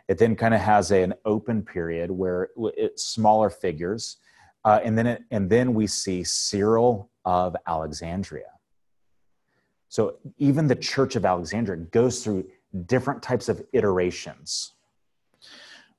It 0.07 0.19
then 0.19 0.35
kind 0.35 0.53
of 0.53 0.61
has 0.61 0.91
a, 0.91 1.01
an 1.01 1.15
open 1.25 1.63
period 1.63 2.11
where 2.11 2.49
it's 2.77 3.03
smaller 3.03 3.49
figures, 3.49 4.17
uh, 4.65 4.79
and 4.83 4.97
then 4.97 5.07
it, 5.07 5.23
and 5.31 5.49
then 5.49 5.73
we 5.73 5.87
see 5.87 6.23
Cyril 6.23 7.09
of 7.25 7.55
Alexandria. 7.67 8.51
So 9.87 10.17
even 10.37 10.67
the 10.67 10.75
Church 10.75 11.15
of 11.15 11.25
Alexandria 11.25 11.77
goes 11.77 12.23
through 12.23 12.45
different 12.85 13.23
types 13.23 13.49
of 13.49 13.63
iterations. 13.73 14.73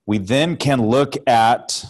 We 0.06 0.18
then 0.18 0.56
can 0.56 0.86
look 0.86 1.14
at 1.28 1.84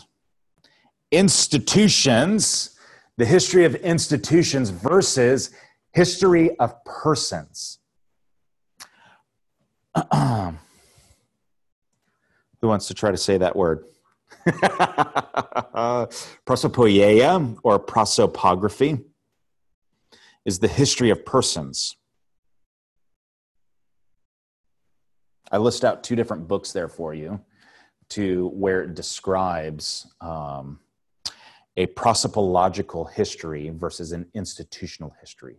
institutions, 1.11 2.78
the 3.16 3.24
history 3.24 3.65
of 3.65 3.74
institutions 3.77 4.70
versus 4.70 5.51
history 5.93 6.57
of 6.59 6.85
persons. 6.85 7.78
Who 10.12 10.59
wants 12.62 12.89
to 12.89 12.95
try 12.95 13.11
to 13.11 13.16
say 13.16 13.39
that 13.39 13.57
word? 13.57 13.85
Prosopoiea 16.47 17.59
or 17.62 17.81
prosopography 17.81 19.05
is 20.45 20.59
the 20.59 20.69
history 20.69 21.11
of 21.11 21.24
persons. 21.24 21.97
I 25.53 25.59
list 25.59 25.85
out 25.85 26.05
two 26.05 26.15
different 26.15 26.47
books 26.47 26.73
there 26.73 26.89
for 26.89 27.12
you 27.12 27.41
to 28.11 28.49
where 28.49 28.82
it 28.82 28.95
describes 28.95 30.07
um, 30.20 30.78
a 31.76 31.86
prosopological 31.86 33.10
history 33.12 33.70
versus 33.70 34.12
an 34.12 34.26
institutional 34.34 35.14
history. 35.20 35.56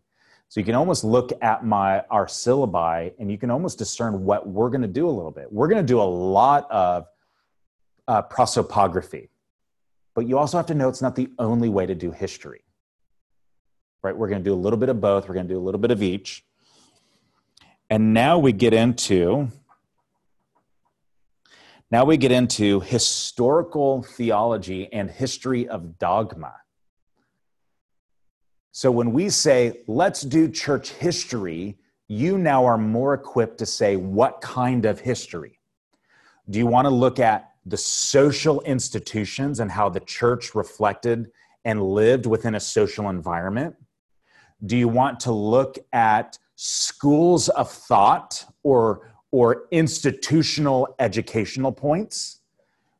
So 0.49 0.59
you 0.59 0.65
can 0.65 0.75
almost 0.75 1.03
look 1.05 1.31
at 1.41 1.65
my 1.65 2.01
our 2.09 2.25
syllabi 2.25 3.13
and 3.19 3.31
you 3.31 3.38
can 3.38 3.49
almost 3.49 3.77
discern 3.77 4.25
what 4.25 4.47
we're 4.47 4.69
going 4.69 4.81
to 4.81 4.88
do 4.88 5.07
a 5.07 5.09
little 5.09 5.31
bit. 5.31 5.51
We're 5.51 5.69
going 5.69 5.81
to 5.81 5.88
do 5.88 6.01
a 6.01 6.03
lot 6.03 6.69
of 6.69 7.07
uh, 8.07 8.21
prosopography, 8.23 9.29
but 10.13 10.27
you 10.27 10.38
also 10.38 10.57
have 10.57 10.65
to 10.65 10.73
know 10.73 10.89
it's 10.89 11.01
not 11.01 11.15
the 11.15 11.29
only 11.39 11.69
way 11.69 11.85
to 11.85 11.95
do 11.95 12.11
history. 12.11 12.61
Right? 14.03 14.15
We're 14.17 14.27
going 14.27 14.43
to 14.43 14.43
do 14.43 14.53
a 14.53 14.61
little 14.61 14.77
bit 14.77 14.89
of 14.89 14.99
both. 14.99 15.29
We're 15.29 15.35
going 15.35 15.47
to 15.47 15.53
do 15.53 15.59
a 15.59 15.63
little 15.63 15.79
bit 15.79 15.91
of 15.91 16.03
each. 16.03 16.43
And 17.89 18.13
now 18.13 18.38
we 18.38 18.51
get 18.51 18.73
into 18.73 19.49
now 21.91 22.05
we 22.05 22.15
get 22.15 22.31
into 22.31 22.80
historical 22.80 24.01
theology 24.03 24.91
and 24.93 25.11
history 25.11 25.68
of 25.68 25.99
dogma. 25.99 26.55
So 28.72 28.89
when 28.89 29.11
we 29.11 29.30
say, 29.30 29.81
let's 29.88 30.22
do 30.22 30.47
church 30.47 30.91
history, 30.91 31.77
you 32.07 32.38
now 32.38 32.65
are 32.65 32.77
more 32.77 33.13
equipped 33.13 33.57
to 33.59 33.65
say, 33.65 33.97
what 33.97 34.39
kind 34.39 34.85
of 34.85 35.01
history? 35.01 35.59
Do 36.49 36.57
you 36.57 36.68
want 36.68 36.85
to 36.85 36.89
look 36.89 37.19
at 37.19 37.51
the 37.65 37.77
social 37.77 38.61
institutions 38.61 39.59
and 39.59 39.69
how 39.69 39.89
the 39.89 39.99
church 39.99 40.55
reflected 40.55 41.31
and 41.65 41.81
lived 41.81 42.26
within 42.26 42.55
a 42.55 42.59
social 42.59 43.09
environment? 43.09 43.76
Do 44.65 44.77
you 44.77 44.88
want 44.88 45.19
to 45.22 45.31
look 45.31 45.77
at 45.91 46.38
schools 46.55 47.49
of 47.49 47.69
thought 47.69 48.45
or 48.63 49.10
or 49.32 49.64
institutional 49.72 50.94
educational 50.99 51.72
points? 51.72 52.40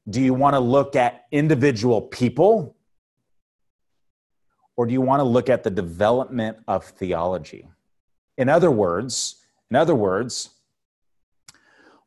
Do 0.10 0.22
you 0.22 0.34
want 0.34 0.56
to 0.56 0.60
look 0.60 0.96
at 0.96 1.26
individual 1.32 2.02
people? 2.02 2.76
Or 4.76 4.86
do 4.86 4.94
you 4.94 5.02
want 5.02 5.20
to 5.20 5.26
look 5.26 5.50
at 5.50 5.64
the 5.64 5.70
development 5.70 6.58
of 6.68 6.86
theology? 6.86 7.68
In 8.38 8.50
other 8.50 8.72
words, 8.72 9.36
in 9.70 9.76
other 9.76 9.94
words, 9.94 10.50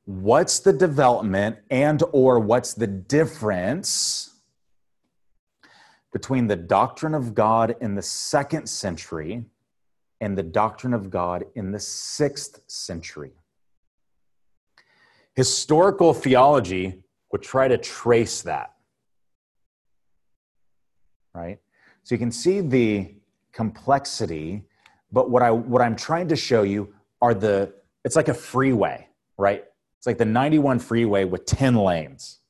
what's 0.06 0.58
the 0.58 0.72
development 0.72 1.58
and 1.70 2.02
or 2.12 2.40
what's 2.40 2.74
the 2.74 2.86
difference 2.86 4.34
between 6.12 6.46
the 6.46 6.56
doctrine 6.56 7.14
of 7.14 7.34
God 7.34 7.76
in 7.80 7.94
the 7.94 8.02
second 8.02 8.68
century 8.68 9.44
and 10.20 10.36
the 10.36 10.42
doctrine 10.42 10.94
of 10.94 11.10
God 11.10 11.44
in 11.54 11.70
the 11.70 11.80
sixth 11.80 12.60
century? 12.66 13.32
Historical 15.34 16.14
theology 16.14 17.02
would 17.32 17.42
try 17.42 17.68
to 17.68 17.76
trace 17.76 18.42
that. 18.42 18.74
Right? 21.34 21.58
So 22.04 22.14
you 22.14 22.18
can 22.18 22.30
see 22.30 22.60
the 22.60 23.14
complexity, 23.52 24.64
but 25.10 25.30
what 25.30 25.42
I 25.42 25.50
what 25.50 25.82
I'm 25.82 25.96
trying 25.96 26.28
to 26.28 26.36
show 26.36 26.62
you 26.62 26.94
are 27.20 27.34
the 27.34 27.72
it's 28.04 28.16
like 28.16 28.28
a 28.28 28.34
freeway, 28.34 29.08
right? 29.38 29.64
It's 29.98 30.06
like 30.06 30.18
the 30.18 30.26
91 30.26 30.80
freeway 30.80 31.24
with 31.24 31.46
10 31.46 31.76
lanes. 31.76 32.40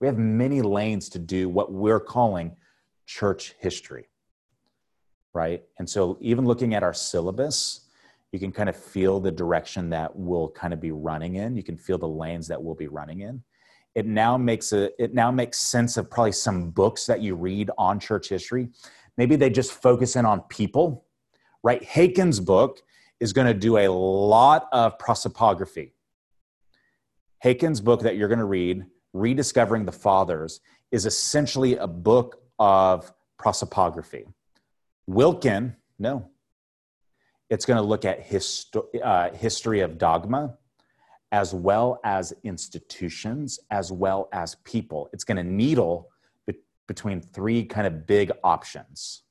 We 0.00 0.08
have 0.08 0.18
many 0.18 0.60
lanes 0.60 1.08
to 1.10 1.20
do 1.20 1.48
what 1.48 1.72
we're 1.72 2.00
calling 2.00 2.56
church 3.06 3.54
history. 3.60 4.08
Right? 5.32 5.62
And 5.78 5.88
so 5.88 6.18
even 6.20 6.44
looking 6.44 6.74
at 6.74 6.82
our 6.82 6.92
syllabus, 6.92 7.82
you 8.32 8.38
can 8.38 8.50
kind 8.50 8.68
of 8.68 8.76
feel 8.76 9.20
the 9.20 9.30
direction 9.30 9.90
that 9.90 10.14
we'll 10.16 10.48
kind 10.48 10.72
of 10.72 10.80
be 10.80 10.90
running 10.90 11.36
in. 11.36 11.54
You 11.56 11.62
can 11.62 11.76
feel 11.76 11.98
the 11.98 12.08
lanes 12.08 12.48
that 12.48 12.62
we'll 12.62 12.74
be 12.74 12.88
running 12.88 13.20
in. 13.20 13.42
It 13.94 14.06
now 14.06 14.38
makes 14.38 14.72
a 14.72 14.90
it 15.02 15.14
now 15.14 15.30
makes 15.30 15.58
sense 15.58 15.96
of 15.96 16.10
probably 16.10 16.32
some 16.32 16.70
books 16.70 17.06
that 17.06 17.20
you 17.20 17.34
read 17.34 17.70
on 17.76 18.00
church 18.00 18.30
history. 18.30 18.70
Maybe 19.18 19.36
they 19.36 19.50
just 19.50 19.72
focus 19.72 20.16
in 20.16 20.24
on 20.24 20.40
people 20.42 21.04
right? 21.62 21.82
Haykin's 21.82 22.40
book 22.40 22.82
is 23.20 23.32
going 23.32 23.46
to 23.46 23.54
do 23.54 23.78
a 23.78 23.88
lot 23.88 24.68
of 24.72 24.98
prosopography. 24.98 25.92
Haykin's 27.42 27.80
book 27.80 28.02
that 28.02 28.16
you're 28.16 28.28
going 28.28 28.38
to 28.38 28.44
read 28.44 28.84
rediscovering 29.12 29.84
the 29.84 29.92
fathers 29.92 30.60
is 30.90 31.06
essentially 31.06 31.76
a 31.76 31.86
book 31.86 32.42
of 32.58 33.12
prosopography. 33.40 34.24
Wilken 35.08 35.76
no 35.98 36.28
it's 37.52 37.66
going 37.66 37.76
to 37.76 37.82
look 37.82 38.06
at 38.06 38.26
histo- 38.26 38.86
uh, 39.04 39.30
history 39.34 39.80
of 39.80 39.98
dogma, 39.98 40.56
as 41.32 41.52
well 41.52 42.00
as 42.02 42.32
institutions, 42.44 43.60
as 43.70 43.92
well 43.92 44.30
as 44.32 44.54
people. 44.64 45.10
It's 45.12 45.22
going 45.22 45.36
to 45.36 45.44
needle 45.44 46.08
be- 46.46 46.54
between 46.88 47.20
three 47.20 47.62
kind 47.66 47.86
of 47.86 48.06
big 48.06 48.32
options. 48.42 49.24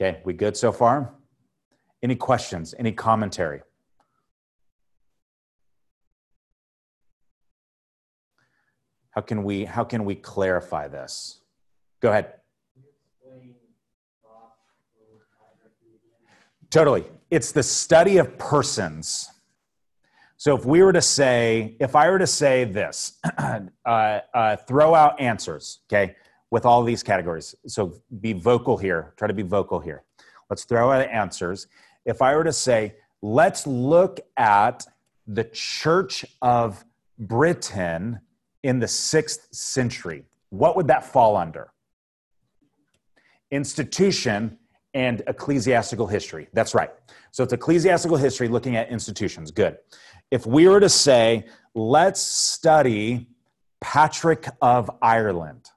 Okay, 0.00 0.20
we 0.24 0.32
good 0.32 0.56
so 0.56 0.70
far? 0.70 1.12
Any 2.04 2.14
questions? 2.14 2.72
Any 2.78 2.92
commentary? 2.92 3.62
How 9.10 9.22
can 9.22 9.42
we 9.42 9.64
how 9.64 9.82
can 9.82 10.04
we 10.04 10.14
clarify 10.14 10.86
this? 10.86 11.40
Go 12.00 12.10
ahead. 12.10 12.34
Totally. 16.70 17.04
It's 17.30 17.52
the 17.52 17.62
study 17.62 18.18
of 18.18 18.38
persons. 18.38 19.30
So 20.36 20.56
if 20.56 20.64
we 20.64 20.82
were 20.82 20.92
to 20.92 21.02
say, 21.02 21.76
if 21.80 21.96
I 21.96 22.10
were 22.10 22.18
to 22.18 22.26
say 22.26 22.64
this, 22.64 23.18
uh, 23.38 23.60
uh, 23.86 24.56
throw 24.56 24.94
out 24.94 25.18
answers, 25.20 25.80
okay, 25.88 26.14
with 26.50 26.66
all 26.66 26.82
these 26.82 27.02
categories. 27.02 27.54
So 27.66 27.94
be 28.20 28.32
vocal 28.32 28.76
here. 28.76 29.14
Try 29.16 29.28
to 29.28 29.34
be 29.34 29.42
vocal 29.42 29.80
here. 29.80 30.04
Let's 30.50 30.64
throw 30.64 30.92
out 30.92 31.08
answers. 31.08 31.66
If 32.04 32.22
I 32.22 32.36
were 32.36 32.44
to 32.44 32.52
say, 32.52 32.96
let's 33.22 33.66
look 33.66 34.20
at 34.36 34.86
the 35.26 35.44
Church 35.44 36.24
of 36.42 36.84
Britain 37.18 38.20
in 38.62 38.78
the 38.78 38.88
sixth 38.88 39.48
century, 39.52 40.24
what 40.50 40.76
would 40.76 40.86
that 40.88 41.04
fall 41.04 41.36
under? 41.36 41.72
Institution 43.50 44.58
and 44.96 45.22
ecclesiastical 45.26 46.06
history. 46.06 46.48
That's 46.54 46.74
right. 46.74 46.90
So 47.30 47.44
it's 47.44 47.52
ecclesiastical 47.52 48.16
history 48.16 48.48
looking 48.48 48.76
at 48.76 48.88
institutions. 48.88 49.50
Good. 49.50 49.76
If 50.30 50.46
we 50.46 50.66
were 50.66 50.80
to 50.80 50.88
say, 50.88 51.44
let's 51.74 52.18
study 52.18 53.28
Patrick 53.78 54.48
of 54.62 54.90
Ireland, 55.02 55.68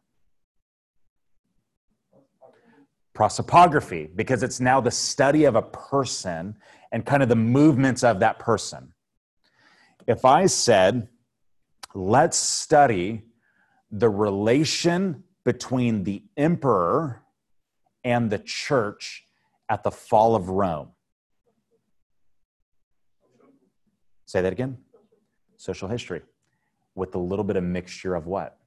prosopography, 3.14 4.10
because 4.16 4.42
it's 4.42 4.62
now 4.62 4.80
the 4.80 4.90
study 4.90 5.44
of 5.44 5.56
a 5.58 5.64
person 5.64 6.56
and 6.94 7.06
kind 7.06 7.22
of 7.22 7.28
the 7.28 7.36
movements 7.36 8.06
of 8.06 8.22
that 8.22 8.40
person. 8.40 8.94
If 10.08 10.24
I 10.24 10.46
said, 10.46 11.10
let's 11.94 12.38
study 12.38 13.24
the 13.92 14.10
relation 14.10 15.26
between 15.44 16.06
the 16.06 16.24
emperor 16.38 17.22
and 18.04 18.30
the 18.30 18.40
church 18.40 19.26
at 19.70 19.84
the 19.84 19.92
fall 19.92 20.36
of 20.36 20.50
Rome. 20.50 20.90
Say 24.26 24.42
that 24.42 24.54
again. 24.54 24.78
Social 25.58 25.88
history 25.88 26.22
with 26.96 27.16
a 27.16 27.20
little 27.20 27.46
bit 27.46 27.56
of 27.56 27.64
mixture 27.64 28.16
of 28.16 28.28
what? 28.28 28.58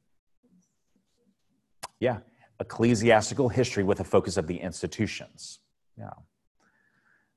Yeah, 2.00 2.18
ecclesiastical 2.60 3.48
history 3.48 3.84
with 3.84 4.00
a 4.00 4.04
focus 4.04 4.36
of 4.36 4.46
the 4.46 4.56
institutions. 4.56 5.60
Yeah. 5.96 6.10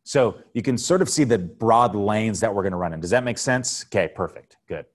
So 0.03 0.37
you 0.53 0.61
can 0.61 0.77
sort 0.77 1.01
of 1.01 1.09
see 1.09 1.23
the 1.23 1.37
broad 1.37 1.95
lanes 1.95 2.39
that 2.39 2.53
we're 2.53 2.63
going 2.63 2.71
to 2.71 2.77
run 2.77 2.93
in. 2.93 2.99
Does 2.99 3.09
that 3.09 3.23
make 3.23 3.37
sense? 3.37 3.85
Okay, 3.85 4.07
perfect. 4.07 4.57
Good. 4.67 4.85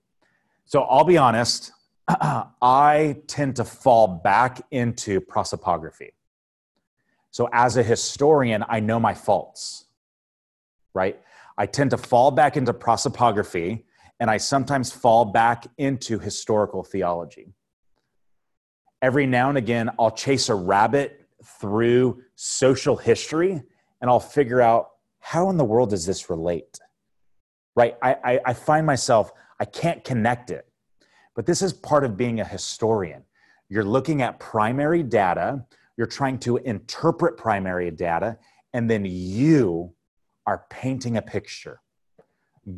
So 0.64 0.82
I'll 0.82 1.05
be 1.05 1.18
honest, 1.18 1.72
I 2.09 3.16
tend 3.27 3.56
to 3.56 3.64
fall 3.64 4.06
back 4.06 4.62
into 4.70 5.20
prosopography. 5.20 6.10
So 7.31 7.48
as 7.52 7.77
a 7.77 7.82
historian, 7.82 8.65
I 8.69 8.81
know 8.81 8.98
my 8.98 9.15
faults, 9.15 9.86
right? 10.94 11.20
I 11.57 11.66
tend 11.66 11.90
to 11.90 11.97
fall 11.97 12.31
back 12.31 12.57
into 12.57 12.73
prosopography 12.73 13.85
and 14.19 14.31
I 14.31 14.36
sometimes 14.36 14.93
fall 14.93 15.24
back 15.24 15.66
into 15.78 16.19
historical 16.19 16.82
theology. 16.82 17.55
Every 19.02 19.27
now 19.27 19.48
and 19.48 19.57
again, 19.57 19.90
I'll 19.98 20.11
chase 20.11 20.48
a 20.48 20.55
rabbit 20.55 21.27
through 21.44 22.23
social 22.35 22.97
history 22.97 23.62
and 24.01 24.11
I'll 24.11 24.20
figure 24.20 24.61
out 24.61 24.90
how 25.20 25.51
in 25.51 25.57
the 25.57 25.65
world 25.65 25.90
does 25.90 26.05
this 26.05 26.28
relate? 26.28 26.78
Right? 27.77 27.97
I, 28.02 28.16
I, 28.24 28.40
I 28.47 28.52
find 28.55 28.85
myself, 28.85 29.32
I 29.59 29.65
can't 29.65 30.02
connect 30.05 30.51
it. 30.51 30.66
But 31.36 31.47
this 31.47 31.62
is 31.62 31.73
part 31.73 32.05
of 32.05 32.16
being 32.16 32.40
a 32.40 32.44
historian. 32.44 33.23
You're 33.69 33.85
looking 33.85 34.20
at 34.20 34.40
primary 34.40 35.02
data, 35.02 35.65
you're 35.97 36.07
trying 36.07 36.39
to 36.41 36.57
interpret 36.59 37.37
primary 37.37 37.91
data, 37.91 38.39
and 38.73 38.91
then 38.91 39.05
you 39.05 39.93
are 40.47 40.65
painting 40.71 41.17
a 41.17 41.23
picture. 41.23 41.81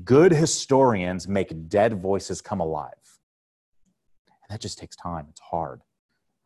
Good 0.05 0.33
historians 0.33 1.29
make 1.29 1.69
dead 1.69 2.01
voices 2.01 2.41
come 2.41 2.61
alive. 2.61 2.93
And 4.27 4.51
that 4.51 4.61
just 4.61 4.79
takes 4.79 4.97
time. 4.97 5.27
It's 5.31 5.41
hard. 5.41 5.83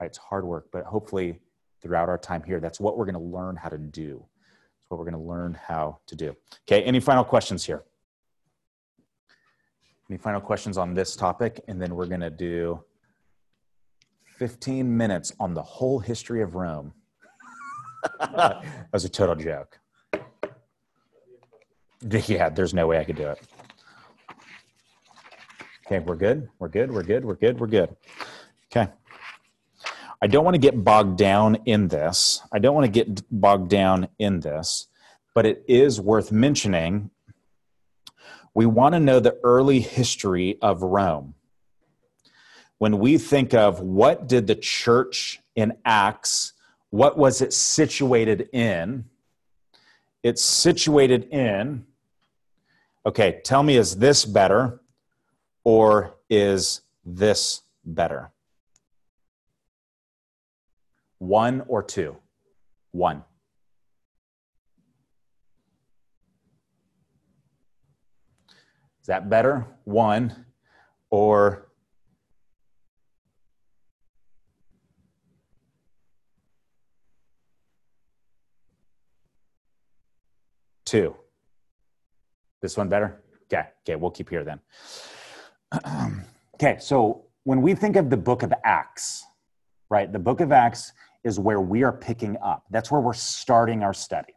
Right? 0.01 0.06
It's 0.06 0.18
hard 0.18 0.44
work, 0.44 0.68
but 0.72 0.84
hopefully 0.84 1.40
throughout 1.82 2.09
our 2.09 2.18
time 2.18 2.43
here, 2.43 2.60
that's 2.60 2.80
what 2.80 2.97
we're 2.97 3.05
going 3.05 3.14
to 3.14 3.20
learn 3.20 3.56
how 3.56 3.68
to 3.68 3.78
do. 3.78 4.24
That's 4.78 4.90
what 4.90 4.98
we're 4.98 5.10
going 5.10 5.22
to 5.22 5.28
learn 5.28 5.55
how 5.55 5.98
to 6.06 6.14
do. 6.16 6.36
Okay, 6.68 6.82
any 6.82 7.01
final 7.01 7.24
questions 7.24 7.64
here? 7.64 7.84
Any 10.10 10.18
final 10.18 10.40
questions 10.40 10.78
on 10.78 10.94
this 10.94 11.16
topic? 11.16 11.60
And 11.68 11.80
then 11.80 11.94
we're 11.94 12.06
going 12.06 12.20
to 12.20 12.30
do 12.30 12.84
15 14.36 14.96
minutes 14.96 15.32
on 15.40 15.54
the 15.54 15.62
whole 15.62 15.98
history 15.98 16.42
of 16.42 16.54
Rome. 16.54 16.92
that 18.20 18.64
was 18.92 19.04
a 19.04 19.08
total 19.08 19.34
joke. 19.34 19.78
Yeah, 22.02 22.50
there's 22.50 22.74
no 22.74 22.86
way 22.86 22.98
I 22.98 23.04
could 23.04 23.16
do 23.16 23.28
it. 23.28 23.40
Okay, 25.86 26.00
we're 26.00 26.16
good. 26.16 26.48
We're 26.58 26.68
good. 26.68 26.92
We're 26.92 27.02
good. 27.02 27.24
We're 27.24 27.36
good. 27.36 27.58
We're 27.58 27.66
good. 27.66 27.96
Okay. 28.70 28.92
I 30.20 30.26
don't 30.26 30.44
want 30.44 30.54
to 30.54 30.60
get 30.60 30.84
bogged 30.84 31.16
down 31.16 31.58
in 31.64 31.88
this. 31.88 32.42
I 32.52 32.58
don't 32.58 32.74
want 32.74 32.84
to 32.86 33.04
get 33.04 33.22
bogged 33.30 33.70
down 33.70 34.08
in 34.18 34.40
this, 34.40 34.88
but 35.34 35.46
it 35.46 35.64
is 35.68 36.00
worth 36.00 36.30
mentioning. 36.30 37.10
We 38.52 38.66
want 38.66 38.94
to 38.94 39.00
know 39.00 39.20
the 39.20 39.38
early 39.42 39.80
history 39.80 40.58
of 40.60 40.82
Rome. 40.82 41.35
When 42.78 42.98
we 42.98 43.16
think 43.18 43.54
of 43.54 43.80
what 43.80 44.28
did 44.28 44.46
the 44.46 44.54
church 44.54 45.40
in 45.54 45.76
Acts, 45.84 46.52
what 46.90 47.16
was 47.16 47.40
it 47.40 47.52
situated 47.52 48.48
in? 48.52 49.06
It's 50.22 50.42
situated 50.42 51.28
in, 51.30 51.86
okay, 53.06 53.40
tell 53.44 53.62
me, 53.62 53.76
is 53.76 53.96
this 53.96 54.24
better 54.24 54.80
or 55.64 56.16
is 56.28 56.82
this 57.04 57.62
better? 57.84 58.30
One 61.18 61.62
or 61.66 61.82
two? 61.82 62.16
One. 62.92 63.24
Is 69.00 69.06
that 69.06 69.30
better? 69.30 69.66
One 69.84 70.46
or 71.10 71.65
two? 80.97 81.14
This 82.62 82.77
one 82.77 82.89
better? 82.89 83.23
Okay, 83.44 83.68
okay, 83.82 83.97
we'll 83.97 84.10
keep 84.10 84.31
here 84.31 84.44
then. 84.44 84.60
okay, 86.55 86.78
so 86.81 87.27
when 87.44 87.60
we 87.60 87.74
think 87.74 87.97
of 87.97 88.09
the 88.09 88.16
book 88.16 88.43
of 88.43 88.52
Acts, 88.64 89.24
right, 89.90 90.10
the 90.10 90.18
book 90.18 90.40
of 90.40 90.52
Acts 90.52 90.93
is 91.23 91.39
where 91.39 91.60
we 91.60 91.82
are 91.82 91.93
picking 91.93 92.36
up. 92.43 92.64
That's 92.70 92.90
where 92.90 93.01
we're 93.01 93.12
starting 93.12 93.82
our 93.82 93.93
study. 93.93 94.35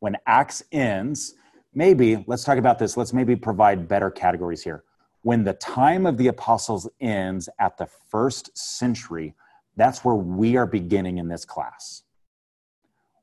When 0.00 0.16
Acts 0.26 0.62
ends, 0.72 1.34
maybe, 1.72 2.22
let's 2.26 2.44
talk 2.44 2.58
about 2.58 2.78
this, 2.78 2.96
let's 2.96 3.12
maybe 3.12 3.34
provide 3.34 3.88
better 3.88 4.10
categories 4.10 4.62
here. 4.62 4.84
When 5.22 5.42
the 5.42 5.54
time 5.54 6.04
of 6.04 6.18
the 6.18 6.28
apostles 6.28 6.86
ends 7.00 7.48
at 7.58 7.78
the 7.78 7.86
first 8.10 8.56
century, 8.58 9.34
that's 9.76 10.04
where 10.04 10.14
we 10.14 10.56
are 10.56 10.66
beginning 10.66 11.16
in 11.16 11.28
this 11.28 11.46
class. 11.46 12.02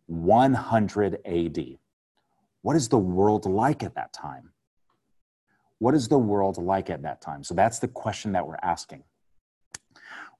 100 0.07 1.19
AD. 1.25 1.77
What 2.61 2.75
is 2.75 2.89
the 2.89 2.97
world 2.97 3.45
like 3.45 3.83
at 3.83 3.95
that 3.95 4.13
time? 4.13 4.51
What 5.79 5.95
is 5.95 6.07
the 6.07 6.17
world 6.17 6.57
like 6.57 6.89
at 6.89 7.01
that 7.01 7.21
time? 7.21 7.43
So 7.43 7.53
that's 7.55 7.79
the 7.79 7.87
question 7.87 8.33
that 8.33 8.45
we're 8.45 8.59
asking. 8.61 9.03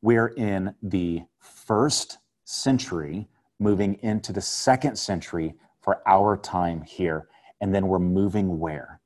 We're 0.01 0.27
in 0.27 0.75
the 0.83 1.23
first 1.39 2.19
century, 2.43 3.27
moving 3.59 3.95
into 4.01 4.33
the 4.33 4.41
second 4.41 4.97
century 4.97 5.55
for 5.81 6.01
our 6.07 6.37
time 6.37 6.83
here. 6.83 7.27
And 7.59 7.73
then 7.73 7.87
we're 7.87 7.99
moving 7.99 8.59
where? 8.59 8.99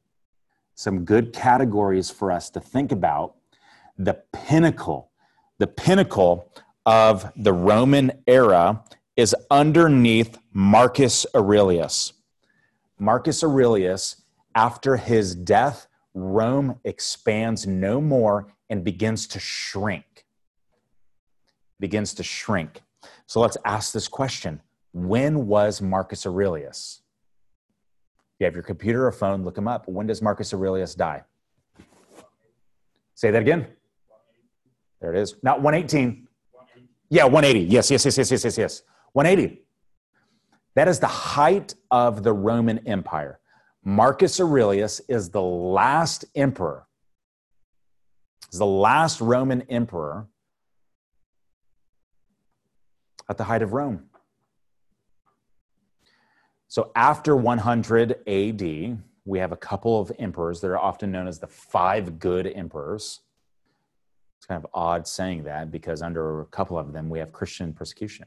Some 0.75 1.05
good 1.05 1.31
categories 1.31 2.11
for 2.11 2.31
us 2.31 2.49
to 2.51 2.59
think 2.59 2.91
about. 2.91 3.35
The 3.97 4.21
pinnacle, 4.33 5.11
the 5.57 5.67
pinnacle 5.67 6.51
of 6.85 7.31
the 7.37 7.53
Roman 7.53 8.11
era 8.27 8.83
is 9.15 9.33
underneath 9.49 10.37
Marcus 10.51 11.25
Aurelius. 11.33 12.11
Marcus 12.97 13.43
Aurelius, 13.43 14.22
after 14.53 14.97
his 14.97 15.35
death, 15.35 15.88
Rome 16.13 16.80
expands 16.85 17.67
no 17.67 17.99
more 17.99 18.53
and 18.69 18.84
begins 18.84 19.27
to 19.27 19.39
shrink. 19.39 20.26
Begins 21.80 22.13
to 22.15 22.23
shrink. 22.23 22.81
So 23.27 23.41
let's 23.41 23.57
ask 23.65 23.91
this 23.91 24.07
question 24.07 24.61
When 24.93 25.47
was 25.47 25.81
Marcus 25.81 26.26
Aurelius? 26.26 27.01
You 28.39 28.45
have 28.45 28.53
your 28.53 28.63
computer 28.63 29.05
or 29.05 29.11
phone, 29.11 29.43
look 29.43 29.57
him 29.57 29.67
up. 29.67 29.88
When 29.88 30.07
does 30.07 30.22
Marcus 30.22 30.53
Aurelius 30.53 30.95
die? 30.95 31.23
Say 33.13 33.31
that 33.31 33.41
again. 33.41 33.67
There 34.99 35.13
it 35.13 35.19
is. 35.19 35.35
Not 35.41 35.61
118. 35.61 36.27
Yeah, 37.09 37.26
180. 37.26 37.72
Yes, 37.72 37.91
yes, 37.91 38.03
yes, 38.03 38.17
yes, 38.17 38.31
yes, 38.31 38.43
yes, 38.43 38.57
yes. 38.57 38.81
180. 39.13 39.64
That 40.76 40.88
is 40.88 40.99
the 40.99 41.07
height 41.07 41.73
of 41.89 42.23
the 42.23 42.34
Roman 42.34 42.85
Empire. 42.88 43.39
Marcus 43.84 44.39
Aurelius 44.39 44.99
is 45.07 45.30
the 45.30 45.41
last 45.41 46.26
emperor, 46.35 46.88
is 48.52 48.60
the 48.60 48.65
last 48.65 49.22
Roman 49.22 49.61
emperor 49.64 50.27
at 53.30 53.38
the 53.38 53.43
height 53.43 53.61
of 53.61 53.73
Rome. 53.73 54.06
So 56.68 56.91
after 56.95 57.35
100 57.35 58.27
AD, 58.27 58.97
we 59.23 59.39
have 59.39 59.52
a 59.52 59.57
couple 59.57 59.99
of 59.99 60.11
emperors 60.19 60.60
that 60.61 60.68
are 60.68 60.77
often 60.77 61.11
known 61.11 61.27
as 61.27 61.39
the 61.39 61.47
five 61.47 62.19
good 62.19 62.47
emperors. 62.47 63.22
It's 64.38 64.45
kind 64.45 64.61
of 64.61 64.69
odd 64.73 65.07
saying 65.07 65.43
that 65.45 65.72
because 65.72 66.02
under 66.02 66.41
a 66.41 66.45
couple 66.47 66.77
of 66.77 66.91
them, 66.91 67.10
we 67.10 67.19
have 67.19 67.31
Christian 67.31 67.72
persecution. 67.72 68.26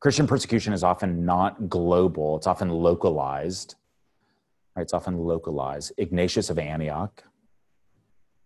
Christian 0.00 0.26
persecution 0.26 0.72
is 0.72 0.82
often 0.82 1.26
not 1.26 1.68
global, 1.68 2.36
it's 2.36 2.46
often 2.46 2.70
localized. 2.70 3.74
Right? 4.74 4.82
It's 4.82 4.94
often 4.94 5.18
localized. 5.18 5.92
Ignatius 5.98 6.48
of 6.48 6.58
Antioch 6.58 7.22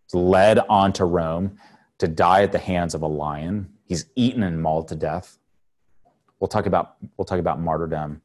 is 0.08 0.14
led 0.14 0.58
on 0.58 0.92
to 0.94 1.04
Rome 1.04 1.58
to 1.98 2.08
die 2.08 2.42
at 2.42 2.50
the 2.50 2.58
hands 2.58 2.94
of 2.94 3.02
a 3.02 3.06
lion. 3.06 3.72
He's 3.84 4.06
eaten 4.16 4.42
and 4.42 4.60
mauled 4.60 4.88
to 4.88 4.96
death. 4.96 5.38
We'll 6.40 6.48
talk 6.48 6.66
about, 6.66 6.96
we'll 7.16 7.24
talk 7.24 7.38
about 7.38 7.60
martyrdom 7.60 8.20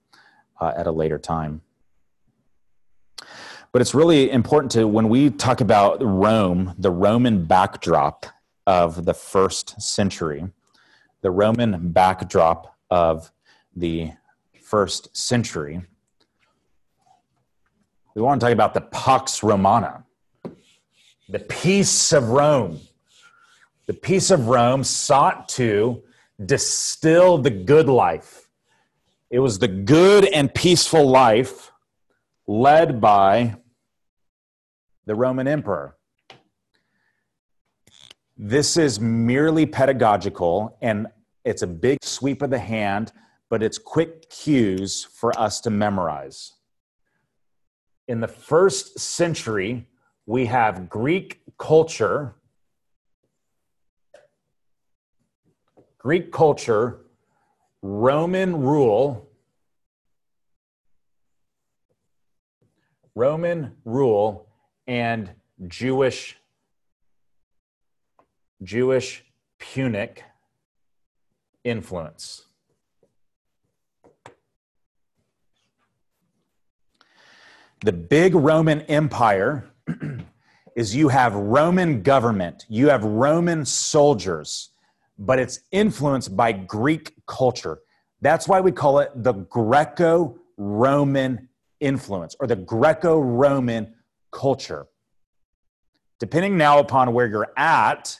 uh, 0.59 0.73
at 0.75 0.87
a 0.87 0.91
later 0.91 1.19
time. 1.19 1.61
But 3.71 3.81
it's 3.81 3.93
really 3.93 4.31
important 4.31 4.71
to, 4.71 4.87
when 4.87 5.07
we 5.09 5.29
talk 5.29 5.61
about 5.61 6.01
Rome, 6.01 6.73
the 6.79 6.89
Roman 6.89 7.45
backdrop 7.45 8.25
of 8.65 9.05
the 9.05 9.13
first 9.13 9.79
century, 9.79 10.47
the 11.21 11.29
Roman 11.29 11.91
backdrop 11.91 12.75
of 12.89 13.31
the 13.75 14.11
first 14.61 15.15
century, 15.15 15.81
we 18.15 18.21
want 18.21 18.41
to 18.41 18.45
talk 18.45 18.53
about 18.53 18.73
the 18.73 18.81
Pax 18.81 19.43
Romana, 19.43 20.03
the 21.29 21.39
peace 21.39 22.11
of 22.11 22.29
Rome. 22.29 22.79
The 23.85 23.93
peace 23.93 24.29
of 24.29 24.47
Rome 24.47 24.83
sought 24.83 25.49
to 25.49 26.03
distill 26.45 27.37
the 27.37 27.49
good 27.49 27.87
life. 27.87 28.47
It 29.29 29.39
was 29.39 29.59
the 29.59 29.67
good 29.67 30.25
and 30.25 30.53
peaceful 30.53 31.07
life 31.07 31.71
led 32.47 32.99
by 32.99 33.55
the 35.05 35.15
Roman 35.15 35.47
emperor. 35.47 35.95
This 38.37 38.77
is 38.77 38.99
merely 38.99 39.65
pedagogical 39.65 40.77
and 40.81 41.07
it's 41.49 41.63
a 41.63 41.67
big 41.67 41.97
sweep 42.03 42.43
of 42.43 42.51
the 42.51 42.59
hand, 42.59 43.11
but 43.49 43.63
it's 43.63 43.79
quick 43.79 44.29
cues 44.29 45.03
for 45.03 45.37
us 45.39 45.59
to 45.61 45.71
memorize. 45.71 46.53
In 48.07 48.19
the 48.21 48.27
first 48.27 48.99
century, 48.99 49.87
we 50.27 50.45
have 50.45 50.87
Greek 50.87 51.41
culture. 51.57 52.35
Greek 55.97 56.31
culture, 56.31 56.99
Roman 57.81 58.55
rule, 58.61 59.27
Roman 63.15 63.75
rule, 63.85 64.47
and 64.85 65.31
Jewish 65.67 66.37
Jewish 68.61 69.23
Punic 69.57 70.23
influence. 71.69 72.45
The 77.81 77.93
big 77.93 78.35
Roman 78.35 78.81
Empire 78.81 79.69
is 80.75 80.95
you 80.95 81.07
have 81.07 81.33
Roman 81.33 82.01
government, 82.01 82.65
you 82.67 82.89
have 82.89 83.03
Roman 83.03 83.65
soldiers, 83.65 84.71
but 85.17 85.39
it's 85.39 85.61
influenced 85.71 86.35
by 86.35 86.51
Greek 86.51 87.13
culture. 87.25 87.79
That's 88.21 88.47
why 88.47 88.59
we 88.59 88.73
call 88.73 88.99
it 88.99 89.11
the 89.15 89.33
Greco 89.33 90.37
Roman 90.57 91.47
influence 91.79 92.35
or 92.39 92.47
the 92.47 92.57
Greco 92.57 93.19
Roman 93.19 93.93
culture. 94.31 94.87
Depending 96.19 96.57
now 96.57 96.79
upon 96.79 97.13
where 97.13 97.27
you're 97.27 97.53
at, 97.55 98.19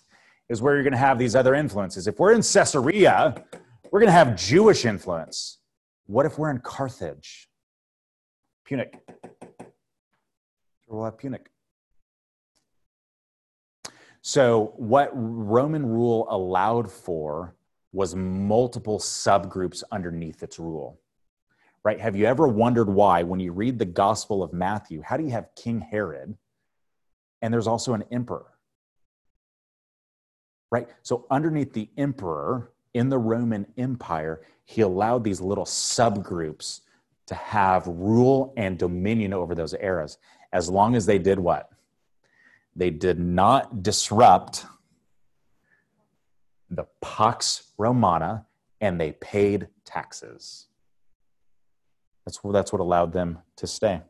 is 0.50 0.62
where 0.62 0.74
you're 0.74 0.84
going 0.84 0.92
to 0.92 0.98
have 0.98 1.20
these 1.20 1.36
other 1.36 1.54
influences. 1.54 2.08
If 2.08 2.20
we're 2.20 2.34
in 2.34 2.42
Caesarea, 2.42 3.44
we're 3.92 4.00
going 4.00 4.08
to 4.08 4.14
have 4.14 4.36
Jewish 4.36 4.86
influence. 4.86 5.60
What 6.08 6.26
if 6.26 6.40
we're 6.40 6.50
in 6.50 6.60
Carthage? 6.60 7.50
Punic. 8.66 9.00
We'll 10.88 11.06
have 11.06 11.18
Punic. 11.18 11.50
So, 14.22 14.74
what 14.76 15.12
Roman 15.14 15.86
rule 15.86 16.28
allowed 16.30 16.92
for 16.92 17.56
was 17.92 18.16
multiple 18.16 19.00
subgroups 19.00 19.84
underneath 19.92 20.44
its 20.44 20.60
rule. 20.60 21.00
Right? 21.84 22.00
Have 22.00 22.16
you 22.16 22.26
ever 22.26 22.48
wondered 22.48 22.90
why, 22.90 23.24
when 23.24 23.40
you 23.40 23.54
read 23.54 23.80
the 23.80 23.86
Gospel 23.86 24.44
of 24.44 24.52
Matthew, 24.52 25.02
how 25.02 25.16
do 25.16 25.24
you 25.24 25.32
have 25.32 25.50
King 25.56 25.80
Herod 25.80 26.36
and 27.42 27.54
there's 27.54 27.68
also 27.68 27.94
an 27.94 28.04
emperor? 28.12 28.59
Right? 30.72 30.88
So, 31.04 31.26
underneath 31.30 31.74
the 31.74 31.90
emperor 31.98 32.72
in 32.94 33.10
the 33.10 33.18
Roman 33.18 33.66
Empire, 33.78 34.42
he 34.66 34.82
allowed 34.82 35.24
these 35.24 35.42
little 35.42 35.66
subgroups 35.66 36.82
to 37.28 37.36
have 37.36 37.86
rule 37.88 38.54
and 38.58 38.78
dominion 38.78 39.34
over 39.34 39.54
those 39.54 39.74
eras 39.76 40.18
as 40.52 40.70
long 40.70 40.96
as 40.96 41.06
they 41.06 41.20
did 41.20 41.40
what? 41.40 41.70
They 42.76 42.90
did 42.90 43.20
not 43.20 43.84
disrupt 43.84 44.66
the 46.70 46.86
Pax 47.02 47.72
Romana 47.78 48.46
and 48.82 49.00
they 49.00 49.12
paid 49.14 49.68
taxes. 49.86 50.68
That's, 52.26 52.40
that's 52.44 52.72
what 52.72 52.80
allowed 52.80 53.12
them 53.12 53.40
to 53.58 53.68
stay. 53.68 54.02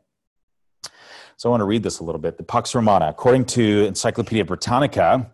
So 1.36 1.48
I 1.48 1.50
want 1.50 1.62
to 1.62 1.66
read 1.66 1.82
this 1.82 2.00
a 2.00 2.04
little 2.04 2.20
bit. 2.20 2.36
The 2.36 2.42
Pax 2.42 2.74
Romana, 2.74 3.08
according 3.08 3.46
to 3.46 3.86
Encyclopedia 3.86 4.44
Britannica, 4.44 5.30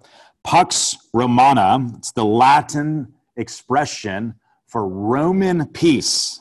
Pax 0.47 0.97
Romana, 1.13 1.91
it's 1.99 2.13
the 2.13 2.25
Latin 2.25 3.13
expression 3.37 4.37
for 4.69 4.89
Roman 4.89 5.67
peace. 5.67 6.41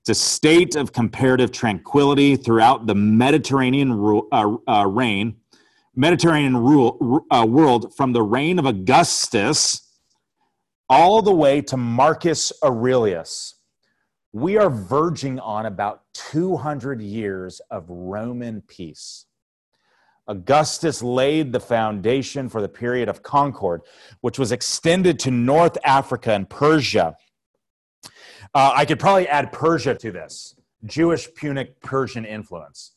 It's 0.00 0.08
a 0.08 0.14
state 0.14 0.76
of 0.76 0.94
comparative 0.94 1.52
tranquility 1.52 2.36
throughout 2.36 2.86
the 2.86 2.94
Mediterranean 2.94 3.92
rule, 3.92 4.26
uh, 4.32 4.56
uh, 4.66 4.86
reign, 4.86 5.36
Mediterranean 5.94 6.56
rule, 6.56 7.26
uh, 7.30 7.44
world 7.46 7.94
from 7.94 8.14
the 8.14 8.22
reign 8.22 8.58
of 8.58 8.64
Augustus 8.64 9.92
all 10.88 11.20
the 11.20 11.34
way 11.34 11.60
to 11.60 11.76
Marcus 11.76 12.50
Aurelius. 12.64 13.56
We 14.32 14.56
are 14.56 14.70
verging 14.70 15.38
on 15.38 15.66
about 15.66 16.04
200 16.14 17.02
years 17.02 17.60
of 17.70 17.84
Roman 17.90 18.62
peace. 18.62 19.26
Augustus 20.28 21.02
laid 21.02 21.52
the 21.52 21.60
foundation 21.60 22.48
for 22.48 22.60
the 22.60 22.68
period 22.68 23.08
of 23.08 23.22
concord, 23.22 23.82
which 24.20 24.38
was 24.38 24.52
extended 24.52 25.18
to 25.20 25.30
North 25.30 25.78
Africa 25.84 26.32
and 26.32 26.48
Persia. 26.48 27.16
Uh, 28.54 28.72
I 28.74 28.84
could 28.84 28.98
probably 28.98 29.28
add 29.28 29.52
Persia 29.52 29.94
to 29.94 30.10
this 30.10 30.54
Jewish 30.84 31.32
Punic 31.34 31.80
Persian 31.80 32.24
influence. 32.24 32.92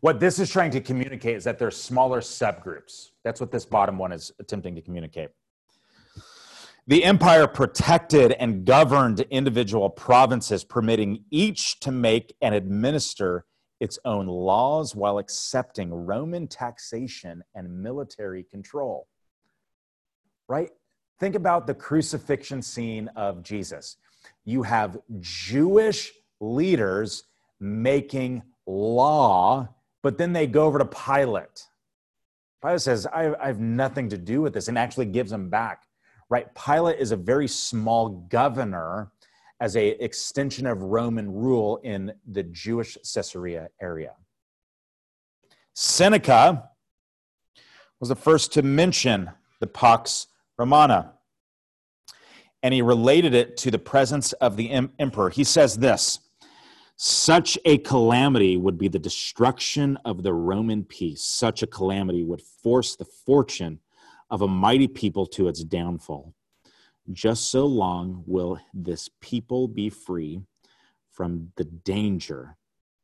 What 0.00 0.20
this 0.20 0.38
is 0.38 0.50
trying 0.50 0.70
to 0.72 0.80
communicate 0.80 1.36
is 1.36 1.44
that 1.44 1.58
there's 1.58 1.76
smaller 1.76 2.20
subgroups. 2.20 3.08
That's 3.24 3.40
what 3.40 3.50
this 3.50 3.64
bottom 3.64 3.98
one 3.98 4.12
is 4.12 4.32
attempting 4.38 4.74
to 4.74 4.82
communicate. 4.82 5.30
The 6.86 7.04
empire 7.04 7.46
protected 7.46 8.32
and 8.32 8.64
governed 8.64 9.20
individual 9.30 9.90
provinces, 9.90 10.64
permitting 10.64 11.24
each 11.30 11.80
to 11.80 11.90
make 11.90 12.34
and 12.40 12.54
administer 12.54 13.44
its 13.80 13.98
own 14.04 14.26
laws 14.26 14.94
while 14.94 15.18
accepting 15.18 15.92
Roman 15.92 16.48
taxation 16.48 17.42
and 17.54 17.82
military 17.82 18.42
control. 18.42 19.06
Right? 20.48 20.70
Think 21.20 21.34
about 21.34 21.66
the 21.66 21.74
crucifixion 21.74 22.62
scene 22.62 23.08
of 23.16 23.42
Jesus. 23.42 23.96
You 24.44 24.62
have 24.62 24.98
Jewish 25.20 26.12
leaders 26.40 27.24
making 27.60 28.42
law, 28.66 29.68
but 30.02 30.18
then 30.18 30.32
they 30.32 30.46
go 30.46 30.64
over 30.64 30.78
to 30.78 30.84
Pilate. 30.84 31.66
Pilate 32.62 32.80
says, 32.80 33.06
I, 33.06 33.34
I 33.34 33.46
have 33.46 33.60
nothing 33.60 34.08
to 34.10 34.18
do 34.18 34.40
with 34.40 34.54
this, 34.54 34.68
and 34.68 34.78
actually 34.78 35.06
gives 35.06 35.30
them 35.30 35.50
back. 35.50 35.84
Right? 36.30 36.46
Pilate 36.54 36.98
is 36.98 37.12
a 37.12 37.16
very 37.16 37.48
small 37.48 38.08
governor 38.08 39.10
as 39.60 39.76
a 39.76 40.02
extension 40.02 40.66
of 40.66 40.82
Roman 40.82 41.32
rule 41.32 41.80
in 41.82 42.12
the 42.26 42.42
Jewish 42.42 42.96
Caesarea 43.12 43.68
area. 43.80 44.12
Seneca 45.74 46.70
was 48.00 48.08
the 48.08 48.16
first 48.16 48.52
to 48.52 48.62
mention 48.62 49.30
the 49.60 49.66
Pax 49.66 50.28
Romana, 50.56 51.14
and 52.62 52.72
he 52.72 52.82
related 52.82 53.34
it 53.34 53.56
to 53.58 53.70
the 53.70 53.78
presence 53.78 54.32
of 54.34 54.56
the 54.56 54.70
emperor. 54.98 55.30
He 55.30 55.44
says 55.44 55.76
this 55.76 56.20
Such 56.96 57.58
a 57.64 57.78
calamity 57.78 58.56
would 58.56 58.78
be 58.78 58.88
the 58.88 58.98
destruction 58.98 59.98
of 60.04 60.22
the 60.22 60.32
Roman 60.32 60.84
peace. 60.84 61.22
Such 61.22 61.62
a 61.62 61.66
calamity 61.66 62.22
would 62.22 62.42
force 62.42 62.94
the 62.94 63.04
fortune 63.04 63.80
of 64.30 64.42
a 64.42 64.48
mighty 64.48 64.88
people 64.88 65.26
to 65.26 65.48
its 65.48 65.64
downfall. 65.64 66.34
Just 67.12 67.50
so 67.50 67.64
long 67.64 68.22
will 68.26 68.58
this 68.74 69.08
people 69.20 69.66
be 69.66 69.88
free 69.88 70.42
from 71.10 71.52
the 71.56 71.64
danger 71.64 72.56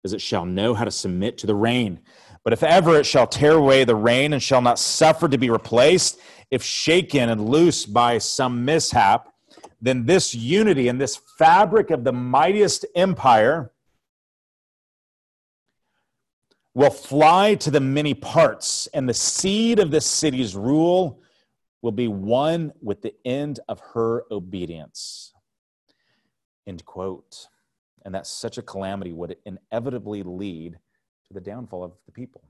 as 0.05 0.13
it 0.13 0.21
shall 0.21 0.45
know 0.45 0.75
how 0.75 0.85
to 0.85 0.91
submit 0.91 1.39
to 1.39 1.47
the 1.47 1.55
reign. 1.55 2.01
But 2.45 2.53
if 2.53 2.63
ever 2.63 2.97
it 2.97 3.07
shall 3.07 3.27
tear 3.27 3.53
away 3.53 3.85
the 3.85 3.95
reign 3.95 4.35
and 4.35 4.43
shall 4.43 4.61
not 4.61 4.79
suffer 4.79 5.29
to 5.29 5.39
be 5.39 5.49
replaced, 5.49 6.21
if 6.51 6.63
shaken 6.63 7.31
and 7.31 7.49
loose 7.49 7.87
by 7.87 8.19
some 8.19 8.65
mishap, 8.65 9.33
then 9.81 10.05
this 10.05 10.35
unity 10.35 10.89
and 10.89 11.01
this 11.01 11.19
fabric 11.39 11.91
of 11.91 12.05
the 12.05 12.13
mightiest 12.13 12.85
empire 12.95 13.73
will 16.75 16.91
fly 16.91 17.55
to 17.55 17.71
the 17.71 17.81
many 17.81 18.13
parts, 18.13 18.89
and 18.89 19.09
the 19.09 19.15
seed 19.15 19.79
of 19.79 19.91
the 19.91 20.01
city's 20.01 20.55
rule 20.57 21.23
will 21.85 21.93
be 21.93 22.09
one 22.09 22.73
with 22.81 23.03
the 23.03 23.15
end 23.27 23.61
of 23.69 23.79
her 23.93 24.25
obedience. 24.31 25.35
End 26.67 26.83
quote. 26.87 27.47
And 28.07 28.15
that 28.15 28.27
such 28.27 28.57
a 28.57 28.63
calamity 28.63 29.13
would 29.13 29.37
inevitably 29.45 30.23
lead 30.23 30.79
to 31.27 31.35
the 31.35 31.43
downfall 31.43 31.85
of 31.85 31.93
the 32.07 32.13
people. 32.13 32.43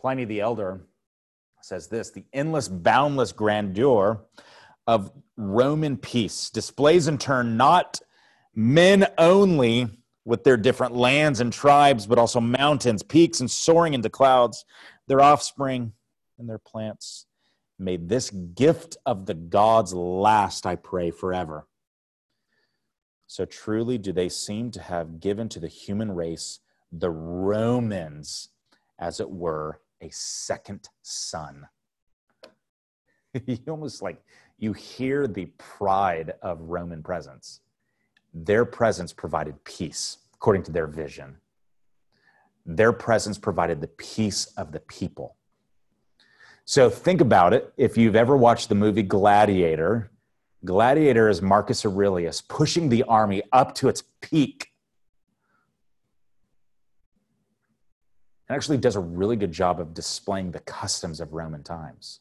Pliny 0.00 0.24
the 0.26 0.38
Elder 0.38 0.86
says 1.60 1.88
this 1.88 2.10
the 2.10 2.24
endless, 2.32 2.68
boundless 2.68 3.32
grandeur 3.32 4.20
of 4.86 5.10
Roman 5.36 5.96
peace 5.96 6.50
displays 6.50 7.08
in 7.08 7.18
turn 7.18 7.56
not 7.56 8.00
men 8.54 9.08
only 9.18 9.88
with 10.24 10.44
their 10.44 10.56
different 10.56 10.94
lands 10.94 11.40
and 11.40 11.52
tribes, 11.52 12.06
but 12.06 12.16
also 12.16 12.40
mountains, 12.40 13.02
peaks, 13.02 13.40
and 13.40 13.50
soaring 13.50 13.94
into 13.94 14.08
clouds, 14.08 14.64
their 15.08 15.20
offspring 15.20 15.94
and 16.38 16.48
their 16.48 16.58
plants. 16.58 17.26
May 17.80 17.96
this 17.96 18.28
gift 18.28 18.98
of 19.06 19.24
the 19.24 19.32
gods 19.32 19.94
last, 19.94 20.66
I 20.66 20.76
pray, 20.76 21.10
forever. 21.10 21.66
So 23.26 23.46
truly 23.46 23.96
do 23.96 24.12
they 24.12 24.28
seem 24.28 24.70
to 24.72 24.82
have 24.82 25.18
given 25.18 25.48
to 25.48 25.58
the 25.58 25.66
human 25.66 26.12
race, 26.12 26.60
the 26.92 27.08
Romans, 27.08 28.50
as 28.98 29.18
it 29.18 29.30
were, 29.30 29.80
a 30.02 30.10
second 30.10 30.90
sun. 31.00 31.68
you 33.46 33.56
almost 33.66 34.02
like 34.02 34.22
you 34.58 34.74
hear 34.74 35.26
the 35.26 35.46
pride 35.56 36.34
of 36.42 36.60
Roman 36.60 37.02
presence. 37.02 37.60
Their 38.34 38.66
presence 38.66 39.14
provided 39.14 39.64
peace, 39.64 40.18
according 40.34 40.64
to 40.64 40.72
their 40.72 40.86
vision. 40.86 41.38
Their 42.66 42.92
presence 42.92 43.38
provided 43.38 43.80
the 43.80 43.88
peace 43.88 44.52
of 44.58 44.70
the 44.70 44.80
people. 44.80 45.36
So 46.70 46.88
think 46.88 47.20
about 47.20 47.52
it. 47.52 47.74
If 47.76 47.98
you've 47.98 48.14
ever 48.14 48.36
watched 48.36 48.68
the 48.68 48.76
movie 48.76 49.02
Gladiator, 49.02 50.12
Gladiator 50.64 51.28
is 51.28 51.42
Marcus 51.42 51.84
Aurelius 51.84 52.40
pushing 52.40 52.88
the 52.88 53.02
army 53.02 53.42
up 53.50 53.74
to 53.74 53.88
its 53.88 54.04
peak. 54.20 54.68
It 58.48 58.52
actually 58.52 58.78
does 58.78 58.94
a 58.94 59.00
really 59.00 59.34
good 59.34 59.50
job 59.50 59.80
of 59.80 59.94
displaying 59.94 60.52
the 60.52 60.60
customs 60.60 61.20
of 61.20 61.32
Roman 61.32 61.64
times. 61.64 62.20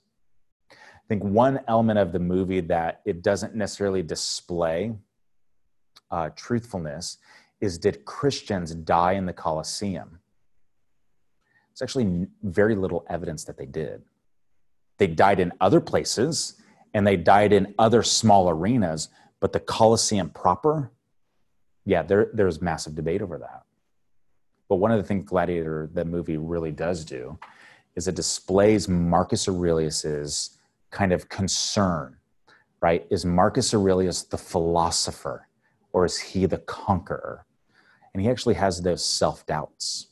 I 0.71 0.75
think 1.07 1.23
one 1.23 1.59
element 1.67 1.99
of 1.99 2.11
the 2.11 2.17
movie 2.17 2.61
that 2.61 3.01
it 3.05 3.21
doesn't 3.21 3.53
necessarily 3.53 4.01
display 4.01 4.95
uh, 6.09 6.29
truthfulness 6.35 7.19
is 7.61 7.77
did 7.77 8.03
Christians 8.03 8.73
die 8.73 9.11
in 9.11 9.27
the 9.27 9.33
Colosseum? 9.33 10.17
It's 11.71 11.83
actually 11.83 12.25
very 12.41 12.73
little 12.73 13.05
evidence 13.11 13.43
that 13.43 13.55
they 13.55 13.67
did. 13.67 14.01
They 14.99 15.07
died 15.07 15.39
in 15.39 15.51
other 15.59 15.79
places 15.79 16.53
and 16.93 17.07
they 17.07 17.17
died 17.17 17.53
in 17.53 17.73
other 17.79 18.03
small 18.03 18.49
arenas, 18.49 19.09
but 19.39 19.53
the 19.53 19.59
Colosseum 19.59 20.29
proper, 20.29 20.91
yeah, 21.85 22.03
there, 22.03 22.29
there's 22.33 22.61
massive 22.61 22.95
debate 22.95 23.21
over 23.21 23.37
that. 23.39 23.63
But 24.67 24.75
one 24.75 24.91
of 24.91 24.97
the 24.97 25.03
things 25.03 25.25
Gladiator, 25.25 25.89
the 25.91 26.05
movie, 26.05 26.37
really 26.37 26.71
does 26.71 27.03
do 27.03 27.39
is 27.95 28.07
it 28.07 28.15
displays 28.15 28.87
Marcus 28.87 29.47
Aurelius's 29.47 30.57
kind 30.91 31.11
of 31.11 31.27
concern, 31.27 32.17
right? 32.81 33.05
Is 33.09 33.25
Marcus 33.25 33.73
Aurelius 33.73 34.23
the 34.23 34.37
philosopher 34.37 35.47
or 35.91 36.05
is 36.05 36.17
he 36.17 36.45
the 36.45 36.59
conqueror? 36.59 37.45
And 38.13 38.21
he 38.21 38.29
actually 38.29 38.53
has 38.55 38.81
those 38.81 39.03
self 39.03 39.45
doubts. 39.45 40.07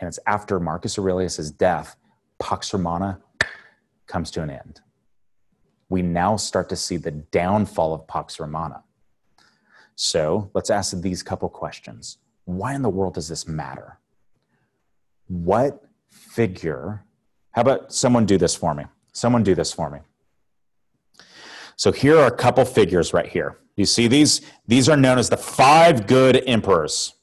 And 0.00 0.08
it's 0.08 0.18
after 0.26 0.58
Marcus 0.58 0.98
Aurelius's 0.98 1.50
death, 1.50 1.96
Pax 2.38 2.72
Romana 2.72 3.20
comes 4.06 4.30
to 4.32 4.42
an 4.42 4.50
end 4.50 4.80
we 5.88 6.02
now 6.02 6.36
start 6.36 6.68
to 6.68 6.76
see 6.76 6.96
the 6.96 7.10
downfall 7.10 7.94
of 7.94 8.06
Pax 8.06 8.40
Romana. 8.40 8.82
So 9.94 10.50
let's 10.54 10.70
ask 10.70 11.00
these 11.00 11.22
couple 11.22 11.48
questions. 11.48 12.18
Why 12.46 12.74
in 12.74 12.82
the 12.82 12.88
world 12.88 13.14
does 13.14 13.28
this 13.28 13.46
matter? 13.46 13.98
What 15.28 15.84
figure, 16.10 17.04
how 17.52 17.62
about 17.62 17.92
someone 17.92 18.26
do 18.26 18.38
this 18.38 18.54
for 18.54 18.74
me? 18.74 18.86
Someone 19.12 19.42
do 19.42 19.54
this 19.54 19.72
for 19.72 19.88
me. 19.88 20.00
So 21.76 21.92
here 21.92 22.18
are 22.18 22.26
a 22.26 22.36
couple 22.36 22.64
figures 22.64 23.12
right 23.12 23.28
here. 23.28 23.58
You 23.76 23.86
see 23.86 24.08
these? 24.08 24.40
These 24.66 24.88
are 24.88 24.96
known 24.96 25.18
as 25.18 25.28
the 25.28 25.36
five 25.36 26.06
good 26.06 26.42
emperors. 26.46 27.14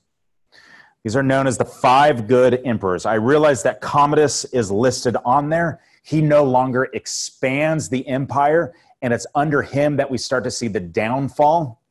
These 1.03 1.15
are 1.15 1.23
known 1.23 1.48
as 1.48 1.57
the 1.57 1.65
five 1.65 2.28
good 2.28 2.61
emperors. 2.65 3.06
I 3.06 3.15
realize 3.15 3.64
that 3.64 3.82
Commodus 3.82 4.45
is 4.45 4.72
listed 4.72 5.18
on 5.26 5.49
there 5.49 5.82
he 6.03 6.22
no 6.22 6.44
longer 6.44 6.90
expands 6.94 7.90
the 7.90 8.07
empire, 8.07 8.73
and 9.02 9.14
it's 9.14 9.28
under 9.36 9.61
him 9.61 9.98
that 9.98 10.10
we 10.10 10.18
start 10.18 10.44
to 10.45 10.52
see 10.52 10.68
the 10.68 10.80
downfall. 10.80 11.82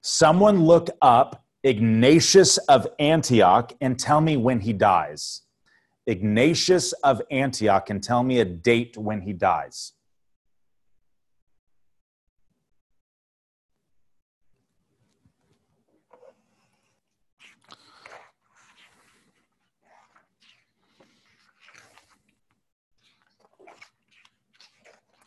Someone 0.00 0.64
look 0.64 0.88
up 1.02 1.44
Ignatius 1.62 2.58
of 2.58 2.86
Antioch 2.98 3.72
and 3.80 3.98
tell 3.98 4.20
me 4.20 4.36
when 4.36 4.60
he 4.60 4.72
dies. 4.72 5.42
Ignatius 6.06 6.92
of 6.92 7.20
Antioch 7.30 7.90
and 7.90 8.02
tell 8.02 8.22
me 8.22 8.38
a 8.38 8.44
date 8.44 8.96
when 8.96 9.20
he 9.22 9.32
dies. 9.32 9.92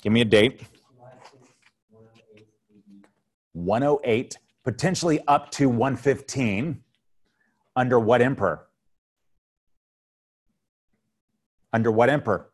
Give 0.02 0.14
me 0.14 0.22
a 0.22 0.26
date. 0.26 0.62
108, 3.54 4.38
potentially 4.64 5.20
up 5.28 5.52
to 5.52 5.68
115. 5.68 6.82
Under 7.76 8.00
what 8.00 8.22
emperor? 8.22 8.68
Under 11.74 11.92
what 11.92 12.10
emperor? 12.10 12.50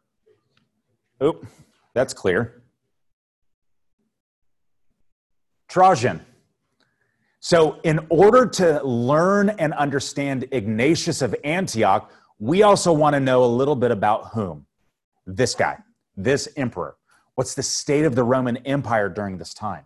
Oop, 1.23 1.45
that's 1.93 2.13
clear. 2.13 2.63
Trajan. 5.69 6.25
So, 7.39 7.79
in 7.83 7.99
order 8.09 8.47
to 8.47 8.83
learn 8.83 9.49
and 9.49 9.73
understand 9.73 10.47
Ignatius 10.51 11.21
of 11.21 11.35
Antioch, 11.43 12.11
we 12.39 12.63
also 12.63 12.91
want 12.91 13.13
to 13.13 13.19
know 13.19 13.43
a 13.43 13.45
little 13.45 13.75
bit 13.75 13.91
about 13.91 14.29
whom? 14.33 14.65
This 15.27 15.53
guy, 15.53 15.77
this 16.17 16.49
emperor. 16.57 16.95
What's 17.35 17.53
the 17.53 17.63
state 17.63 18.05
of 18.05 18.15
the 18.15 18.23
Roman 18.23 18.57
Empire 18.57 19.09
during 19.09 19.37
this 19.37 19.53
time? 19.53 19.85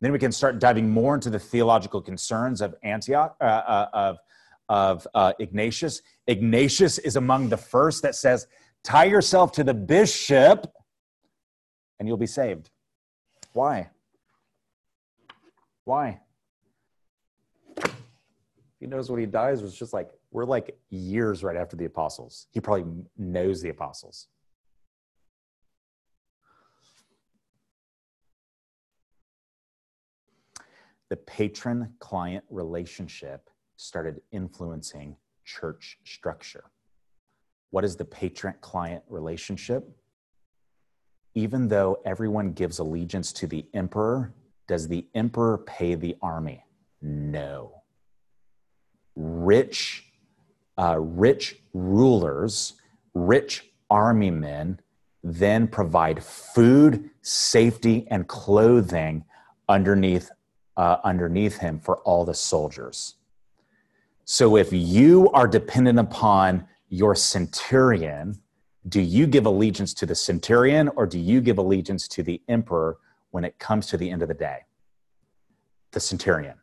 Then 0.00 0.12
we 0.12 0.18
can 0.18 0.30
start 0.30 0.58
diving 0.58 0.88
more 0.88 1.14
into 1.14 1.30
the 1.30 1.38
theological 1.38 2.00
concerns 2.00 2.60
of 2.60 2.74
Antioch, 2.82 3.36
uh, 3.40 3.44
uh, 3.44 3.88
of, 3.92 4.18
of 4.68 5.08
uh, 5.14 5.32
Ignatius. 5.40 6.02
Ignatius 6.26 6.98
is 6.98 7.16
among 7.16 7.48
the 7.48 7.56
first 7.56 8.02
that 8.02 8.14
says, 8.14 8.46
tie 8.84 9.04
yourself 9.04 9.52
to 9.52 9.64
the 9.64 9.74
bishop 9.74 10.72
and 11.98 12.06
you'll 12.06 12.16
be 12.16 12.26
saved. 12.26 12.70
Why? 13.52 13.90
Why? 15.84 16.20
He 18.78 18.86
knows 18.86 19.10
when 19.10 19.18
he 19.18 19.26
dies 19.26 19.62
was 19.62 19.76
just 19.76 19.92
like, 19.92 20.10
we're 20.30 20.44
like 20.44 20.78
years 20.90 21.42
right 21.42 21.56
after 21.56 21.76
the 21.76 21.86
apostles. 21.86 22.46
He 22.52 22.60
probably 22.60 22.84
knows 23.16 23.60
the 23.62 23.70
apostles. 23.70 24.28
The 31.10 31.16
patron 31.16 31.94
client 31.98 32.44
relationship 32.50 33.48
started 33.76 34.20
influencing 34.32 35.16
church 35.44 35.98
structure. 36.04 36.64
What 37.70 37.84
is 37.84 37.96
the 37.96 38.04
patron 38.04 38.54
client 38.60 39.02
relationship? 39.08 39.88
Even 41.34 41.68
though 41.68 41.98
everyone 42.04 42.52
gives 42.52 42.78
allegiance 42.78 43.32
to 43.34 43.46
the 43.46 43.66
emperor, 43.74 44.34
does 44.66 44.88
the 44.88 45.06
emperor 45.14 45.58
pay 45.58 45.94
the 45.94 46.16
army? 46.20 46.64
No. 47.00 47.82
Rich, 49.14 50.04
uh, 50.76 50.98
rich 50.98 51.56
rulers, 51.72 52.74
rich 53.14 53.70
army 53.90 54.30
men 54.30 54.80
then 55.24 55.66
provide 55.66 56.22
food, 56.22 57.10
safety, 57.22 58.06
and 58.10 58.26
clothing 58.28 59.24
underneath, 59.68 60.30
uh, 60.78 60.98
underneath 61.04 61.58
him 61.58 61.80
for 61.80 61.98
all 61.98 62.24
the 62.24 62.32
soldiers. 62.32 63.16
So 64.24 64.56
if 64.56 64.72
you 64.72 65.28
are 65.32 65.48
dependent 65.48 65.98
upon 65.98 66.66
your 66.88 67.14
centurion, 67.14 68.40
do 68.88 69.00
you 69.00 69.26
give 69.26 69.44
allegiance 69.44 69.92
to 69.94 70.06
the 70.06 70.14
centurion 70.14 70.88
or 70.96 71.06
do 71.06 71.18
you 71.18 71.40
give 71.40 71.58
allegiance 71.58 72.06
to 72.08 72.22
the 72.22 72.40
emperor 72.48 72.98
when 73.32 73.44
it 73.44 73.58
comes 73.58 73.86
to 73.88 73.96
the 73.96 74.08
end 74.08 74.22
of 74.22 74.28
the 74.28 74.34
day? 74.34 74.60
The 75.90 76.00
centurion. 76.00 76.54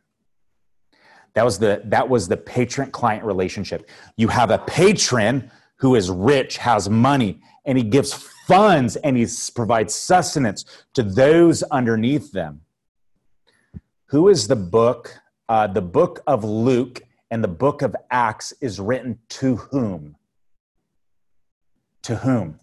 That 1.34 1.44
was 1.44 1.58
the 1.58 1.82
that 1.84 2.08
was 2.08 2.28
the 2.28 2.36
patron 2.38 2.90
client 2.90 3.22
relationship. 3.22 3.90
You 4.16 4.28
have 4.28 4.50
a 4.50 4.58
patron 4.58 5.50
who 5.76 5.94
is 5.94 6.08
rich, 6.10 6.56
has 6.56 6.88
money, 6.88 7.42
and 7.66 7.76
he 7.76 7.84
gives 7.84 8.14
funds 8.46 8.96
and 8.96 9.16
he 9.16 9.26
provides 9.54 9.94
sustenance 9.94 10.64
to 10.94 11.02
those 11.02 11.62
underneath 11.64 12.32
them. 12.32 12.62
Who 14.08 14.28
is 14.28 14.46
the 14.46 14.56
book? 14.56 15.18
Uh, 15.48 15.66
the 15.66 15.82
book 15.82 16.22
of 16.26 16.44
Luke 16.44 17.02
and 17.30 17.42
the 17.42 17.48
book 17.48 17.82
of 17.82 17.94
Acts 18.10 18.52
is 18.60 18.78
written 18.78 19.18
to 19.30 19.56
whom? 19.56 20.16
To 22.02 22.16
whom? 22.16 22.60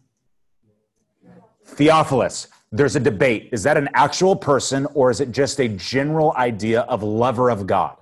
Theophilus. 1.65 2.47
There's 2.71 2.95
a 2.95 2.99
debate. 2.99 3.49
Is 3.51 3.63
that 3.63 3.77
an 3.77 3.89
actual 3.93 4.35
person 4.35 4.85
or 4.93 5.11
is 5.11 5.19
it 5.19 5.31
just 5.31 5.59
a 5.59 5.67
general 5.67 6.33
idea 6.37 6.81
of 6.81 7.03
lover 7.03 7.49
of 7.49 7.67
God? 7.67 7.97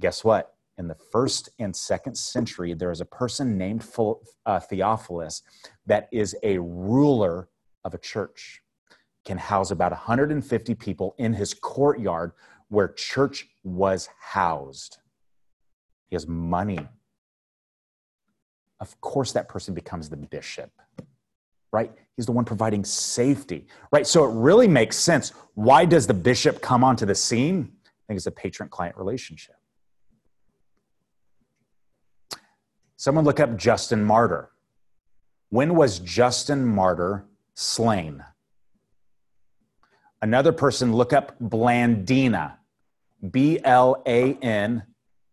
Guess 0.00 0.22
what? 0.22 0.54
In 0.78 0.88
the 0.88 0.96
first 1.10 1.50
and 1.58 1.74
second 1.74 2.16
century, 2.16 2.74
there 2.74 2.90
is 2.90 3.00
a 3.00 3.04
person 3.04 3.58
named 3.58 3.84
uh, 4.46 4.60
Theophilus 4.60 5.42
that 5.86 6.08
is 6.12 6.36
a 6.42 6.58
ruler 6.58 7.48
of 7.84 7.92
a 7.94 7.98
church, 7.98 8.62
can 9.24 9.38
house 9.38 9.70
about 9.70 9.92
150 9.92 10.74
people 10.74 11.14
in 11.18 11.32
his 11.32 11.54
courtyard 11.54 12.32
where 12.68 12.88
church 12.88 13.48
was 13.62 14.08
housed. 14.18 14.98
He 16.08 16.16
has 16.16 16.26
money. 16.26 16.78
Of 18.80 18.98
course, 19.00 19.32
that 19.32 19.48
person 19.48 19.74
becomes 19.74 20.08
the 20.08 20.16
bishop, 20.16 20.70
right? 21.72 21.92
He's 22.16 22.26
the 22.26 22.32
one 22.32 22.44
providing 22.44 22.84
safety, 22.84 23.66
right? 23.92 24.06
So 24.06 24.24
it 24.24 24.32
really 24.34 24.68
makes 24.68 24.96
sense. 24.96 25.32
Why 25.54 25.84
does 25.84 26.06
the 26.06 26.14
bishop 26.14 26.62
come 26.62 26.82
onto 26.82 27.04
the 27.04 27.14
scene? 27.14 27.72
I 27.84 27.90
think 28.08 28.16
it's 28.16 28.26
a 28.26 28.30
patron 28.30 28.68
client 28.68 28.96
relationship. 28.96 29.56
Someone 32.96 33.24
look 33.24 33.40
up 33.40 33.56
Justin 33.56 34.04
Martyr. 34.04 34.50
When 35.50 35.74
was 35.74 35.98
Justin 35.98 36.66
Martyr 36.66 37.26
slain? 37.54 38.24
Another 40.22 40.52
person 40.52 40.92
look 40.92 41.12
up 41.12 41.38
Blandina. 41.40 42.56
B 43.30 43.60
L 43.64 44.02
A 44.06 44.34
N, 44.40 44.82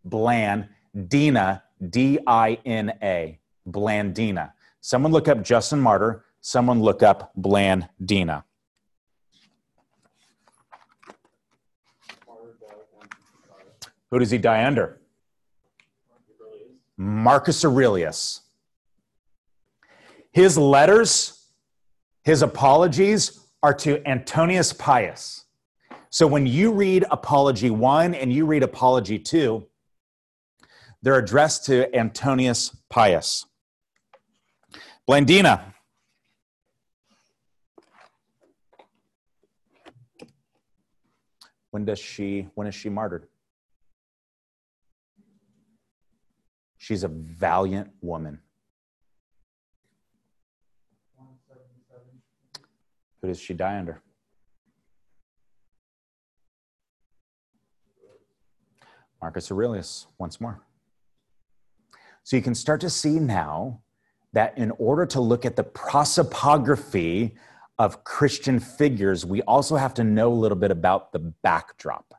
Blandina, 0.07 1.61
D 1.89 2.19
I 2.27 2.59
N 2.65 2.93
A, 3.01 3.39
Blandina. 3.67 4.51
Someone 4.81 5.11
look 5.11 5.27
up 5.27 5.41
Justin 5.41 5.79
Martyr. 5.79 6.25
Someone 6.41 6.81
look 6.81 7.03
up 7.03 7.31
Blandina. 7.39 8.43
Who 14.11 14.19
does 14.19 14.31
he 14.31 14.37
die 14.37 14.65
under? 14.65 15.01
Marcus 16.95 17.63
Aurelius. 17.65 18.41
His 20.31 20.57
letters, 20.57 21.45
his 22.23 22.41
apologies 22.41 23.46
are 23.63 23.73
to 23.73 24.07
Antonius 24.07 24.73
Pius. 24.73 25.45
So 26.09 26.27
when 26.27 26.47
you 26.47 26.71
read 26.71 27.05
Apology 27.11 27.69
1 27.69 28.13
and 28.13 28.31
you 28.31 28.45
read 28.45 28.63
Apology 28.63 29.19
2, 29.19 29.65
they're 31.01 31.17
addressed 31.17 31.65
to 31.65 31.93
Antonius 31.95 32.75
Pius. 32.89 33.45
Blandina. 35.09 35.73
When 41.71 41.85
does 41.85 41.99
she 41.99 42.47
when 42.55 42.67
is 42.67 42.75
she 42.75 42.89
martyred? 42.89 43.27
She's 46.77 47.03
a 47.03 47.09
valiant 47.09 47.91
woman. 48.01 48.39
Does 53.27 53.41
she 53.41 53.53
die 53.53 53.77
under? 53.77 54.01
Marcus 59.21 59.51
Aurelius, 59.51 60.07
once 60.17 60.39
more. 60.39 60.61
So 62.23 62.37
you 62.37 62.41
can 62.41 62.55
start 62.55 62.79
to 62.81 62.89
see 62.89 63.19
now 63.19 63.81
that 64.31 64.57
in 64.57 64.71
order 64.77 65.05
to 65.07 65.19
look 65.19 65.43
at 65.43 65.57
the 65.57 65.65
prosopography 65.65 67.33
of 67.77 68.05
Christian 68.05 68.61
figures, 68.61 69.25
we 69.25 69.41
also 69.41 69.75
have 69.75 69.93
to 69.95 70.05
know 70.05 70.31
a 70.31 70.33
little 70.33 70.57
bit 70.57 70.71
about 70.71 71.11
the 71.11 71.19
backdrop. 71.19 72.13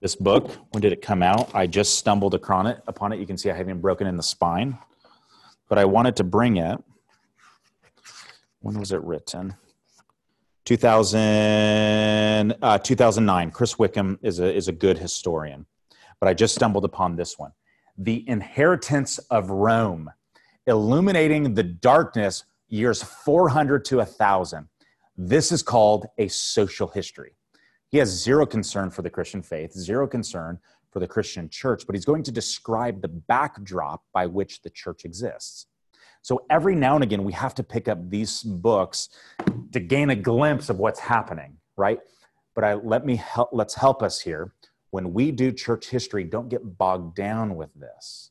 This 0.00 0.16
book, 0.16 0.50
when 0.72 0.80
did 0.80 0.92
it 0.92 1.00
come 1.00 1.22
out? 1.22 1.54
I 1.54 1.68
just 1.68 1.94
stumbled 1.94 2.34
upon 2.34 2.66
it. 2.66 2.82
Upon 2.88 3.12
it, 3.12 3.20
you 3.20 3.26
can 3.26 3.38
see 3.38 3.52
I 3.52 3.54
haven't 3.54 3.80
broken 3.80 4.08
in 4.08 4.16
the 4.16 4.22
spine, 4.24 4.76
but 5.68 5.78
I 5.78 5.84
wanted 5.84 6.16
to 6.16 6.24
bring 6.24 6.56
it. 6.56 6.82
When 8.60 8.78
was 8.78 8.92
it 8.92 9.02
written? 9.02 9.54
2000, 10.64 12.56
uh, 12.60 12.78
2009. 12.78 13.50
Chris 13.50 13.78
Wickham 13.78 14.18
is 14.22 14.38
a 14.40 14.54
is 14.54 14.68
a 14.68 14.72
good 14.72 14.98
historian, 14.98 15.66
but 16.20 16.28
I 16.28 16.34
just 16.34 16.54
stumbled 16.54 16.84
upon 16.84 17.16
this 17.16 17.38
one, 17.38 17.52
"The 17.96 18.28
Inheritance 18.28 19.18
of 19.30 19.48
Rome," 19.50 20.10
illuminating 20.66 21.54
the 21.54 21.62
darkness 21.62 22.44
years 22.68 23.02
400 23.02 23.84
to 23.86 24.00
1000. 24.00 24.68
This 25.16 25.52
is 25.52 25.62
called 25.62 26.06
a 26.18 26.28
social 26.28 26.88
history. 26.88 27.34
He 27.88 27.98
has 27.98 28.08
zero 28.10 28.44
concern 28.44 28.90
for 28.90 29.02
the 29.02 29.10
Christian 29.10 29.42
faith, 29.42 29.72
zero 29.72 30.06
concern 30.06 30.58
for 30.90 31.00
the 31.00 31.08
Christian 31.08 31.48
church, 31.48 31.86
but 31.86 31.94
he's 31.94 32.04
going 32.04 32.22
to 32.24 32.32
describe 32.32 33.00
the 33.00 33.08
backdrop 33.08 34.04
by 34.12 34.26
which 34.26 34.62
the 34.62 34.70
church 34.70 35.04
exists. 35.04 35.66
So 36.28 36.44
every 36.50 36.74
now 36.74 36.94
and 36.94 37.02
again, 37.02 37.24
we 37.24 37.32
have 37.32 37.54
to 37.54 37.62
pick 37.62 37.88
up 37.88 38.10
these 38.10 38.42
books 38.42 39.08
to 39.72 39.80
gain 39.80 40.10
a 40.10 40.14
glimpse 40.14 40.68
of 40.68 40.78
what's 40.78 41.00
happening, 41.00 41.56
right? 41.76 42.00
But 42.54 42.64
I, 42.64 42.74
let 42.74 43.06
me 43.06 43.16
help, 43.16 43.48
let's 43.52 43.74
help 43.74 44.02
us 44.02 44.20
here. 44.20 44.52
When 44.90 45.14
we 45.14 45.30
do 45.30 45.50
church 45.52 45.88
history, 45.88 46.24
don't 46.24 46.50
get 46.50 46.76
bogged 46.76 47.16
down 47.16 47.56
with 47.56 47.70
this. 47.74 48.30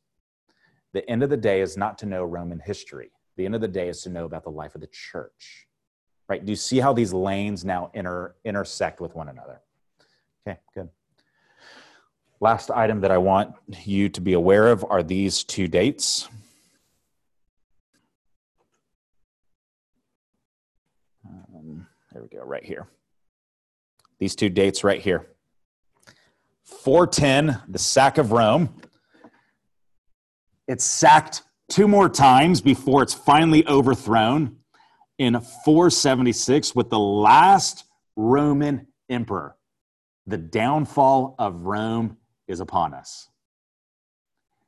The 0.94 1.10
end 1.10 1.24
of 1.24 1.32
the 1.32 1.38
day 1.38 1.62
is 1.62 1.76
not 1.76 1.98
to 1.98 2.06
know 2.06 2.24
Roman 2.24 2.60
history. 2.60 3.10
The 3.36 3.46
end 3.46 3.56
of 3.56 3.62
the 3.62 3.68
day 3.68 3.90
is 3.90 4.04
to 4.04 4.10
know 4.10 4.26
about 4.26 4.44
the 4.44 4.52
life 4.52 4.76
of 4.76 4.82
the 4.82 4.88
church 4.88 5.68
right? 6.28 6.46
Do 6.46 6.52
you 6.52 6.56
see 6.56 6.80
how 6.80 6.94
these 6.94 7.14
lanes 7.14 7.64
now 7.64 7.92
inter, 7.94 8.36
intersect 8.44 9.00
with 9.00 9.16
one 9.16 9.30
another? 9.30 9.62
Okay, 10.48 10.60
good. 10.74 10.90
Last 12.40 12.70
item 12.70 13.02
that 13.02 13.12
I 13.12 13.18
want 13.18 13.56
you 13.84 14.10
to 14.10 14.22
be 14.22 14.34
aware 14.34 14.68
of 14.68 14.86
are 14.90 15.02
these 15.02 15.44
two 15.44 15.68
dates. 15.68 16.28
Um, 21.26 21.88
we 22.22 22.28
go, 22.28 22.44
right 22.44 22.64
here. 22.64 22.88
These 24.20 24.36
two 24.36 24.50
dates 24.50 24.84
right 24.84 25.02
here. 25.02 25.28
410, 26.64 27.62
the 27.70 27.80
sack 27.80 28.18
of 28.18 28.32
Rome. 28.32 28.70
It's 30.68 30.84
sacked 30.84 31.44
two 31.70 31.88
more 31.88 32.10
times 32.10 32.62
before 32.62 33.04
it's 33.04 33.14
finally 33.14 33.66
overthrown 33.68 34.58
in 35.18 35.40
476 35.66 36.76
with 36.76 36.90
the 36.90 37.00
last 37.00 37.86
Roman 38.16 38.88
emperor. 39.10 39.56
The 40.26 40.38
downfall 40.38 41.36
of 41.40 41.62
Rome 41.62 42.18
is 42.48 42.60
upon 42.60 42.94
us. 42.94 43.30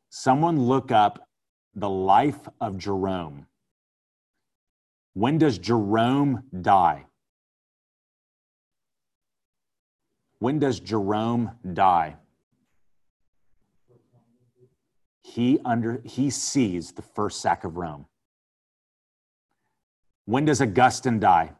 Someone 0.10 0.60
look 0.68 0.92
up 0.92 1.28
the 1.76 1.90
life 1.90 2.40
of 2.60 2.78
Jerome. 2.78 3.46
When 5.14 5.38
does 5.38 5.58
Jerome 5.58 6.44
die? 6.62 7.06
When 10.40 10.60
does 10.60 10.80
Jerome 10.80 11.52
die? 11.74 12.16
He 15.22 15.60
under 15.64 16.02
he 16.04 16.30
sees 16.30 16.94
the 16.94 17.02
first 17.02 17.42
sack 17.42 17.64
of 17.64 17.78
Rome. 17.78 18.08
When 20.26 20.46
does 20.46 20.62
Augustine 20.62 21.20
die? 21.20 21.52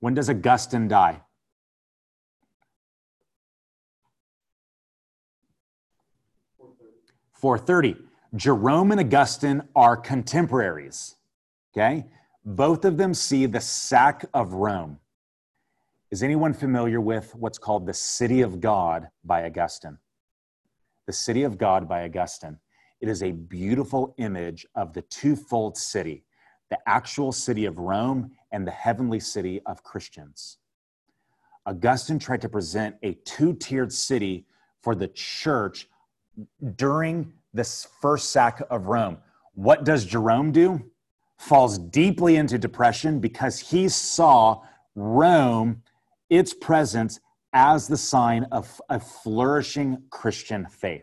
When 0.00 0.14
does 0.14 0.28
Augustine 0.28 0.88
die? 0.88 1.20
430. 7.42 7.96
Jerome 8.36 8.92
and 8.92 9.00
Augustine 9.00 9.62
are 9.74 9.96
contemporaries. 9.96 11.16
Okay? 11.72 12.06
Both 12.44 12.84
of 12.84 12.96
them 12.96 13.14
see 13.14 13.46
the 13.46 13.60
sack 13.60 14.24
of 14.34 14.54
Rome. 14.54 14.98
Is 16.10 16.22
anyone 16.22 16.52
familiar 16.52 17.00
with 17.00 17.34
what's 17.34 17.58
called 17.58 17.86
the 17.86 17.94
City 17.94 18.42
of 18.42 18.60
God 18.60 19.08
by 19.24 19.44
Augustine? 19.44 19.98
The 21.06 21.12
City 21.12 21.44
of 21.44 21.56
God 21.56 21.88
by 21.88 22.04
Augustine. 22.04 22.58
It 23.00 23.08
is 23.08 23.22
a 23.22 23.32
beautiful 23.32 24.14
image 24.18 24.66
of 24.74 24.92
the 24.92 25.02
twofold 25.02 25.76
city 25.76 26.24
the 26.72 26.88
actual 26.88 27.32
city 27.32 27.66
of 27.66 27.78
Rome 27.78 28.30
and 28.50 28.66
the 28.66 28.70
heavenly 28.70 29.20
city 29.20 29.60
of 29.66 29.82
Christians. 29.82 30.56
Augustine 31.66 32.18
tried 32.18 32.40
to 32.40 32.48
present 32.48 32.96
a 33.02 33.12
two 33.26 33.52
tiered 33.52 33.92
city 33.92 34.46
for 34.80 34.94
the 34.94 35.08
church 35.08 35.86
during 36.76 37.30
this 37.52 37.86
first 38.00 38.30
sack 38.30 38.62
of 38.70 38.86
Rome. 38.86 39.18
What 39.52 39.84
does 39.84 40.06
Jerome 40.06 40.50
do? 40.50 40.90
Falls 41.42 41.76
deeply 41.76 42.36
into 42.36 42.56
depression 42.56 43.18
because 43.18 43.58
he 43.58 43.88
saw 43.88 44.62
Rome, 44.94 45.82
its 46.30 46.54
presence, 46.54 47.18
as 47.52 47.88
the 47.88 47.96
sign 47.96 48.44
of 48.52 48.80
a 48.88 49.00
flourishing 49.00 50.04
Christian 50.08 50.66
faith. 50.66 51.02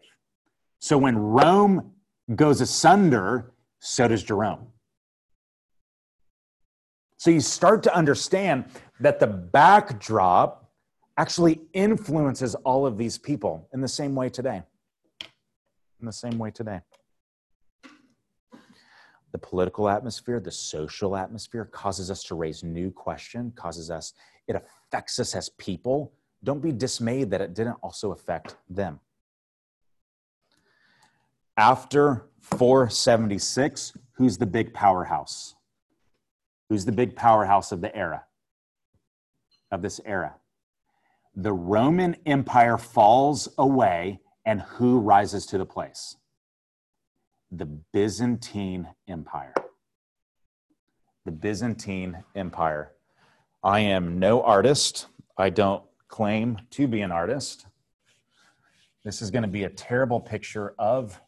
So 0.79 0.97
when 0.97 1.17
Rome 1.17 1.91
goes 2.37 2.61
asunder, 2.61 3.51
so 3.79 4.07
does 4.07 4.23
Jerome. 4.23 4.67
So 7.17 7.31
you 7.31 7.41
start 7.41 7.83
to 7.83 7.93
understand 7.93 8.63
that 9.01 9.19
the 9.19 9.27
backdrop 9.27 10.71
actually 11.17 11.59
influences 11.73 12.55
all 12.55 12.85
of 12.85 12.97
these 12.97 13.17
people 13.17 13.67
in 13.73 13.81
the 13.81 13.89
same 13.89 14.15
way 14.15 14.29
today. 14.29 14.63
In 15.99 16.05
the 16.05 16.13
same 16.13 16.37
way 16.37 16.49
today. 16.49 16.79
The 19.31 19.37
political 19.37 19.89
atmosphere, 19.89 20.39
the 20.39 20.51
social 20.51 21.15
atmosphere 21.15 21.65
causes 21.65 22.09
us 22.09 22.23
to 22.23 22.35
raise 22.35 22.63
new 22.63 22.91
question, 22.91 23.51
causes 23.55 23.91
us, 23.91 24.13
it 24.47 24.55
affects 24.55 25.19
us 25.19 25.35
as 25.35 25.49
people. 25.49 26.13
Don't 26.43 26.61
be 26.61 26.71
dismayed 26.71 27.29
that 27.31 27.41
it 27.41 27.53
didn't 27.53 27.77
also 27.83 28.11
affect 28.11 28.55
them. 28.69 28.99
After 31.57 32.25
476, 32.41 33.93
who's 34.13 34.37
the 34.37 34.45
big 34.45 34.73
powerhouse? 34.73 35.55
Who's 36.69 36.85
the 36.85 36.91
big 36.91 37.15
powerhouse 37.15 37.71
of 37.71 37.81
the 37.81 37.95
era? 37.95 38.23
Of 39.71 39.81
this 39.81 39.99
era? 40.05 40.35
The 41.35 41.53
Roman 41.53 42.15
Empire 42.25 42.77
falls 42.77 43.49
away, 43.57 44.19
and 44.45 44.61
who 44.61 44.99
rises 44.99 45.45
to 45.47 45.57
the 45.57 45.65
place? 45.65 46.15
The 47.51 47.65
Byzantine 47.65 48.87
Empire. 49.07 49.53
The 51.25 51.31
Byzantine 51.31 52.23
Empire. 52.35 52.91
I 53.63 53.79
am 53.79 54.19
no 54.19 54.41
artist. 54.41 55.07
I 55.37 55.49
don't 55.49 55.83
claim 56.07 56.59
to 56.71 56.87
be 56.87 57.01
an 57.01 57.11
artist. 57.11 57.65
This 59.03 59.21
is 59.21 59.31
going 59.31 59.43
to 59.43 59.49
be 59.49 59.63
a 59.63 59.69
terrible 59.69 60.19
picture 60.19 60.75
of 60.77 61.19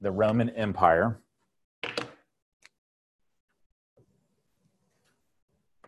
the 0.00 0.10
Roman 0.10 0.50
Empire. 0.50 1.18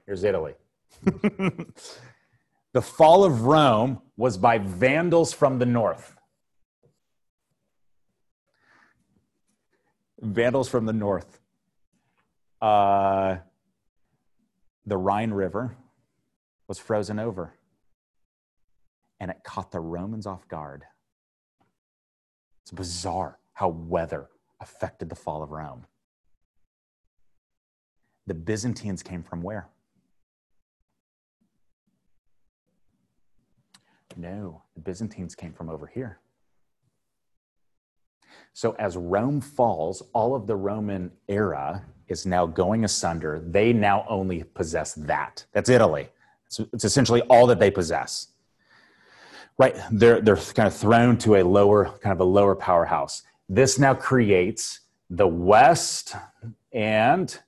Here's 0.06 0.24
Italy. 0.24 0.54
the 1.04 2.82
fall 2.82 3.24
of 3.24 3.42
Rome 3.42 4.02
was 4.16 4.36
by 4.36 4.58
Vandals 4.58 5.32
from 5.32 5.58
the 5.58 5.66
north. 5.66 6.16
Vandals 10.20 10.68
from 10.68 10.86
the 10.86 10.92
north. 10.92 11.40
Uh, 12.60 13.38
the 14.84 14.96
Rhine 14.96 15.30
River 15.30 15.76
was 16.68 16.78
frozen 16.78 17.18
over, 17.18 17.54
and 19.18 19.30
it 19.30 19.38
caught 19.44 19.70
the 19.70 19.80
Romans 19.80 20.26
off 20.26 20.46
guard. 20.48 20.84
It's 22.62 22.70
bizarre 22.70 23.38
how 23.54 23.68
weather 23.68 24.28
affected 24.60 25.08
the 25.08 25.14
fall 25.14 25.42
of 25.42 25.50
Rome. 25.50 25.86
The 28.26 28.34
Byzantines 28.34 29.02
came 29.02 29.22
from 29.22 29.42
where? 29.42 29.68
No, 34.16 34.62
the 34.74 34.80
Byzantines 34.80 35.34
came 35.34 35.52
from 35.52 35.70
over 35.70 35.86
here. 35.86 36.20
So 38.52 38.76
as 38.78 38.96
Rome 38.96 39.40
falls, 39.40 40.02
all 40.12 40.34
of 40.34 40.46
the 40.46 40.56
Roman 40.56 41.10
era 41.28 41.84
is 42.08 42.26
now 42.26 42.46
going 42.46 42.84
asunder. 42.84 43.40
They 43.44 43.72
now 43.72 44.04
only 44.08 44.42
possess 44.42 44.94
that. 44.94 45.44
That's 45.52 45.70
Italy. 45.70 46.08
So 46.48 46.66
it's 46.72 46.84
essentially 46.84 47.22
all 47.22 47.46
that 47.46 47.60
they 47.60 47.70
possess. 47.70 48.28
Right? 49.56 49.76
They're, 49.92 50.20
they're 50.20 50.36
kind 50.36 50.66
of 50.66 50.74
thrown 50.74 51.16
to 51.18 51.36
a 51.36 51.42
lower, 51.44 51.86
kind 52.00 52.12
of 52.12 52.20
a 52.20 52.24
lower 52.24 52.56
powerhouse. 52.56 53.22
This 53.48 53.78
now 53.78 53.94
creates 53.94 54.80
the 55.08 55.28
West 55.28 56.14
and 56.72 57.38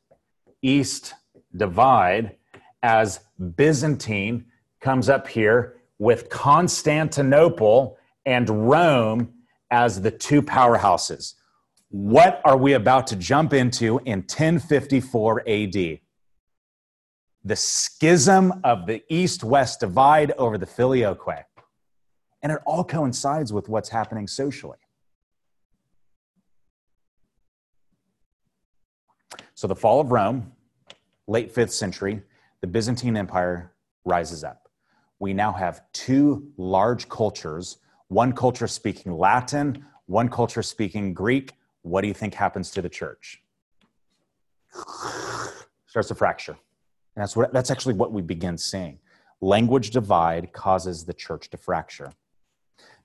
East 0.63 1.15
divide 1.57 2.37
as 2.83 3.21
Byzantine 3.57 4.47
comes 4.81 5.09
up 5.09 5.29
here 5.29 5.77
with 5.99 6.29
Constantinople 6.29 7.97
and 8.27 8.69
Rome 8.69 9.33
as 9.73 10.01
the 10.01 10.11
two 10.11 10.41
powerhouses. 10.41 11.35
What 11.89 12.41
are 12.45 12.57
we 12.57 12.75
about 12.75 13.09
to 13.09 13.17
jump 13.17 13.53
into 13.53 13.99
in 14.05 14.21
1054 14.21 15.41
AD? 15.49 15.99
The 17.45 17.57
schism 17.57 18.61
of 18.63 18.87
the 18.87 19.03
east 19.09 19.43
west 19.43 19.81
divide 19.81 20.31
over 20.39 20.57
the 20.57 20.67
filioque. 20.67 21.45
And 22.43 22.53
it 22.53 22.61
all 22.65 22.85
coincides 22.85 23.53
with 23.53 23.69
what's 23.69 23.89
happening 23.89 24.29
socially. 24.29 24.79
So, 29.55 29.67
the 29.67 29.77
fall 29.77 30.01
of 30.01 30.13
Rome, 30.13 30.53
late 31.27 31.53
fifth 31.53 31.73
century, 31.73 32.23
the 32.61 32.67
Byzantine 32.67 33.17
Empire 33.17 33.73
rises 34.05 34.45
up 34.45 34.63
we 35.23 35.33
now 35.33 35.53
have 35.53 35.85
two 35.93 36.51
large 36.57 37.09
cultures 37.09 37.79
one 38.13 38.33
culture 38.33 38.69
speaking 38.69 39.17
Latin, 39.17 39.85
one 40.07 40.29
culture 40.29 40.63
speaking 40.63 41.15
Greek. 41.15 41.53
What 41.81 42.03
do 42.03 42.09
you 42.09 42.15
think 42.15 42.35
happens 42.35 42.71
to 42.73 42.83
the 42.83 42.89
church? 42.89 43.43
Starts 45.87 46.09
to 46.09 46.15
fracture. 46.15 46.57
And 47.17 47.23
that's, 47.23 47.35
what, 47.35 47.53
that's 47.53 47.71
actually 47.71 47.95
what 47.95 48.13
we 48.13 48.23
begin 48.23 48.59
seeing. 48.59 48.99
Language 49.41 49.91
divide 49.91 50.53
causes 50.53 51.05
the 51.05 51.15
church 51.15 51.51
to 51.51 51.57
fracture 51.57 52.13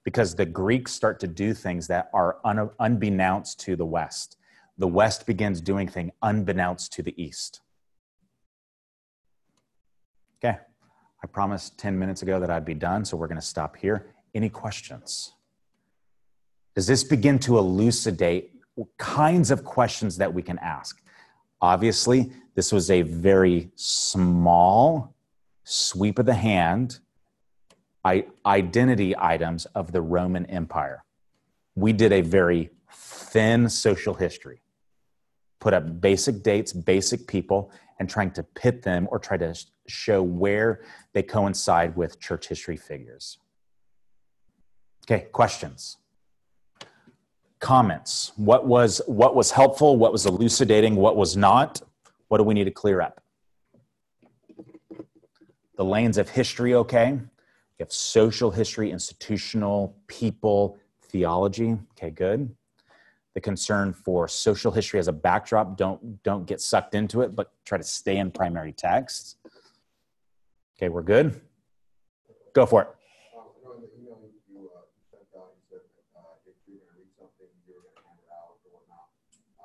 because 0.03 0.35
the 0.35 0.45
Greeks 0.45 0.91
start 0.91 1.19
to 1.21 1.27
do 1.27 1.53
things 1.53 1.87
that 1.87 2.09
are 2.13 2.37
un, 2.45 2.69
unbeknownst 2.79 3.59
to 3.61 3.75
the 3.75 3.85
West. 3.85 4.37
The 4.77 4.87
West 4.87 5.25
begins 5.25 5.59
doing 5.61 5.87
things 5.87 6.11
unbeknownst 6.21 6.93
to 6.93 7.01
the 7.01 7.21
East. 7.21 7.61
Okay. 10.43 10.57
I 11.23 11.27
promised 11.27 11.79
10 11.79 11.97
minutes 11.97 12.21
ago 12.21 12.39
that 12.39 12.49
I'd 12.49 12.65
be 12.65 12.75
done, 12.75 13.03
so 13.03 13.17
we're 13.17 13.27
going 13.27 13.41
to 13.41 13.45
stop 13.45 13.75
here. 13.75 14.13
Any 14.37 14.49
questions? 14.49 15.33
Does 16.75 16.85
this 16.85 17.03
begin 17.03 17.39
to 17.39 17.57
elucidate 17.57 18.51
kinds 18.99 19.49
of 19.49 19.63
questions 19.63 20.17
that 20.17 20.31
we 20.31 20.43
can 20.43 20.59
ask? 20.59 21.01
Obviously, 21.59 22.31
this 22.53 22.71
was 22.71 22.91
a 22.91 23.01
very 23.01 23.71
small 23.73 25.15
sweep 25.63 26.19
of 26.19 26.27
the 26.27 26.35
hand 26.35 26.99
identity 28.45 29.15
items 29.17 29.65
of 29.73 29.91
the 29.91 30.01
Roman 30.03 30.45
Empire. 30.45 31.03
We 31.73 31.91
did 31.91 32.13
a 32.13 32.21
very 32.21 32.69
thin 32.93 33.67
social 33.67 34.13
history, 34.13 34.61
put 35.59 35.73
up 35.73 35.99
basic 35.99 36.43
dates, 36.43 36.73
basic 36.73 37.25
people, 37.25 37.71
and 37.97 38.07
trying 38.07 38.29
to 38.33 38.43
pit 38.43 38.83
them 38.83 39.07
or 39.09 39.17
try 39.17 39.37
to 39.37 39.55
show 39.87 40.21
where 40.21 40.83
they 41.13 41.23
coincide 41.23 41.97
with 41.97 42.19
church 42.19 42.47
history 42.47 42.77
figures. 42.77 43.39
Okay, 45.09 45.27
questions? 45.31 45.97
Comments. 47.59 48.33
What 48.35 48.67
was 48.67 49.01
what 49.07 49.35
was 49.35 49.51
helpful, 49.51 49.97
what 49.97 50.11
was 50.11 50.25
elucidating, 50.25 50.95
what 50.95 51.15
was 51.15 51.35
not? 51.35 51.81
What 52.27 52.37
do 52.39 52.43
we 52.43 52.53
need 52.53 52.65
to 52.65 52.71
clear 52.71 53.01
up? 53.01 53.21
The 55.77 55.85
lanes 55.85 56.17
of 56.17 56.29
history 56.29 56.73
okay? 56.75 57.11
You 57.11 57.83
have 57.83 57.91
social 57.91 58.51
history, 58.51 58.91
institutional, 58.91 59.95
people, 60.07 60.77
theology. 61.01 61.77
Okay, 61.93 62.09
good. 62.09 62.53
The 63.33 63.41
concern 63.41 63.93
for 63.93 64.27
social 64.27 64.71
history 64.71 64.99
as 64.99 65.07
a 65.07 65.13
backdrop, 65.13 65.77
don't 65.77 66.21
don't 66.23 66.45
get 66.45 66.59
sucked 66.59 66.95
into 66.95 67.21
it, 67.21 67.35
but 67.35 67.51
try 67.65 67.77
to 67.77 67.83
stay 67.83 68.17
in 68.17 68.31
primary 68.31 68.73
text 68.73 69.37
Okay, 70.77 70.89
we're 70.93 71.01
good? 71.01 71.41
Go 72.53 72.67
for 72.69 72.85
it. 72.85 72.89
Um, 73.33 73.49
I 73.49 73.65
know 73.65 73.73
in 73.73 73.81
the 73.81 73.89
email 73.97 74.21
you 74.45 74.69
uh, 74.77 74.85
sent 75.09 75.25
out, 75.33 75.57
you 75.57 75.65
said 75.65 75.81
uh, 76.13 76.37
if 76.45 76.53
you're 76.69 76.77
gonna 76.85 77.01
read 77.01 77.09
something, 77.17 77.49
you 77.65 77.73
were 77.73 77.81
gonna 77.81 78.05
hand 78.05 78.21
it 78.21 78.29
out 78.29 78.61
or 78.61 78.77
whatnot. 78.77 79.09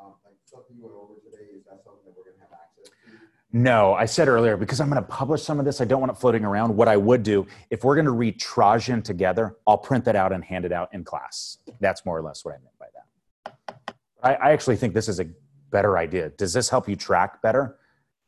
Um, 0.01 0.17
like 0.25 0.41
something 0.49 0.73
you 0.73 0.89
went 0.89 0.97
over 0.97 1.21
today, 1.21 1.53
is 1.53 1.69
that 1.69 1.85
something 1.85 2.01
that 2.09 2.17
we're 2.17 2.33
gonna 2.33 2.49
have 2.49 2.57
access 2.57 2.89
to? 2.89 3.13
No, 3.55 3.93
I 3.93 4.07
said 4.07 4.29
earlier, 4.29 4.57
because 4.57 4.81
I'm 4.81 4.89
going 4.89 5.03
to 5.03 5.07
publish 5.09 5.43
some 5.43 5.59
of 5.59 5.67
this, 5.67 5.83
I 5.83 5.85
don't 5.85 6.01
want 6.01 6.11
it 6.11 6.17
floating 6.17 6.43
around. 6.43 6.75
What 6.75 6.89
I 6.89 6.97
would 6.97 7.23
do, 7.23 7.47
if 7.69 7.85
we're 7.85 7.95
going 7.95 8.07
to 8.07 8.13
read 8.13 8.41
Trajan 8.41 9.03
together, 9.03 9.57
I'll 9.67 9.77
print 9.77 10.07
that 10.07 10.17
out 10.17 10.33
and 10.33 10.43
hand 10.43 10.65
it 10.65 10.73
out 10.73 10.89
in 10.95 11.05
class. 11.05 11.59
That's 11.79 12.07
more 12.07 12.17
or 12.17 12.23
less 12.23 12.47
what 12.47 12.55
I 12.55 12.59
meant 12.59 12.79
by 12.79 12.87
that. 12.95 13.97
I, 14.23 14.35
I 14.49 14.53
actually 14.53 14.77
think 14.77 14.95
this 14.95 15.07
is 15.07 15.21
a 15.21 15.27
better 15.71 15.99
idea. 15.99 16.31
Does 16.31 16.55
this 16.55 16.71
help 16.71 16.89
you 16.89 16.97
track 16.97 17.43
better? 17.43 17.77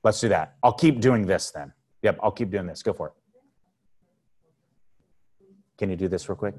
Let's 0.02 0.20
do 0.20 0.28
that. 0.28 0.56
I'll 0.62 0.74
keep 0.74 1.00
doing 1.00 1.24
this 1.26 1.50
then. 1.50 1.72
Yep, 2.02 2.18
I'll 2.22 2.30
keep 2.30 2.50
doing 2.50 2.66
this. 2.66 2.82
Go 2.82 2.92
for 2.92 3.08
it. 3.08 3.14
Can 5.78 5.88
you 5.88 5.96
do 5.96 6.06
this 6.06 6.28
real 6.28 6.36
quick? 6.36 6.54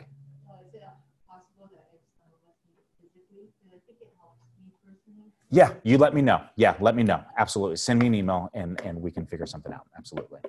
Uh, 0.49 0.57
is 0.67 0.73
it 0.73 0.81
possible 1.29 1.69
that 1.71 1.85
if 1.93 2.01
some 2.17 2.33
of 2.33 2.41
us 2.49 2.57
meet 2.65 2.81
physically, 2.99 3.53
because 3.61 3.77
I 3.77 3.79
think 3.85 4.01
it 4.01 4.11
helps 4.17 4.41
me 4.57 4.73
personally. 4.81 5.29
Yeah, 5.56 5.72
you 5.84 5.98
let 5.98 6.14
me 6.14 6.22
know. 6.22 6.41
Yeah, 6.57 6.76
let 6.82 6.98
me 6.98 7.03
know. 7.03 7.23
Absolutely. 7.38 7.77
Send 7.77 7.99
me 7.99 8.07
an 8.07 8.14
email 8.14 8.49
and, 8.53 8.82
and 8.82 9.02
we 9.02 9.10
can 9.10 9.26
figure 9.26 9.45
something 9.45 9.72
out. 9.72 9.88
Absolutely. 9.98 10.40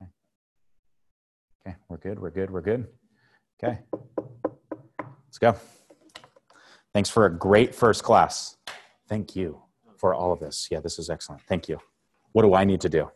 Okay. 0.00 0.06
okay, 1.66 1.76
we're 1.90 1.98
good. 1.98 2.18
We're 2.18 2.30
good. 2.30 2.50
We're 2.50 2.62
good. 2.62 2.86
Okay. 3.62 3.80
Let's 5.26 5.36
go. 5.38 5.54
Thanks 6.94 7.10
for 7.10 7.26
a 7.26 7.30
great 7.30 7.74
first 7.74 8.02
class. 8.02 8.56
Thank 9.06 9.36
you 9.36 9.60
for 9.98 10.14
all 10.14 10.32
of 10.32 10.40
this. 10.40 10.68
Yeah, 10.70 10.80
this 10.80 10.98
is 10.98 11.10
excellent. 11.10 11.42
Thank 11.42 11.68
you. 11.68 11.78
What 12.32 12.44
do 12.44 12.54
I 12.54 12.64
need 12.64 12.80
to 12.80 12.88
do? 12.88 13.10